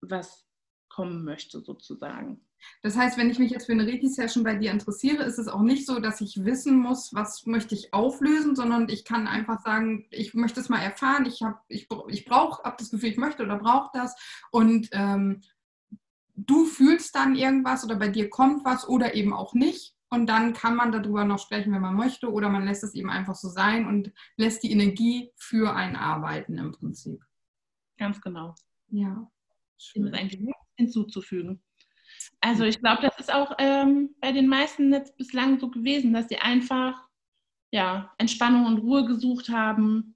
was 0.00 0.46
kommen 0.88 1.24
möchte 1.24 1.60
sozusagen. 1.60 2.47
Das 2.82 2.96
heißt, 2.96 3.18
wenn 3.18 3.30
ich 3.30 3.38
mich 3.38 3.50
jetzt 3.50 3.66
für 3.66 3.72
eine 3.72 3.86
Reiki-Session 3.86 4.44
bei 4.44 4.54
dir 4.54 4.70
interessiere, 4.70 5.24
ist 5.24 5.38
es 5.38 5.48
auch 5.48 5.62
nicht 5.62 5.86
so, 5.86 6.00
dass 6.00 6.20
ich 6.20 6.44
wissen 6.44 6.78
muss, 6.78 7.12
was 7.14 7.46
möchte 7.46 7.74
ich 7.74 7.92
auflösen, 7.92 8.56
sondern 8.56 8.88
ich 8.88 9.04
kann 9.04 9.26
einfach 9.26 9.60
sagen, 9.60 10.06
ich 10.10 10.34
möchte 10.34 10.60
es 10.60 10.68
mal 10.68 10.80
erfahren, 10.80 11.26
ich, 11.26 11.40
ich, 11.68 11.88
ich 12.08 12.24
brauche, 12.24 12.62
habe 12.64 12.76
das 12.78 12.90
Gefühl, 12.90 13.10
ich 13.10 13.16
möchte 13.16 13.42
oder 13.42 13.58
brauche 13.58 13.90
das 13.92 14.16
und 14.50 14.88
ähm, 14.92 15.42
du 16.34 16.66
fühlst 16.66 17.14
dann 17.14 17.34
irgendwas 17.34 17.84
oder 17.84 17.96
bei 17.96 18.08
dir 18.08 18.30
kommt 18.30 18.64
was 18.64 18.88
oder 18.88 19.14
eben 19.14 19.32
auch 19.32 19.54
nicht 19.54 19.94
und 20.10 20.26
dann 20.26 20.52
kann 20.54 20.76
man 20.76 20.92
darüber 20.92 21.24
noch 21.24 21.38
sprechen, 21.38 21.72
wenn 21.72 21.82
man 21.82 21.96
möchte 21.96 22.32
oder 22.32 22.48
man 22.48 22.64
lässt 22.64 22.84
es 22.84 22.94
eben 22.94 23.10
einfach 23.10 23.34
so 23.34 23.48
sein 23.48 23.86
und 23.86 24.12
lässt 24.36 24.62
die 24.62 24.72
Energie 24.72 25.30
für 25.36 25.74
einen 25.74 25.96
arbeiten 25.96 26.56
im 26.56 26.72
Prinzip. 26.72 27.22
Ganz 27.98 28.20
genau. 28.20 28.54
Ja. 28.88 29.30
Schön. 29.76 30.02
Dem 30.02 30.12
ist 30.12 30.18
eigentlich 30.18 30.40
nichts 30.40 30.66
hinzuzufügen. 30.76 31.62
Also 32.40 32.64
ich 32.64 32.78
glaube, 32.80 33.02
das 33.02 33.18
ist 33.18 33.32
auch 33.32 33.52
ähm, 33.58 34.14
bei 34.20 34.32
den 34.32 34.46
meisten 34.46 34.92
jetzt 34.92 35.16
bislang 35.16 35.58
so 35.58 35.70
gewesen, 35.70 36.12
dass 36.12 36.28
sie 36.28 36.38
einfach 36.38 37.08
ja, 37.70 38.12
Entspannung 38.18 38.66
und 38.66 38.78
Ruhe 38.78 39.04
gesucht 39.04 39.48
haben. 39.50 40.14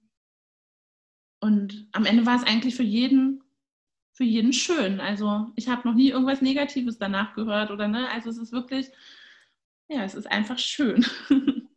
Und 1.39 1.87
am 1.91 2.05
Ende 2.05 2.25
war 2.25 2.37
es 2.37 2.43
eigentlich 2.43 2.75
für 2.75 2.83
jeden, 2.83 3.43
für 4.13 4.23
jeden 4.23 4.53
schön. 4.53 4.99
Also 4.99 5.51
ich 5.55 5.67
habe 5.67 5.87
noch 5.87 5.95
nie 5.95 6.09
irgendwas 6.09 6.41
Negatives 6.41 6.97
danach 6.97 7.35
gehört 7.35 7.71
oder 7.71 7.87
ne. 7.87 8.09
Also 8.09 8.29
es 8.29 8.37
ist 8.37 8.51
wirklich, 8.51 8.89
ja, 9.89 10.03
es 10.03 10.15
ist 10.15 10.31
einfach 10.31 10.57
schön. 10.57 11.05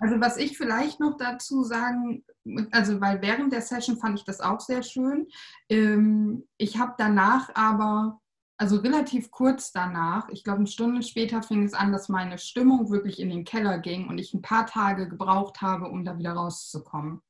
Also 0.00 0.20
was 0.20 0.36
ich 0.36 0.58
vielleicht 0.58 1.00
noch 1.00 1.16
dazu 1.16 1.62
sagen, 1.62 2.24
also 2.72 3.00
weil 3.00 3.22
während 3.22 3.52
der 3.52 3.62
Session 3.62 3.96
fand 3.96 4.18
ich 4.18 4.24
das 4.24 4.40
auch 4.40 4.60
sehr 4.60 4.82
schön. 4.82 5.28
Ähm, 5.68 6.46
ich 6.58 6.78
habe 6.78 6.94
danach 6.98 7.50
aber 7.54 8.20
also 8.56 8.76
relativ 8.76 9.30
kurz 9.30 9.72
danach, 9.72 10.28
ich 10.28 10.44
glaube 10.44 10.58
eine 10.58 10.66
Stunde 10.66 11.02
später 11.02 11.42
fing 11.42 11.64
es 11.64 11.74
an, 11.74 11.92
dass 11.92 12.08
meine 12.08 12.38
Stimmung 12.38 12.90
wirklich 12.90 13.18
in 13.18 13.30
den 13.30 13.44
Keller 13.44 13.78
ging 13.78 14.08
und 14.08 14.18
ich 14.18 14.34
ein 14.34 14.42
paar 14.42 14.66
Tage 14.66 15.08
gebraucht 15.08 15.60
habe, 15.60 15.88
um 15.88 16.04
da 16.04 16.18
wieder 16.18 16.32
rauszukommen. 16.32 17.22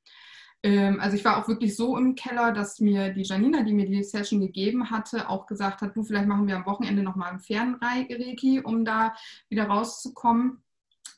Ähm, 0.62 1.00
also 1.00 1.16
ich 1.16 1.24
war 1.24 1.38
auch 1.38 1.48
wirklich 1.48 1.76
so 1.76 1.96
im 1.96 2.14
Keller, 2.14 2.52
dass 2.52 2.80
mir 2.80 3.12
die 3.12 3.22
Janina, 3.22 3.62
die 3.62 3.72
mir 3.72 3.86
die 3.86 4.02
Session 4.04 4.40
gegeben 4.40 4.90
hatte, 4.90 5.28
auch 5.28 5.46
gesagt 5.46 5.80
hat, 5.80 5.96
du, 5.96 6.02
vielleicht 6.04 6.28
machen 6.28 6.46
wir 6.46 6.56
am 6.56 6.66
Wochenende 6.66 7.02
nochmal 7.02 7.30
einen 7.30 7.40
Fernreiki, 7.40 8.60
um 8.60 8.84
da 8.84 9.14
wieder 9.48 9.64
rauszukommen 9.64 10.62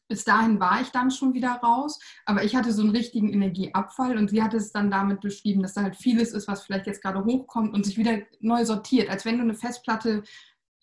bis 0.08 0.24
dahin 0.24 0.60
war 0.60 0.80
ich 0.80 0.90
dann 0.90 1.10
schon 1.10 1.34
wieder 1.34 1.52
raus, 1.62 1.98
aber 2.26 2.44
ich 2.44 2.54
hatte 2.54 2.72
so 2.72 2.82
einen 2.82 2.90
richtigen 2.90 3.32
Energieabfall 3.32 4.18
und 4.18 4.30
sie 4.30 4.42
hat 4.42 4.54
es 4.54 4.72
dann 4.72 4.90
damit 4.90 5.20
beschrieben, 5.20 5.62
dass 5.62 5.74
da 5.74 5.82
halt 5.82 5.96
vieles 5.96 6.32
ist, 6.32 6.48
was 6.48 6.62
vielleicht 6.62 6.86
jetzt 6.86 7.02
gerade 7.02 7.24
hochkommt 7.24 7.74
und 7.74 7.84
sich 7.84 7.96
wieder 7.96 8.18
neu 8.40 8.64
sortiert, 8.64 9.08
als 9.08 9.24
wenn 9.24 9.36
du 9.36 9.42
eine 9.42 9.54
Festplatte 9.54 10.22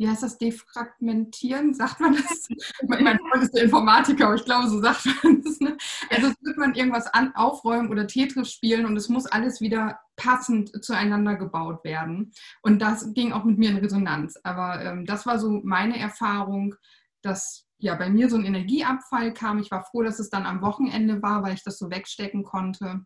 wie 0.02 0.10
heißt 0.10 0.24
das, 0.24 0.40
defragmentieren, 0.40 1.74
sagt 1.76 2.00
man 2.00 2.16
das? 2.16 2.48
mein 2.88 3.20
Freund 3.20 3.44
ist 3.44 3.56
der 3.56 3.66
Informatiker, 3.66 4.26
aber 4.26 4.36
ich 4.36 4.46
glaube, 4.46 4.68
so 4.68 4.82
sagt 4.82 5.06
man 5.24 5.44
das. 5.44 5.60
Ne? 5.60 5.78
Also 6.10 6.28
es 6.30 6.36
wird 6.42 6.58
man 6.58 6.74
irgendwas 6.74 7.06
an, 7.14 7.36
aufräumen 7.36 7.90
oder 7.90 8.08
Tetris 8.08 8.52
spielen 8.52 8.88
und 8.88 8.98
es 8.98 9.10
muss 9.10 9.28
alles 9.28 9.62
wieder 9.62 10.00
passend 10.16 10.84
zueinander 10.84 11.36
gebaut 11.36 11.84
werden. 11.84 12.32
Und 12.64 12.82
das 12.82 13.14
ging 13.14 13.32
auch 13.32 13.44
mit 13.44 13.60
mir 13.60 13.70
in 13.70 13.78
Resonanz. 13.78 14.40
Aber 14.44 14.84
ähm, 14.84 15.06
das 15.06 15.28
war 15.28 15.38
so 15.38 15.62
meine 15.64 16.00
Erfahrung, 16.00 16.74
dass 17.22 17.68
ja, 17.82 17.96
bei 17.96 18.10
mir 18.10 18.30
so 18.30 18.38
ein 18.38 18.46
Energieabfall 18.46 19.34
kam. 19.34 19.60
Ich 19.60 19.72
war 19.72 19.84
froh, 19.84 20.04
dass 20.04 20.20
es 20.20 20.30
dann 20.30 20.46
am 20.46 20.62
Wochenende 20.62 21.22
war, 21.22 21.44
weil 21.44 21.56
ich 21.56 21.64
das 21.64 21.80
so 21.80 21.90
wegstecken 21.90 22.44
konnte. 22.44 23.06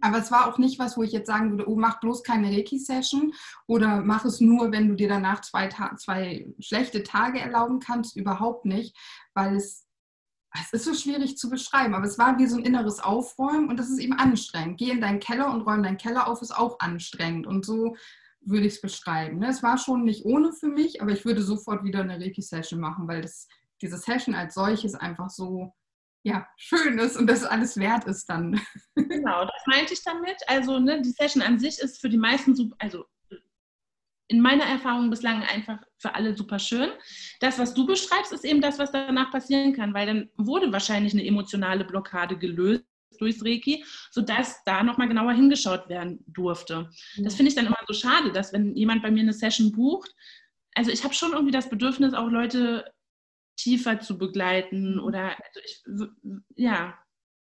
Aber 0.00 0.18
es 0.18 0.30
war 0.30 0.46
auch 0.46 0.58
nicht 0.58 0.78
was, 0.78 0.96
wo 0.96 1.02
ich 1.02 1.12
jetzt 1.12 1.26
sagen 1.26 1.50
würde, 1.50 1.68
oh, 1.68 1.76
mach 1.76 2.00
bloß 2.00 2.22
keine 2.22 2.48
Reiki-Session 2.48 3.32
oder 3.66 4.02
mach 4.02 4.24
es 4.24 4.40
nur, 4.40 4.70
wenn 4.70 4.88
du 4.88 4.94
dir 4.94 5.08
danach 5.08 5.40
zwei, 5.40 5.68
zwei 5.96 6.46
schlechte 6.60 7.02
Tage 7.02 7.40
erlauben 7.40 7.80
kannst. 7.80 8.16
Überhaupt 8.16 8.64
nicht, 8.66 8.96
weil 9.34 9.56
es, 9.56 9.86
es 10.54 10.72
ist 10.72 10.84
so 10.84 10.94
schwierig 10.94 11.38
zu 11.38 11.48
beschreiben. 11.48 11.94
Aber 11.94 12.06
es 12.06 12.18
war 12.18 12.38
wie 12.38 12.46
so 12.46 12.56
ein 12.56 12.64
inneres 12.64 13.00
Aufräumen 13.00 13.68
und 13.68 13.78
das 13.78 13.90
ist 13.90 13.98
eben 13.98 14.14
anstrengend. 14.14 14.78
Geh 14.78 14.90
in 14.90 15.00
deinen 15.00 15.20
Keller 15.20 15.52
und 15.52 15.62
räum 15.62 15.82
deinen 15.82 15.98
Keller 15.98 16.26
auf, 16.26 16.42
ist 16.42 16.56
auch 16.56 16.80
anstrengend. 16.80 17.46
Und 17.46 17.64
so 17.64 17.96
würde 18.42 18.66
ich 18.66 18.74
es 18.74 18.80
beschreiben. 18.80 19.38
Ne? 19.38 19.48
Es 19.48 19.62
war 19.62 19.78
schon 19.78 20.04
nicht 20.04 20.24
ohne 20.24 20.52
für 20.52 20.68
mich, 20.68 21.00
aber 21.00 21.12
ich 21.12 21.24
würde 21.24 21.42
sofort 21.42 21.84
wieder 21.84 22.00
eine 22.00 22.18
Reiki-Session 22.18 22.80
machen, 22.80 23.08
weil 23.08 23.22
das 23.22 23.46
diese 23.82 23.98
Session 23.98 24.34
als 24.34 24.54
solches 24.54 24.94
einfach 24.94 25.28
so 25.28 25.72
ja, 26.24 26.46
schön 26.56 26.98
ist 26.98 27.16
und 27.16 27.26
das 27.26 27.44
alles 27.44 27.76
wert 27.76 28.04
ist 28.04 28.28
dann. 28.28 28.60
Genau, 28.94 29.44
das 29.44 29.62
meinte 29.66 29.92
ich 29.92 30.02
damit. 30.02 30.36
Also 30.46 30.78
ne, 30.78 31.02
die 31.02 31.10
Session 31.10 31.42
an 31.42 31.58
sich 31.58 31.78
ist 31.78 32.00
für 32.00 32.08
die 32.08 32.16
meisten 32.16 32.54
super, 32.54 32.76
also 32.78 33.04
in 34.28 34.40
meiner 34.40 34.64
Erfahrung 34.64 35.10
bislang 35.10 35.42
einfach 35.42 35.78
für 35.98 36.14
alle 36.14 36.34
super 36.34 36.58
schön. 36.58 36.90
Das, 37.40 37.58
was 37.58 37.74
du 37.74 37.86
beschreibst, 37.86 38.32
ist 38.32 38.44
eben 38.44 38.60
das, 38.60 38.78
was 38.78 38.90
danach 38.90 39.30
passieren 39.30 39.74
kann, 39.74 39.92
weil 39.92 40.06
dann 40.06 40.30
wurde 40.36 40.72
wahrscheinlich 40.72 41.12
eine 41.12 41.26
emotionale 41.26 41.84
Blockade 41.84 42.38
gelöst 42.38 42.84
durchs 43.18 43.44
Reiki, 43.44 43.84
sodass 44.10 44.64
da 44.64 44.82
nochmal 44.82 45.08
genauer 45.08 45.32
hingeschaut 45.32 45.88
werden 45.88 46.24
durfte. 46.26 46.88
Das 47.18 47.34
finde 47.34 47.50
ich 47.50 47.54
dann 47.54 47.66
immer 47.66 47.76
so 47.86 47.92
schade, 47.92 48.32
dass 48.32 48.52
wenn 48.52 48.74
jemand 48.74 49.02
bei 49.02 49.10
mir 49.10 49.20
eine 49.20 49.34
Session 49.34 49.70
bucht, 49.70 50.14
also 50.74 50.90
ich 50.90 51.04
habe 51.04 51.12
schon 51.12 51.32
irgendwie 51.32 51.52
das 51.52 51.68
Bedürfnis, 51.68 52.14
auch 52.14 52.30
Leute 52.30 52.90
tiefer 53.56 54.00
zu 54.00 54.18
begleiten 54.18 54.94
mhm. 54.94 55.00
oder 55.00 55.36
also 55.36 55.60
ich, 55.64 55.82
ja, 56.56 56.98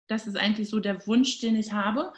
das 0.08 0.28
ist 0.28 0.38
eigentlich 0.38 0.70
so 0.70 0.80
der 0.80 1.06
Wunsch, 1.08 1.40
den 1.40 1.56
ich 1.56 1.72
habe. 1.72 2.14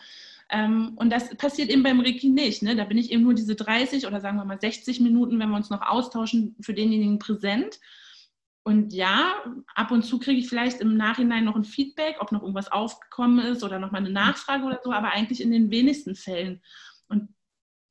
Ähm, 0.49 0.93
und 0.95 1.09
das 1.09 1.35
passiert 1.37 1.69
eben 1.69 1.83
beim 1.83 1.99
Reiki 1.99 2.29
nicht. 2.29 2.63
Ne? 2.63 2.75
Da 2.75 2.83
bin 2.85 2.97
ich 2.97 3.11
eben 3.11 3.23
nur 3.23 3.33
diese 3.33 3.55
30 3.55 4.07
oder 4.07 4.19
sagen 4.19 4.37
wir 4.37 4.45
mal 4.45 4.59
60 4.59 4.99
Minuten, 4.99 5.39
wenn 5.39 5.49
wir 5.49 5.55
uns 5.55 5.69
noch 5.69 5.81
austauschen, 5.81 6.55
für 6.59 6.73
denjenigen 6.73 7.19
präsent. 7.19 7.79
Und 8.65 8.93
ja, 8.93 9.33
ab 9.75 9.91
und 9.91 10.03
zu 10.03 10.19
kriege 10.19 10.39
ich 10.39 10.47
vielleicht 10.47 10.79
im 10.79 10.95
Nachhinein 10.95 11.43
noch 11.43 11.55
ein 11.55 11.65
Feedback, 11.65 12.17
ob 12.19 12.31
noch 12.31 12.41
irgendwas 12.41 12.71
aufgekommen 12.71 13.45
ist 13.45 13.63
oder 13.63 13.77
noch 13.77 13.91
mal 13.91 13.97
eine. 13.97 14.09
Nachfrage 14.09 14.63
oder 14.63 14.79
so, 14.83 14.91
aber 14.91 15.11
eigentlich 15.11 15.41
in 15.41 15.51
den 15.51 15.69
wenigsten 15.69 16.15
Fällen. 16.15 16.61
Und 17.09 17.29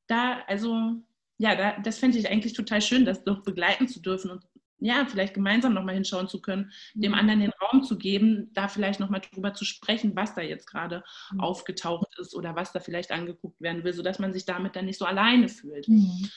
da, 0.07 0.41
also, 0.47 1.03
ja, 1.37 1.57
da, 1.57 1.79
das 1.81 1.99
fände 1.99 2.17
ich 2.17 2.31
eigentlich 2.31 2.55
total 2.55 2.81
schön, 2.81 3.05
das 3.05 3.23
doch 3.25 3.43
begleiten 3.43 3.87
zu 3.87 4.01
dürfen 4.01 4.31
und 4.31 4.45
ja, 4.85 5.07
vielleicht 5.07 5.35
gemeinsam 5.35 5.75
nochmal 5.75 5.95
hinschauen 5.95 6.29
zu 6.29 6.41
können, 6.41 6.73
dem 6.95 7.13
mhm. 7.13 7.19
anderen 7.19 7.41
den 7.41 7.53
Raum 7.53 7.83
zu 7.83 7.97
geben, 7.97 8.51
da 8.53 8.69
vielleicht 8.69 9.01
nochmal 9.01 9.21
drüber 9.21 9.55
zu 9.55 9.65
sprechen, 9.65 10.17
was 10.17 10.35
da 10.35 10.43
jetzt 10.43 10.67
gerade 10.67 11.05
mhm. 11.33 11.41
aufgetaucht 11.41 12.19
ist 12.19 12.35
oder 12.35 12.57
was 12.57 12.73
da 12.73 12.81
vielleicht 12.81 13.13
angeguckt 13.13 13.61
werden 13.61 13.85
will, 13.85 13.93
sodass 13.93 14.19
man 14.19 14.33
sich 14.33 14.45
damit 14.45 14.77
dann 14.77 14.87
nicht 14.87 14.99
so 14.99 15.05
alleine 15.05 15.49
fühlt. 15.49 15.89
Mhm. 15.89 16.29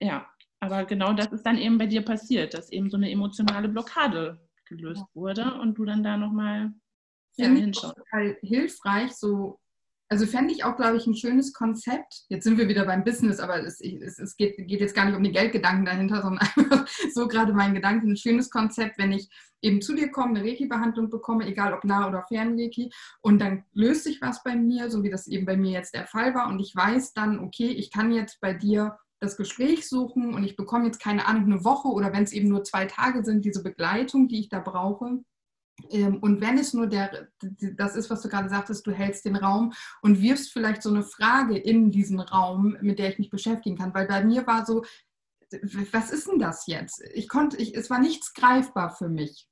Ja, 0.00 0.28
aber 0.60 0.84
genau 0.84 1.12
das 1.12 1.32
ist 1.32 1.44
dann 1.44 1.58
eben 1.58 1.78
bei 1.78 1.86
dir 1.86 2.02
passiert, 2.02 2.54
dass 2.54 2.70
eben 2.70 2.90
so 2.90 2.96
eine 2.96 3.10
emotionale 3.10 3.68
Blockade 3.68 4.40
gelöst 4.66 5.04
wurde 5.14 5.54
und 5.60 5.78
du 5.78 5.84
dann 5.84 6.02
da 6.02 6.16
nochmal 6.16 6.72
ja, 7.36 7.46
hinschaust. 7.46 7.96
Total 7.96 8.36
hilfreich, 8.42 9.12
so 9.12 9.60
Also 10.10 10.26
fände 10.26 10.54
ich 10.54 10.64
auch, 10.64 10.76
glaube 10.76 10.96
ich, 10.96 11.06
ein 11.06 11.14
schönes 11.14 11.52
Konzept. 11.52 12.24
Jetzt 12.28 12.44
sind 12.44 12.56
wir 12.56 12.68
wieder 12.68 12.86
beim 12.86 13.04
Business, 13.04 13.40
aber 13.40 13.62
es, 13.62 13.78
es, 13.80 14.18
es 14.18 14.36
geht, 14.36 14.56
geht, 14.56 14.80
jetzt 14.80 14.94
gar 14.94 15.04
nicht 15.04 15.16
um 15.16 15.22
die 15.22 15.32
Geldgedanken 15.32 15.84
dahinter, 15.84 16.22
sondern 16.22 16.48
einfach 16.56 16.88
so 17.12 17.28
gerade 17.28 17.52
mein 17.52 17.74
Gedanke. 17.74 18.06
Ein 18.06 18.16
schönes 18.16 18.48
Konzept, 18.50 18.96
wenn 18.98 19.12
ich 19.12 19.28
eben 19.60 19.82
zu 19.82 19.94
dir 19.94 20.10
komme, 20.10 20.38
eine 20.38 20.48
Reiki-Behandlung 20.48 21.10
bekomme, 21.10 21.46
egal 21.46 21.74
ob 21.74 21.84
nah 21.84 22.08
oder 22.08 22.24
fern 22.26 22.58
Reiki, 22.58 22.90
und 23.20 23.38
dann 23.40 23.64
löst 23.74 24.04
sich 24.04 24.22
was 24.22 24.42
bei 24.42 24.56
mir, 24.56 24.90
so 24.90 25.02
wie 25.02 25.10
das 25.10 25.26
eben 25.26 25.44
bei 25.44 25.58
mir 25.58 25.72
jetzt 25.72 25.94
der 25.94 26.06
Fall 26.06 26.34
war. 26.34 26.48
Und 26.48 26.58
ich 26.60 26.74
weiß 26.74 27.12
dann, 27.12 27.38
okay, 27.40 27.68
ich 27.68 27.92
kann 27.92 28.10
jetzt 28.10 28.40
bei 28.40 28.54
dir 28.54 28.96
das 29.20 29.36
Gespräch 29.36 29.88
suchen 29.88 30.32
und 30.32 30.44
ich 30.44 30.56
bekomme 30.56 30.86
jetzt 30.86 31.02
keine 31.02 31.26
Ahnung, 31.26 31.44
eine 31.44 31.64
Woche 31.64 31.88
oder 31.88 32.12
wenn 32.12 32.22
es 32.22 32.32
eben 32.32 32.48
nur 32.48 32.64
zwei 32.64 32.86
Tage 32.86 33.24
sind, 33.24 33.44
diese 33.44 33.62
Begleitung, 33.62 34.28
die 34.28 34.40
ich 34.40 34.48
da 34.48 34.60
brauche 34.60 35.18
und 35.90 36.40
wenn 36.40 36.58
es 36.58 36.74
nur 36.74 36.86
der, 36.86 37.28
das 37.40 37.94
ist, 37.94 38.10
was 38.10 38.22
du 38.22 38.28
gerade 38.28 38.48
sagtest, 38.48 38.86
du 38.86 38.92
hältst 38.92 39.24
den 39.24 39.36
Raum 39.36 39.72
und 40.02 40.20
wirfst 40.20 40.52
vielleicht 40.52 40.82
so 40.82 40.90
eine 40.90 41.04
Frage 41.04 41.56
in 41.56 41.90
diesen 41.90 42.20
Raum, 42.20 42.76
mit 42.80 42.98
der 42.98 43.10
ich 43.10 43.18
mich 43.18 43.30
beschäftigen 43.30 43.78
kann. 43.78 43.94
Weil 43.94 44.06
bei 44.06 44.24
mir 44.24 44.46
war 44.46 44.66
so, 44.66 44.84
was 45.92 46.10
ist 46.10 46.28
denn 46.28 46.38
das 46.38 46.66
jetzt? 46.66 47.02
Ich 47.14 47.28
konnte, 47.28 47.56
ich, 47.56 47.74
es 47.74 47.90
war 47.90 48.00
nichts 48.00 48.34
greifbar 48.34 48.90
für 48.90 49.08
mich. 49.08 49.48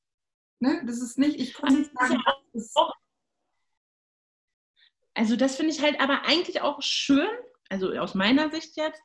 Ne? 0.58 0.82
Das 0.84 1.00
ist 1.00 1.18
nicht, 1.18 1.38
ich 1.38 1.54
konnte 1.54 1.78
nicht 1.78 1.92
sagen, 1.98 2.22
das 2.52 2.74
also 5.14 5.34
das 5.34 5.56
finde 5.56 5.72
ich 5.72 5.82
halt 5.82 5.98
aber 5.98 6.26
eigentlich 6.26 6.60
auch 6.60 6.82
schön, 6.82 7.26
also 7.70 7.90
aus 7.92 8.14
meiner 8.14 8.50
Sicht 8.50 8.76
jetzt, 8.76 9.00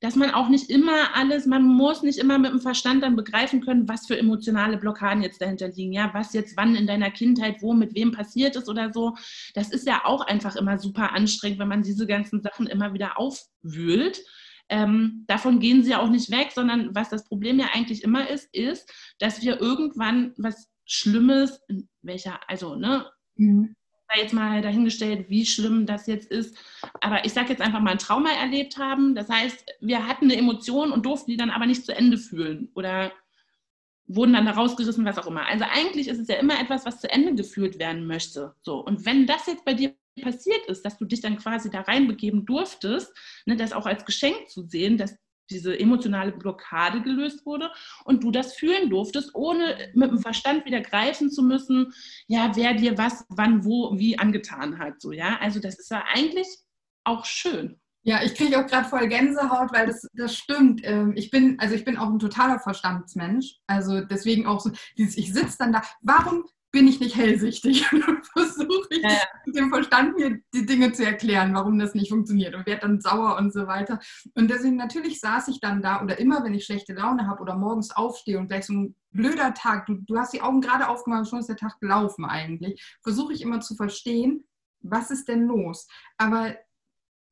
dass 0.00 0.16
man 0.16 0.32
auch 0.32 0.48
nicht 0.48 0.70
immer 0.70 1.14
alles, 1.14 1.46
man 1.46 1.62
muss 1.62 2.02
nicht 2.02 2.18
immer 2.18 2.38
mit 2.38 2.50
dem 2.50 2.60
Verstand 2.60 3.02
dann 3.02 3.16
begreifen 3.16 3.60
können, 3.60 3.88
was 3.88 4.06
für 4.06 4.18
emotionale 4.18 4.76
Blockaden 4.76 5.22
jetzt 5.22 5.40
dahinter 5.40 5.68
liegen, 5.68 5.92
ja, 5.92 6.10
was 6.12 6.32
jetzt 6.32 6.56
wann 6.56 6.74
in 6.74 6.86
deiner 6.86 7.10
Kindheit, 7.10 7.62
wo, 7.62 7.72
mit 7.72 7.94
wem 7.94 8.12
passiert 8.12 8.56
ist 8.56 8.68
oder 8.68 8.92
so. 8.92 9.16
Das 9.54 9.70
ist 9.70 9.86
ja 9.86 10.02
auch 10.04 10.26
einfach 10.26 10.56
immer 10.56 10.78
super 10.78 11.12
anstrengend, 11.12 11.58
wenn 11.58 11.68
man 11.68 11.82
diese 11.82 12.06
ganzen 12.06 12.42
Sachen 12.42 12.66
immer 12.66 12.92
wieder 12.92 13.18
aufwühlt. 13.18 14.22
Ähm, 14.68 15.24
davon 15.26 15.60
gehen 15.60 15.82
sie 15.82 15.92
ja 15.92 16.00
auch 16.00 16.10
nicht 16.10 16.30
weg, 16.30 16.50
sondern 16.54 16.94
was 16.94 17.10
das 17.10 17.24
Problem 17.24 17.58
ja 17.58 17.68
eigentlich 17.72 18.02
immer 18.02 18.28
ist, 18.28 18.48
ist, 18.54 18.90
dass 19.18 19.42
wir 19.42 19.60
irgendwann 19.60 20.32
was 20.36 20.70
Schlimmes, 20.86 21.60
welcher, 22.02 22.40
also, 22.48 22.74
ne, 22.76 23.06
mhm 23.36 23.74
jetzt 24.16 24.32
mal 24.32 24.62
dahingestellt, 24.62 25.28
wie 25.28 25.46
schlimm 25.46 25.86
das 25.86 26.06
jetzt 26.06 26.30
ist. 26.30 26.56
Aber 27.00 27.24
ich 27.24 27.32
sage 27.32 27.50
jetzt 27.50 27.62
einfach 27.62 27.80
mal 27.80 27.92
ein 27.92 27.98
Trauma 27.98 28.30
erlebt 28.30 28.78
haben. 28.78 29.14
Das 29.14 29.28
heißt, 29.28 29.64
wir 29.80 30.06
hatten 30.06 30.26
eine 30.26 30.36
Emotion 30.36 30.92
und 30.92 31.06
durften 31.06 31.30
die 31.30 31.36
dann 31.36 31.50
aber 31.50 31.66
nicht 31.66 31.84
zu 31.84 31.94
Ende 31.94 32.18
fühlen 32.18 32.70
oder 32.74 33.12
wurden 34.06 34.34
dann 34.34 34.46
da 34.46 34.52
rausgerissen, 34.52 35.04
was 35.04 35.18
auch 35.18 35.26
immer. 35.26 35.46
Also 35.46 35.64
eigentlich 35.64 36.08
ist 36.08 36.18
es 36.18 36.28
ja 36.28 36.36
immer 36.36 36.60
etwas, 36.60 36.84
was 36.84 37.00
zu 37.00 37.10
Ende 37.10 37.34
geführt 37.34 37.78
werden 37.78 38.06
möchte. 38.06 38.54
So. 38.62 38.84
Und 38.84 39.06
wenn 39.06 39.26
das 39.26 39.46
jetzt 39.46 39.64
bei 39.64 39.74
dir 39.74 39.94
passiert 40.20 40.66
ist, 40.66 40.84
dass 40.84 40.98
du 40.98 41.04
dich 41.04 41.20
dann 41.20 41.38
quasi 41.38 41.70
da 41.70 41.80
reinbegeben 41.80 42.44
durftest, 42.46 43.12
ne, 43.46 43.56
das 43.56 43.72
auch 43.72 43.86
als 43.86 44.04
Geschenk 44.04 44.48
zu 44.48 44.66
sehen, 44.66 44.98
dass 44.98 45.16
diese 45.50 45.78
emotionale 45.78 46.32
Blockade 46.32 47.02
gelöst 47.02 47.44
wurde 47.44 47.70
und 48.04 48.24
du 48.24 48.30
das 48.30 48.54
fühlen 48.54 48.90
durftest, 48.90 49.34
ohne 49.34 49.90
mit 49.94 50.10
dem 50.10 50.18
Verstand 50.18 50.64
wieder 50.64 50.80
greifen 50.80 51.30
zu 51.30 51.42
müssen, 51.42 51.92
ja, 52.26 52.52
wer 52.54 52.74
dir 52.74 52.96
was, 52.98 53.24
wann, 53.28 53.64
wo, 53.64 53.98
wie 53.98 54.18
angetan 54.18 54.78
hat. 54.78 55.00
So, 55.00 55.12
ja? 55.12 55.38
Also 55.40 55.60
das 55.60 55.78
ist 55.78 55.90
ja 55.90 56.04
eigentlich 56.12 56.48
auch 57.04 57.24
schön. 57.24 57.80
Ja, 58.06 58.22
ich 58.22 58.34
kriege 58.34 58.58
auch 58.58 58.66
gerade 58.66 58.86
voll 58.86 59.08
Gänsehaut, 59.08 59.72
weil 59.72 59.86
das, 59.86 60.06
das 60.12 60.36
stimmt. 60.36 60.82
Ähm, 60.84 61.14
ich 61.16 61.30
bin, 61.30 61.58
also 61.58 61.74
ich 61.74 61.86
bin 61.86 61.96
auch 61.96 62.10
ein 62.10 62.18
totaler 62.18 62.58
Verstandsmensch. 62.58 63.56
Also 63.66 64.02
deswegen 64.02 64.46
auch 64.46 64.60
so, 64.60 64.70
dieses, 64.98 65.16
ich 65.16 65.32
sitze 65.32 65.56
dann 65.58 65.72
da. 65.72 65.82
Warum 66.02 66.44
bin 66.74 66.88
ich 66.88 66.98
nicht 66.98 67.14
hellsichtig 67.14 67.86
und 67.92 68.26
versuche 68.26 68.88
ich 68.90 69.02
ja, 69.02 69.10
ja. 69.10 69.18
mit 69.46 69.56
dem 69.56 69.70
Verstand 69.70 70.18
mir 70.18 70.40
die 70.52 70.66
Dinge 70.66 70.92
zu 70.92 71.04
erklären, 71.04 71.54
warum 71.54 71.78
das 71.78 71.94
nicht 71.94 72.10
funktioniert 72.10 72.54
und 72.54 72.66
werde 72.66 72.82
dann 72.82 73.00
sauer 73.00 73.38
und 73.38 73.52
so 73.52 73.66
weiter. 73.68 74.00
Und 74.34 74.50
deswegen 74.50 74.76
natürlich 74.76 75.20
saß 75.20 75.48
ich 75.48 75.60
dann 75.60 75.80
da 75.80 76.02
oder 76.02 76.18
immer, 76.18 76.44
wenn 76.44 76.52
ich 76.52 76.66
schlechte 76.66 76.92
Laune 76.92 77.28
habe 77.28 77.40
oder 77.40 77.56
morgens 77.56 77.92
aufstehe 77.92 78.38
und 78.38 78.48
gleich 78.48 78.66
so 78.66 78.74
ein 78.74 78.96
blöder 79.12 79.54
Tag, 79.54 79.86
du, 79.86 79.94
du 79.94 80.18
hast 80.18 80.34
die 80.34 80.42
Augen 80.42 80.60
gerade 80.60 80.88
aufgemacht, 80.88 81.28
schon 81.28 81.38
ist 81.38 81.48
der 81.48 81.56
Tag 81.56 81.78
gelaufen 81.80 82.24
eigentlich, 82.24 82.84
versuche 83.02 83.32
ich 83.32 83.42
immer 83.42 83.60
zu 83.60 83.76
verstehen, 83.76 84.44
was 84.80 85.12
ist 85.12 85.28
denn 85.28 85.46
los? 85.46 85.86
Aber 86.18 86.56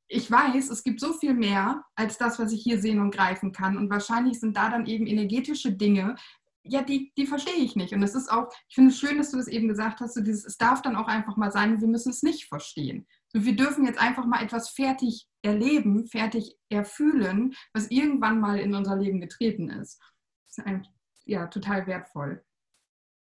ich 0.07 0.31
weiß, 0.31 0.71
es 0.71 0.85
gibt 0.85 1.01
so 1.01 1.15
viel 1.15 1.35
mehr 1.35 1.85
als 1.97 2.17
das, 2.17 2.39
was 2.39 2.53
ich 2.53 2.63
hier 2.63 2.81
sehen 2.81 3.01
und 3.01 3.15
greifen 3.15 3.51
kann. 3.51 3.77
Und 3.77 3.91
wahrscheinlich 3.91 4.39
sind 4.39 4.57
da 4.57 4.71
dann 4.71 4.87
eben 4.87 5.07
energetische 5.07 5.73
Dinge, 5.73 6.17
ja, 6.65 6.83
die, 6.83 7.13
die 7.17 7.27
verstehe 7.27 7.57
ich 7.57 7.77
nicht. 7.77 7.93
Und 7.93 8.03
es 8.03 8.15
ist 8.15 8.31
auch, 8.31 8.49
ich 8.69 8.75
finde 8.75 8.91
es 8.91 8.99
schön, 8.99 9.19
dass 9.19 9.31
du 9.31 9.37
das 9.37 9.49
eben 9.49 9.69
gesagt 9.69 10.01
hast, 10.01 10.15
so 10.15 10.21
dieses, 10.21 10.45
es 10.45 10.57
darf 10.57 10.83
dann 10.83 10.97
auch 10.97 11.09
einfach 11.09 11.37
mal 11.37 11.51
sein, 11.51 11.81
wir 11.81 11.89
müssen 11.89 12.11
es 12.11 12.23
nicht 12.23 12.47
verstehen. 12.47 13.07
So, 13.29 13.45
wir 13.45 13.57
dürfen 13.57 13.85
jetzt 13.85 14.01
einfach 14.01 14.27
mal 14.27 14.43
etwas 14.43 14.71
fertig 14.71 15.27
erleben, 15.43 16.07
fertig 16.07 16.57
erfühlen, 16.69 17.55
was 17.73 17.91
irgendwann 17.91 18.41
mal 18.41 18.59
in 18.59 18.75
unser 18.75 18.97
Leben 18.97 19.21
getreten 19.21 19.71
ist. 19.71 20.01
Das 20.47 20.59
ist 20.59 20.67
eigentlich, 20.67 20.93
ja, 21.25 21.47
total 21.47 21.87
wertvoll. 21.87 22.45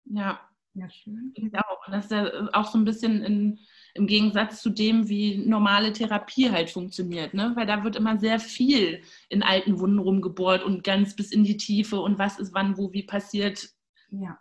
Ja. 0.06 0.42
Ja, 0.74 0.90
schön. 0.90 1.34
Ich 1.36 1.54
auch. 1.58 1.86
Und 1.86 1.94
das 1.94 2.06
ist 2.06 2.12
ja 2.12 2.50
auch 2.54 2.72
so 2.72 2.78
ein 2.78 2.86
bisschen 2.86 3.22
in, 3.24 3.60
im 3.94 4.08
Gegensatz 4.08 4.62
zu 4.62 4.70
dem, 4.70 5.10
wie 5.10 5.38
normale 5.38 5.94
Therapie 5.94 6.52
halt 6.52 6.70
funktioniert, 6.70 7.34
ne? 7.34 7.52
Weil 7.56 7.66
da 7.66 7.84
wird 7.84 7.96
immer 7.96 8.18
sehr 8.20 8.40
viel 8.40 9.02
in 9.30 9.44
alten 9.44 9.80
Wunden 9.80 10.00
rumgebohrt 10.00 10.64
und 10.64 10.84
ganz 10.84 11.16
bis 11.16 11.32
in 11.32 11.44
die 11.44 11.58
Tiefe 11.58 12.00
und 12.00 12.20
was 12.20 12.40
ist 12.40 12.54
wann, 12.54 12.78
wo, 12.78 12.94
wie 12.94 13.04
passiert. 13.04 13.70
Ja. 14.10 14.40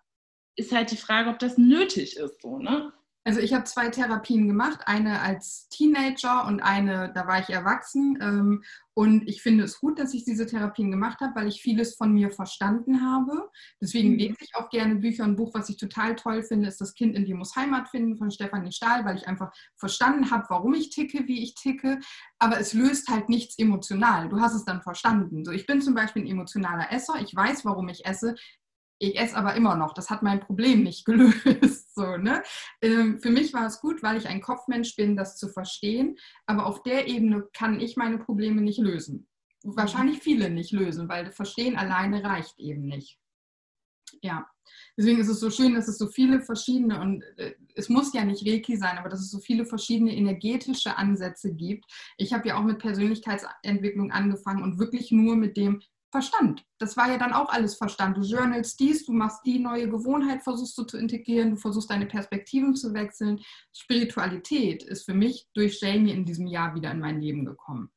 Ist 0.56 0.72
halt 0.72 0.90
die 0.90 0.96
Frage, 0.96 1.30
ob 1.30 1.38
das 1.38 1.58
nötig 1.58 2.16
ist, 2.16 2.42
so, 2.42 2.58
ne? 2.58 2.92
Also 3.24 3.40
ich 3.40 3.52
habe 3.52 3.64
zwei 3.64 3.90
Therapien 3.90 4.48
gemacht, 4.48 4.80
eine 4.86 5.20
als 5.20 5.68
Teenager 5.68 6.46
und 6.46 6.60
eine, 6.60 7.12
da 7.12 7.26
war 7.26 7.40
ich 7.40 7.50
erwachsen. 7.50 8.18
Ähm, 8.20 8.64
und 8.94 9.28
ich 9.28 9.42
finde 9.42 9.64
es 9.64 9.78
gut, 9.78 9.98
dass 9.98 10.14
ich 10.14 10.24
diese 10.24 10.46
Therapien 10.46 10.90
gemacht 10.90 11.20
habe, 11.20 11.34
weil 11.34 11.48
ich 11.48 11.62
vieles 11.62 11.94
von 11.96 12.12
mir 12.12 12.30
verstanden 12.30 13.02
habe. 13.02 13.50
Deswegen 13.80 14.12
mhm. 14.12 14.18
lese 14.18 14.38
ich 14.40 14.54
auch 14.54 14.70
gerne 14.70 14.96
Bücher. 14.96 15.24
Ein 15.24 15.36
Buch, 15.36 15.52
was 15.54 15.68
ich 15.68 15.76
total 15.76 16.16
toll 16.16 16.42
finde, 16.42 16.68
ist 16.68 16.80
Das 16.80 16.94
Kind 16.94 17.14
in 17.14 17.24
dir 17.26 17.36
muss 17.36 17.54
Heimat 17.56 17.88
finden 17.90 18.16
von 18.16 18.30
Stefanie 18.30 18.72
Stahl, 18.72 19.04
weil 19.04 19.16
ich 19.16 19.28
einfach 19.28 19.52
verstanden 19.76 20.30
habe, 20.30 20.46
warum 20.48 20.74
ich 20.74 20.90
ticke, 20.90 21.28
wie 21.28 21.42
ich 21.42 21.54
ticke. 21.54 21.98
Aber 22.38 22.58
es 22.58 22.72
löst 22.72 23.08
halt 23.08 23.28
nichts 23.28 23.58
emotional. 23.58 24.28
Du 24.28 24.40
hast 24.40 24.54
es 24.54 24.64
dann 24.64 24.82
verstanden. 24.82 25.44
So, 25.44 25.52
ich 25.52 25.66
bin 25.66 25.82
zum 25.82 25.94
Beispiel 25.94 26.22
ein 26.22 26.30
emotionaler 26.30 26.90
Esser. 26.90 27.20
Ich 27.20 27.34
weiß, 27.34 27.64
warum 27.64 27.88
ich 27.88 28.06
esse 28.06 28.34
ich 29.00 29.18
esse 29.18 29.34
aber 29.34 29.54
immer 29.54 29.76
noch. 29.76 29.94
Das 29.94 30.10
hat 30.10 30.22
mein 30.22 30.40
Problem 30.40 30.82
nicht 30.82 31.04
gelöst. 31.06 31.94
So, 31.94 32.16
ne? 32.16 32.42
Ähm, 32.82 33.18
für 33.18 33.30
mich 33.30 33.52
war 33.52 33.66
es 33.66 33.80
gut, 33.80 34.02
weil 34.02 34.16
ich 34.16 34.28
ein 34.28 34.42
Kopfmensch 34.42 34.94
bin, 34.94 35.16
das 35.16 35.36
zu 35.36 35.48
verstehen. 35.48 36.16
Aber 36.46 36.66
auf 36.66 36.82
der 36.82 37.08
Ebene 37.08 37.48
kann 37.52 37.80
ich 37.80 37.96
meine 37.96 38.18
Probleme 38.18 38.60
nicht 38.60 38.78
lösen. 38.78 39.26
Wahrscheinlich 39.62 40.18
mhm. 40.18 40.22
viele 40.22 40.50
nicht 40.50 40.72
lösen, 40.72 41.08
weil 41.08 41.32
Verstehen 41.32 41.76
alleine 41.76 42.22
reicht 42.22 42.58
eben 42.58 42.82
nicht. 42.86 43.18
Ja, 44.22 44.46
deswegen 44.98 45.20
ist 45.20 45.28
es 45.28 45.40
so 45.40 45.50
schön, 45.50 45.74
dass 45.74 45.88
es 45.88 45.96
so 45.96 46.08
viele 46.08 46.42
verschiedene 46.42 47.00
und 47.00 47.22
äh, 47.38 47.54
es 47.74 47.88
muss 47.88 48.12
ja 48.12 48.24
nicht 48.24 48.46
Reiki 48.46 48.76
sein, 48.76 48.98
aber 48.98 49.08
dass 49.08 49.20
es 49.20 49.30
so 49.30 49.38
viele 49.38 49.64
verschiedene 49.64 50.14
energetische 50.14 50.96
Ansätze 50.96 51.54
gibt. 51.54 51.84
Ich 52.18 52.32
habe 52.32 52.48
ja 52.48 52.58
auch 52.58 52.64
mit 52.64 52.80
Persönlichkeitsentwicklung 52.80 54.10
angefangen 54.10 54.62
und 54.62 54.78
wirklich 54.78 55.10
nur 55.10 55.36
mit 55.36 55.56
dem, 55.56 55.80
Verstand. 56.10 56.64
Das 56.78 56.96
war 56.96 57.10
ja 57.10 57.18
dann 57.18 57.32
auch 57.32 57.50
alles 57.50 57.76
Verstand. 57.76 58.16
Du 58.16 58.22
journalst 58.22 58.80
dies, 58.80 59.06
du 59.06 59.12
machst 59.12 59.40
die 59.44 59.58
neue 59.58 59.88
Gewohnheit, 59.88 60.42
versuchst 60.42 60.76
du 60.76 60.84
zu 60.84 60.98
integrieren, 60.98 61.50
du 61.50 61.56
versuchst 61.56 61.90
deine 61.90 62.06
Perspektiven 62.06 62.74
zu 62.74 62.92
wechseln. 62.94 63.40
Spiritualität 63.72 64.82
ist 64.82 65.04
für 65.04 65.14
mich 65.14 65.46
durch 65.54 65.80
Jamie 65.80 66.12
in 66.12 66.24
diesem 66.24 66.46
Jahr 66.46 66.74
wieder 66.74 66.90
in 66.90 67.00
mein 67.00 67.20
Leben 67.20 67.44
gekommen. 67.44 67.90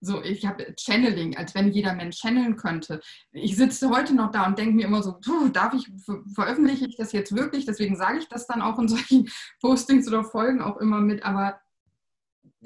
So, 0.00 0.22
ich 0.22 0.44
habe 0.44 0.74
Channeling, 0.78 1.36
als 1.36 1.54
wenn 1.54 1.72
jeder 1.72 1.94
Mensch 1.94 2.18
channeln 2.18 2.56
könnte. 2.56 3.00
Ich 3.32 3.56
sitze 3.56 3.88
heute 3.88 4.14
noch 4.14 4.30
da 4.30 4.46
und 4.46 4.58
denke 4.58 4.74
mir 4.74 4.86
immer 4.86 5.02
so, 5.02 5.18
darf 5.52 5.72
ich, 5.72 5.90
veröffentliche 6.34 6.86
ich 6.86 6.96
das 6.96 7.12
jetzt 7.12 7.34
wirklich? 7.34 7.64
Deswegen 7.64 7.96
sage 7.96 8.18
ich 8.18 8.28
das 8.28 8.46
dann 8.46 8.60
auch 8.60 8.78
in 8.78 8.88
solchen 8.88 9.30
Postings 9.62 10.06
oder 10.06 10.22
Folgen 10.22 10.60
auch 10.60 10.76
immer 10.76 11.00
mit. 11.00 11.24
Aber 11.24 11.58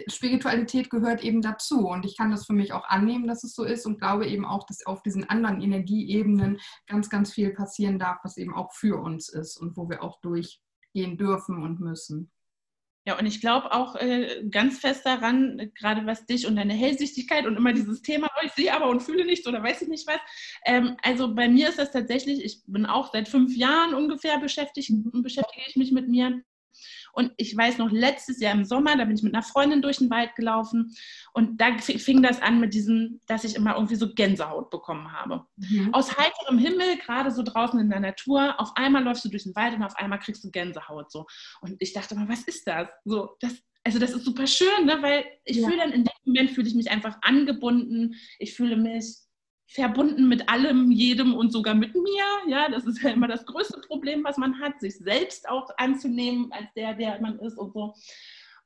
Spiritualität 0.09 0.91
gehört 0.91 1.23
eben 1.23 1.43
dazu 1.43 1.89
und 1.89 2.05
ich 2.05 2.17
kann 2.17 2.31
das 2.31 2.47
für 2.47 2.53
mich 2.53 2.73
auch 2.73 2.85
annehmen, 2.85 3.27
dass 3.27 3.45
es 3.45 3.55
so 3.55 3.65
ist 3.65 3.87
und 3.87 3.99
glaube 3.99 4.27
eben 4.27 4.45
auch, 4.45 4.65
dass 4.67 4.87
auf 4.87 5.03
diesen 5.03 5.29
anderen 5.29 5.61
Energieebenen 5.61 6.59
ganz, 6.87 7.11
ganz 7.11 7.33
viel 7.33 7.51
passieren 7.51 7.99
darf, 7.99 8.19
was 8.23 8.37
eben 8.37 8.55
auch 8.55 8.73
für 8.73 9.01
uns 9.01 9.29
ist 9.29 9.57
und 9.57 9.77
wo 9.77 9.89
wir 9.89 10.03
auch 10.03 10.21
durchgehen 10.21 11.17
dürfen 11.17 11.63
und 11.63 11.81
müssen. 11.81 12.31
Ja, 13.09 13.19
und 13.19 13.25
ich 13.25 13.41
glaube 13.41 13.73
auch 13.73 13.97
äh, 13.97 14.45
ganz 14.51 14.81
fest 14.81 15.07
daran, 15.07 15.71
gerade 15.79 16.05
was 16.05 16.27
dich 16.27 16.47
und 16.47 16.57
deine 16.57 16.75
Hellsichtigkeit 16.75 17.47
und 17.47 17.57
immer 17.57 17.73
dieses 17.73 18.03
Thema, 18.03 18.29
oh, 18.37 18.45
ich 18.45 18.53
sehe 18.53 18.75
aber 18.75 18.91
und 18.91 19.03
fühle 19.03 19.25
nichts 19.25 19.47
oder 19.47 19.63
weiß 19.63 19.81
ich 19.81 19.89
nicht 19.89 20.07
was. 20.07 20.19
Ähm, 20.67 20.95
also 21.03 21.35
bei 21.35 21.49
mir 21.49 21.71
ist 21.71 21.79
das 21.79 21.91
tatsächlich, 21.91 22.45
ich 22.45 22.63
bin 22.67 22.85
auch 22.85 23.11
seit 23.11 23.27
fünf 23.27 23.57
Jahren 23.57 23.95
ungefähr 23.95 24.39
beschäftigt, 24.39 24.93
beschäftige 25.23 25.65
ich 25.67 25.77
mich 25.77 25.91
mit 25.91 26.09
mir 26.09 26.43
und 27.13 27.33
ich 27.37 27.57
weiß 27.57 27.79
noch, 27.79 27.91
letztes 27.91 28.41
Jahr 28.41 28.55
im 28.55 28.65
Sommer, 28.65 28.97
da 28.97 29.05
bin 29.05 29.17
ich 29.17 29.23
mit 29.23 29.35
einer 29.35 29.43
Freundin 29.43 29.83
durch 29.83 29.99
den 29.99 30.11
Wald 30.11 30.35
gelaufen 30.35 30.95
und 31.33 31.61
da 31.61 31.77
fing 31.79 32.23
das 32.23 32.41
an 32.41 32.61
mit 32.61 32.75
diesem, 32.75 33.21
dass 33.27 33.45
ich 33.45 33.57
immer 33.57 33.75
irgendwie 33.75 33.97
so 33.97 34.15
Gänsehaut 34.15 34.71
bekommen 34.71 35.13
habe. 35.13 35.45
Mhm. 35.57 35.93
Aus 35.93 36.17
heiterem 36.17 36.59
Himmel, 36.59 36.97
gerade 36.99 37.31
so 37.31 37.43
draußen 37.43 37.79
in 37.81 37.91
der 37.91 38.01
Natur, 38.01 38.61
auf 38.61 38.73
einmal 38.77 39.03
läufst 39.03 39.25
du 39.25 39.29
durch 39.29 39.45
den 39.45 39.57
Wald 39.57 39.75
und 39.75 39.83
auf 39.83 39.97
einmal 39.97 40.19
kriegst 40.19 40.45
du 40.45 40.51
Gänsehaut 40.51 41.11
so. 41.11 41.27
Und 41.61 41.77
ich 41.81 41.93
dachte 41.93 42.15
mal, 42.15 42.29
was 42.29 42.43
ist 42.43 42.67
das? 42.67 42.89
So, 43.05 43.37
das 43.41 43.55
also 43.85 43.99
das 43.99 44.11
ist 44.11 44.25
super 44.25 44.47
schön, 44.47 44.85
ne? 44.85 44.99
weil 45.01 45.25
ich 45.45 45.57
ja. 45.57 45.67
fühle 45.67 45.79
dann 45.79 45.93
in 45.93 46.05
dem 46.05 46.13
Moment, 46.27 46.51
fühle 46.51 46.69
ich 46.69 46.75
mich 46.75 46.91
einfach 46.91 47.17
angebunden, 47.23 48.17
ich 48.39 48.55
fühle 48.55 48.77
mich 48.77 49.17
verbunden 49.69 50.29
mit 50.29 50.49
allem, 50.49 50.91
jedem 50.91 51.35
und 51.35 51.53
sogar 51.53 51.75
mit 51.75 51.95
mir. 51.95 52.25
Ja, 52.49 52.69
das 52.71 52.85
ist 52.85 53.03
ja 53.03 53.11
immer 53.11 53.29
das 53.29 53.45
größte 53.45 53.81
Problem, 53.87 54.25
was 54.25 54.39
man 54.39 54.59
hat, 54.61 54.81
sich 54.81 54.97
selbst 54.97 55.49
auch 55.49 55.71
anzunehmen 55.77 56.51
als 56.53 56.73
der, 56.75 56.95
der 56.95 57.21
man 57.21 57.39
ist 57.39 57.59
und 57.59 57.73
so. 57.75 57.95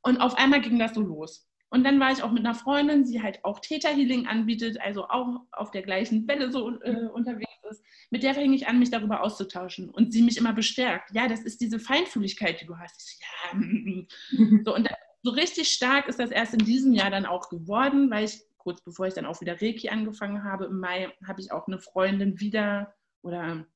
Und 0.03 0.19
auf 0.19 0.39
einmal 0.39 0.61
ging 0.61 0.79
das 0.79 0.95
so 0.95 1.01
los. 1.01 1.49
Und 1.71 1.85
dann 1.85 1.99
war 1.99 2.13
ich 2.13 2.23
auch 2.23 2.31
mit 2.31 2.45
einer 2.45 2.55
Freundin, 2.55 3.05
die 3.05 3.23
halt 3.23 3.45
auch 3.45 3.59
Täterhealing 3.59 4.27
anbietet, 4.27 4.81
also 4.81 5.09
auch 5.09 5.41
auf 5.53 5.71
der 5.71 5.83
gleichen 5.83 6.29
Welle 6.29 6.53
so 6.53 6.71
äh, 6.83 7.07
unterwegs 7.07 7.51
ist. 7.71 7.83
Mit 8.11 8.23
der 8.23 8.35
fing 8.35 8.53
ich 8.53 8.69
an, 8.69 8.79
mich 8.79 8.91
darüber 8.91 9.23
auszutauschen 9.23 9.89
und 9.89 10.13
sie 10.13 10.23
mich 10.23 10.37
immer 10.37 10.53
bestärkt. 10.53 11.15
Ja, 11.15 11.29
das 11.29 11.41
ist 11.41 11.63
diese 11.63 11.81
Feinfühligkeit, 11.81 12.61
die 12.61 12.67
du 12.67 12.77
hast. 12.77 13.01
Ich 13.09 13.17
so, 13.17 14.43
ja. 14.43 14.59
so, 14.65 14.75
und 14.75 14.89
so 15.23 15.31
richtig 15.31 15.69
stark 15.69 16.09
ist 16.09 16.19
das 16.19 16.31
erst 16.31 16.53
in 16.53 16.65
diesem 16.65 16.93
Jahr 16.93 17.11
dann 17.11 17.27
auch 17.27 17.49
geworden, 17.49 18.11
weil 18.11 18.25
ich 18.27 18.43
kurz 18.63 18.81
bevor 18.83 19.07
ich 19.07 19.15
dann 19.15 19.27
auch 19.27 19.41
wieder 19.41 19.61
Reiki 19.61 19.89
angefangen 19.89 20.45
habe, 20.45 20.67
im 20.67 20.79
Mai, 20.79 21.13
habe 21.27 21.41
ich 21.41 21.53
auch 21.53 21.67
eine 21.67 21.79
Freundin 21.79 22.41
wieder 22.41 22.95
oder 23.23 23.67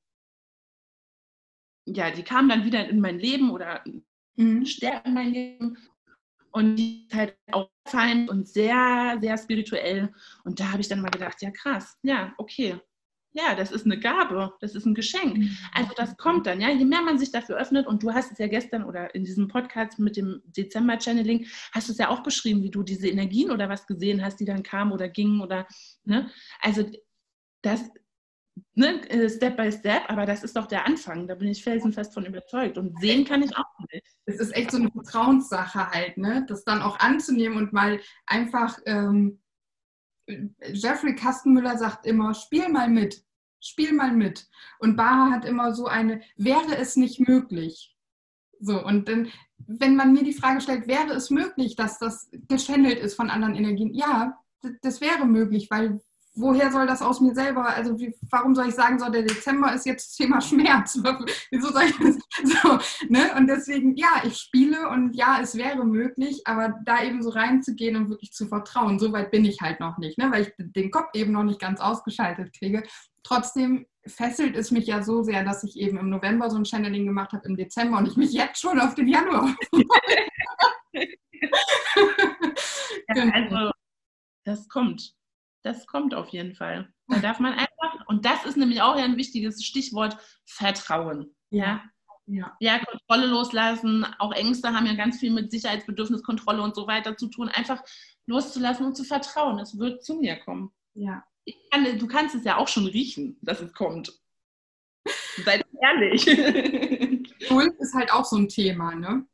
ja, 1.88 2.10
die 2.10 2.24
kam 2.24 2.48
dann 2.48 2.64
wieder 2.64 2.88
in 2.88 3.00
mein 3.00 3.18
Leben 3.18 3.50
oder 3.50 3.84
mhm. 4.36 4.64
stärkt 4.66 5.06
in 5.06 5.14
mein 5.14 5.32
Leben 5.32 5.78
und 6.50 6.76
die 6.76 7.06
ist 7.06 7.14
halt 7.14 7.36
auch 7.52 7.70
fein 7.86 8.28
und 8.28 8.48
sehr, 8.48 9.18
sehr 9.20 9.36
spirituell. 9.36 10.12
Und 10.44 10.58
da 10.58 10.72
habe 10.72 10.80
ich 10.80 10.88
dann 10.88 11.00
mal 11.00 11.10
gedacht, 11.10 11.42
ja 11.42 11.50
krass, 11.50 11.98
ja, 12.02 12.34
okay. 12.38 12.80
Ja, 13.36 13.54
das 13.54 13.70
ist 13.70 13.84
eine 13.84 14.00
Gabe, 14.00 14.54
das 14.60 14.74
ist 14.74 14.86
ein 14.86 14.94
Geschenk. 14.94 15.36
Mhm. 15.36 15.58
Also 15.74 15.92
das 15.94 16.16
kommt 16.16 16.46
dann, 16.46 16.58
ja. 16.58 16.70
Je 16.70 16.86
mehr 16.86 17.02
man 17.02 17.18
sich 17.18 17.30
dafür 17.30 17.58
öffnet, 17.58 17.86
und 17.86 18.02
du 18.02 18.14
hast 18.14 18.32
es 18.32 18.38
ja 18.38 18.46
gestern 18.46 18.84
oder 18.84 19.14
in 19.14 19.24
diesem 19.24 19.46
Podcast 19.46 19.98
mit 19.98 20.16
dem 20.16 20.40
Dezember-Channeling, 20.46 21.46
hast 21.72 21.88
du 21.88 21.92
es 21.92 21.98
ja 21.98 22.08
auch 22.08 22.22
beschrieben, 22.22 22.62
wie 22.62 22.70
du 22.70 22.82
diese 22.82 23.08
Energien 23.08 23.50
oder 23.50 23.68
was 23.68 23.86
gesehen 23.86 24.24
hast, 24.24 24.40
die 24.40 24.46
dann 24.46 24.62
kamen 24.62 24.92
oder 24.92 25.10
gingen 25.10 25.42
oder, 25.42 25.66
ne? 26.04 26.30
Also 26.62 26.90
das 27.60 27.90
ne, 28.74 29.06
äh, 29.10 29.28
Step 29.28 29.58
by 29.58 29.70
Step, 29.70 30.08
aber 30.08 30.24
das 30.24 30.42
ist 30.42 30.56
doch 30.56 30.66
der 30.66 30.86
Anfang. 30.86 31.28
Da 31.28 31.34
bin 31.34 31.48
ich 31.48 31.62
felsenfest 31.62 32.14
von 32.14 32.24
überzeugt. 32.24 32.78
Und 32.78 32.98
sehen 33.00 33.26
kann 33.26 33.42
ich 33.42 33.54
auch 33.54 33.64
nicht. 33.92 34.06
Es 34.24 34.40
ist 34.40 34.56
echt 34.56 34.70
so 34.70 34.78
eine 34.78 34.90
Vertrauenssache 34.90 35.90
halt, 35.90 36.16
ne? 36.16 36.46
Das 36.48 36.64
dann 36.64 36.80
auch 36.80 36.98
anzunehmen 37.00 37.58
und 37.58 37.74
mal 37.74 38.00
einfach. 38.26 38.78
Ähm, 38.86 39.42
Jeffrey 40.72 41.14
Kastenmüller 41.14 41.76
sagt 41.76 42.06
immer: 42.06 42.34
Spiel 42.34 42.68
mal 42.68 42.88
mit, 42.88 43.25
spiel 43.68 43.92
mal 43.92 44.12
mit. 44.12 44.46
Und 44.78 44.96
Baha 44.96 45.30
hat 45.30 45.44
immer 45.44 45.74
so 45.74 45.86
eine: 45.86 46.20
Wäre 46.36 46.76
es 46.76 46.96
nicht 46.96 47.20
möglich? 47.26 47.94
So, 48.60 48.82
und 48.84 49.08
dann, 49.08 49.28
wenn 49.58 49.96
man 49.96 50.12
mir 50.12 50.24
die 50.24 50.32
Frage 50.32 50.60
stellt, 50.60 50.86
wäre 50.86 51.12
es 51.12 51.30
möglich, 51.30 51.76
dass 51.76 51.98
das 51.98 52.30
geschändelt 52.48 52.98
ist 52.98 53.14
von 53.14 53.30
anderen 53.30 53.54
Energien? 53.54 53.92
Ja, 53.92 54.38
das 54.82 55.00
wäre 55.00 55.26
möglich, 55.26 55.68
weil 55.70 56.00
woher 56.36 56.70
soll 56.70 56.86
das 56.86 57.02
aus 57.02 57.20
mir 57.20 57.34
selber, 57.34 57.66
also 57.66 57.98
wie, 57.98 58.14
warum 58.30 58.54
soll 58.54 58.68
ich 58.68 58.74
sagen, 58.74 58.98
so 58.98 59.10
der 59.10 59.22
Dezember 59.22 59.72
ist 59.74 59.86
jetzt 59.86 60.16
Thema 60.16 60.40
Schmerz? 60.42 60.98
Wieso 61.50 61.72
soll 61.72 61.84
ich 61.84 61.98
das? 61.98 62.16
So, 62.62 62.78
ne? 63.08 63.34
Und 63.36 63.46
deswegen, 63.46 63.96
ja, 63.96 64.22
ich 64.24 64.36
spiele 64.36 64.88
und 64.90 65.16
ja, 65.16 65.40
es 65.40 65.56
wäre 65.56 65.84
möglich, 65.86 66.42
aber 66.44 66.74
da 66.84 67.02
eben 67.02 67.22
so 67.22 67.30
reinzugehen 67.30 67.96
und 67.96 68.10
wirklich 68.10 68.32
zu 68.32 68.46
vertrauen, 68.46 68.98
so 68.98 69.10
weit 69.12 69.30
bin 69.30 69.46
ich 69.46 69.62
halt 69.62 69.80
noch 69.80 69.96
nicht, 69.96 70.18
ne? 70.18 70.30
weil 70.30 70.42
ich 70.42 70.52
den 70.58 70.90
Kopf 70.90 71.08
eben 71.14 71.32
noch 71.32 71.44
nicht 71.44 71.58
ganz 71.60 71.80
ausgeschaltet 71.80 72.52
kriege. 72.56 72.82
Trotzdem 73.22 73.86
fesselt 74.06 74.54
es 74.54 74.70
mich 74.70 74.86
ja 74.86 75.02
so 75.02 75.22
sehr, 75.22 75.44
dass 75.44 75.64
ich 75.64 75.78
eben 75.78 75.96
im 75.96 76.10
November 76.10 76.50
so 76.50 76.58
ein 76.58 76.66
Channeling 76.66 77.06
gemacht 77.06 77.32
habe, 77.32 77.48
im 77.48 77.56
Dezember 77.56 77.98
und 77.98 78.06
ich 78.06 78.16
mich 78.16 78.32
jetzt 78.32 78.60
schon 78.60 78.78
auf 78.78 78.94
den 78.94 79.08
Januar. 79.08 79.56
ja, 83.14 83.30
also, 83.32 83.70
das 84.44 84.68
kommt. 84.68 85.16
Das 85.66 85.84
kommt 85.88 86.14
auf 86.14 86.28
jeden 86.28 86.54
Fall. 86.54 86.88
Da 87.08 87.18
darf 87.18 87.40
man 87.40 87.52
einfach, 87.52 88.06
und 88.06 88.24
das 88.24 88.46
ist 88.46 88.56
nämlich 88.56 88.82
auch 88.82 88.94
ein 88.94 89.16
wichtiges 89.16 89.64
Stichwort, 89.64 90.16
Vertrauen. 90.44 91.34
Ja. 91.50 91.82
Ja. 92.26 92.56
ja, 92.60 92.78
Kontrolle 92.84 93.26
loslassen. 93.26 94.06
Auch 94.20 94.32
Ängste 94.32 94.68
haben 94.72 94.86
ja 94.86 94.94
ganz 94.94 95.18
viel 95.18 95.32
mit 95.32 95.50
Sicherheitsbedürfnis, 95.50 96.22
Kontrolle 96.22 96.62
und 96.62 96.76
so 96.76 96.86
weiter 96.86 97.16
zu 97.16 97.26
tun. 97.26 97.48
Einfach 97.48 97.82
loszulassen 98.26 98.86
und 98.86 98.96
zu 98.96 99.02
vertrauen. 99.02 99.58
Es 99.58 99.76
wird 99.76 100.04
zu 100.04 100.14
mir 100.14 100.36
kommen. 100.36 100.70
Ja. 100.94 101.24
Kann, 101.72 101.98
du 101.98 102.06
kannst 102.06 102.36
es 102.36 102.44
ja 102.44 102.58
auch 102.58 102.68
schon 102.68 102.86
riechen, 102.86 103.36
dass 103.42 103.60
es 103.60 103.72
kommt. 103.72 104.12
Seid 105.44 105.66
ehrlich. 105.82 106.22
Schuld 107.40 107.74
ist 107.80 107.94
halt 107.94 108.12
auch 108.12 108.24
so 108.24 108.36
ein 108.36 108.48
Thema, 108.48 108.94
ne? 108.94 109.26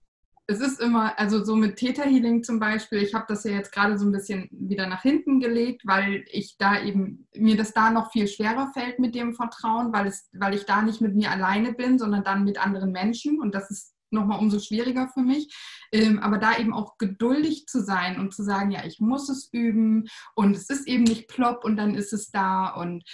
Es 0.46 0.60
ist 0.60 0.80
immer, 0.80 1.18
also 1.18 1.44
so 1.44 1.54
mit 1.54 1.76
Theta 1.76 2.02
Healing 2.02 2.42
zum 2.42 2.58
Beispiel, 2.58 2.98
ich 2.98 3.14
habe 3.14 3.26
das 3.28 3.44
ja 3.44 3.52
jetzt 3.52 3.72
gerade 3.72 3.96
so 3.96 4.04
ein 4.04 4.12
bisschen 4.12 4.48
wieder 4.50 4.86
nach 4.86 5.02
hinten 5.02 5.40
gelegt, 5.40 5.82
weil 5.84 6.24
ich 6.30 6.56
da 6.58 6.82
eben, 6.82 7.28
mir 7.34 7.56
das 7.56 7.72
da 7.72 7.90
noch 7.90 8.10
viel 8.10 8.26
schwerer 8.26 8.70
fällt 8.74 8.98
mit 8.98 9.14
dem 9.14 9.34
Vertrauen, 9.34 9.92
weil, 9.92 10.06
es, 10.06 10.28
weil 10.32 10.54
ich 10.54 10.66
da 10.66 10.82
nicht 10.82 11.00
mit 11.00 11.14
mir 11.14 11.30
alleine 11.30 11.72
bin, 11.72 11.98
sondern 11.98 12.24
dann 12.24 12.44
mit 12.44 12.58
anderen 12.58 12.90
Menschen. 12.90 13.40
Und 13.40 13.54
das 13.54 13.70
ist 13.70 13.94
nochmal 14.10 14.40
umso 14.40 14.58
schwieriger 14.58 15.08
für 15.08 15.22
mich. 15.22 15.54
Ähm, 15.92 16.18
aber 16.18 16.38
da 16.38 16.58
eben 16.58 16.74
auch 16.74 16.98
geduldig 16.98 17.66
zu 17.66 17.80
sein 17.80 18.18
und 18.18 18.34
zu 18.34 18.42
sagen, 18.42 18.72
ja, 18.72 18.84
ich 18.84 19.00
muss 19.00 19.28
es 19.28 19.48
üben 19.52 20.08
und 20.34 20.56
es 20.56 20.68
ist 20.70 20.88
eben 20.88 21.04
nicht 21.04 21.28
plopp 21.28 21.64
und 21.64 21.76
dann 21.76 21.94
ist 21.94 22.12
es 22.12 22.30
da. 22.30 22.68
Und 22.68 23.04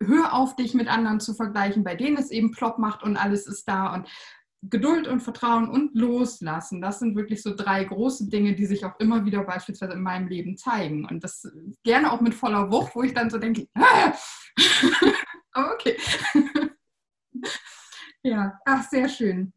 hör 0.00 0.34
auf, 0.34 0.56
dich 0.56 0.72
mit 0.74 0.88
anderen 0.88 1.20
zu 1.20 1.34
vergleichen, 1.34 1.82
bei 1.82 1.94
denen 1.94 2.16
es 2.16 2.30
eben 2.30 2.52
plopp 2.52 2.78
macht 2.78 3.02
und 3.02 3.16
alles 3.16 3.46
ist 3.46 3.68
da. 3.68 3.92
Und 3.92 4.08
Geduld 4.68 5.06
und 5.06 5.20
Vertrauen 5.20 5.68
und 5.68 5.94
Loslassen, 5.94 6.80
das 6.80 6.98
sind 6.98 7.16
wirklich 7.16 7.42
so 7.42 7.54
drei 7.54 7.84
große 7.84 8.28
Dinge, 8.28 8.54
die 8.54 8.66
sich 8.66 8.84
auch 8.84 8.98
immer 8.98 9.24
wieder 9.24 9.44
beispielsweise 9.44 9.92
in 9.92 10.02
meinem 10.02 10.28
Leben 10.28 10.56
zeigen. 10.56 11.06
Und 11.06 11.22
das 11.24 11.48
gerne 11.84 12.12
auch 12.12 12.20
mit 12.20 12.34
voller 12.34 12.70
Wucht, 12.70 12.94
wo 12.94 13.02
ich 13.02 13.14
dann 13.14 13.30
so 13.30 13.38
denke, 13.38 13.68
ah! 13.74 14.12
okay. 15.72 15.96
ja, 18.22 18.58
ach, 18.64 18.88
sehr 18.88 19.08
schön. 19.08 19.52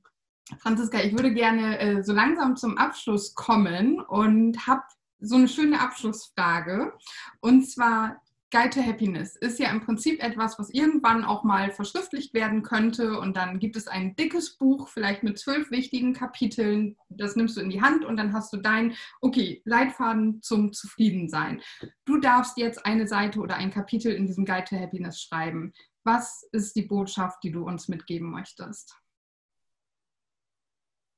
Franziska, 0.58 1.00
ich 1.00 1.14
würde 1.14 1.34
gerne 1.34 1.80
äh, 1.80 2.04
so 2.04 2.14
langsam 2.14 2.56
zum 2.56 2.78
Abschluss 2.78 3.36
kommen 3.36 4.00
und 4.00 4.68
habe 4.68 4.84
so 5.20 5.36
eine 5.36 5.48
schöne 5.48 5.80
Abschlussfrage. 5.80 6.94
Und 7.42 7.70
zwar, 7.70 8.22
Guide 8.52 8.72
to 8.72 8.82
Happiness 8.82 9.36
ist 9.36 9.60
ja 9.60 9.70
im 9.70 9.82
Prinzip 9.82 10.24
etwas, 10.24 10.58
was 10.58 10.72
irgendwann 10.72 11.24
auch 11.24 11.44
mal 11.44 11.72
verschriftlicht 11.72 12.34
werden 12.34 12.64
könnte 12.64 13.20
und 13.20 13.38
dann 13.38 13.60
gibt 13.60 13.76
es 13.76 13.88
ein 13.88 14.16
dickes 14.16 14.58
Buch, 14.58 14.88
vielleicht 14.88 15.22
mit 15.22 15.38
zwölf 15.38 15.70
wichtigen 15.70 16.14
Kapiteln. 16.14 16.98
Das 17.10 17.36
nimmst 17.36 17.58
du 17.58 17.62
in 17.62 17.70
die 17.70 17.82
Hand 17.82 18.06
und 18.06 18.18
dann 18.18 18.34
hast 18.34 18.52
du 18.52 18.58
dein, 18.58 18.96
okay, 19.22 19.62
Leitfaden 19.66 20.42
zum 20.42 20.74
Zufriedensein. 20.74 21.62
Du 22.06 22.18
darfst 22.18 22.58
jetzt 22.58 22.86
eine 22.88 23.08
Seite 23.08 23.40
oder 23.40 23.56
ein 23.56 23.72
Kapitel 23.72 24.12
in 24.12 24.26
diesem 24.26 24.46
Guide 24.46 24.66
to 24.66 24.76
Happiness 24.76 25.22
schreiben. 25.22 25.72
Was 26.04 26.44
ist 26.52 26.76
die 26.76 26.84
Botschaft, 26.84 27.44
die 27.44 27.52
du 27.52 27.66
uns 27.66 27.88
mitgeben 27.88 28.32
möchtest? 28.32 28.99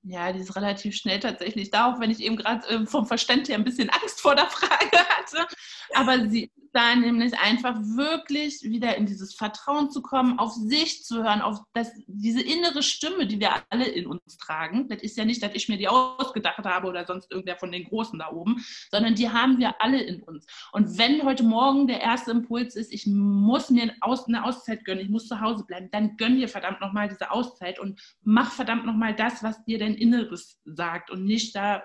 Ja, 0.04 0.32
die 0.32 0.40
ist 0.40 0.56
relativ 0.56 0.96
schnell 0.96 1.20
tatsächlich 1.20 1.70
da, 1.70 1.92
auch 1.92 2.00
wenn 2.00 2.10
ich 2.10 2.22
eben 2.22 2.36
gerade 2.36 2.68
äh, 2.68 2.86
vom 2.88 3.06
Verständ 3.06 3.48
her 3.50 3.56
ein 3.56 3.64
bisschen 3.64 3.90
Angst 3.90 4.20
vor 4.20 4.36
der 4.36 4.46
Frage 4.50 4.98
hatte. 4.98 5.48
Aber 5.94 6.28
sie 6.30 6.52
da 6.74 6.96
nämlich 6.96 7.38
einfach 7.38 7.76
wirklich 7.76 8.62
wieder 8.64 8.96
in 8.96 9.06
dieses 9.06 9.34
Vertrauen 9.34 9.90
zu 9.90 10.02
kommen, 10.02 10.40
auf 10.40 10.54
sich 10.54 11.04
zu 11.04 11.24
hören, 11.24 11.42
auf 11.42 11.60
das, 11.74 11.92
diese 12.08 12.42
innere 12.42 12.82
Stimme, 12.84 13.28
die 13.28 13.40
wir 13.40 13.52
alle 13.70 13.86
in 13.86 14.08
uns 14.08 14.38
tragen. 14.38 14.88
Das 14.88 15.02
ist 15.02 15.18
ja 15.18 15.26
nicht, 15.26 15.44
dass 15.44 15.54
ich 15.54 15.68
mir 15.68 15.78
die 15.78 15.88
ausgedacht 15.88 16.64
habe 16.64 16.88
oder 16.88 17.06
sonst 17.06 17.32
irgendwer 17.32 17.58
von 17.58 17.72
den 17.72 17.86
Großen 17.86 18.18
da 18.18 18.32
oben, 18.32 18.64
sondern 18.90 19.16
die 19.16 19.30
haben 19.30 19.58
wir 19.58 19.82
alle 19.82 20.02
in 20.02 20.24
uns. 20.24 20.46
Und 20.72 20.98
wenn 20.98 21.24
heute 21.24 21.44
Morgen 21.44 21.88
der 21.88 22.02
erste 22.02 22.32
Impuls 22.32 22.76
ist, 22.76 22.94
ich 22.94 23.06
muss 23.08 23.70
mir 23.70 23.84
eine 23.84 23.96
Auszeit 24.02 24.86
gönnen, 24.86 25.04
ich 25.04 25.10
muss 25.10 25.28
zu 25.28 25.42
Hause 25.42 25.66
bleiben, 25.66 25.90
dann 25.92 26.16
gönn 26.18 26.38
dir 26.38 26.48
verdammt 26.48 26.80
nochmal 26.80 27.10
diese 27.10 27.32
Auszeit 27.32 27.80
und 27.80 28.02
mach 28.24 28.52
verdammt 28.52 28.86
nochmal 28.86 29.16
das, 29.16 29.44
was 29.44 29.64
dir 29.66 29.78
dein 29.92 30.02
Inneres 30.02 30.60
sagt 30.66 31.10
und 31.10 31.26
nicht 31.26 31.56
da, 31.56 31.84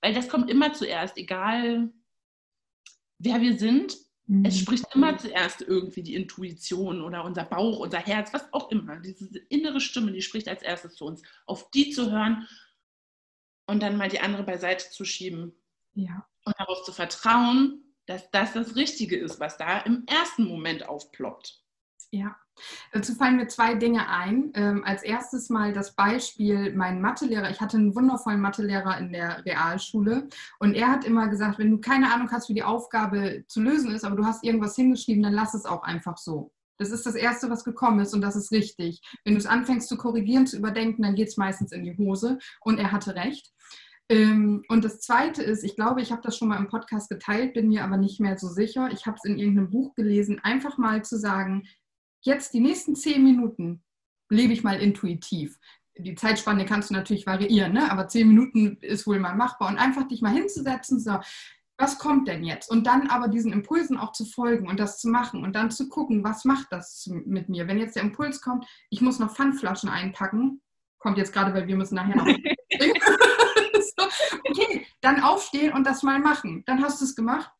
weil 0.00 0.14
das 0.14 0.28
kommt 0.28 0.50
immer 0.50 0.72
zuerst, 0.72 1.16
egal 1.16 1.90
wer 3.18 3.40
wir 3.40 3.58
sind, 3.58 3.96
es 4.44 4.56
mhm. 4.56 4.60
spricht 4.60 4.94
immer 4.94 5.16
zuerst 5.16 5.62
irgendwie 5.62 6.02
die 6.02 6.14
Intuition 6.14 7.00
oder 7.00 7.24
unser 7.24 7.44
Bauch, 7.44 7.78
unser 7.78 7.98
Herz, 7.98 8.32
was 8.34 8.52
auch 8.52 8.70
immer. 8.70 9.00
Diese 9.00 9.38
innere 9.48 9.80
Stimme, 9.80 10.12
die 10.12 10.20
spricht 10.20 10.48
als 10.48 10.62
erstes 10.62 10.96
zu 10.96 11.06
uns. 11.06 11.22
Auf 11.46 11.70
die 11.70 11.90
zu 11.90 12.10
hören 12.10 12.46
und 13.66 13.82
dann 13.82 13.96
mal 13.96 14.10
die 14.10 14.20
andere 14.20 14.42
beiseite 14.42 14.90
zu 14.90 15.06
schieben. 15.06 15.54
Ja. 15.94 16.28
Und 16.44 16.54
darauf 16.58 16.84
zu 16.84 16.92
vertrauen, 16.92 17.82
dass 18.04 18.30
das 18.30 18.52
das 18.52 18.76
Richtige 18.76 19.16
ist, 19.16 19.40
was 19.40 19.56
da 19.56 19.78
im 19.80 20.04
ersten 20.06 20.44
Moment 20.44 20.86
aufploppt. 20.86 21.62
Ja, 22.10 22.36
dazu 22.92 23.14
fallen 23.14 23.36
mir 23.36 23.48
zwei 23.48 23.74
Dinge 23.74 24.08
ein. 24.08 24.50
Ähm, 24.54 24.82
als 24.84 25.02
erstes 25.02 25.50
mal 25.50 25.74
das 25.74 25.94
Beispiel, 25.94 26.74
mein 26.74 27.02
Mathelehrer, 27.02 27.50
ich 27.50 27.60
hatte 27.60 27.76
einen 27.76 27.94
wundervollen 27.94 28.40
Mathelehrer 28.40 28.98
in 28.98 29.12
der 29.12 29.44
Realschule 29.44 30.28
und 30.58 30.74
er 30.74 30.88
hat 30.88 31.04
immer 31.04 31.28
gesagt, 31.28 31.58
wenn 31.58 31.70
du 31.70 31.78
keine 31.78 32.12
Ahnung 32.12 32.30
hast, 32.30 32.48
wie 32.48 32.54
die 32.54 32.62
Aufgabe 32.62 33.44
zu 33.46 33.60
lösen 33.60 33.90
ist, 33.90 34.04
aber 34.04 34.16
du 34.16 34.24
hast 34.24 34.42
irgendwas 34.42 34.74
hingeschrieben, 34.74 35.22
dann 35.22 35.34
lass 35.34 35.52
es 35.52 35.66
auch 35.66 35.82
einfach 35.82 36.16
so. 36.16 36.50
Das 36.78 36.92
ist 36.92 37.04
das 37.04 37.14
Erste, 37.16 37.50
was 37.50 37.64
gekommen 37.64 38.00
ist 38.00 38.14
und 38.14 38.22
das 38.22 38.36
ist 38.36 38.52
richtig. 38.52 39.02
Wenn 39.24 39.34
du 39.34 39.38
es 39.38 39.46
anfängst 39.46 39.88
zu 39.88 39.96
korrigieren, 39.96 40.46
zu 40.46 40.56
überdenken, 40.56 41.02
dann 41.02 41.14
geht 41.16 41.28
es 41.28 41.36
meistens 41.36 41.72
in 41.72 41.84
die 41.84 41.96
Hose 41.98 42.38
und 42.60 42.78
er 42.78 42.92
hatte 42.92 43.16
recht. 43.16 43.52
Ähm, 44.10 44.64
und 44.68 44.84
das 44.84 45.00
Zweite 45.00 45.42
ist, 45.42 45.64
ich 45.64 45.76
glaube, 45.76 46.00
ich 46.00 46.12
habe 46.12 46.22
das 46.22 46.36
schon 46.36 46.48
mal 46.48 46.56
im 46.56 46.68
Podcast 46.68 47.10
geteilt, 47.10 47.52
bin 47.52 47.68
mir 47.68 47.84
aber 47.84 47.98
nicht 47.98 48.20
mehr 48.20 48.38
so 48.38 48.48
sicher. 48.48 48.88
Ich 48.90 49.06
habe 49.06 49.18
es 49.18 49.28
in 49.28 49.38
irgendeinem 49.38 49.70
Buch 49.70 49.94
gelesen, 49.94 50.40
einfach 50.42 50.78
mal 50.78 51.04
zu 51.04 51.18
sagen, 51.18 51.64
jetzt 52.20 52.54
die 52.54 52.60
nächsten 52.60 52.96
zehn 52.96 53.22
Minuten 53.22 53.82
lebe 54.30 54.52
ich 54.52 54.62
mal 54.62 54.80
intuitiv. 54.80 55.58
Die 55.96 56.14
Zeitspanne 56.14 56.64
kannst 56.64 56.90
du 56.90 56.94
natürlich 56.94 57.26
variieren, 57.26 57.72
ne? 57.72 57.90
aber 57.90 58.08
zehn 58.08 58.28
Minuten 58.28 58.76
ist 58.80 59.06
wohl 59.06 59.18
mal 59.18 59.34
machbar. 59.34 59.68
Und 59.68 59.78
einfach 59.78 60.06
dich 60.06 60.22
mal 60.22 60.32
hinzusetzen, 60.32 61.00
so, 61.00 61.18
was 61.76 61.98
kommt 61.98 62.28
denn 62.28 62.44
jetzt? 62.44 62.70
Und 62.70 62.86
dann 62.86 63.08
aber 63.08 63.28
diesen 63.28 63.52
Impulsen 63.52 63.98
auch 63.98 64.12
zu 64.12 64.24
folgen 64.24 64.68
und 64.68 64.78
das 64.80 64.98
zu 64.98 65.08
machen 65.08 65.44
und 65.44 65.54
dann 65.54 65.70
zu 65.70 65.88
gucken, 65.88 66.24
was 66.24 66.44
macht 66.44 66.66
das 66.70 67.08
mit 67.24 67.48
mir? 67.48 67.68
Wenn 67.68 67.78
jetzt 67.78 67.96
der 67.96 68.02
Impuls 68.02 68.40
kommt, 68.40 68.66
ich 68.90 69.00
muss 69.00 69.18
noch 69.18 69.34
Pfandflaschen 69.34 69.88
einpacken, 69.88 70.60
kommt 70.98 71.18
jetzt 71.18 71.32
gerade, 71.32 71.54
weil 71.54 71.68
wir 71.68 71.76
müssen 71.76 71.94
nachher 71.94 72.16
noch. 72.16 72.26
so, 73.96 74.06
okay, 74.44 74.86
dann 75.00 75.22
aufstehen 75.22 75.72
und 75.72 75.86
das 75.86 76.02
mal 76.02 76.18
machen. 76.18 76.64
Dann 76.66 76.82
hast 76.82 77.00
du 77.00 77.04
es 77.04 77.14
gemacht. 77.14 77.50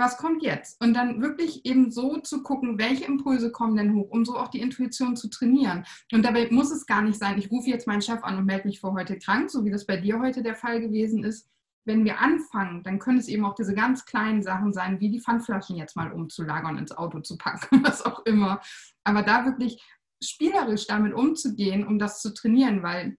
Was 0.00 0.16
kommt 0.16 0.42
jetzt? 0.42 0.80
Und 0.80 0.94
dann 0.94 1.20
wirklich 1.20 1.66
eben 1.66 1.90
so 1.90 2.16
zu 2.16 2.42
gucken, 2.42 2.78
welche 2.78 3.04
Impulse 3.04 3.52
kommen 3.52 3.76
denn 3.76 3.94
hoch, 3.94 4.08
um 4.10 4.24
so 4.24 4.38
auch 4.38 4.48
die 4.48 4.60
Intuition 4.60 5.14
zu 5.14 5.28
trainieren. 5.28 5.84
Und 6.10 6.24
dabei 6.24 6.48
muss 6.50 6.70
es 6.70 6.86
gar 6.86 7.02
nicht 7.02 7.18
sein, 7.18 7.38
ich 7.38 7.50
rufe 7.50 7.68
jetzt 7.68 7.86
meinen 7.86 8.00
Chef 8.00 8.24
an 8.24 8.38
und 8.38 8.46
melde 8.46 8.66
mich 8.66 8.80
vor 8.80 8.94
heute 8.94 9.18
krank, 9.18 9.50
so 9.50 9.62
wie 9.66 9.70
das 9.70 9.84
bei 9.84 9.98
dir 9.98 10.18
heute 10.18 10.42
der 10.42 10.54
Fall 10.54 10.80
gewesen 10.80 11.22
ist. 11.22 11.50
Wenn 11.84 12.06
wir 12.06 12.18
anfangen, 12.18 12.82
dann 12.82 12.98
können 12.98 13.18
es 13.18 13.28
eben 13.28 13.44
auch 13.44 13.54
diese 13.54 13.74
ganz 13.74 14.06
kleinen 14.06 14.42
Sachen 14.42 14.72
sein, 14.72 15.00
wie 15.00 15.10
die 15.10 15.20
Pfandflaschen 15.20 15.76
jetzt 15.76 15.96
mal 15.96 16.12
umzulagern, 16.12 16.78
ins 16.78 16.92
Auto 16.92 17.20
zu 17.20 17.36
packen, 17.36 17.82
was 17.84 18.02
auch 18.02 18.24
immer. 18.24 18.62
Aber 19.04 19.22
da 19.22 19.44
wirklich 19.44 19.82
spielerisch 20.22 20.86
damit 20.86 21.12
umzugehen, 21.12 21.86
um 21.86 21.98
das 21.98 22.22
zu 22.22 22.32
trainieren, 22.32 22.82
weil 22.82 23.18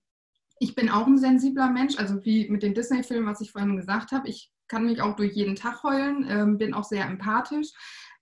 ich 0.57 0.73
bin 0.73 0.89
auch 0.89 1.05
ein 1.05 1.19
sensibler 1.19 1.69
Mensch, 1.69 1.99
also 1.99 2.25
wie 2.25 2.49
mit 2.49 2.63
den 2.63 2.73
Disney-Filmen, 2.73 3.27
was 3.27 3.41
ich 3.41 3.51
vorhin 3.51 3.77
gesagt 3.77 4.11
habe. 4.11 4.27
Ich 4.29 4.51
kann 4.71 4.85
mich 4.85 5.01
auch 5.01 5.15
durch 5.15 5.33
jeden 5.33 5.55
Tag 5.55 5.83
heulen, 5.83 6.25
ähm, 6.27 6.57
bin 6.57 6.73
auch 6.73 6.85
sehr 6.85 7.05
empathisch, 7.05 7.69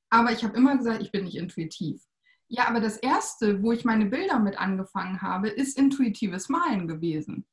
aber 0.09 0.31
ich 0.31 0.43
habe 0.43 0.57
immer 0.57 0.75
gesagt, 0.75 1.01
ich 1.01 1.11
bin 1.11 1.23
nicht 1.23 1.37
intuitiv. 1.37 2.01
Ja, 2.47 2.67
aber 2.67 2.79
das 2.81 2.97
Erste, 2.97 3.61
wo 3.61 3.71
ich 3.71 3.85
meine 3.85 4.07
Bilder 4.07 4.39
mit 4.39 4.59
angefangen 4.59 5.21
habe, 5.21 5.49
ist 5.49 5.77
intuitives 5.77 6.49
Malen 6.49 6.87
gewesen 6.87 7.45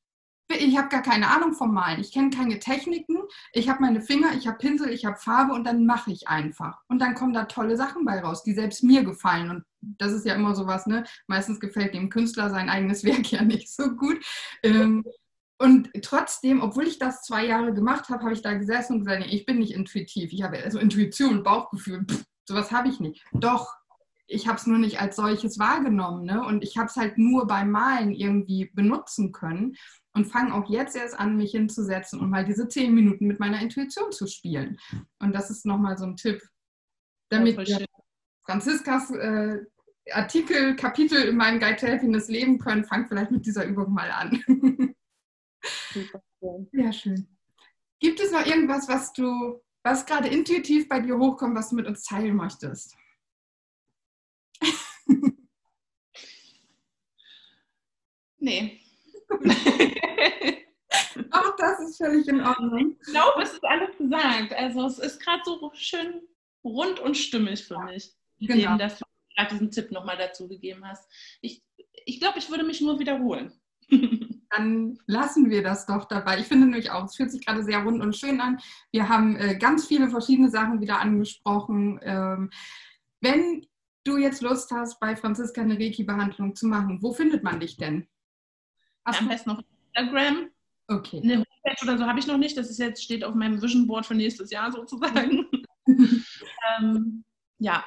ich 0.49 0.77
habe 0.77 0.89
gar 0.89 1.03
keine 1.03 1.29
Ahnung 1.29 1.55
vom 1.55 1.75
Malen. 1.75 2.01
Ich 2.01 2.13
kenne 2.13 2.31
keine 2.31 2.59
Techniken. 2.59 3.17
Ich 3.53 3.69
habe 3.69 3.83
meine 3.83 4.01
Finger, 4.01 4.35
ich 4.35 4.47
habe 4.47 4.59
Pinsel, 4.59 4.91
ich 4.91 5.05
habe 5.05 5.17
Farbe 5.17 5.53
und 5.53 5.65
dann 5.65 5.87
mache 5.87 6.13
ich 6.13 6.29
einfach. 6.29 6.81
Und 6.89 7.01
dann 7.01 7.15
kommen 7.15 7.33
da 7.33 7.45
tolle 7.45 7.77
Sachen 7.77 8.05
bei 8.05 8.21
raus, 8.21 8.43
die 8.43 8.55
selbst 8.55 8.85
mir 8.85 9.03
gefallen. 9.05 9.51
Und 9.51 9.65
das 9.81 10.13
ist 10.13 10.25
ja 10.25 10.35
immer 10.35 10.55
sowas, 10.55 10.87
ne? 10.87 11.05
Meistens 11.27 11.61
gefällt 11.61 11.95
dem 11.95 12.11
Künstler 12.11 12.51
sein 12.51 12.69
eigenes 12.69 13.05
Werk 13.05 13.31
ja 13.33 13.43
nicht 13.43 13.73
so 13.73 13.91
gut. 13.97 14.25
Ähm, 14.63 15.05
und 15.59 15.91
trotzdem, 16.03 16.61
obwohl 16.61 16.87
ich 16.87 16.99
das 16.99 17.23
zwei 17.23 17.47
Jahre 17.47 17.73
gemacht 17.73 18.09
habe, 18.09 18.25
habe 18.25 18.35
ich 18.35 18.43
da 18.43 18.55
gesessen 18.55 18.95
und 18.95 19.05
gesagt, 19.05 19.27
ich 19.27 19.47
bin 19.47 19.59
nicht 19.59 19.73
intuitiv. 19.73 20.33
Ich 20.33 20.43
habe 20.43 20.63
also 20.63 20.79
Intuition, 20.79 21.43
Bauchgefühl, 21.43 22.05
pff, 22.05 22.25
sowas 22.45 22.71
habe 22.73 22.89
ich 22.89 23.01
nicht. 23.01 23.25
Doch, 23.33 23.75
ich 24.27 24.49
habe 24.49 24.59
es 24.59 24.67
nur 24.67 24.79
nicht 24.79 25.01
als 25.01 25.17
solches 25.17 25.59
wahrgenommen. 25.59 26.25
Ne? 26.25 26.45
Und 26.45 26.63
ich 26.63 26.77
habe 26.77 26.89
es 26.89 26.97
halt 26.97 27.17
nur 27.17 27.47
beim 27.47 27.71
Malen 27.71 28.13
irgendwie 28.13 28.71
benutzen 28.75 29.33
können 29.33 29.77
und 30.13 30.27
fange 30.27 30.55
auch 30.55 30.69
jetzt 30.69 30.97
erst 30.97 31.19
an, 31.19 31.37
mich 31.37 31.53
hinzusetzen 31.53 32.21
und 32.21 32.31
mal 32.31 32.45
diese 32.45 32.69
zehn 32.69 32.95
Minuten 32.95 33.27
mit 33.27 33.41
meiner 33.41 33.61
Intuition 33.61 34.13
zu 34.13 34.27
spielen. 34.27 34.79
Und 35.21 35.35
das 35.35 35.51
ist 35.51 35.65
nochmal 35.65 35.97
so 35.97 36.05
ein 36.05 36.17
Tipp, 36.17 36.43
damit 37.31 37.57
ja, 37.69 37.79
Franziskas 38.45 39.11
äh, 39.11 39.59
Artikel, 40.13 40.77
Kapitel 40.77 41.23
in 41.23 41.37
meinem 41.37 41.61
Guide 41.61 41.77
to 41.77 41.87
Happiness 41.87 42.29
leben 42.29 42.59
können, 42.59 42.85
fangt 42.85 43.09
vielleicht 43.09 43.31
mit 43.31 43.47
dieser 43.47 43.65
Übung 43.65 43.93
mal 43.93 44.11
an. 44.11 44.43
Super 45.93 46.23
schön. 46.39 46.69
Ja, 46.73 46.93
schön. 46.93 47.27
Gibt 47.99 48.21
es 48.21 48.31
noch 48.31 48.45
irgendwas, 48.45 48.89
was 48.89 49.13
du, 49.13 49.63
was 49.83 50.05
gerade 50.07 50.29
intuitiv 50.29 50.89
bei 50.89 51.01
dir 51.01 51.19
hochkommt, 51.19 51.57
was 51.57 51.71
du 51.71 51.77
mit 51.77 51.87
uns 51.87 52.05
teilen 52.05 52.37
möchtest? 52.37 52.95
nee. 58.39 58.81
Auch 61.31 61.57
das 61.57 61.81
ist 61.81 61.97
völlig 61.97 62.29
in 62.29 62.41
Ordnung. 62.43 62.97
Ich 63.01 63.07
glaube, 63.09 63.43
es 63.43 63.53
ist 63.53 63.65
alles 63.65 63.97
gesagt. 63.97 64.53
Also 64.55 64.87
es 64.87 64.99
ist 64.99 65.21
gerade 65.21 65.43
so 65.45 65.71
schön 65.75 66.23
rund 66.65 67.01
und 67.01 67.17
stimmig 67.17 67.65
für 67.65 67.79
mich, 67.81 68.13
genau. 68.39 68.73
Dem, 68.73 68.79
dass 68.79 68.99
du 68.99 69.05
gerade 69.37 69.51
diesen 69.53 69.71
Tipp 69.71 69.91
nochmal 69.91 70.17
dazu 70.17 70.49
gegeben 70.49 70.87
hast. 70.87 71.11
Ich, 71.41 71.63
ich 72.05 72.21
glaube, 72.21 72.39
ich 72.39 72.51
würde 72.51 72.65
mich 72.65 72.81
nur 72.81 72.99
wiederholen. 72.99 73.53
Dann 74.57 74.99
lassen 75.07 75.51
wir 75.51 75.63
das 75.63 75.87
doch 75.87 76.07
dabei. 76.07 76.39
Ich 76.39 76.47
finde 76.47 76.67
nämlich 76.67 76.91
auch, 76.91 77.05
es 77.05 77.17
fühlt 77.17 77.31
sich 77.31 77.45
gerade 77.45 77.63
sehr 77.63 77.83
rund 77.83 78.01
und 78.01 78.17
schön 78.17 78.41
an. 78.41 78.59
Wir 78.91 79.09
haben 79.09 79.37
äh, 79.37 79.57
ganz 79.57 79.87
viele 79.87 80.09
verschiedene 80.09 80.51
Sachen 80.51 80.81
wieder 80.81 81.01
angesprochen. 81.01 82.01
Ähm, 82.03 82.51
wenn 83.21 83.67
du 84.05 84.17
jetzt 84.17 84.41
Lust 84.41 84.71
hast, 84.71 84.99
bei 84.99 85.15
Franziska 85.17 85.61
eine 85.61 85.79
Reiki-Behandlung 85.79 86.55
zu 86.55 86.67
machen, 86.67 87.03
wo 87.03 87.13
findet 87.13 87.43
man 87.43 87.61
dich 87.61 87.77
denn? 87.77 88.07
Hast 89.05 89.21
Am 89.21 89.29
besten 89.29 89.51
noch 89.51 89.63
Instagram. 89.95 90.49
Okay. 90.89 91.21
Eine 91.23 91.35
Homepage 91.37 91.83
oder 91.83 91.99
so 91.99 92.07
habe 92.07 92.19
ich 92.19 92.27
noch 92.27 92.39
nicht. 92.39 92.57
Das 92.57 92.71
ist 92.71 92.79
jetzt, 92.79 93.03
steht 93.03 93.25
auf 93.25 93.35
meinem 93.35 93.61
Vision 93.61 93.87
Board 93.87 94.07
für 94.07 94.15
nächstes 94.15 94.51
Jahr 94.51 94.73
sozusagen. 94.73 95.47
ähm, 95.87 97.25
ja. 97.59 97.85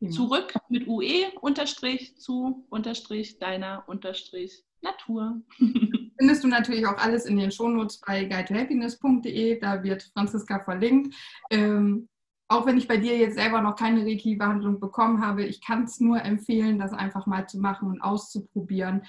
ja. 0.00 0.10
Zurück 0.10 0.54
mit 0.68 0.86
UE 0.86 1.30
unterstrich 1.40 2.18
zu 2.18 2.66
unterstrich 2.68 3.38
deiner 3.38 3.84
unterstrich 3.86 4.64
Natur. 4.82 5.40
Findest 6.18 6.44
du 6.44 6.48
natürlich 6.48 6.86
auch 6.86 6.98
alles 6.98 7.24
in 7.24 7.36
den 7.36 7.50
Shownotes 7.50 8.00
bei 8.00 8.24
guidetohappiness.de. 8.24 9.60
Da 9.60 9.82
wird 9.82 10.10
Franziska 10.14 10.60
verlinkt. 10.60 11.14
Ähm, 11.50 12.08
auch 12.48 12.66
wenn 12.66 12.76
ich 12.76 12.86
bei 12.86 12.98
dir 12.98 13.16
jetzt 13.16 13.36
selber 13.36 13.62
noch 13.62 13.76
keine 13.76 14.04
Reiki-Behandlung 14.04 14.78
bekommen 14.78 15.24
habe, 15.24 15.44
ich 15.44 15.64
kann 15.64 15.84
es 15.84 16.00
nur 16.00 16.22
empfehlen, 16.22 16.78
das 16.78 16.92
einfach 16.92 17.26
mal 17.26 17.48
zu 17.48 17.58
machen 17.58 17.88
und 17.88 18.02
auszuprobieren 18.02 19.02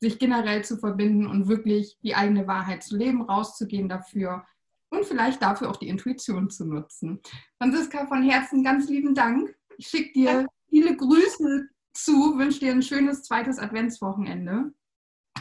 sich 0.00 0.18
generell 0.18 0.64
zu 0.64 0.76
verbinden 0.76 1.26
und 1.26 1.48
wirklich 1.48 1.98
die 2.02 2.14
eigene 2.14 2.46
Wahrheit 2.46 2.82
zu 2.82 2.96
leben, 2.96 3.22
rauszugehen 3.22 3.88
dafür 3.88 4.44
und 4.90 5.04
vielleicht 5.04 5.42
dafür 5.42 5.70
auch 5.70 5.76
die 5.76 5.88
Intuition 5.88 6.50
zu 6.50 6.66
nutzen. 6.66 7.20
Franziska, 7.58 8.06
von 8.06 8.22
Herzen 8.22 8.62
ganz 8.62 8.88
lieben 8.88 9.14
Dank. 9.14 9.54
Ich 9.76 9.88
schicke 9.88 10.12
dir 10.12 10.46
viele 10.68 10.96
Grüße 10.96 11.68
zu, 11.94 12.38
wünsche 12.38 12.60
dir 12.60 12.72
ein 12.72 12.82
schönes 12.82 13.22
zweites 13.22 13.58
Adventswochenende 13.58 14.72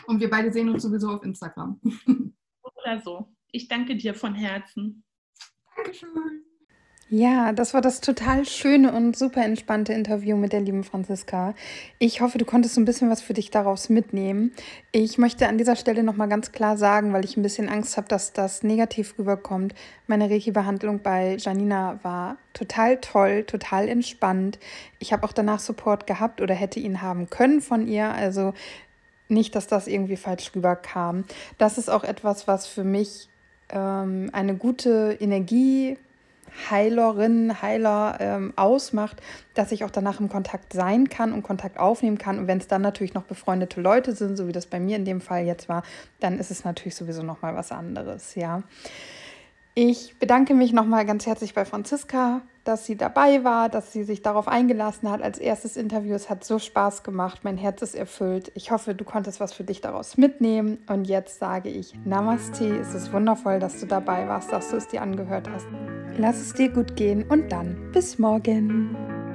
und 0.08 0.20
wir 0.20 0.30
beide 0.30 0.52
sehen 0.52 0.70
uns 0.70 0.84
sowieso 0.84 1.10
auf 1.10 1.24
Instagram. 1.24 1.80
Oder 2.62 3.02
so. 3.04 3.34
Ich 3.52 3.68
danke 3.68 3.96
dir 3.96 4.14
von 4.14 4.34
Herzen. 4.34 5.04
Dankeschön. 5.76 6.44
Ja, 7.10 7.54
das 7.54 7.74
war 7.74 7.80
das 7.80 8.02
total 8.02 8.46
schöne 8.46 8.92
und 8.92 9.16
super 9.16 9.42
entspannte 9.46 9.94
Interview 9.94 10.36
mit 10.36 10.52
der 10.52 10.60
lieben 10.60 10.84
Franziska. 10.84 11.56
Ich 12.00 12.20
hoffe, 12.20 12.38
du 12.38 12.44
konntest 12.44 12.76
so 12.76 12.82
ein 12.82 12.86
bisschen 12.86 13.10
was 13.10 13.22
für 13.22 13.34
dich 13.34 13.50
daraus 13.50 13.88
mitnehmen. 13.88 14.52
Ich 14.92 15.18
möchte 15.18 15.48
an 15.48 15.58
dieser 15.58 15.78
Stelle 15.78 16.04
nochmal 16.04 16.28
ganz 16.28 16.52
klar 16.52 16.76
sagen, 16.76 17.14
weil 17.14 17.24
ich 17.24 17.38
ein 17.38 17.44
bisschen 17.44 17.70
Angst 17.70 17.96
habe, 17.96 18.10
dass 18.10 18.34
das 18.34 18.62
negativ 18.62 19.18
rüberkommt. 19.18 19.74
Meine 20.08 20.30
Reiki-Behandlung 20.30 21.02
bei 21.02 21.38
Janina 21.40 21.98
war 22.04 22.36
total 22.52 22.98
toll, 22.98 23.46
total 23.46 23.88
entspannt. 23.88 24.60
Ich 25.00 25.14
habe 25.14 25.24
auch 25.24 25.32
danach 25.32 25.60
Support 25.60 26.08
gehabt 26.08 26.42
oder 26.42 26.56
hätte 26.56 26.82
ihn 26.82 27.02
haben 27.02 27.30
können 27.30 27.62
von 27.62 27.88
ihr. 27.88 28.12
Also 28.12 28.54
nicht, 29.30 29.56
dass 29.56 29.68
das 29.68 29.88
irgendwie 29.88 30.18
falsch 30.18 30.52
rüberkam. 30.56 31.26
Das 31.58 31.78
ist 31.78 31.90
auch 31.90 32.04
etwas, 32.04 32.48
was 32.48 32.68
für 32.68 32.84
mich 32.84 33.30
ähm, 33.70 34.30
eine 34.34 34.56
gute 34.56 35.18
Energie 35.20 35.98
Heilerin, 36.70 37.62
Heiler 37.62 38.18
ähm, 38.20 38.54
ausmacht, 38.56 39.22
dass 39.54 39.72
ich 39.72 39.84
auch 39.84 39.92
danach 39.92 40.20
im 40.20 40.30
Kontakt 40.30 40.74
sein 40.74 41.10
kann 41.10 41.34
und 41.34 41.44
Kontakt 41.44 41.78
aufnehmen 41.78 42.18
kann. 42.18 42.40
Und 42.40 42.48
wenn 42.48 42.58
es 42.58 42.68
dann 42.68 42.82
natürlich 42.82 43.14
noch 43.14 43.24
befreundete 43.24 43.80
Leute 43.82 44.16
sind, 44.16 44.38
so 44.38 44.48
wie 44.48 44.52
das 44.52 44.66
bei 44.66 44.80
mir 44.80 44.96
in 44.96 45.06
dem 45.06 45.22
Fall 45.22 45.46
jetzt 45.46 45.70
war, 45.70 45.84
dann 46.20 46.40
ist 46.40 46.52
es 46.52 46.64
natürlich 46.64 46.96
sowieso 46.96 47.24
noch 47.24 47.42
mal 47.42 47.56
was 47.56 47.72
anderes, 47.72 48.36
ja. 48.36 48.64
Ich 49.76 50.18
bedanke 50.18 50.56
mich 50.56 50.74
nochmal 50.74 51.06
ganz 51.06 51.28
herzlich 51.28 51.54
bei 51.54 51.64
Franziska, 51.64 52.42
dass 52.68 52.86
sie 52.86 52.96
dabei 52.96 53.44
war, 53.44 53.70
dass 53.70 53.94
sie 53.94 54.04
sich 54.04 54.22
darauf 54.22 54.48
eingelassen 54.48 55.10
hat 55.10 55.22
als 55.22 55.38
erstes 55.38 55.78
Interview. 55.78 56.14
Es 56.14 56.30
hat 56.30 56.44
so 56.44 56.60
Spaß 56.60 57.04
gemacht, 57.04 57.40
mein 57.44 57.58
Herz 57.58 57.82
ist 57.82 57.96
erfüllt. 57.96 58.52
Ich 58.56 58.72
hoffe, 58.72 58.94
du 58.94 59.04
konntest 59.04 59.40
was 59.40 59.54
für 59.54 59.64
dich 59.64 59.82
daraus 59.82 60.18
mitnehmen. 60.18 60.80
Und 60.88 61.06
jetzt 61.06 61.40
sage 61.40 61.70
ich 61.70 61.94
Namaste. 62.06 62.78
Es 62.78 62.94
ist 62.94 63.14
wundervoll, 63.14 63.60
dass 63.60 63.80
du 63.80 63.86
dabei 63.86 64.28
warst, 64.28 64.52
dass 64.52 64.70
du 64.70 64.78
es 64.78 64.88
dir 64.88 65.02
angehört 65.02 65.50
hast. 65.50 65.68
Lass 66.18 66.40
es 66.40 66.54
dir 66.54 66.70
gut 66.70 66.96
gehen 66.96 67.24
und 67.30 67.52
dann 67.52 67.92
bis 67.92 68.20
morgen. 68.20 69.27